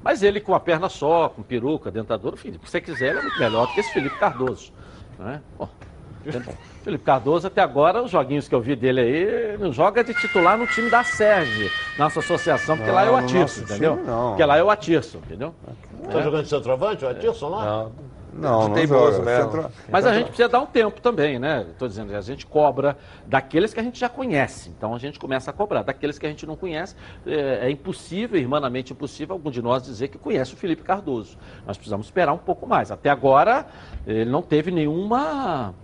Mas 0.03 0.23
ele 0.23 0.41
com 0.41 0.55
a 0.55 0.61
perna 0.61 0.89
só, 0.89 1.29
com 1.29 1.43
peruca, 1.43 1.91
dentadura, 1.91 2.37
filho, 2.37 2.59
se 2.65 2.71
você 2.71 2.81
quiser, 2.81 3.11
ele 3.11 3.21
é 3.21 3.23
muito 3.23 3.39
melhor 3.39 3.67
do 3.67 3.73
que 3.73 3.81
esse 3.81 3.93
Felipe 3.93 4.19
Cardoso. 4.19 4.73
Não 5.19 5.31
é? 5.31 5.41
Felipe 6.83 7.05
Cardoso, 7.05 7.47
até 7.47 7.61
agora, 7.61 8.03
os 8.03 8.11
joguinhos 8.11 8.49
que 8.49 8.55
eu 8.55 8.61
vi 8.61 8.75
dele 8.75 9.01
aí, 9.01 9.59
não 9.59 9.73
joga 9.73 10.03
de 10.03 10.13
titular 10.15 10.59
no 10.59 10.67
time 10.67 10.91
da 10.91 11.05
Sérgio, 11.05 11.71
nossa 11.99 12.21
associação, 12.21 12.77
porque 12.77 12.91
não, 12.91 12.97
lá 12.97 13.05
é 13.05 13.11
o 13.11 13.17
Atirso, 13.17 13.63
entendeu? 13.63 13.97
Time, 13.97 14.07
não. 14.07 14.29
Porque 14.31 14.45
lá 14.45 14.57
é 14.57 14.63
o 14.63 14.71
Atirso, 14.71 15.19
entendeu? 15.19 15.55
Tá 16.11 16.19
é. 16.19 16.23
jogando 16.23 16.43
de 16.43 16.49
centroavante, 16.49 17.05
o 17.05 17.09
Atirson 17.09 17.49
lá? 17.49 17.65
Não. 17.65 18.13
Não, 18.33 18.69
não 18.69 18.87
joga. 18.87 19.19
mesmo. 19.23 19.53
Central- 19.53 19.71
Mas 19.91 20.07
a 20.07 20.15
gente 20.15 20.27
precisa 20.29 20.49
dar 20.49 20.61
um 20.61 20.67
tempo 20.67 21.01
também, 21.01 21.39
né? 21.39 21.67
Estou 21.71 21.87
dizendo, 21.87 22.15
a 22.17 22.21
gente 22.21 22.47
cobra 22.47 22.97
daqueles 23.27 23.75
que 23.75 23.81
a 23.81 23.83
gente 23.83 24.01
já 24.01 24.09
conhece. 24.09 24.71
Então 24.71 24.95
a 24.95 24.99
gente 24.99 25.19
começa 25.19 25.51
a 25.51 25.53
cobrar. 25.55 25.83
Daqueles 25.83 26.19
que 26.19 26.27
a 26.27 26.29
gente 26.29 26.47
não 26.47 26.57
conhece, 26.57 26.97
é, 27.27 27.67
é 27.67 27.71
impossível, 27.71 28.41
irmanamente 28.41 28.93
impossível, 28.93 29.35
algum 29.35 29.51
de 29.51 29.61
nós 29.61 29.83
dizer 29.83 30.09
que 30.09 30.17
conhece 30.17 30.55
o 30.55 30.57
Felipe 30.57 30.83
Cardoso. 30.83 31.37
Nós 31.67 31.77
precisamos 31.77 32.07
esperar 32.07 32.33
um 32.33 32.39
pouco 32.39 32.67
mais. 32.67 32.91
Até 32.91 33.11
agora, 33.11 33.67
ele 34.07 34.31
não 34.31 34.41
teve 34.41 34.71
nenhuma. 34.71 35.75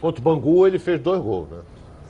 Contra 0.00 0.20
o 0.20 0.24
Bangu, 0.24 0.66
ele 0.66 0.78
fez 0.78 1.00
dois 1.00 1.20
gols, 1.20 1.48
né? 1.50 1.58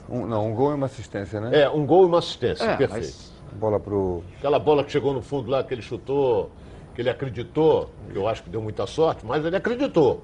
Um, 0.09 0.25
não, 0.25 0.47
um 0.51 0.53
gol 0.55 0.71
e 0.71 0.75
uma 0.75 0.85
assistência, 0.85 1.39
né? 1.41 1.61
É, 1.63 1.69
um 1.69 1.85
gol 1.85 2.03
e 2.03 2.05
uma 2.05 2.19
assistência, 2.19 2.63
É, 2.63 2.75
perfeito. 2.77 3.13
Bola 3.53 3.79
pro. 3.79 4.23
Aquela 4.37 4.59
bola 4.59 4.83
que 4.83 4.91
chegou 4.91 5.13
no 5.13 5.21
fundo 5.21 5.49
lá, 5.49 5.63
que 5.63 5.73
ele 5.73 5.81
chutou, 5.81 6.51
que 6.95 7.01
ele 7.01 7.09
acreditou, 7.09 7.89
que 8.11 8.17
eu 8.17 8.27
acho 8.27 8.43
que 8.43 8.49
deu 8.49 8.61
muita 8.61 8.85
sorte, 8.85 9.25
mas 9.25 9.43
ele 9.43 9.55
acreditou. 9.55 10.21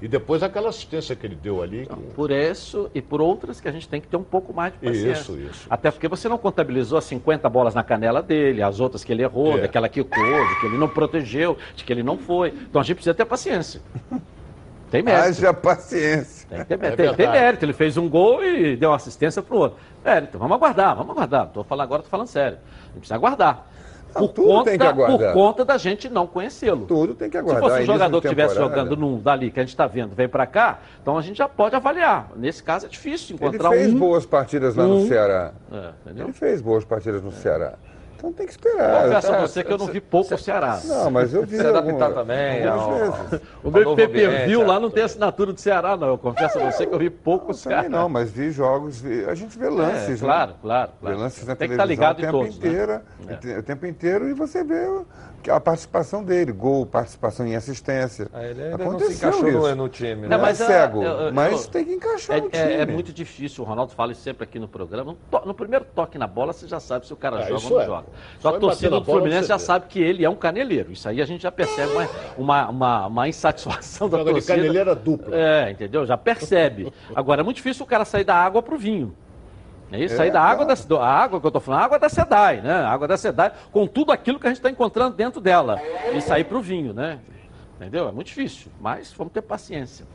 E 0.00 0.08
depois 0.08 0.42
aquela 0.42 0.68
assistência 0.68 1.14
que 1.14 1.24
ele 1.24 1.36
deu 1.36 1.62
ali. 1.62 1.86
que- 1.86 1.94
Por 2.14 2.32
isso 2.32 2.90
e 2.92 3.00
por 3.00 3.20
outras 3.20 3.60
que 3.60 3.68
a 3.68 3.72
gente 3.72 3.88
tem 3.88 4.00
que 4.00 4.08
ter 4.08 4.16
um 4.16 4.22
pouco 4.24 4.52
mais 4.52 4.72
de 4.72 4.78
paciência. 4.80 5.12
Isso, 5.12 5.38
isso. 5.38 5.66
Até 5.70 5.92
porque 5.92 6.08
você 6.08 6.28
não 6.28 6.36
contabilizou 6.36 6.98
as 6.98 7.04
50 7.04 7.48
bolas 7.48 7.72
na 7.74 7.84
canela 7.84 8.20
dele, 8.20 8.62
as 8.62 8.80
outras 8.80 9.04
que 9.04 9.12
ele 9.12 9.22
errou, 9.22 9.56
É. 9.58 9.60
daquela 9.62 9.88
que 9.88 10.02
quicou, 10.02 10.46
de 10.48 10.60
que 10.60 10.66
ele 10.66 10.76
não 10.76 10.88
protegeu, 10.88 11.56
de 11.76 11.84
que 11.84 11.92
ele 11.92 12.02
não 12.02 12.18
foi. 12.18 12.48
Então 12.48 12.80
a 12.80 12.84
gente 12.84 12.96
precisa 12.96 13.14
ter 13.14 13.24
paciência. 13.24 13.80
Tem 14.92 15.02
mérito. 15.02 15.24
Haja 15.28 15.54
paciência. 15.54 16.46
Tem, 16.48 16.64
tem- 16.64 16.88
É 16.88 16.94
tem- 16.96 17.14
tem 17.14 17.28
mérito. 17.30 17.64
Ele 17.64 17.72
fez 17.72 17.96
um 17.96 18.08
gol 18.08 18.44
e 18.44 18.76
deu 18.76 18.90
uma 18.90 18.96
assistência 18.96 19.42
pro 19.42 19.56
outro. 19.56 19.78
Mérito. 20.04 20.38
Vamos 20.38 20.54
aguardar, 20.54 20.94
vamos 20.94 21.10
aguardar. 21.12 21.46
Estou 21.46 21.64
falando 21.64 21.84
agora, 21.84 22.00
estou 22.00 22.10
falando 22.10 22.26
sério. 22.28 22.58
A 22.58 22.86
gente 22.88 22.98
precisa 22.98 23.14
aguardar. 23.14 23.66
Não, 24.14 24.20
por, 24.20 24.28
tudo 24.28 24.46
conta, 24.48 24.68
tem 24.70 24.78
que 24.78 24.84
aguardar. 24.86 25.32
por 25.32 25.32
conta 25.32 25.64
da 25.64 25.78
gente 25.78 26.10
não 26.10 26.26
conhecê-lo. 26.26 26.84
Tudo 26.84 27.14
tem 27.14 27.30
que 27.30 27.38
Se 27.38 27.38
aguardar. 27.42 27.70
fosse 27.70 27.82
um 27.82 27.86
jogador 27.86 28.20
que 28.20 28.26
estivesse 28.26 28.54
jogando 28.56 28.94
num 28.94 29.18
dali 29.18 29.50
que 29.50 29.58
a 29.58 29.62
gente 29.62 29.70
está 29.70 29.86
vendo, 29.86 30.14
vem 30.14 30.28
para 30.28 30.44
cá, 30.46 30.80
então 31.00 31.16
a 31.16 31.22
gente 31.22 31.38
já 31.38 31.48
pode 31.48 31.74
avaliar. 31.74 32.28
Nesse 32.36 32.62
caso 32.62 32.84
é 32.84 32.88
difícil 32.90 33.34
Ele 33.36 33.46
encontrar 33.48 33.70
fez 33.70 33.90
um. 33.94 33.98
boas 33.98 34.26
partidas 34.26 34.76
lá 34.76 34.84
um- 34.84 35.00
no 35.00 35.08
Ceará. 35.08 35.52
É, 35.72 35.88
entendeu? 36.04 36.26
Ele 36.26 36.32
fez 36.34 36.60
boas 36.60 36.84
partidas 36.84 37.22
no 37.22 37.32
Ceará. 37.32 37.72
Então 38.22 38.32
tem 38.32 38.46
que 38.46 38.52
esperar. 38.52 39.02
Confesso 39.02 39.26
a 39.26 39.34
Tá- 39.34 39.40
você 39.40 39.64
que 39.64 39.72
eu 39.72 39.78
não 39.78 39.86
vi 39.86 40.00
pouco 40.00 40.32
o 40.32 40.38
Ceará. 40.38 40.78
Não, 40.84 41.10
mas 41.10 41.34
eu 41.34 41.44
vi. 41.44 41.56
Se 41.56 41.66
adaptar 41.66 41.88
alguma- 41.90 42.10
também 42.10 42.64
algumas 42.68 43.02
ao- 43.02 43.24
vezes. 43.24 43.40
O 43.64 43.70
meu 43.72 43.90
ambiente, 43.90 44.56
lá 44.58 44.76
é. 44.76 44.78
não 44.78 44.90
tem 44.90 45.02
assinatura 45.02 45.52
do 45.52 45.60
Ceará, 45.60 45.96
não. 45.96 46.06
Eu 46.06 46.18
confesso 46.18 46.56
a 46.56 46.70
você 46.70 46.86
que 46.86 46.94
eu 46.94 46.98
vi 47.00 47.10
pouco 47.10 47.46
o 47.46 47.48
Não, 47.48 47.54
Ceará. 47.54 47.88
não, 47.88 48.08
mas 48.08 48.30
vi 48.30 48.52
jogos, 48.52 49.00
vi- 49.00 49.24
a 49.24 49.34
gente 49.34 49.58
vê 49.58 49.68
lances. 49.68 50.08
É, 50.08 50.10
né? 50.10 50.16
claro, 50.20 50.54
claro, 50.62 50.90
Vê 50.92 50.98
claro. 51.00 51.18
lances 51.18 51.44
na 51.44 51.56
Tem 51.56 51.68
que 51.68 51.76
televisão 51.76 52.04
estar 52.04 52.12
ligado 52.12 52.16
o 52.16 52.20
em 52.20 52.24
tempo 52.24 52.38
todos, 52.38 52.58
né? 52.58 52.68
inteiro, 52.68 53.00
É. 53.56 53.58
o 53.58 53.62
tempo 53.64 53.86
inteiro 53.86 54.28
e 54.28 54.32
você 54.34 54.62
vê 54.62 54.84
que 54.84 55.31
a 55.50 55.60
participação 55.60 56.22
dele, 56.24 56.52
gol, 56.52 56.84
participação 56.86 57.46
em 57.46 57.56
assistência. 57.56 58.28
Ah, 58.32 58.42
ele 58.44 58.62
ainda 58.62 58.78
não 58.78 58.78
se 58.78 59.04
Aconteceu 59.04 59.28
encaixou 59.30 59.52
no, 59.52 59.66
isso. 59.68 59.76
no 59.76 59.88
time. 59.88 60.22
Não, 60.22 60.28
Né? 60.28 60.36
mas 60.38 60.60
é 60.60 60.64
ah, 60.64 60.66
cego, 60.66 61.02
eu- 61.02 61.10
eu- 61.12 61.32
mas 61.32 61.64
eu- 61.64 61.70
tem 61.70 61.84
que 61.84 61.92
encaixar 61.92 62.36
É, 62.36 62.40
no 62.40 62.46
é- 62.46 62.50
time. 62.50 62.72
é 62.74 62.86
muito 62.86 63.12
difícil, 63.12 63.64
o 63.64 63.66
Ronaldo 63.66 63.92
fala 63.92 64.12
isso 64.12 64.20
sempre 64.22 64.44
aqui 64.44 64.58
no 64.58 64.68
programa. 64.68 65.12
No, 65.12 65.18
to- 65.40 65.46
no 65.46 65.54
primeiro 65.54 65.84
toque 65.94 66.18
na 66.18 66.26
bola, 66.26 66.52
você 66.52 66.66
já 66.66 66.80
sabe 66.80 67.06
se 67.06 67.12
o 67.12 67.16
cara 67.16 67.38
Ah, 67.38 67.42
joga 67.42 67.64
ou 67.64 67.70
não 67.70 67.80
é. 67.80 67.86
joga. 67.86 68.06
Só 68.38 68.50
Só 68.50 68.56
a 68.56 68.60
torcida 68.60 68.90
do 69.00 69.04
Fluminense 69.04 69.48
já 69.48 69.56
vê. 69.56 69.62
sabe 69.62 69.86
que 69.88 70.00
ele 70.00 70.24
é 70.24 70.30
um 70.30 70.36
caneleiro. 70.36 70.92
Isso 70.92 71.08
aí 71.08 71.20
a 71.20 71.24
gente 71.26 71.42
já 71.42 71.52
percebe 71.52 71.92
uma, 71.92 72.08
uma, 72.38 72.68
uma, 72.68 73.06
uma 73.06 73.28
insatisfação 73.28 74.08
da 74.08 74.18
torcida. 74.24 74.54
caneleira 74.56 74.94
dupla. 74.94 75.34
É, 75.36 75.70
entendeu? 75.70 76.06
Já 76.06 76.16
percebe. 76.16 76.92
Agora, 77.14 77.40
é 77.40 77.44
muito 77.44 77.56
difícil 77.56 77.84
o 77.84 77.86
cara 77.88 78.04
sair 78.04 78.24
da 78.24 78.34
água 78.34 78.62
pro 78.62 78.76
vinho. 78.78 79.14
É 79.92 79.98
isso, 80.04 80.14
É, 80.14 80.16
sair 80.16 80.30
da 80.30 80.40
água, 80.40 80.64
claro. 80.66 80.84
da, 80.88 81.00
a 81.00 81.08
água 81.08 81.40
que 81.40 81.46
eu 81.46 81.50
tô 81.50 81.60
falando, 81.60 81.80
a 81.80 81.84
água 81.84 81.98
da 81.98 82.08
SEDAI, 82.08 82.60
né? 82.62 82.72
A 82.72 82.88
água 82.90 83.06
da 83.06 83.16
SEDAI, 83.16 83.52
com 83.70 83.86
tudo 83.86 84.10
aquilo 84.12 84.38
que 84.40 84.46
a 84.46 84.50
gente 84.50 84.58
está 84.58 84.70
encontrando 84.70 85.14
dentro 85.14 85.40
dela. 85.40 85.80
E 86.14 86.20
sair 86.20 86.44
pro 86.44 86.60
vinho, 86.60 86.92
né? 86.92 87.18
Entendeu? 87.76 88.08
É 88.08 88.12
muito 88.12 88.28
difícil, 88.28 88.70
mas 88.80 89.12
vamos 89.12 89.32
ter 89.32 89.42
paciência. 89.42 90.06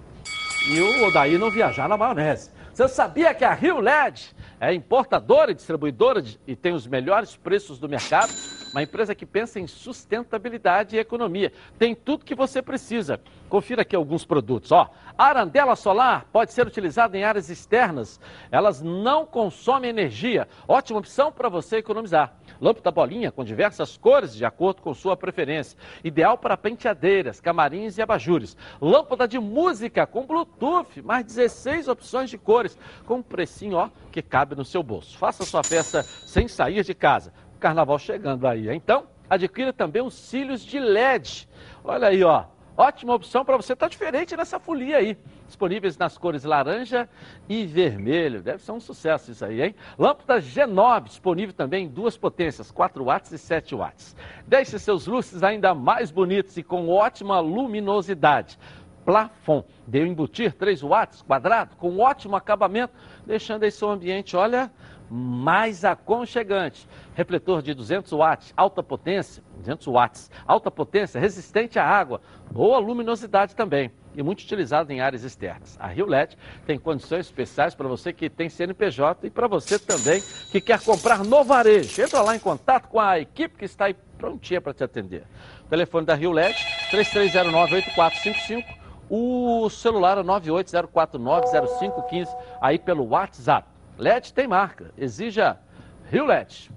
E 0.69 0.79
o 0.79 1.07
Odaí 1.07 1.37
não 1.37 1.49
viajar 1.51 1.87
na 1.87 1.95
maionese. 1.97 2.49
Você 2.73 2.87
sabia 2.87 3.33
que 3.33 3.43
a 3.45 3.53
Rio 3.53 3.79
LED 3.79 4.35
é 4.59 4.73
importadora 4.73 5.51
e 5.51 5.53
distribuidora 5.55 6.21
de- 6.21 6.39
e 6.45 6.55
tem 6.55 6.73
os 6.73 6.85
melhores 6.87 7.35
preços 7.35 7.79
do 7.79 7.87
mercado? 7.89 8.31
Uma 8.71 8.83
empresa 8.83 9.15
que 9.15 9.25
pensa 9.25 9.59
em 9.59 9.67
sustentabilidade 9.67 10.95
e 10.95 10.99
economia. 10.99 11.51
Tem 11.77 11.95
tudo 11.95 12.25
que 12.25 12.35
você 12.35 12.61
precisa. 12.61 13.19
Confira 13.49 13.81
aqui 13.81 13.95
alguns 13.95 14.25
produtos. 14.25 14.71
Ó, 14.71 14.89
arandela 15.17 15.75
solar 15.75 16.25
pode 16.31 16.51
ser 16.51 16.67
utilizada 16.67 17.17
em 17.17 17.23
áreas 17.23 17.49
externas. 17.49 18.19
Elas 18.51 18.81
não 18.81 19.25
consomem 19.25 19.89
energia. 19.89 20.47
Ótima 20.67 20.99
opção 20.99 21.31
para 21.31 21.49
você 21.49 21.77
economizar. 21.77 22.35
Lâmpada 22.59 22.91
bolinha 22.91 23.31
com 23.31 23.43
diversas 23.43 23.97
cores 23.97 24.35
de 24.35 24.43
acordo 24.45 24.81
com 24.81 24.93
sua 24.93 25.15
preferência. 25.15 25.77
Ideal 26.03 26.37
para 26.37 26.57
penteadeiras, 26.57 27.39
camarins 27.39 27.97
e 27.97 28.01
abajures. 28.01 28.57
Lâmpada 28.81 29.27
de 29.27 29.39
música 29.39 30.05
com 30.05 30.25
Bluetooth, 30.25 31.01
mais 31.01 31.25
16 31.25 31.87
opções 31.87 32.29
de 32.29 32.37
cores, 32.37 32.77
com 33.05 33.15
um 33.15 33.23
precinho 33.23 33.77
ó, 33.77 33.89
que 34.11 34.21
cabe 34.21 34.55
no 34.55 34.65
seu 34.65 34.83
bolso. 34.83 35.17
Faça 35.17 35.45
sua 35.45 35.63
festa 35.63 36.03
sem 36.03 36.47
sair 36.47 36.83
de 36.83 36.93
casa. 36.93 37.31
Carnaval 37.57 37.99
chegando 37.99 38.47
aí, 38.47 38.69
então 38.69 39.07
adquira 39.29 39.73
também 39.73 40.01
os 40.01 40.13
cílios 40.13 40.61
de 40.63 40.79
LED. 40.79 41.47
Olha 41.83 42.07
aí, 42.07 42.23
ó. 42.23 42.45
Ótima 42.77 43.15
opção 43.15 43.43
para 43.43 43.57
você. 43.57 43.75
Tá 43.75 43.87
diferente 43.87 44.37
nessa 44.37 44.59
folia 44.59 44.97
aí. 44.97 45.17
Disponíveis 45.47 45.97
nas 45.97 46.15
cores 46.15 46.43
laranja 46.43 47.09
e 47.49 47.65
vermelho. 47.65 48.43
Deve 48.43 48.61
ser 48.61 48.71
um 48.71 48.79
sucesso 48.79 49.31
isso 49.31 49.43
aí, 49.43 49.63
hein? 49.63 49.75
Lâmpada 49.97 50.39
G9, 50.39 51.05
disponível 51.05 51.55
também 51.55 51.85
em 51.85 51.89
duas 51.89 52.15
potências, 52.15 52.69
4 52.69 53.03
watts 53.03 53.31
e 53.31 53.37
7 53.39 53.73
watts. 53.73 54.15
Deixe 54.45 54.77
seus 54.77 55.07
lustres 55.07 55.41
ainda 55.41 55.73
mais 55.73 56.11
bonitos 56.11 56.55
e 56.55 56.61
com 56.61 56.87
ótima 56.87 57.39
luminosidade. 57.39 58.59
Plafon, 59.03 59.63
deu 59.87 60.05
embutir 60.05 60.53
3 60.53 60.81
watts 60.81 61.23
quadrado 61.23 61.75
com 61.77 61.97
ótimo 61.97 62.35
acabamento, 62.35 62.93
deixando 63.25 63.63
aí 63.63 63.71
seu 63.71 63.89
ambiente, 63.89 64.35
olha, 64.35 64.69
mais 65.09 65.85
aconchegante. 65.85 66.87
Refletor 67.15 67.61
de 67.61 67.73
200 67.73 68.11
watts, 68.11 68.53
alta 68.55 68.83
potência, 68.83 69.41
200 69.57 69.87
watts, 69.87 70.31
alta 70.45 70.69
potência, 70.69 71.19
resistente 71.19 71.79
à 71.79 71.85
água, 71.85 72.21
boa 72.51 72.79
luminosidade 72.79 73.55
também 73.55 73.91
e 74.17 74.23
muito 74.23 74.41
utilizado 74.41 74.91
em 74.91 74.99
áreas 74.99 75.23
externas. 75.23 75.77
A 75.79 75.87
Rio 75.87 76.07
LED 76.07 76.35
tem 76.65 76.79
condições 76.79 77.27
especiais 77.27 77.75
para 77.75 77.87
você 77.87 78.11
que 78.11 78.27
tem 78.29 78.49
CNPJ 78.49 79.27
e 79.27 79.29
para 79.29 79.47
você 79.47 79.77
também 79.77 80.19
que 80.51 80.59
quer 80.59 80.81
comprar 80.81 81.23
no 81.23 81.43
varejo. 81.43 82.01
Entra 82.01 82.21
lá 82.21 82.35
em 82.35 82.39
contato 82.39 82.89
com 82.89 82.99
a 82.99 83.19
equipe 83.19 83.55
que 83.55 83.65
está 83.65 83.85
aí 83.85 83.95
prontinha 84.17 84.59
para 84.59 84.73
te 84.73 84.83
atender. 84.83 85.21
O 85.65 85.69
telefone 85.69 86.07
da 86.07 86.15
Rio 86.15 86.31
LED, 86.31 86.57
3309-8455. 86.91 88.65
O 89.09 89.69
celular 89.69 90.17
é 90.17 90.23
980490515, 90.23 92.27
aí 92.59 92.77
pelo 92.79 93.07
WhatsApp. 93.07 93.76
LED 93.97 94.33
tem 94.33 94.47
marca, 94.47 94.91
exija 94.97 95.57
Rio 96.09 96.25
LED. 96.25 96.71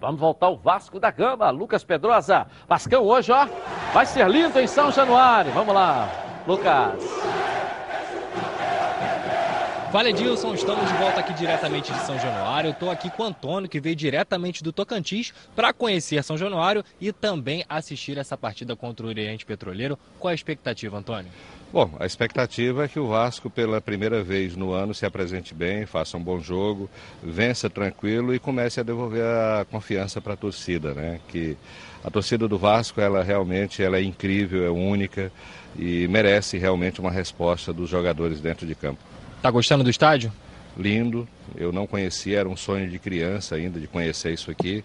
Vamos 0.00 0.20
voltar 0.20 0.46
ao 0.46 0.56
Vasco 0.56 1.00
da 1.00 1.10
Gama, 1.10 1.50
Lucas 1.50 1.82
Pedrosa. 1.82 2.46
Vascão 2.68 3.02
hoje, 3.02 3.32
ó, 3.32 3.48
vai 3.92 4.06
ser 4.06 4.28
lindo 4.28 4.58
em 4.60 4.66
São 4.66 4.92
Januário. 4.92 5.52
Vamos 5.52 5.74
lá, 5.74 6.08
Lucas. 6.46 7.02
Fala 9.90 10.10
Edilson, 10.10 10.52
estamos 10.52 10.86
de 10.86 10.96
volta 10.98 11.20
aqui 11.20 11.32
diretamente 11.32 11.92
de 11.92 11.98
São 12.00 12.18
Januário. 12.18 12.70
Estou 12.70 12.90
aqui 12.90 13.08
com 13.08 13.22
o 13.22 13.26
Antônio, 13.26 13.68
que 13.68 13.80
veio 13.80 13.96
diretamente 13.96 14.62
do 14.62 14.72
Tocantins 14.72 15.32
para 15.54 15.72
conhecer 15.72 16.22
São 16.22 16.36
Januário 16.36 16.84
e 17.00 17.12
também 17.12 17.64
assistir 17.68 18.18
essa 18.18 18.36
partida 18.36 18.76
contra 18.76 19.06
o 19.06 19.08
Oriente 19.08 19.46
Petroleiro. 19.46 19.98
Qual 20.18 20.30
a 20.30 20.34
expectativa, 20.34 20.98
Antônio? 20.98 21.30
Bom, 21.72 21.90
a 21.98 22.06
expectativa 22.06 22.84
é 22.84 22.88
que 22.88 22.98
o 22.98 23.08
Vasco, 23.08 23.50
pela 23.50 23.80
primeira 23.80 24.22
vez 24.22 24.56
no 24.56 24.72
ano, 24.72 24.94
se 24.94 25.04
apresente 25.04 25.52
bem, 25.52 25.84
faça 25.84 26.16
um 26.16 26.22
bom 26.22 26.38
jogo, 26.38 26.88
vença 27.22 27.68
tranquilo 27.68 28.34
e 28.34 28.38
comece 28.38 28.80
a 28.80 28.82
devolver 28.82 29.24
a 29.24 29.66
confiança 29.70 30.20
para 30.20 30.34
a 30.34 30.36
torcida, 30.36 30.94
né? 30.94 31.20
Que 31.28 31.56
a 32.04 32.10
torcida 32.10 32.46
do 32.46 32.56
Vasco, 32.56 33.00
ela 33.00 33.22
realmente 33.22 33.82
ela 33.82 33.98
é 33.98 34.02
incrível, 34.02 34.64
é 34.64 34.70
única 34.70 35.30
e 35.76 36.06
merece 36.08 36.56
realmente 36.56 37.00
uma 37.00 37.10
resposta 37.10 37.72
dos 37.72 37.90
jogadores 37.90 38.40
dentro 38.40 38.66
de 38.66 38.74
campo. 38.74 39.00
Tá 39.42 39.50
gostando 39.50 39.82
do 39.82 39.90
estádio? 39.90 40.32
Lindo, 40.76 41.26
eu 41.56 41.72
não 41.72 41.86
conhecia, 41.86 42.40
era 42.40 42.48
um 42.48 42.56
sonho 42.56 42.88
de 42.88 42.98
criança 42.98 43.54
ainda 43.54 43.80
de 43.80 43.86
conhecer 43.86 44.32
isso 44.32 44.50
aqui 44.50 44.84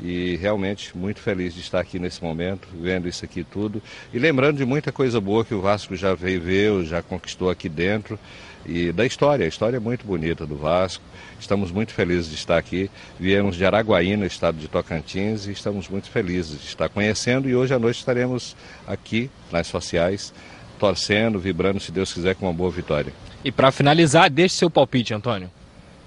e 0.00 0.36
realmente 0.36 0.96
muito 0.96 1.20
feliz 1.20 1.54
de 1.54 1.60
estar 1.60 1.80
aqui 1.80 1.98
nesse 1.98 2.22
momento, 2.22 2.68
vendo 2.74 3.08
isso 3.08 3.24
aqui 3.24 3.42
tudo 3.42 3.82
e 4.14 4.18
lembrando 4.18 4.58
de 4.58 4.64
muita 4.64 4.92
coisa 4.92 5.20
boa 5.20 5.44
que 5.44 5.54
o 5.54 5.60
Vasco 5.60 5.96
já 5.96 6.14
veio 6.14 6.40
ver, 6.40 6.84
já 6.84 7.02
conquistou 7.02 7.50
aqui 7.50 7.68
dentro 7.68 8.18
e 8.64 8.92
da 8.92 9.04
história, 9.04 9.44
a 9.44 9.48
história 9.48 9.76
é 9.76 9.80
muito 9.80 10.06
bonita 10.06 10.46
do 10.46 10.56
Vasco. 10.56 11.02
Estamos 11.40 11.72
muito 11.72 11.92
felizes 11.92 12.28
de 12.28 12.36
estar 12.36 12.56
aqui. 12.56 12.88
Viemos 13.18 13.56
de 13.56 13.64
Araguaína, 13.64 14.24
estado 14.24 14.56
de 14.56 14.68
Tocantins, 14.68 15.46
e 15.46 15.50
estamos 15.50 15.88
muito 15.88 16.08
felizes 16.08 16.60
de 16.60 16.66
estar 16.68 16.88
conhecendo 16.88 17.48
e 17.48 17.56
hoje 17.56 17.74
à 17.74 17.78
noite 17.78 17.98
estaremos 17.98 18.56
aqui 18.86 19.28
nas 19.50 19.66
sociais 19.66 20.32
torcendo, 20.78 21.38
vibrando, 21.38 21.80
se 21.80 21.92
Deus 21.92 22.12
quiser, 22.12 22.34
com 22.34 22.46
uma 22.46 22.52
boa 22.52 22.70
vitória. 22.70 23.12
E 23.44 23.50
para 23.50 23.72
finalizar, 23.72 24.30
deixe 24.30 24.56
seu 24.56 24.70
palpite, 24.70 25.12
Antônio. 25.12 25.50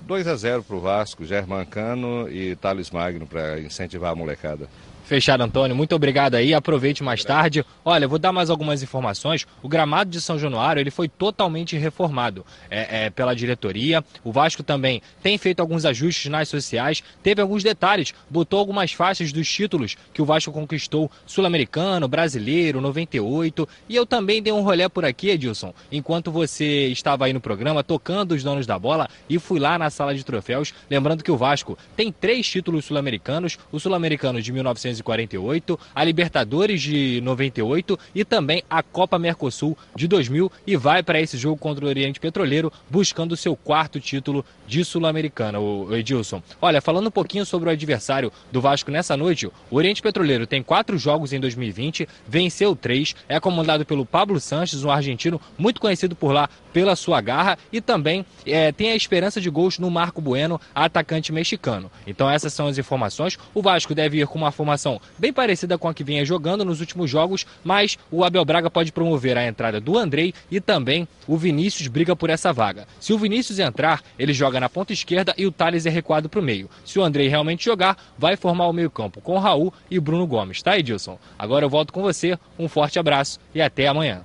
2 0.01 0.27
a 0.27 0.35
0 0.35 0.63
para 0.63 0.75
o 0.75 0.79
Vasco, 0.79 1.25
Germancano 1.25 2.29
e 2.29 2.55
Thales 2.55 2.91
Magno 2.91 3.25
para 3.25 3.59
incentivar 3.59 4.11
a 4.11 4.15
molecada. 4.15 4.69
Fechado, 5.05 5.43
Antônio. 5.43 5.75
Muito 5.75 5.95
obrigado 5.95 6.33
aí. 6.33 6.51
Aproveite 6.51 7.03
mais 7.03 7.23
tarde. 7.23 7.63
Olha, 7.83 8.07
vou 8.07 8.17
dar 8.17 8.31
mais 8.31 8.49
algumas 8.49 8.81
informações. 8.81 9.45
O 9.61 9.69
gramado 9.69 10.09
de 10.09 10.19
São 10.19 10.39
Januário 10.39 10.79
ele 10.79 10.89
foi 10.89 11.07
totalmente 11.07 11.77
reformado 11.77 12.43
é, 12.71 13.05
é, 13.05 13.09
pela 13.11 13.35
diretoria. 13.35 14.03
O 14.23 14.31
Vasco 14.31 14.63
também 14.63 15.03
tem 15.21 15.37
feito 15.37 15.59
alguns 15.59 15.85
ajustes 15.85 16.31
nas 16.31 16.49
sociais. 16.49 17.03
Teve 17.21 17.39
alguns 17.39 17.63
detalhes. 17.63 18.15
Botou 18.27 18.57
algumas 18.57 18.93
faixas 18.93 19.31
dos 19.31 19.47
títulos 19.47 19.95
que 20.11 20.23
o 20.23 20.25
Vasco 20.25 20.51
conquistou: 20.51 21.11
Sul-Americano, 21.23 22.07
Brasileiro, 22.07 22.81
98. 22.81 23.69
E 23.87 23.95
eu 23.95 24.07
também 24.07 24.41
dei 24.41 24.51
um 24.51 24.63
rolê 24.63 24.89
por 24.89 25.05
aqui, 25.05 25.29
Edilson, 25.29 25.71
enquanto 25.91 26.31
você 26.31 26.87
estava 26.87 27.25
aí 27.25 27.33
no 27.33 27.39
programa 27.39 27.83
tocando 27.83 28.31
os 28.31 28.43
donos 28.43 28.65
da 28.65 28.79
bola 28.79 29.07
e 29.29 29.37
fui 29.37 29.59
lá 29.59 29.77
na 29.77 29.91
sala 29.91 30.15
de 30.15 30.25
troféus. 30.25 30.73
Lembrando 30.89 31.23
que 31.23 31.31
o 31.31 31.37
Vasco 31.37 31.77
tem 31.95 32.11
três 32.11 32.49
títulos 32.49 32.85
sul-americanos: 32.85 33.59
o 33.71 33.79
sul-americano 33.79 34.41
de 34.41 34.51
1900 34.51 34.94
1948, 35.01 35.79
a 35.93 36.03
Libertadores 36.03 36.81
de 36.81 37.21
98 37.21 37.97
e 38.13 38.23
também 38.23 38.63
a 38.69 38.81
Copa 38.81 39.17
Mercosul 39.17 39.77
de 39.95 40.07
2000 40.07 40.51
e 40.65 40.75
vai 40.75 41.03
para 41.03 41.19
esse 41.19 41.37
jogo 41.37 41.57
contra 41.57 41.85
o 41.85 41.87
Oriente 41.87 42.19
Petroleiro 42.19 42.71
buscando 42.89 43.35
seu 43.35 43.55
quarto 43.55 43.99
título 43.99 44.45
de 44.67 44.83
Sul-Americana, 44.83 45.59
o 45.59 45.95
Edilson. 45.95 46.41
Olha, 46.61 46.81
falando 46.81 47.07
um 47.07 47.11
pouquinho 47.11 47.45
sobre 47.45 47.69
o 47.69 47.71
adversário 47.71 48.31
do 48.51 48.61
Vasco 48.61 48.91
nessa 48.91 49.15
noite, 49.15 49.47
o 49.47 49.75
Oriente 49.75 50.01
Petroleiro 50.01 50.47
tem 50.47 50.63
quatro 50.63 50.97
jogos 50.97 51.33
em 51.33 51.39
2020, 51.39 52.07
venceu 52.27 52.75
três, 52.75 53.15
é 53.29 53.39
comandado 53.39 53.85
pelo 53.85 54.05
Pablo 54.05 54.39
Sanches, 54.39 54.83
um 54.83 54.91
argentino 54.91 55.39
muito 55.57 55.79
conhecido 55.79 56.15
por 56.15 56.31
lá 56.31 56.49
pela 56.73 56.95
sua 56.95 57.21
garra 57.21 57.57
e 57.71 57.79
também 57.79 58.25
é, 58.45 58.69
tem 58.71 58.91
a 58.91 58.95
esperança 58.95 59.39
de 59.39 59.49
gols 59.49 59.79
no 59.79 59.89
Marco 59.89 60.19
Bueno, 60.19 60.59
atacante 60.73 61.31
mexicano. 61.31 61.89
Então 62.05 62.29
essas 62.29 62.53
são 62.53 62.67
as 62.67 62.77
informações. 62.77 63.37
O 63.53 63.61
Vasco 63.61 63.95
deve 63.95 64.19
ir 64.19 64.27
com 64.27 64.37
uma 64.37 64.51
formação 64.51 64.84
bem 65.17 65.33
parecida 65.33 65.77
com 65.77 65.87
a 65.87 65.93
que 65.93 66.03
vinha 66.03 66.25
jogando 66.25 66.63
nos 66.63 66.79
últimos 66.79 67.09
jogos, 67.09 67.45
mas 67.63 67.97
o 68.11 68.23
Abel 68.23 68.45
Braga 68.45 68.69
pode 68.69 68.91
promover 68.91 69.37
a 69.37 69.45
entrada 69.45 69.79
do 69.79 69.97
Andrei 69.97 70.33
e 70.49 70.61
também 70.61 71.07
o 71.27 71.37
Vinícius 71.37 71.87
briga 71.87 72.15
por 72.15 72.29
essa 72.29 72.53
vaga. 72.53 72.87
Se 72.99 73.13
o 73.13 73.17
Vinícius 73.17 73.59
entrar, 73.59 74.01
ele 74.17 74.33
joga 74.33 74.59
na 74.59 74.69
ponta 74.69 74.93
esquerda 74.93 75.33
e 75.37 75.45
o 75.45 75.51
Thales 75.51 75.85
é 75.85 75.89
recuado 75.89 76.29
para 76.29 76.39
o 76.39 76.43
meio. 76.43 76.69
Se 76.85 76.99
o 76.99 77.03
Andrei 77.03 77.27
realmente 77.27 77.65
jogar, 77.65 77.97
vai 78.17 78.35
formar 78.35 78.67
o 78.67 78.73
meio-campo 78.73 79.21
com 79.21 79.39
Raul 79.39 79.73
e 79.89 79.99
Bruno 79.99 80.27
Gomes, 80.27 80.61
tá, 80.61 80.77
Edilson? 80.77 81.17
Agora 81.37 81.65
eu 81.65 81.69
volto 81.69 81.91
com 81.91 82.01
você, 82.01 82.37
um 82.57 82.67
forte 82.67 82.99
abraço 82.99 83.39
e 83.53 83.61
até 83.61 83.87
amanhã. 83.87 84.23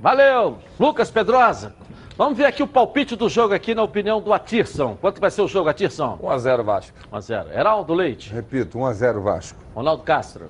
Valeu, 0.00 0.58
Lucas 0.78 1.10
Pedrosa. 1.10 1.74
Vamos 2.16 2.38
ver 2.38 2.44
aqui 2.44 2.62
o 2.62 2.66
palpite 2.66 3.16
do 3.16 3.28
jogo 3.28 3.54
aqui 3.54 3.74
na 3.74 3.82
opinião 3.82 4.20
do 4.20 4.32
Atirson. 4.32 4.96
Quanto 5.00 5.20
vai 5.20 5.32
ser 5.32 5.42
o 5.42 5.48
jogo, 5.48 5.68
Atirson? 5.68 6.16
1x0 6.22 6.62
Vasco. 6.62 6.96
1x0. 7.12 7.52
Heraldo 7.52 7.92
Leite. 7.92 8.32
Repito, 8.32 8.78
1x0 8.78 9.20
Vasco. 9.20 9.58
Ronaldo 9.74 10.04
Castro. 10.04 10.46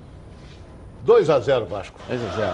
2x0 1.07 1.65
Vasco. 1.65 1.99
2x0. 2.07 2.53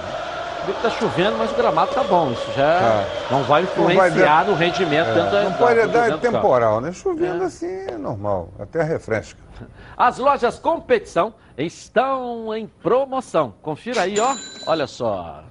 Vi 0.66 0.74
que 0.74 0.82
tá 0.82 0.90
chovendo, 0.92 1.38
mas 1.38 1.52
o 1.52 1.56
gramado 1.56 1.92
tá 1.92 2.04
bom. 2.04 2.32
Isso 2.32 2.52
já 2.56 2.80
tá. 2.80 3.06
não 3.32 3.44
vai 3.44 3.64
influenciar 3.64 4.46
no 4.46 4.54
rendimento 4.54 5.10
é. 5.10 5.14
dentro 5.14 5.44
Não 5.44 5.54
pode 5.54 5.88
dar 5.88 6.18
temporal, 6.18 6.80
né? 6.80 6.94
Chovendo 6.94 7.44
é. 7.44 7.48
assim 7.48 7.68
é 7.68 7.98
normal, 7.98 8.50
até 8.60 8.82
refresca. 8.82 9.40
As 9.98 10.20
lojas 10.20 10.58
competição 10.58 11.34
estão 11.58 12.56
em 12.56 12.66
promoção. 12.66 13.54
Confira 13.62 14.04
aí, 14.04 14.18
ó. 14.20 14.34
Olha 14.68 14.88
só. 14.88 15.44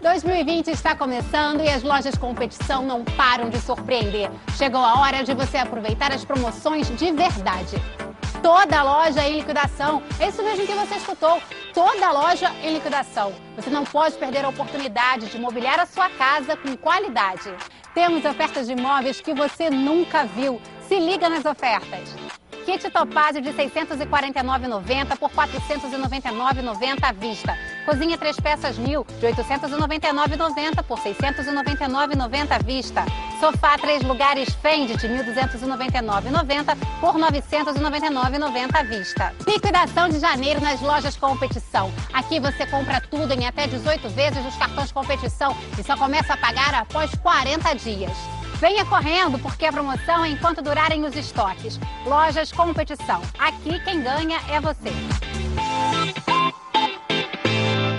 2020 0.00 0.68
está 0.68 0.94
começando 0.94 1.60
e 1.60 1.68
as 1.68 1.82
lojas 1.82 2.16
competição 2.16 2.82
não 2.84 3.04
param 3.04 3.50
de 3.50 3.60
surpreender. 3.60 4.30
Chegou 4.56 4.80
a 4.80 5.00
hora 5.00 5.24
de 5.24 5.34
você 5.34 5.56
aproveitar 5.56 6.12
as 6.12 6.24
promoções 6.24 6.88
de 6.96 7.10
verdade. 7.10 7.76
Toda 8.40 8.82
loja 8.84 9.26
em 9.26 9.38
liquidação. 9.38 10.00
É 10.20 10.28
isso 10.28 10.42
mesmo 10.44 10.64
que 10.64 10.72
você 10.72 10.94
escutou. 10.94 11.42
Toda 11.74 12.12
loja 12.12 12.52
em 12.62 12.74
liquidação. 12.74 13.32
Você 13.56 13.70
não 13.70 13.84
pode 13.84 14.14
perder 14.16 14.44
a 14.44 14.48
oportunidade 14.48 15.26
de 15.26 15.38
mobiliar 15.38 15.80
a 15.80 15.86
sua 15.86 16.08
casa 16.10 16.56
com 16.56 16.76
qualidade. 16.76 17.52
Temos 17.92 18.24
ofertas 18.24 18.68
de 18.68 18.74
imóveis 18.74 19.20
que 19.20 19.34
você 19.34 19.68
nunca 19.68 20.24
viu. 20.24 20.60
Se 20.86 21.00
liga 21.00 21.28
nas 21.28 21.44
ofertas. 21.44 22.14
Kit 22.64 22.88
Topázio 22.90 23.42
de 23.42 23.50
649,90 23.50 25.16
por 25.18 25.30
499,90 25.30 26.98
à 27.02 27.12
vista. 27.12 27.58
Cozinha 27.88 28.18
três 28.18 28.38
peças 28.38 28.76
mil 28.76 29.06
de 29.18 29.26
899,90 29.28 30.82
por 30.82 30.98
699,90 30.98 32.50
à 32.50 32.58
vista. 32.58 33.02
Sofá 33.40 33.78
três 33.78 34.02
lugares 34.02 34.52
Fendi 34.60 34.94
de 34.94 35.08
1.299,90 35.08 36.76
por 37.00 37.14
999,90 37.14 38.74
à 38.74 38.82
vista. 38.82 39.34
Liquidação 39.46 40.10
de 40.10 40.18
janeiro 40.18 40.60
nas 40.60 40.82
lojas 40.82 41.16
competição. 41.16 41.90
Aqui 42.12 42.38
você 42.38 42.66
compra 42.66 43.00
tudo 43.00 43.32
em 43.32 43.46
até 43.46 43.66
18 43.66 44.06
vezes 44.10 44.44
nos 44.44 44.56
cartões 44.56 44.92
competição 44.92 45.56
e 45.78 45.82
só 45.82 45.96
começa 45.96 46.34
a 46.34 46.36
pagar 46.36 46.74
após 46.74 47.10
40 47.14 47.72
dias. 47.72 48.12
Venha 48.56 48.84
correndo, 48.84 49.38
porque 49.38 49.64
a 49.64 49.72
promoção 49.72 50.26
é 50.26 50.28
enquanto 50.28 50.60
durarem 50.60 51.06
os 51.06 51.16
estoques. 51.16 51.80
Lojas 52.04 52.52
Competição. 52.52 53.22
Aqui 53.38 53.80
quem 53.82 54.02
ganha 54.02 54.38
é 54.50 54.60
você. 54.60 54.92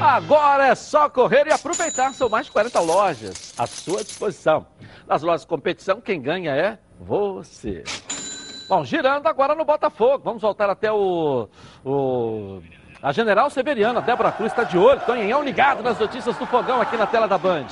Agora 0.09 0.67
é 0.67 0.75
só 0.75 1.07
correr 1.07 1.45
e 1.45 1.53
aproveitar. 1.53 2.13
São 2.13 2.27
mais 2.29 2.47
de 2.47 2.51
40 2.51 2.79
lojas 2.79 3.53
à 3.57 3.67
sua 3.67 4.03
disposição. 4.03 4.65
Nas 5.07 5.21
lojas 5.21 5.45
Competição, 5.45 6.01
quem 6.01 6.19
ganha 6.19 6.55
é 6.55 6.79
você. 6.99 7.83
Bom, 8.67 8.83
girando 8.83 9.27
agora 9.27 9.53
no 9.53 9.63
Botafogo. 9.63 10.23
Vamos 10.23 10.41
voltar 10.41 10.69
até 10.69 10.91
o, 10.91 11.47
o 11.85 12.61
a 13.01 13.11
General 13.13 13.49
Severiana, 13.49 14.01
Débora 14.01 14.31
Cruz 14.31 14.51
está 14.51 14.63
de 14.63 14.77
olho. 14.77 14.99
Tonhão 15.01 15.43
ligado 15.43 15.83
nas 15.83 15.97
notícias 15.97 16.35
do 16.37 16.45
fogão 16.45 16.81
aqui 16.81 16.97
na 16.97 17.07
tela 17.07 17.27
da 17.27 17.37
Band. 17.37 17.67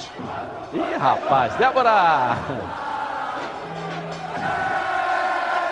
Ih, 0.74 0.96
rapaz, 0.98 1.56
Débora! 1.56 2.38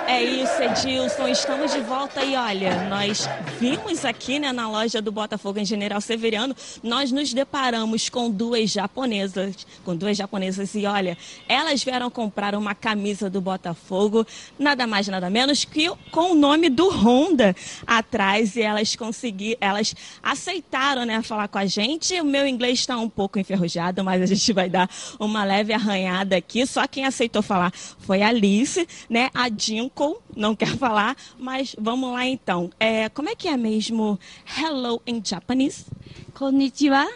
É 0.08 0.24
isso, 0.24 0.62
Edilson. 0.62 1.28
Estamos 1.28 1.74
de 1.74 1.80
volta 1.82 2.24
e 2.24 2.36
olha, 2.36 2.88
nós 2.88 3.28
vimos 3.60 4.06
aqui 4.06 4.38
né, 4.38 4.52
na 4.52 4.70
loja 4.70 5.02
do 5.02 5.12
Botafogo 5.12 5.58
em 5.58 5.66
General 5.66 6.00
Severiano, 6.00 6.56
nós 6.84 7.12
nos 7.12 7.34
deparamos 7.34 8.08
com 8.08 8.30
duas 8.30 8.70
japonesas, 8.70 9.66
com 9.84 9.96
duas 9.96 10.16
japonesas 10.16 10.76
e 10.76 10.86
olha, 10.86 11.18
elas 11.50 11.84
vieram 11.84 12.12
comprar 12.12 12.54
uma 12.54 12.76
camisa 12.76 13.32
do 13.32 13.42
Botafogo, 13.42 14.28
nada 14.60 14.86
mais 14.86 15.08
nada 15.08 15.28
menos 15.28 15.66
que 15.66 15.90
com 16.12 16.34
o 16.34 16.36
nome 16.36 16.70
do 16.70 16.88
Honda 16.90 17.56
atrás 17.88 18.56
e 18.56 18.62
elas 18.62 18.96
conseguiram, 18.96 19.58
elas 19.60 19.96
aceitaram, 20.22 21.04
né, 21.04 21.24
falar 21.24 21.48
com 21.48 21.58
a 21.58 21.66
gente. 21.66 22.22
O 22.22 22.26
meu 22.26 22.46
inglês 22.46 22.80
está 22.80 22.96
um 22.96 23.10
pouco 23.10 23.40
enferrujado, 23.40 24.04
mas 24.04 24.22
a 24.22 24.26
gente 24.28 24.54
vai 24.54 24.70
dar 24.70 24.88
uma 25.20 25.44
leve 25.44 25.74
arranhada 25.74 26.38
aqui. 26.38 26.66
Só 26.68 26.88
quem 26.88 27.06
aceitou 27.06 27.42
falar 27.42 27.72
foi 27.74 28.22
a 28.22 28.28
Alice, 28.28 28.88
né, 29.10 29.30
a 29.34 29.50
Dinko 29.50 29.95
não 30.36 30.56
quer 30.56 30.70
falar, 30.78 31.16
mas 31.38 31.76
vamos 31.80 32.12
lá 32.12 32.26
então. 32.26 32.70
É, 32.80 33.10
como 33.10 33.30
é 33.30 33.36
que 33.36 33.48
é 33.48 33.58
mesmo 33.58 34.20
hello 34.58 35.02
em 35.06 35.22
japonês? 35.24 35.86
Konnichiwa. 36.34 37.08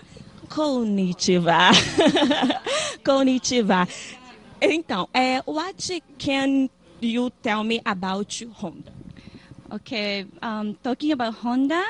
Konnichiwa. 0.50 1.72
Konnichiwa. 3.04 3.88
Então, 4.62 5.08
é, 5.14 5.42
what 5.46 6.04
can 6.18 6.70
you 7.02 7.30
tell 7.42 7.64
me 7.64 7.82
about 7.86 8.46
Honda? 8.62 8.92
Okay, 9.72 10.26
um, 10.42 10.74
talking 10.82 11.12
about 11.12 11.36
Honda, 11.36 11.84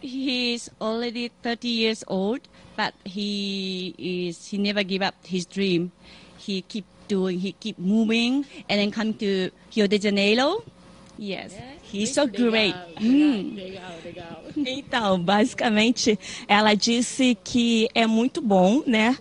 he's 0.00 0.68
already 0.80 1.30
30 1.42 1.68
years 1.68 2.04
old, 2.08 2.40
but 2.76 2.92
he 3.04 3.94
is 3.98 4.48
he 4.48 4.58
never 4.58 4.82
give 4.82 5.02
up 5.02 5.14
his 5.24 5.46
dream. 5.46 5.92
He 6.38 6.62
keep 6.62 6.84
doing, 7.08 7.38
he 7.38 7.52
keep 7.52 7.78
moving, 7.78 8.44
and 8.68 8.78
then 8.78 8.90
come 8.90 9.14
to 9.14 9.50
Rio 9.74 9.86
de 9.86 9.98
Janeiro. 9.98 10.62
Yes, 11.18 11.54
he's 11.82 12.14
so 12.14 12.26
great. 12.26 12.74
Hum. 13.00 13.58
Então, 14.56 15.20
basicamente, 15.20 16.18
ela 16.48 16.74
disse 16.74 17.36
que 17.44 17.88
é 17.94 18.06
muito 18.06 18.40
bom, 18.40 18.82
né? 18.86 19.16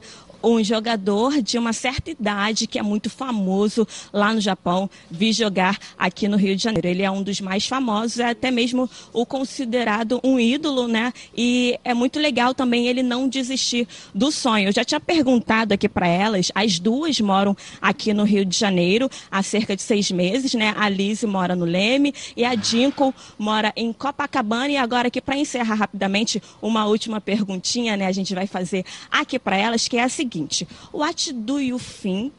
Um 0.47 0.63
jogador 0.63 1.41
de 1.41 1.57
uma 1.57 1.73
certa 1.73 2.09
idade 2.09 2.67
que 2.67 2.79
é 2.79 2.81
muito 2.81 3.09
famoso 3.09 3.85
lá 4.13 4.33
no 4.33 4.39
Japão 4.39 4.89
vir 5.11 5.33
jogar 5.33 5.77
aqui 5.97 6.27
no 6.27 6.37
Rio 6.37 6.55
de 6.55 6.63
Janeiro. 6.63 6.87
Ele 6.87 7.03
é 7.03 7.11
um 7.11 7.21
dos 7.21 7.41
mais 7.41 7.67
famosos, 7.67 8.19
é 8.19 8.29
até 8.29 8.49
mesmo 8.49 8.89
o 9.11 9.25
considerado 9.25 10.21
um 10.23 10.39
ídolo, 10.39 10.87
né? 10.87 11.11
E 11.35 11.77
é 11.83 11.93
muito 11.93 12.17
legal 12.19 12.53
também 12.53 12.87
ele 12.87 13.03
não 13.03 13.27
desistir 13.27 13.87
do 14.15 14.31
sonho. 14.31 14.69
Eu 14.69 14.71
já 14.71 14.85
tinha 14.85 14.99
perguntado 14.99 15.73
aqui 15.73 15.89
para 15.89 16.07
elas, 16.07 16.51
as 16.55 16.79
duas 16.79 17.19
moram 17.19 17.55
aqui 17.81 18.13
no 18.13 18.23
Rio 18.23 18.45
de 18.45 18.57
Janeiro 18.57 19.09
há 19.29 19.43
cerca 19.43 19.75
de 19.75 19.81
seis 19.81 20.09
meses, 20.11 20.53
né? 20.53 20.73
A 20.77 20.87
Lise 20.87 21.27
mora 21.27 21.55
no 21.55 21.65
Leme 21.65 22.13
e 22.35 22.45
a 22.45 22.55
Dinko 22.55 23.13
mora 23.37 23.73
em 23.75 23.91
Copacabana. 23.91 24.69
E 24.69 24.77
agora 24.77 25.09
aqui 25.09 25.19
para 25.19 25.37
encerrar 25.37 25.75
rapidamente 25.75 26.41
uma 26.61 26.85
última 26.85 27.19
perguntinha, 27.19 27.97
né? 27.97 28.07
A 28.07 28.11
gente 28.11 28.33
vai 28.33 28.47
fazer 28.47 28.85
aqui 29.11 29.37
para 29.37 29.57
elas 29.57 29.87
que 29.87 29.97
é 29.97 30.03
a 30.03 30.09
seguinte 30.09 30.36
seguinte: 30.37 30.67
What 30.91 31.33
do 31.45 31.59
you 31.59 31.79
think 31.79 32.33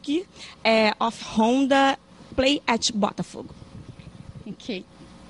eh, 0.63 0.91
of 0.99 1.21
Honda 1.37 1.97
play 2.35 2.61
at 2.67 2.91
Botafogo? 2.93 3.53
Okay. 4.47 4.83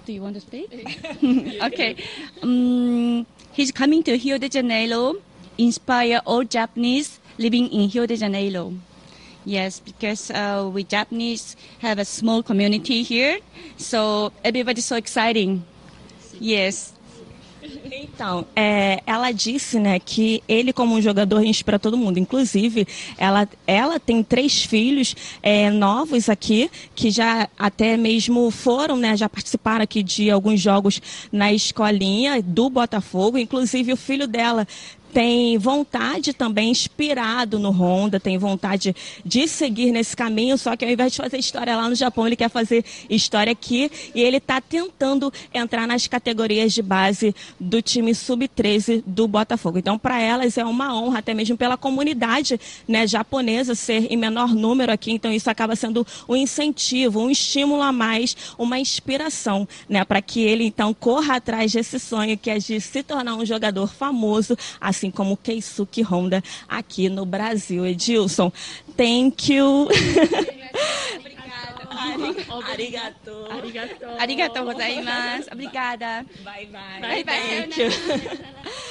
Do 0.05 0.13
you 0.13 0.21
want 0.21 0.35
to 0.35 0.41
speak? 0.41 0.69
okay. 1.61 1.95
Um, 2.41 3.25
he's 3.51 3.71
coming 3.71 4.03
to 4.03 4.13
Rio 4.13 4.37
de 4.37 4.49
Janeiro, 4.49 5.15
inspire 5.57 6.21
all 6.25 6.43
Japanese 6.43 7.19
living 7.37 7.69
in 7.71 7.89
Rio 7.89 8.05
de 8.07 8.15
Janeiro. 8.15 8.73
Yes, 9.45 9.79
because 9.79 10.31
uh, 10.31 10.69
we 10.71 10.83
Japanese 10.83 11.55
have 11.79 11.99
a 11.99 12.05
small 12.05 12.43
community 12.43 13.03
here, 13.03 13.39
so 13.77 14.31
everybody's 14.43 14.85
so 14.85 14.95
exciting. 14.95 15.63
Yes. 16.39 16.93
Então, 17.91 18.45
é, 18.55 19.01
ela 19.05 19.31
disse, 19.31 19.79
né, 19.79 19.99
que 19.99 20.43
ele 20.47 20.73
como 20.73 20.95
um 20.95 21.01
jogador 21.01 21.43
inspira 21.43 21.79
todo 21.79 21.97
mundo. 21.97 22.17
Inclusive, 22.17 22.87
ela, 23.17 23.47
ela 23.65 23.99
tem 23.99 24.23
três 24.23 24.63
filhos 24.63 25.15
é, 25.41 25.69
novos 25.69 26.29
aqui 26.29 26.69
que 26.95 27.11
já 27.11 27.47
até 27.57 27.97
mesmo 27.97 28.49
foram, 28.51 28.95
né, 28.95 29.15
já 29.15 29.29
participaram 29.29 29.83
aqui 29.83 30.03
de 30.03 30.29
alguns 30.29 30.59
jogos 30.59 31.01
na 31.31 31.51
escolinha 31.53 32.41
do 32.41 32.69
Botafogo. 32.69 33.37
Inclusive, 33.37 33.93
o 33.93 33.97
filho 33.97 34.27
dela 34.27 34.67
tem 35.13 35.57
vontade 35.57 36.33
também, 36.33 36.71
inspirado 36.71 37.59
no 37.59 37.71
Honda, 37.71 38.19
tem 38.19 38.37
vontade 38.37 38.95
de 39.25 39.47
seguir 39.47 39.91
nesse 39.91 40.15
caminho, 40.15 40.57
só 40.57 40.75
que 40.75 40.85
ao 40.85 40.91
invés 40.91 41.11
de 41.11 41.17
fazer 41.17 41.37
história 41.37 41.75
lá 41.75 41.89
no 41.89 41.95
Japão, 41.95 42.25
ele 42.25 42.35
quer 42.35 42.49
fazer 42.49 42.83
história 43.09 43.51
aqui 43.51 43.91
e 44.13 44.21
ele 44.21 44.37
está 44.37 44.61
tentando 44.61 45.31
entrar 45.53 45.87
nas 45.87 46.07
categorias 46.07 46.73
de 46.73 46.81
base 46.81 47.35
do 47.59 47.81
time 47.81 48.13
sub-13 48.13 49.03
do 49.05 49.27
Botafogo. 49.27 49.77
Então, 49.77 49.97
para 49.97 50.21
elas 50.21 50.57
é 50.57 50.65
uma 50.65 50.95
honra, 50.95 51.19
até 51.19 51.33
mesmo 51.33 51.57
pela 51.57 51.77
comunidade 51.77 52.59
né, 52.87 53.07
japonesa 53.07 53.75
ser 53.75 54.11
em 54.11 54.17
menor 54.17 54.53
número 54.53 54.91
aqui, 54.91 55.11
então 55.11 55.31
isso 55.31 55.49
acaba 55.49 55.75
sendo 55.75 56.05
um 56.27 56.35
incentivo, 56.35 57.19
um 57.19 57.29
estímulo 57.29 57.81
a 57.81 57.91
mais, 57.91 58.35
uma 58.57 58.79
inspiração 58.79 59.67
né, 59.87 60.03
para 60.03 60.21
que 60.21 60.41
ele 60.41 60.65
então 60.65 60.93
corra 60.93 61.35
atrás 61.35 61.71
desse 61.71 61.99
sonho 61.99 62.37
que 62.37 62.49
é 62.49 62.57
de 62.57 62.79
se 62.79 63.03
tornar 63.03 63.35
um 63.35 63.45
jogador 63.45 63.87
famoso, 63.87 64.57
como 65.07 65.37
Keisuke 65.37 66.01
Honda 66.03 66.43
aqui 66.67 67.07
no 67.07 67.25
Brasil. 67.25 67.85
Edilson, 67.85 68.51
thank 68.97 69.53
you. 69.53 69.87
Arigato. 72.69 73.47
Arigato. 73.51 74.05
Arigatou 74.19 74.65
gozaimasu. 74.65 75.49
Obrigada. 75.51 76.25
Bye 76.43 76.67
bye. 76.67 77.01
Bye 77.01 77.23
bye. 77.23 78.89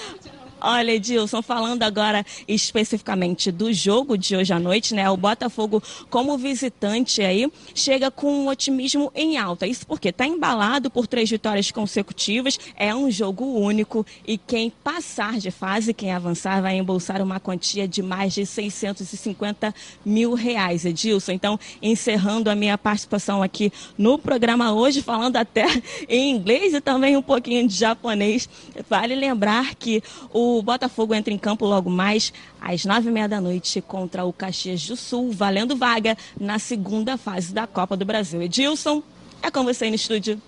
Olha, 0.60 0.92
Edilson, 0.92 1.40
falando 1.40 1.84
agora 1.84 2.26
especificamente 2.46 3.52
do 3.52 3.72
jogo 3.72 4.18
de 4.18 4.36
hoje 4.36 4.52
à 4.52 4.58
noite, 4.58 4.92
né? 4.92 5.08
O 5.08 5.16
Botafogo, 5.16 5.82
como 6.10 6.36
visitante 6.36 7.22
aí, 7.22 7.50
chega 7.74 8.10
com 8.10 8.32
um 8.32 8.48
otimismo 8.48 9.12
em 9.14 9.36
alta. 9.36 9.66
Isso 9.66 9.86
porque 9.86 10.08
está 10.08 10.26
embalado 10.26 10.90
por 10.90 11.06
três 11.06 11.30
vitórias 11.30 11.70
consecutivas, 11.70 12.58
é 12.76 12.92
um 12.94 13.08
jogo 13.10 13.44
único 13.44 14.04
e 14.26 14.36
quem 14.36 14.70
passar 14.70 15.38
de 15.38 15.50
fase, 15.50 15.94
quem 15.94 16.12
avançar, 16.12 16.60
vai 16.60 16.76
embolsar 16.76 17.22
uma 17.22 17.38
quantia 17.38 17.86
de 17.86 18.02
mais 18.02 18.34
de 18.34 18.44
650 18.44 19.72
mil 20.04 20.34
reais, 20.34 20.84
Edilson. 20.84 21.32
Então, 21.32 21.58
encerrando 21.80 22.50
a 22.50 22.56
minha 22.56 22.76
participação 22.76 23.42
aqui 23.42 23.72
no 23.96 24.18
programa 24.18 24.72
hoje, 24.72 25.02
falando 25.02 25.36
até 25.36 25.66
em 26.08 26.30
inglês 26.30 26.74
e 26.74 26.80
também 26.80 27.16
um 27.16 27.22
pouquinho 27.22 27.66
de 27.68 27.76
japonês, 27.76 28.48
vale 28.88 29.14
lembrar 29.14 29.74
que 29.76 30.02
o 30.32 30.47
o 30.56 30.62
Botafogo 30.62 31.14
entra 31.14 31.32
em 31.32 31.38
campo 31.38 31.66
logo 31.66 31.90
mais 31.90 32.32
às 32.60 32.84
nove 32.84 33.08
e 33.08 33.12
meia 33.12 33.28
da 33.28 33.40
noite 33.40 33.80
contra 33.82 34.24
o 34.24 34.32
Caxias 34.32 34.86
do 34.86 34.96
Sul, 34.96 35.30
valendo 35.32 35.76
vaga 35.76 36.16
na 36.40 36.58
segunda 36.58 37.18
fase 37.18 37.52
da 37.52 37.66
Copa 37.66 37.96
do 37.96 38.04
Brasil. 38.04 38.40
Edilson, 38.40 39.02
é 39.42 39.50
com 39.50 39.64
você 39.64 39.84
aí 39.84 39.90
no 39.90 39.96
estúdio. 39.96 40.40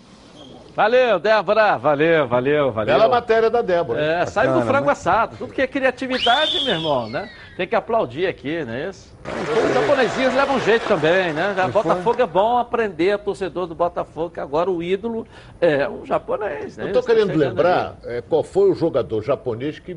Valeu, 0.75 1.19
Débora. 1.19 1.77
Valeu, 1.77 2.29
valeu, 2.29 2.73
valeu. 2.73 2.95
Bela 2.95 3.09
matéria 3.09 3.51
da 3.51 3.61
Débora. 3.61 4.01
É, 4.01 4.21
hein? 4.21 4.27
sai 4.27 4.47
do 4.47 4.55
Bacana, 4.55 4.71
frango 4.71 4.87
né? 4.87 4.93
assado. 4.93 5.37
Tudo 5.37 5.53
que 5.53 5.61
é 5.61 5.67
criatividade, 5.67 6.65
meu 6.65 6.75
irmão, 6.75 7.09
né? 7.11 7.29
Tem 7.61 7.69
que 7.69 7.77
aplaudir 7.77 8.27
aqui, 8.27 8.65
não 8.65 8.73
é 8.73 8.89
isso? 8.89 9.15
Os 9.23 9.75
japonesinhos 9.75 10.35
levam 10.35 10.59
jeito 10.61 10.89
também, 10.89 11.31
né? 11.35 11.53
Já? 11.55 11.69
Botafogo 11.69 12.23
é 12.23 12.27
bom 12.27 12.57
aprender, 12.57 13.19
torcedor 13.19 13.67
do 13.67 13.75
Botafogo, 13.75 14.31
que 14.31 14.41
agora 14.41 14.71
o 14.71 14.83
ídolo 14.83 15.27
é 15.61 15.87
um 15.87 16.07
japonês, 16.07 16.79
né? 16.79 16.85
Eu 16.85 16.87
estou 16.89 17.03
querendo 17.03 17.33
chegando 17.33 17.39
lembrar 17.39 17.99
é, 18.05 18.23
qual 18.23 18.43
foi 18.43 18.71
o 18.71 18.75
jogador 18.75 19.23
japonês 19.23 19.79
que 19.79 19.95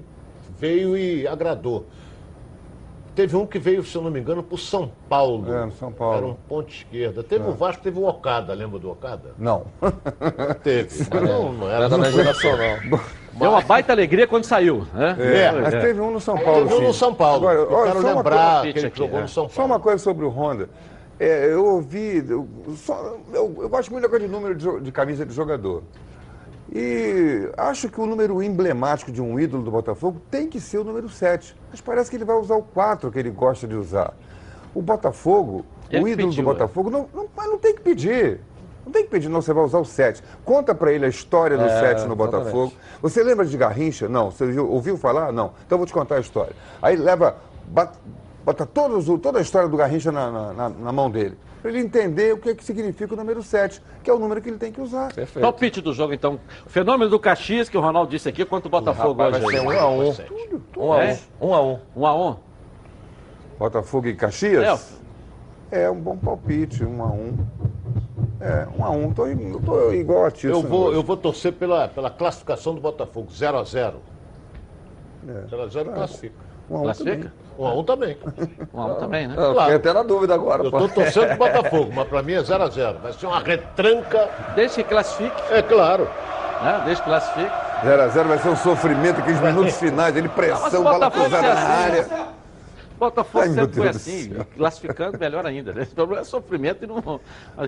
veio 0.59 0.97
e 0.97 1.25
agradou. 1.25 1.85
Teve 3.15 3.35
um 3.35 3.45
que 3.45 3.59
veio, 3.59 3.83
se 3.83 3.95
eu 3.95 4.01
não 4.01 4.09
me 4.09 4.19
engano, 4.19 4.41
para 4.41 4.55
o 4.55 4.57
São 4.57 4.91
Paulo. 5.07 5.53
É, 5.53 5.65
no 5.65 5.71
São 5.73 5.91
Paulo. 5.91 6.17
Era 6.17 6.25
um 6.25 6.33
ponto 6.33 6.69
esquerda. 6.73 7.21
Teve 7.23 7.45
É. 7.45 7.47
o 7.47 7.51
Vasco, 7.53 7.83
teve 7.83 7.99
o 7.99 8.07
Okada, 8.07 8.53
lembra 8.55 8.79
do 8.79 8.89
Okada? 8.89 9.33
Não. 9.37 9.65
Teve, 10.63 11.07
mas 11.11 11.21
não, 11.23 11.53
não 11.53 11.69
era 11.69 11.87
Não 11.89 11.99
da 11.99 12.11
foi 12.11 12.23
nacional. 12.23 12.77
Deu 13.33 13.49
uma 13.51 13.61
baita 13.61 13.93
alegria 13.93 14.25
quando 14.27 14.45
saiu, 14.45 14.87
né? 14.93 15.15
É, 15.19 15.51
mas 15.51 15.73
teve 15.81 15.99
um 16.01 16.11
no 16.11 16.19
São 16.19 16.37
Paulo. 16.37 16.63
Teve 16.63 16.73
um 16.73 16.79
sim. 16.79 16.87
no 16.87 16.93
São 16.93 17.13
Paulo. 17.13 17.47
Agora, 17.47 17.59
Eu 17.59 17.71
olha, 17.77 17.91
quero 17.91 18.01
só 18.01 18.07
uma 18.07 18.15
lembrar 18.17 18.61
coisa- 18.61 18.73
que 18.73 18.79
ele 18.79 18.91
jogou 18.95 19.21
no 19.21 19.27
São 19.27 19.49
Só 19.49 19.65
uma 19.65 19.79
coisa 19.79 20.03
sobre 20.03 20.25
o 20.25 20.29
Honda. 20.29 20.69
É, 21.19 21.53
eu 21.53 21.63
ouvi. 21.65 22.25
Eu, 22.27 22.47
só- 22.75 23.15
eu- 23.31 23.55
eu 23.61 23.69
gosto 23.69 23.91
muito 23.91 24.03
da 24.03 24.09
coisa 24.09 24.25
de 24.25 24.31
número 24.31 24.55
de, 24.55 24.81
de 24.81 24.91
camisa 24.91 25.23
de 25.25 25.33
jogador. 25.33 25.83
E 26.75 27.51
acho 27.55 27.87
que 27.87 28.01
o 28.01 28.05
número 28.07 28.41
emblemático 28.41 29.11
de 29.11 29.21
um 29.21 29.39
ídolo 29.39 29.61
do 29.61 29.69
Botafogo 29.69 30.19
tem 30.31 30.47
que 30.47 30.59
ser 30.59 30.79
o 30.79 30.83
número 30.83 31.07
7. 31.07 31.55
Mas 31.69 31.79
parece 31.79 32.09
que 32.09 32.15
ele 32.17 32.25
vai 32.25 32.35
usar 32.35 32.55
o 32.55 32.63
4 32.63 33.11
que 33.11 33.19
ele 33.19 33.29
gosta 33.29 33.67
de 33.67 33.75
usar. 33.75 34.11
O 34.73 34.81
Botafogo, 34.81 35.63
Ele 35.91 36.03
o 36.03 36.07
ídolo 36.07 36.29
pediu, 36.29 36.43
do 36.43 36.49
Botafogo, 36.49 36.89
não, 36.89 37.07
não, 37.13 37.27
mas 37.37 37.47
não 37.47 37.59
tem 37.59 37.75
que 37.75 37.81
pedir. 37.81 38.39
Não 38.83 38.91
tem 38.91 39.03
que 39.03 39.09
pedir, 39.11 39.29
não, 39.29 39.39
você 39.39 39.53
vai 39.53 39.63
usar 39.63 39.77
o 39.77 39.85
7. 39.85 40.23
Conta 40.43 40.73
pra 40.73 40.91
ele 40.91 41.05
a 41.05 41.07
história 41.09 41.55
do 41.57 41.63
É, 41.63 41.69
7 41.69 41.83
no 42.07 42.13
exatamente. 42.15 42.17
Botafogo. 42.17 42.73
Você 43.03 43.21
lembra 43.21 43.45
de 43.45 43.55
Garrincha? 43.55 44.09
Não. 44.09 44.31
Você 44.31 44.47
viu- 44.47 44.67
ouviu 44.69 44.97
falar? 44.97 45.31
Não. 45.31 45.51
Então 45.65 45.75
eu 45.75 45.77
vou 45.77 45.85
te 45.85 45.93
contar 45.93 46.15
a 46.15 46.19
história. 46.19 46.53
Aí 46.81 46.95
leva, 46.95 47.35
bota 48.43 48.65
todos 48.65 49.05
toda 49.21 49.37
a 49.37 49.41
história 49.43 49.69
do 49.69 49.77
Garrincha 49.77 50.11
na, 50.11 50.31
na- 50.31 50.53
na- 50.53 50.69
na 50.69 50.91
mão 50.91 51.09
dele. 51.09 51.37
Pra 51.63 51.71
ele 51.71 51.79
entender 51.79 52.33
o 52.33 52.37
que, 52.37 52.49
é 52.49 52.53
que 52.55 52.61
significa 52.61 53.13
o 53.13 53.15
número 53.17 53.41
7, 53.41 53.81
que 54.03 54.09
é 54.09 54.13
o 54.13 54.19
número 54.19 54.41
que 54.41 54.49
ele 54.49 54.57
tem 54.57 54.69
que 54.69 54.81
usar. 54.81 55.13
Palpite 55.39 55.79
do 55.79 55.93
jogo, 55.93 56.13
então. 56.13 56.37
O 56.65 56.69
fenômeno 56.69 57.09
do 57.09 57.17
Caxias, 57.17 57.69
que 57.69 57.77
o 57.77 57.79
Ronaldo 57.79 58.11
disse 58.11 58.27
aqui, 58.27 58.43
quanto 58.43 58.65
o 58.65 58.69
Botafogo 58.69 59.23
rapaz, 59.23 59.41
hoje? 59.41 59.45
vai 59.45 59.55
ser 59.55 59.65
um 59.65 59.79
a 59.79 59.89
um. 59.89 60.13
Um 60.75 60.91
a 60.91 60.97
um. 60.97 61.17
Um 61.39 61.53
a 61.53 61.61
um. 61.63 61.79
Um 61.95 62.05
a 62.05 62.15
um. 62.31 62.35
Botafogo 63.57 64.07
e 64.09 64.13
Caxias? 64.13 64.99
É, 65.71 65.89
um 65.89 65.95
bom 66.01 66.17
palpite, 66.17 66.83
um 66.83 67.01
a 67.01 67.05
um. 67.07 67.33
É, 68.41 68.67
um 68.77 68.83
a 68.83 68.89
um. 68.89 69.13
Tô, 69.13 69.25
i- 69.29 69.59
tô 69.65 69.93
igual 69.93 70.25
a 70.25 70.31
ti. 70.31 70.47
Eu 70.47 70.61
vou, 70.61 70.91
eu 70.93 71.01
vou 71.01 71.15
torcer 71.15 71.53
pela, 71.53 71.87
pela 71.87 72.09
classificação 72.09 72.75
do 72.75 72.81
Botafogo, 72.81 73.29
0x0. 73.31 73.93
É. 75.29 75.31
0x0 75.47 75.93
classifica. 75.93 76.35
Um 76.69 76.75
a 76.75 76.79
um 76.79 76.83
Classifica? 76.83 77.33
Um 77.57 77.67
a 77.67 77.73
um 77.73 77.83
também. 77.83 78.17
Um 78.73 78.81
a 78.81 78.85
um 78.85 78.95
também, 78.95 79.27
né? 79.27 79.35
Eu 79.37 79.59
fiquei 79.59 79.75
até 79.75 79.93
na 79.93 80.03
dúvida 80.03 80.33
agora. 80.33 80.63
Eu 80.63 80.71
tô 80.71 80.87
torcendo 80.89 81.37
pro 81.37 81.37
Botafogo, 81.37 81.91
mas 81.93 82.07
pra 82.07 82.21
mim 82.21 82.33
é 82.33 82.41
0x0. 82.41 83.01
Vai 83.01 83.13
ser 83.13 83.25
uma 83.25 83.39
retranca. 83.39 84.29
Desde 84.55 84.83
que 84.83 84.89
classifique. 84.89 85.41
É 85.51 85.61
claro. 85.61 86.07
Né? 86.61 86.81
Desde 86.85 87.03
que 87.03 87.09
classifique. 87.09 87.51
0x0 87.83 88.23
vai 88.23 88.37
ser 88.37 88.49
um 88.49 88.55
sofrimento, 88.55 89.19
aqueles 89.19 89.41
minutos 89.41 89.75
finais, 89.75 90.15
ele 90.15 90.29
mas 90.29 90.35
pressão, 90.35 90.83
bola 90.83 91.11
cruzada 91.11 91.37
é 91.37 91.41
na 91.41 91.53
assim, 91.53 91.83
área. 91.83 92.33
Botafogo 92.97 93.43
Ai, 93.43 93.49
sempre 93.49 93.75
foi 93.75 93.87
assim, 93.89 94.33
classificando 94.55 95.17
melhor 95.19 95.45
ainda. 95.45 95.73
Né? 95.73 95.81
Esse 95.81 95.93
problema 95.93 96.21
é 96.21 96.25
sofrimento 96.25 96.85
e 96.85 96.87
não 96.87 97.19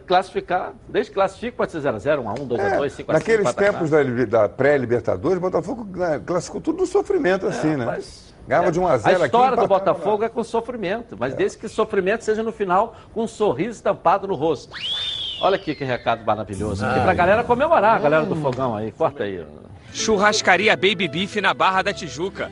classificar. 0.07 0.74
Desde 0.88 1.12
que 1.12 1.16
classifique 1.16 1.57
pode 1.57 1.74
ser 1.74 1.82
0x0, 1.82 2.24
1x1, 2.24 2.48
2x2, 2.48 2.86
5x5. 2.86 3.14
Naqueles 3.14 3.53
tempos 3.53 3.90
da, 3.90 4.03
da 4.03 4.49
pré-Libertadores, 4.49 5.40
Botafogo 5.40 5.86
né, 5.98 6.22
classificou 6.26 6.62
tudo 6.62 6.80
no 6.80 6.88
sofrimento, 6.88 7.48
assim, 7.48 7.76
né? 7.76 7.99
Ganhava 8.47 8.72
de 8.72 8.80
1 8.80 8.88
a 8.88 8.97
0 8.97 9.09
A 9.09 9.17
aqui. 9.17 9.26
história 9.26 9.57
do 9.57 9.63
empatava 9.63 9.73
lá. 9.73 9.93
Botafogo 9.95 10.23
é 10.23 10.30
com 10.30 10.43
sofrimento, 10.43 11.15
mas 11.19 11.34
desde 11.34 11.57
que 11.57 11.65
o 11.65 11.69
sofrimento 11.69 12.23
seja 12.23 12.43
no 12.43 12.51
final 12.51 12.95
com 13.13 13.23
um 13.23 13.27
sorriso 13.27 13.72
estampado 13.72 14.27
no 14.27 14.35
rosto. 14.35 14.73
Olha 15.41 15.55
aqui 15.55 15.76
que 15.76 15.84
recado 15.84 16.23
maravilhoso. 16.26 16.85
Aqui 16.85 17.01
pra 17.01 17.13
galera 17.13 17.43
comemorar, 17.43 17.95
a 17.95 17.99
galera 17.99 18.26
do 18.26 18.35
fogão 18.35 18.76
aí. 18.76 18.91
Corta 18.91 19.23
aí. 19.23 19.45
Churrascaria 19.91 20.76
Baby 20.76 21.07
Beef 21.07 21.38
na 21.38 21.53
Barra 21.53 21.81
da 21.81 21.93
Tijuca. 21.93 22.51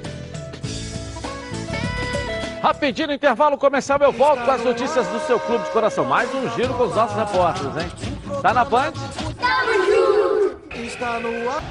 Rapidinho 2.61 3.07
no 3.07 3.13
intervalo 3.15 3.57
comercial, 3.57 3.97
eu 4.01 4.11
volto 4.11 4.45
com 4.45 4.51
as 4.51 4.63
notícias 4.63 5.07
do 5.07 5.19
seu 5.21 5.39
clube 5.39 5.63
de 5.63 5.71
coração. 5.71 6.05
Mais 6.05 6.31
um 6.35 6.47
giro 6.51 6.71
com 6.75 6.83
os 6.83 6.95
nossos 6.95 7.17
repórteres, 7.17 7.75
hein? 7.75 8.39
Tá 8.39 8.53
na 8.53 8.63
Band? 8.63 8.91
Tamo 9.39 9.85
junto! 9.85 10.75
Está 10.75 11.19
no 11.19 11.49
ar. 11.49 11.63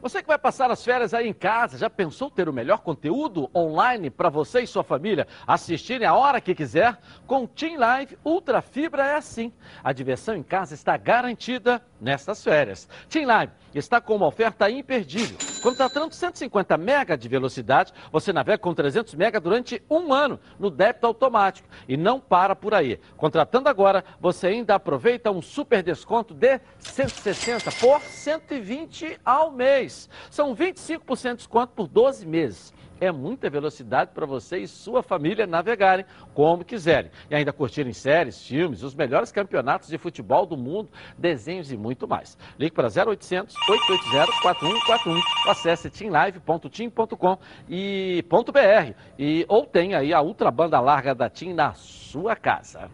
Você 0.00 0.22
que 0.22 0.28
vai 0.28 0.38
passar 0.38 0.70
as 0.70 0.82
férias 0.82 1.12
aí 1.12 1.28
em 1.28 1.32
casa, 1.34 1.76
já 1.76 1.90
pensou 1.90 2.30
ter 2.30 2.48
o 2.48 2.54
melhor 2.54 2.78
conteúdo 2.78 3.50
online 3.54 4.08
para 4.08 4.30
você 4.30 4.62
e 4.62 4.66
sua 4.66 4.82
família 4.82 5.28
assistirem 5.46 6.06
a 6.06 6.14
hora 6.14 6.40
que 6.40 6.54
quiser? 6.54 6.98
Com 7.26 7.46
Team 7.46 7.78
Live 7.78 8.16
Ultra 8.24 8.62
Fibra 8.62 9.04
é 9.04 9.16
assim. 9.16 9.52
A 9.84 9.92
diversão 9.92 10.34
em 10.34 10.42
casa 10.42 10.72
está 10.72 10.96
garantida 10.96 11.82
nessas 12.00 12.42
férias. 12.42 12.88
Team 13.08 13.26
Live 13.26 13.52
está 13.74 14.00
com 14.00 14.16
uma 14.16 14.26
oferta 14.26 14.70
imperdível. 14.70 15.36
Contratando 15.62 16.14
150 16.14 16.76
mega 16.76 17.16
de 17.16 17.28
velocidade, 17.28 17.92
você 18.10 18.32
navega 18.32 18.58
com 18.58 18.74
300 18.74 19.14
mega 19.14 19.40
durante 19.40 19.82
um 19.90 20.12
ano 20.12 20.40
no 20.58 20.70
débito 20.70 21.06
automático 21.06 21.68
e 21.88 21.96
não 21.96 22.18
para 22.18 22.56
por 22.56 22.74
aí. 22.74 22.98
Contratando 23.16 23.68
agora, 23.68 24.04
você 24.20 24.48
ainda 24.48 24.74
aproveita 24.74 25.30
um 25.30 25.42
super 25.42 25.82
desconto 25.82 26.34
de 26.34 26.60
160 26.78 27.70
por 27.72 28.00
120 28.00 29.20
ao 29.24 29.50
mês. 29.50 30.08
São 30.30 30.54
25% 30.56 31.30
de 31.30 31.36
desconto 31.36 31.72
por 31.74 31.86
12 31.86 32.26
meses 32.26 32.72
é 33.00 33.10
muita 33.10 33.48
velocidade 33.48 34.10
para 34.14 34.26
você 34.26 34.58
e 34.58 34.68
sua 34.68 35.02
família 35.02 35.46
navegarem 35.46 36.04
como 36.34 36.64
quiserem. 36.64 37.10
E 37.30 37.34
ainda 37.34 37.52
curtirem 37.52 37.92
séries, 37.92 38.46
filmes, 38.46 38.82
os 38.82 38.94
melhores 38.94 39.32
campeonatos 39.32 39.88
de 39.88 39.98
futebol 39.98 40.46
do 40.46 40.56
mundo, 40.56 40.90
desenhos 41.16 41.72
e 41.72 41.76
muito 41.76 42.06
mais. 42.06 42.36
Ligue 42.58 42.74
para 42.74 42.88
0800 42.88 43.56
880 43.68 44.32
4141 44.42 45.14
ou 45.46 45.50
acesse 45.50 45.90
teamlive.tim.com 45.90 47.38
e 47.68 48.24
.br 48.28 48.94
e 49.18 49.44
ou 49.48 49.64
tem 49.64 49.94
aí 49.94 50.12
a 50.12 50.20
ultra 50.20 50.50
banda 50.50 50.78
larga 50.80 51.14
da 51.14 51.28
TIM 51.30 51.54
na 51.54 51.72
sua 51.74 52.36
casa. 52.36 52.90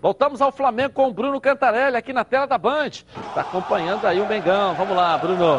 Voltamos 0.00 0.40
ao 0.40 0.52
Flamengo 0.52 0.92
com 0.92 1.08
o 1.08 1.12
Bruno 1.12 1.40
Cantarelli 1.40 1.96
aqui 1.96 2.12
na 2.12 2.24
tela 2.24 2.46
da 2.46 2.58
Band. 2.58 2.86
Está 2.86 3.40
acompanhando 3.40 4.06
aí 4.06 4.20
o 4.20 4.26
Mengão. 4.26 4.74
Vamos 4.74 4.96
lá, 4.96 5.16
Bruno. 5.18 5.56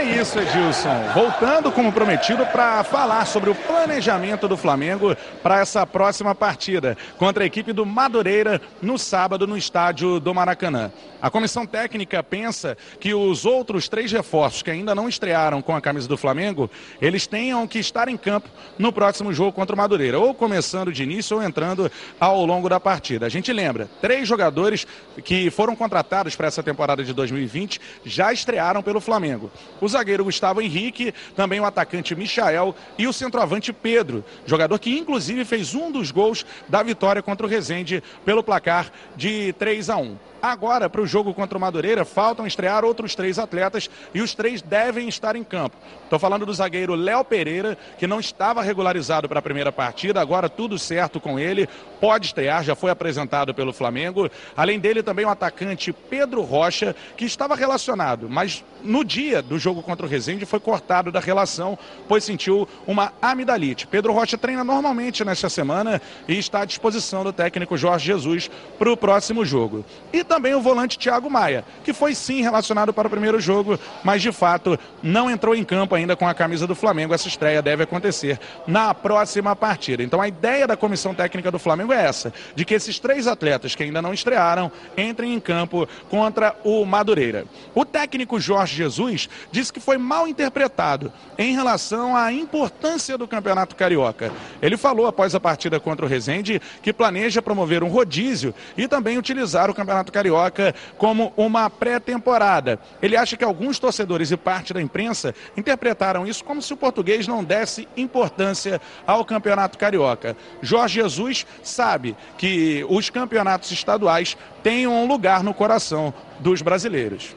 É 0.00 0.18
isso, 0.18 0.38
Edilson. 0.38 1.12
Voltando, 1.12 1.70
como 1.70 1.92
prometido, 1.92 2.46
para 2.46 2.82
falar 2.82 3.26
sobre 3.26 3.50
o 3.50 3.54
planejamento 3.54 4.48
do 4.48 4.56
Flamengo 4.56 5.14
para 5.42 5.60
essa 5.60 5.86
próxima 5.86 6.34
partida 6.34 6.96
contra 7.18 7.44
a 7.44 7.46
equipe 7.46 7.70
do 7.70 7.84
Madureira 7.84 8.62
no 8.80 8.98
sábado 8.98 9.46
no 9.46 9.58
estádio 9.58 10.18
do 10.18 10.34
Maracanã. 10.34 10.90
A 11.20 11.30
comissão 11.30 11.66
técnica 11.66 12.22
pensa 12.22 12.78
que 12.98 13.12
os 13.12 13.44
outros 13.44 13.90
três 13.90 14.10
reforços 14.10 14.62
que 14.62 14.70
ainda 14.70 14.94
não 14.94 15.06
estrearam 15.06 15.60
com 15.60 15.76
a 15.76 15.82
camisa 15.82 16.08
do 16.08 16.16
Flamengo, 16.16 16.70
eles 16.98 17.26
tenham 17.26 17.66
que 17.66 17.78
estar 17.78 18.08
em 18.08 18.16
campo 18.16 18.48
no 18.78 18.90
próximo 18.90 19.34
jogo 19.34 19.52
contra 19.52 19.74
o 19.74 19.78
Madureira, 19.78 20.18
ou 20.18 20.32
começando 20.32 20.90
de 20.90 21.02
início 21.02 21.36
ou 21.36 21.42
entrando 21.42 21.92
ao 22.18 22.46
longo 22.46 22.70
da 22.70 22.80
partida. 22.80 23.26
A 23.26 23.28
gente 23.28 23.52
lembra, 23.52 23.86
três 24.00 24.26
jogadores 24.26 24.86
que 25.22 25.50
foram 25.50 25.76
contratados 25.76 26.34
para 26.34 26.48
essa 26.48 26.62
temporada 26.62 27.04
de 27.04 27.12
2020 27.12 27.78
já 28.02 28.32
estrearam 28.32 28.82
pelo 28.82 28.98
Flamengo 28.98 29.50
zagueiro 29.90 30.24
Gustavo 30.24 30.60
Henrique, 30.60 31.12
também 31.36 31.60
o 31.60 31.64
atacante 31.64 32.14
Michael 32.14 32.74
e 32.98 33.06
o 33.06 33.12
centroavante 33.12 33.72
Pedro, 33.72 34.24
jogador 34.46 34.78
que 34.78 34.98
inclusive 34.98 35.44
fez 35.44 35.74
um 35.74 35.90
dos 35.90 36.10
gols 36.10 36.46
da 36.68 36.82
vitória 36.82 37.22
contra 37.22 37.46
o 37.46 37.48
Rezende 37.48 38.02
pelo 38.24 38.42
placar 38.42 38.90
de 39.16 39.52
3 39.54 39.90
a 39.90 39.96
1. 39.96 40.29
Agora, 40.42 40.88
para 40.88 41.02
o 41.02 41.06
jogo 41.06 41.34
contra 41.34 41.58
o 41.58 41.60
Madureira, 41.60 42.04
faltam 42.04 42.46
estrear 42.46 42.84
outros 42.84 43.14
três 43.14 43.38
atletas 43.38 43.90
e 44.14 44.20
os 44.20 44.34
três 44.34 44.62
devem 44.62 45.08
estar 45.08 45.36
em 45.36 45.44
campo. 45.44 45.76
Estou 46.04 46.18
falando 46.18 46.46
do 46.46 46.54
zagueiro 46.54 46.94
Léo 46.94 47.24
Pereira, 47.24 47.76
que 47.98 48.06
não 48.06 48.18
estava 48.18 48.62
regularizado 48.62 49.28
para 49.28 49.38
a 49.38 49.42
primeira 49.42 49.70
partida, 49.70 50.20
agora 50.20 50.48
tudo 50.48 50.78
certo 50.78 51.20
com 51.20 51.38
ele, 51.38 51.68
pode 52.00 52.26
estrear, 52.26 52.64
já 52.64 52.74
foi 52.74 52.90
apresentado 52.90 53.54
pelo 53.54 53.72
Flamengo. 53.72 54.30
Além 54.56 54.78
dele, 54.78 55.02
também 55.02 55.24
o 55.24 55.28
atacante 55.28 55.92
Pedro 55.92 56.42
Rocha, 56.42 56.96
que 57.16 57.24
estava 57.24 57.54
relacionado, 57.54 58.28
mas 58.28 58.64
no 58.82 59.04
dia 59.04 59.42
do 59.42 59.58
jogo 59.58 59.82
contra 59.82 60.06
o 60.06 60.08
Resende 60.08 60.46
foi 60.46 60.58
cortado 60.58 61.12
da 61.12 61.20
relação, 61.20 61.78
pois 62.08 62.24
sentiu 62.24 62.68
uma 62.86 63.12
amidalite. 63.20 63.86
Pedro 63.86 64.12
Rocha 64.12 64.38
treina 64.38 64.64
normalmente 64.64 65.24
nesta 65.24 65.48
semana 65.48 66.00
e 66.26 66.38
está 66.38 66.62
à 66.62 66.64
disposição 66.64 67.22
do 67.22 67.32
técnico 67.32 67.76
Jorge 67.76 68.06
Jesus 68.06 68.50
para 68.78 68.90
o 68.90 68.96
próximo 68.96 69.44
jogo. 69.44 69.84
E 70.12 70.24
também 70.30 70.54
o 70.54 70.60
volante 70.60 70.96
Thiago 70.96 71.28
Maia, 71.28 71.64
que 71.82 71.92
foi 71.92 72.14
sim 72.14 72.40
relacionado 72.40 72.94
para 72.94 73.08
o 73.08 73.10
primeiro 73.10 73.40
jogo, 73.40 73.76
mas 74.04 74.22
de 74.22 74.30
fato 74.30 74.78
não 75.02 75.28
entrou 75.28 75.56
em 75.56 75.64
campo 75.64 75.92
ainda 75.96 76.14
com 76.14 76.28
a 76.28 76.32
camisa 76.32 76.68
do 76.68 76.74
Flamengo. 76.76 77.12
Essa 77.12 77.26
estreia 77.26 77.60
deve 77.60 77.82
acontecer 77.82 78.38
na 78.64 78.94
próxima 78.94 79.56
partida. 79.56 80.04
Então 80.04 80.20
a 80.20 80.28
ideia 80.28 80.68
da 80.68 80.76
comissão 80.76 81.12
técnica 81.12 81.50
do 81.50 81.58
Flamengo 81.58 81.92
é 81.92 82.06
essa, 82.06 82.32
de 82.54 82.64
que 82.64 82.74
esses 82.74 83.00
três 83.00 83.26
atletas 83.26 83.74
que 83.74 83.82
ainda 83.82 84.00
não 84.00 84.14
estrearam 84.14 84.70
entrem 84.96 85.34
em 85.34 85.40
campo 85.40 85.88
contra 86.08 86.54
o 86.62 86.84
Madureira. 86.84 87.44
O 87.74 87.84
técnico 87.84 88.38
Jorge 88.38 88.76
Jesus 88.76 89.28
disse 89.50 89.72
que 89.72 89.80
foi 89.80 89.98
mal 89.98 90.28
interpretado 90.28 91.12
em 91.36 91.56
relação 91.56 92.16
à 92.16 92.32
importância 92.32 93.18
do 93.18 93.26
Campeonato 93.26 93.74
Carioca. 93.74 94.30
Ele 94.62 94.76
falou 94.76 95.08
após 95.08 95.34
a 95.34 95.40
partida 95.40 95.80
contra 95.80 96.06
o 96.06 96.08
Resende 96.08 96.62
que 96.80 96.92
planeja 96.92 97.42
promover 97.42 97.82
um 97.82 97.88
rodízio 97.88 98.54
e 98.76 98.86
também 98.86 99.18
utilizar 99.18 99.68
o 99.68 99.74
Campeonato 99.74 100.12
Carioca 100.12 100.19
Carioca 100.20 100.74
como 100.98 101.32
uma 101.34 101.70
pré-temporada. 101.70 102.78
Ele 103.00 103.16
acha 103.16 103.36
que 103.36 103.44
alguns 103.44 103.78
torcedores 103.78 104.30
e 104.30 104.36
parte 104.36 104.74
da 104.74 104.82
imprensa 104.82 105.34
interpretaram 105.56 106.26
isso 106.26 106.44
como 106.44 106.60
se 106.60 106.74
o 106.74 106.76
português 106.76 107.26
não 107.26 107.42
desse 107.42 107.88
importância 107.96 108.80
ao 109.06 109.24
Campeonato 109.24 109.78
Carioca. 109.78 110.36
Jorge 110.60 111.00
Jesus 111.00 111.46
sabe 111.62 112.14
que 112.36 112.84
os 112.88 113.08
campeonatos 113.08 113.70
estaduais 113.72 114.36
têm 114.62 114.86
um 114.86 115.06
lugar 115.06 115.42
no 115.42 115.54
coração 115.54 116.12
dos 116.38 116.60
brasileiros. 116.60 117.34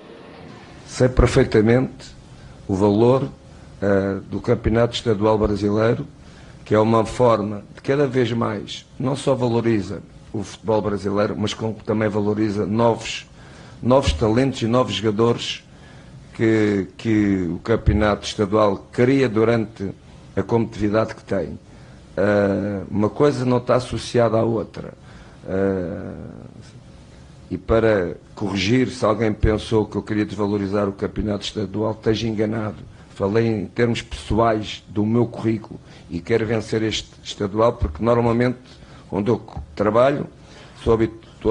Sei 0.85 1.07
perfeitamente 1.07 2.13
o 2.67 2.75
valor 2.75 3.23
uh, 3.23 4.19
do 4.29 4.41
Campeonato 4.41 4.95
Estadual 4.95 5.37
Brasileiro, 5.37 6.05
que 6.65 6.75
é 6.75 6.79
uma 6.79 7.05
forma 7.05 7.63
de 7.73 7.81
cada 7.81 8.05
vez 8.05 8.31
mais, 8.33 8.85
não 8.99 9.15
só 9.15 9.33
valoriza 9.33 10.01
o 10.33 10.43
futebol 10.43 10.81
brasileiro, 10.81 11.35
mas 11.37 11.55
também 11.85 12.09
valoriza 12.09 12.65
novos, 12.65 13.29
novos 13.81 14.11
talentos 14.13 14.61
e 14.63 14.67
novos 14.67 14.95
jogadores 14.95 15.63
que, 16.33 16.87
que 16.97 17.47
o 17.49 17.59
campeonato 17.59 18.25
estadual 18.25 18.87
cria 18.91 19.29
durante 19.29 19.91
a 20.35 20.41
competitividade 20.41 21.13
que 21.13 21.23
tem. 21.23 21.49
Uh, 21.49 22.85
uma 22.89 23.09
coisa 23.09 23.45
não 23.45 23.57
está 23.57 23.75
associada 23.75 24.37
à 24.37 24.43
outra. 24.43 24.93
Uh, 25.45 26.63
e 27.51 27.57
para 27.57 28.17
corrigir, 28.33 28.89
se 28.89 29.05
alguém 29.05 29.31
pensou 29.31 29.85
que 29.85 29.95
eu 29.95 30.01
queria 30.01 30.25
desvalorizar 30.25 30.89
o 30.89 30.93
campeonato 30.93 31.45
estadual, 31.45 31.91
esteja 31.91 32.27
enganado. 32.27 32.77
Falei 33.13 33.45
em 33.45 33.65
termos 33.67 34.01
pessoais 34.01 34.83
do 34.89 35.05
meu 35.05 35.27
currículo 35.27 35.79
e 36.09 36.19
quero 36.19 36.47
vencer 36.47 36.81
este 36.81 37.11
estadual 37.23 37.73
porque 37.73 38.03
normalmente 38.03 38.57
onde 39.13 39.29
eu 39.29 39.39
trabalho, 39.75 40.27
sou, 40.83 40.97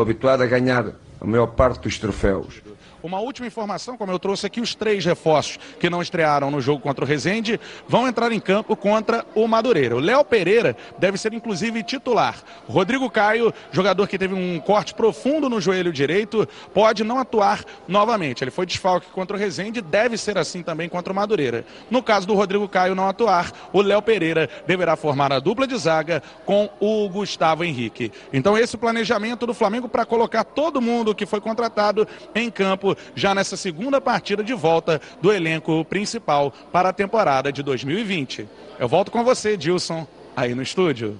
habituado 0.00 0.42
a 0.42 0.46
ganhar 0.46 0.92
a 1.20 1.24
maior 1.24 1.46
parte 1.46 1.82
dos 1.82 1.96
troféus. 1.96 2.60
Uma 3.02 3.18
última 3.18 3.48
informação, 3.48 3.96
como 3.96 4.12
eu 4.12 4.18
trouxe 4.18 4.46
aqui, 4.46 4.60
os 4.60 4.76
três 4.76 5.04
reforços 5.04 5.58
que 5.80 5.90
não 5.90 6.00
estrearam 6.00 6.52
no 6.52 6.60
jogo 6.60 6.80
contra 6.80 7.04
o 7.04 7.08
Rezende 7.08 7.58
vão 7.88 8.06
entrar 8.06 8.30
em 8.30 8.38
campo 8.38 8.76
contra 8.76 9.26
o 9.34 9.48
Madureira. 9.48 9.96
O 9.96 9.98
Léo 9.98 10.24
Pereira 10.24 10.76
deve 10.98 11.18
ser 11.18 11.32
inclusive 11.32 11.82
titular. 11.82 12.36
Rodrigo 12.68 13.10
Caio, 13.10 13.52
jogador 13.72 14.06
que 14.06 14.16
teve 14.16 14.34
um 14.34 14.60
corte 14.60 14.94
profundo 14.94 15.48
no 15.48 15.60
joelho 15.60 15.92
direito, 15.92 16.48
pode 16.72 17.02
não 17.02 17.18
atuar 17.18 17.64
novamente. 17.88 18.44
Ele 18.44 18.52
foi 18.52 18.66
desfalque 18.66 19.10
contra 19.10 19.36
o 19.36 19.40
Rezende, 19.40 19.80
deve 19.80 20.16
ser 20.16 20.38
assim 20.38 20.62
também 20.62 20.88
contra 20.88 21.12
o 21.12 21.16
Madureira. 21.16 21.64
No 21.90 22.04
caso 22.04 22.24
do 22.24 22.34
Rodrigo 22.34 22.68
Caio 22.68 22.94
não 22.94 23.08
atuar, 23.08 23.50
o 23.72 23.82
Léo 23.82 24.00
Pereira 24.00 24.48
deverá 24.64 24.94
formar 24.94 25.32
a 25.32 25.40
dupla 25.40 25.66
de 25.66 25.76
zaga 25.76 26.22
com 26.46 26.70
o 26.78 27.08
Gustavo 27.08 27.64
Henrique. 27.64 28.12
Então 28.32 28.56
esse 28.56 28.76
planejamento 28.76 29.44
do 29.44 29.54
Flamengo 29.54 29.88
para 29.88 30.06
colocar 30.06 30.44
todo 30.44 30.80
mundo 30.80 31.16
que 31.16 31.26
foi 31.26 31.40
contratado 31.40 32.06
em 32.32 32.48
campo 32.48 32.91
já 33.14 33.34
nessa 33.34 33.56
segunda 33.56 34.00
partida 34.00 34.42
de 34.42 34.54
volta 34.54 35.00
do 35.20 35.32
elenco 35.32 35.84
principal 35.84 36.52
para 36.72 36.90
a 36.90 36.92
temporada 36.92 37.52
de 37.52 37.62
2020. 37.62 38.48
Eu 38.78 38.88
volto 38.88 39.10
com 39.10 39.24
você, 39.24 39.56
Dilson, 39.56 40.06
aí 40.36 40.54
no 40.54 40.62
estúdio. 40.62 41.18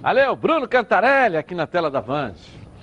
Valeu, 0.00 0.34
Bruno 0.34 0.66
Cantarelli 0.66 1.36
aqui 1.36 1.54
na 1.54 1.66
tela 1.66 1.90
da 1.90 2.00
Vand. 2.00 2.34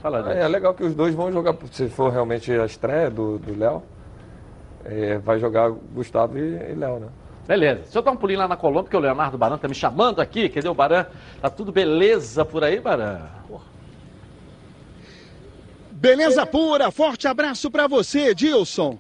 Fala, 0.02 0.34
é, 0.34 0.42
é, 0.42 0.48
legal 0.48 0.74
que 0.74 0.84
os 0.84 0.94
dois 0.94 1.16
vão 1.16 1.32
jogar, 1.32 1.56
se 1.72 1.90
for 1.90 2.12
realmente 2.12 2.52
a 2.52 2.66
estreia 2.66 3.10
do 3.10 3.42
Léo, 3.58 3.82
é, 4.86 5.18
vai 5.18 5.40
jogar 5.40 5.70
Gustavo 5.70 6.38
e, 6.38 6.72
e 6.72 6.76
Léo, 6.76 7.00
né? 7.00 7.08
Beleza. 7.48 7.82
Deixa 7.82 7.98
eu 8.00 8.02
dar 8.02 8.12
um 8.12 8.18
pulinho 8.18 8.40
lá 8.40 8.48
na 8.48 8.58
Colômbia, 8.58 8.84
porque 8.84 8.98
o 8.98 9.00
Leonardo 9.00 9.38
Baran 9.38 9.58
tá 9.58 9.70
me 9.70 9.74
chamando 9.74 10.20
aqui. 10.20 10.50
Cadê 10.50 10.68
o 10.68 10.74
Baran? 10.74 11.06
Tá 11.42 11.50
tudo 11.50 11.72
beleza 11.72 12.44
por 12.44 12.64
aí, 12.64 12.80
Baran? 12.80 13.22
Beleza 16.00 16.46
pura, 16.46 16.92
forte 16.92 17.28
abraço 17.28 17.72
para 17.72 17.88
você, 17.88 18.36
Dilson. 18.36 19.00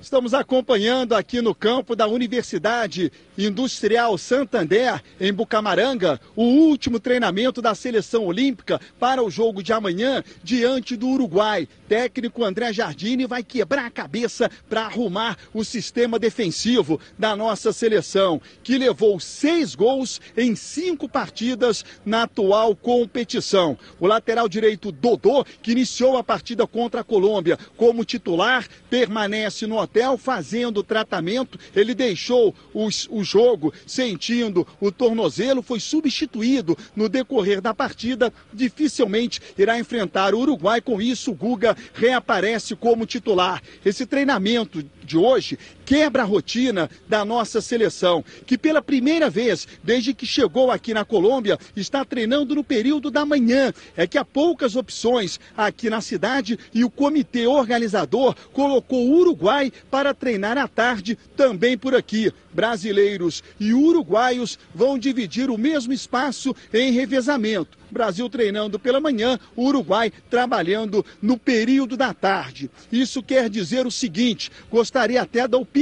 Estamos 0.00 0.34
acompanhando 0.34 1.14
aqui 1.14 1.40
no 1.40 1.54
campo 1.54 1.94
da 1.94 2.08
Universidade 2.08 3.12
Industrial 3.38 4.18
Santander, 4.18 5.00
em 5.20 5.32
Bucamaranga, 5.32 6.20
o 6.34 6.42
último 6.42 6.98
treinamento 6.98 7.62
da 7.62 7.76
seleção 7.76 8.26
olímpica 8.26 8.80
para 8.98 9.22
o 9.22 9.30
jogo 9.30 9.62
de 9.62 9.72
amanhã 9.72 10.24
diante 10.42 10.96
do 10.96 11.06
Uruguai. 11.06 11.68
Técnico 11.92 12.42
André 12.42 12.72
Jardine 12.72 13.26
vai 13.26 13.42
quebrar 13.42 13.84
a 13.84 13.90
cabeça 13.90 14.50
para 14.66 14.86
arrumar 14.86 15.36
o 15.52 15.62
sistema 15.62 16.18
defensivo 16.18 16.98
da 17.18 17.36
nossa 17.36 17.70
seleção, 17.70 18.40
que 18.62 18.78
levou 18.78 19.20
seis 19.20 19.74
gols 19.74 20.18
em 20.34 20.56
cinco 20.56 21.06
partidas 21.06 21.84
na 22.02 22.22
atual 22.22 22.74
competição. 22.74 23.76
O 24.00 24.06
lateral 24.06 24.48
direito 24.48 24.90
Dodô, 24.90 25.44
que 25.60 25.72
iniciou 25.72 26.16
a 26.16 26.24
partida 26.24 26.66
contra 26.66 27.02
a 27.02 27.04
Colômbia 27.04 27.58
como 27.76 28.06
titular, 28.06 28.66
permanece 28.88 29.66
no 29.66 29.78
hotel 29.78 30.16
fazendo 30.16 30.82
tratamento. 30.82 31.58
Ele 31.76 31.94
deixou 31.94 32.54
os, 32.72 33.06
o 33.10 33.22
jogo 33.22 33.70
sentindo 33.86 34.66
o 34.80 34.90
tornozelo, 34.90 35.60
foi 35.60 35.78
substituído 35.78 36.74
no 36.96 37.06
decorrer 37.06 37.60
da 37.60 37.74
partida. 37.74 38.32
Dificilmente 38.50 39.42
irá 39.58 39.78
enfrentar 39.78 40.34
o 40.34 40.38
Uruguai. 40.38 40.80
Com 40.80 40.98
isso, 40.98 41.32
o 41.32 41.34
Guga 41.34 41.76
reaparece 41.94 42.74
como 42.76 43.06
titular. 43.06 43.62
Esse 43.84 44.06
treinamento 44.06 44.82
de 45.04 45.16
hoje 45.16 45.58
quebra 45.92 46.22
a 46.22 46.24
rotina 46.24 46.88
da 47.06 47.22
nossa 47.22 47.60
seleção, 47.60 48.24
que 48.46 48.56
pela 48.56 48.80
primeira 48.80 49.28
vez 49.28 49.68
desde 49.84 50.14
que 50.14 50.24
chegou 50.24 50.70
aqui 50.70 50.94
na 50.94 51.04
Colômbia 51.04 51.58
está 51.76 52.02
treinando 52.02 52.54
no 52.54 52.64
período 52.64 53.10
da 53.10 53.26
manhã. 53.26 53.74
É 53.94 54.06
que 54.06 54.16
há 54.16 54.24
poucas 54.24 54.74
opções 54.74 55.38
aqui 55.54 55.90
na 55.90 56.00
cidade 56.00 56.58
e 56.72 56.82
o 56.82 56.88
comitê 56.88 57.46
organizador 57.46 58.34
colocou 58.54 59.06
o 59.06 59.18
Uruguai 59.18 59.70
para 59.90 60.14
treinar 60.14 60.56
à 60.56 60.66
tarde 60.66 61.18
também 61.36 61.76
por 61.76 61.94
aqui. 61.94 62.32
Brasileiros 62.54 63.42
e 63.58 63.72
uruguaios 63.72 64.58
vão 64.74 64.98
dividir 64.98 65.50
o 65.50 65.58
mesmo 65.58 65.92
espaço 65.92 66.54
em 66.72 66.92
revezamento. 66.92 67.82
Brasil 67.90 68.28
treinando 68.28 68.78
pela 68.78 69.00
manhã, 69.00 69.38
Uruguai 69.56 70.10
trabalhando 70.30 71.04
no 71.20 71.38
período 71.38 71.94
da 71.94 72.14
tarde. 72.14 72.70
Isso 72.90 73.22
quer 73.22 73.50
dizer 73.50 73.86
o 73.86 73.90
seguinte: 73.90 74.50
gostaria 74.70 75.20
até 75.20 75.46
da 75.46 75.58
opinião 75.58 75.81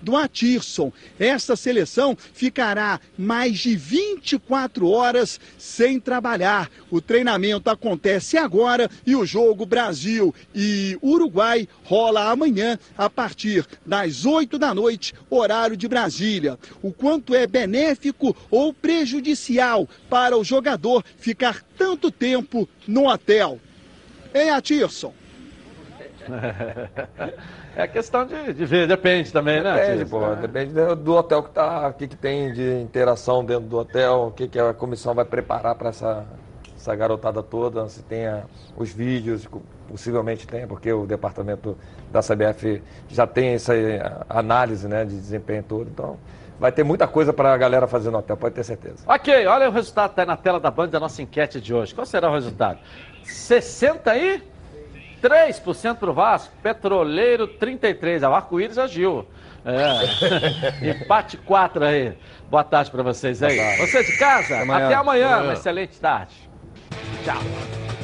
do 0.00 0.16
Atirson. 0.16 0.92
Essa 1.18 1.56
seleção 1.56 2.16
ficará 2.32 3.00
mais 3.18 3.58
de 3.58 3.74
24 3.74 4.88
horas 4.88 5.40
sem 5.58 5.98
trabalhar. 5.98 6.70
O 6.90 7.00
treinamento 7.00 7.68
acontece 7.68 8.36
agora 8.36 8.90
e 9.06 9.16
o 9.16 9.26
jogo 9.26 9.66
Brasil 9.66 10.34
e 10.54 10.96
Uruguai 11.02 11.68
rola 11.82 12.30
amanhã 12.30 12.78
a 12.96 13.10
partir 13.10 13.66
das 13.84 14.24
8 14.24 14.58
da 14.58 14.72
noite, 14.74 15.14
horário 15.28 15.76
de 15.76 15.88
Brasília. 15.88 16.58
O 16.82 16.92
quanto 16.92 17.34
é 17.34 17.46
benéfico 17.46 18.36
ou 18.50 18.72
prejudicial 18.72 19.88
para 20.08 20.36
o 20.36 20.44
jogador 20.44 21.04
ficar 21.18 21.62
tanto 21.76 22.10
tempo 22.10 22.68
no 22.86 23.08
hotel? 23.08 23.60
Hein, 24.34 24.50
Atirson? 24.50 25.14
É 27.76 27.88
questão 27.88 28.24
de, 28.24 28.52
de 28.52 28.64
ver, 28.64 28.86
depende 28.86 29.32
também, 29.32 29.60
né? 29.60 29.74
Depende, 29.74 30.04
pô, 30.04 30.20
depende 30.36 30.72
do 30.94 31.14
hotel 31.16 31.42
que 31.42 31.50
tá, 31.50 31.88
o 31.88 31.92
que, 31.92 32.06
que 32.06 32.16
tem 32.16 32.52
de 32.52 32.80
interação 32.80 33.44
dentro 33.44 33.64
do 33.64 33.76
hotel, 33.78 34.28
o 34.28 34.30
que, 34.30 34.46
que 34.46 34.60
a 34.60 34.72
comissão 34.72 35.12
vai 35.12 35.24
preparar 35.24 35.74
para 35.74 35.88
essa, 35.88 36.24
essa 36.76 36.94
garotada 36.94 37.42
toda, 37.42 37.88
se 37.88 38.00
tenha 38.04 38.44
os 38.76 38.92
vídeos, 38.92 39.48
possivelmente 39.88 40.46
tem, 40.46 40.68
porque 40.68 40.92
o 40.92 41.04
departamento 41.04 41.76
da 42.12 42.20
CBF 42.20 42.80
já 43.08 43.26
tem 43.26 43.54
essa 43.54 43.72
análise 44.28 44.86
né, 44.86 45.04
de 45.04 45.16
desempenho 45.16 45.64
todo, 45.64 45.90
então 45.90 46.16
vai 46.60 46.70
ter 46.70 46.84
muita 46.84 47.08
coisa 47.08 47.32
para 47.32 47.52
a 47.52 47.56
galera 47.56 47.86
fazer 47.88 48.10
no 48.10 48.18
hotel, 48.18 48.36
pode 48.36 48.54
ter 48.54 48.64
certeza. 48.64 49.04
Ok, 49.06 49.46
olha 49.46 49.68
o 49.68 49.72
resultado, 49.72 50.10
está 50.10 50.22
aí 50.22 50.28
na 50.28 50.36
tela 50.36 50.60
da 50.60 50.70
Band 50.70 50.88
da 50.88 51.00
nossa 51.00 51.20
enquete 51.20 51.60
de 51.60 51.74
hoje. 51.74 51.94
Qual 51.94 52.06
será 52.06 52.30
o 52.30 52.34
resultado? 52.34 52.78
60 53.24 54.10
aí? 54.10 54.53
3% 55.24 55.96
para 55.96 56.10
o 56.10 56.12
Vasco, 56.12 56.52
Petroleiro 56.62 57.48
33%. 57.48 58.28
O 58.28 58.34
arco-íris 58.34 58.76
agiu. 58.76 59.26
É. 59.64 60.90
Empate 61.02 61.38
4 61.38 61.84
aí. 61.84 62.18
Boa 62.50 62.62
tarde 62.62 62.90
para 62.90 63.02
vocês 63.02 63.42
aí. 63.42 63.58
Você 63.78 64.04
de 64.04 64.18
casa, 64.18 64.56
até 64.56 64.62
amanhã. 64.62 64.86
Até 64.86 64.94
amanhã. 64.94 65.42
Uma 65.42 65.52
excelente 65.54 65.98
tarde. 65.98 66.34
Tchau. 67.24 68.03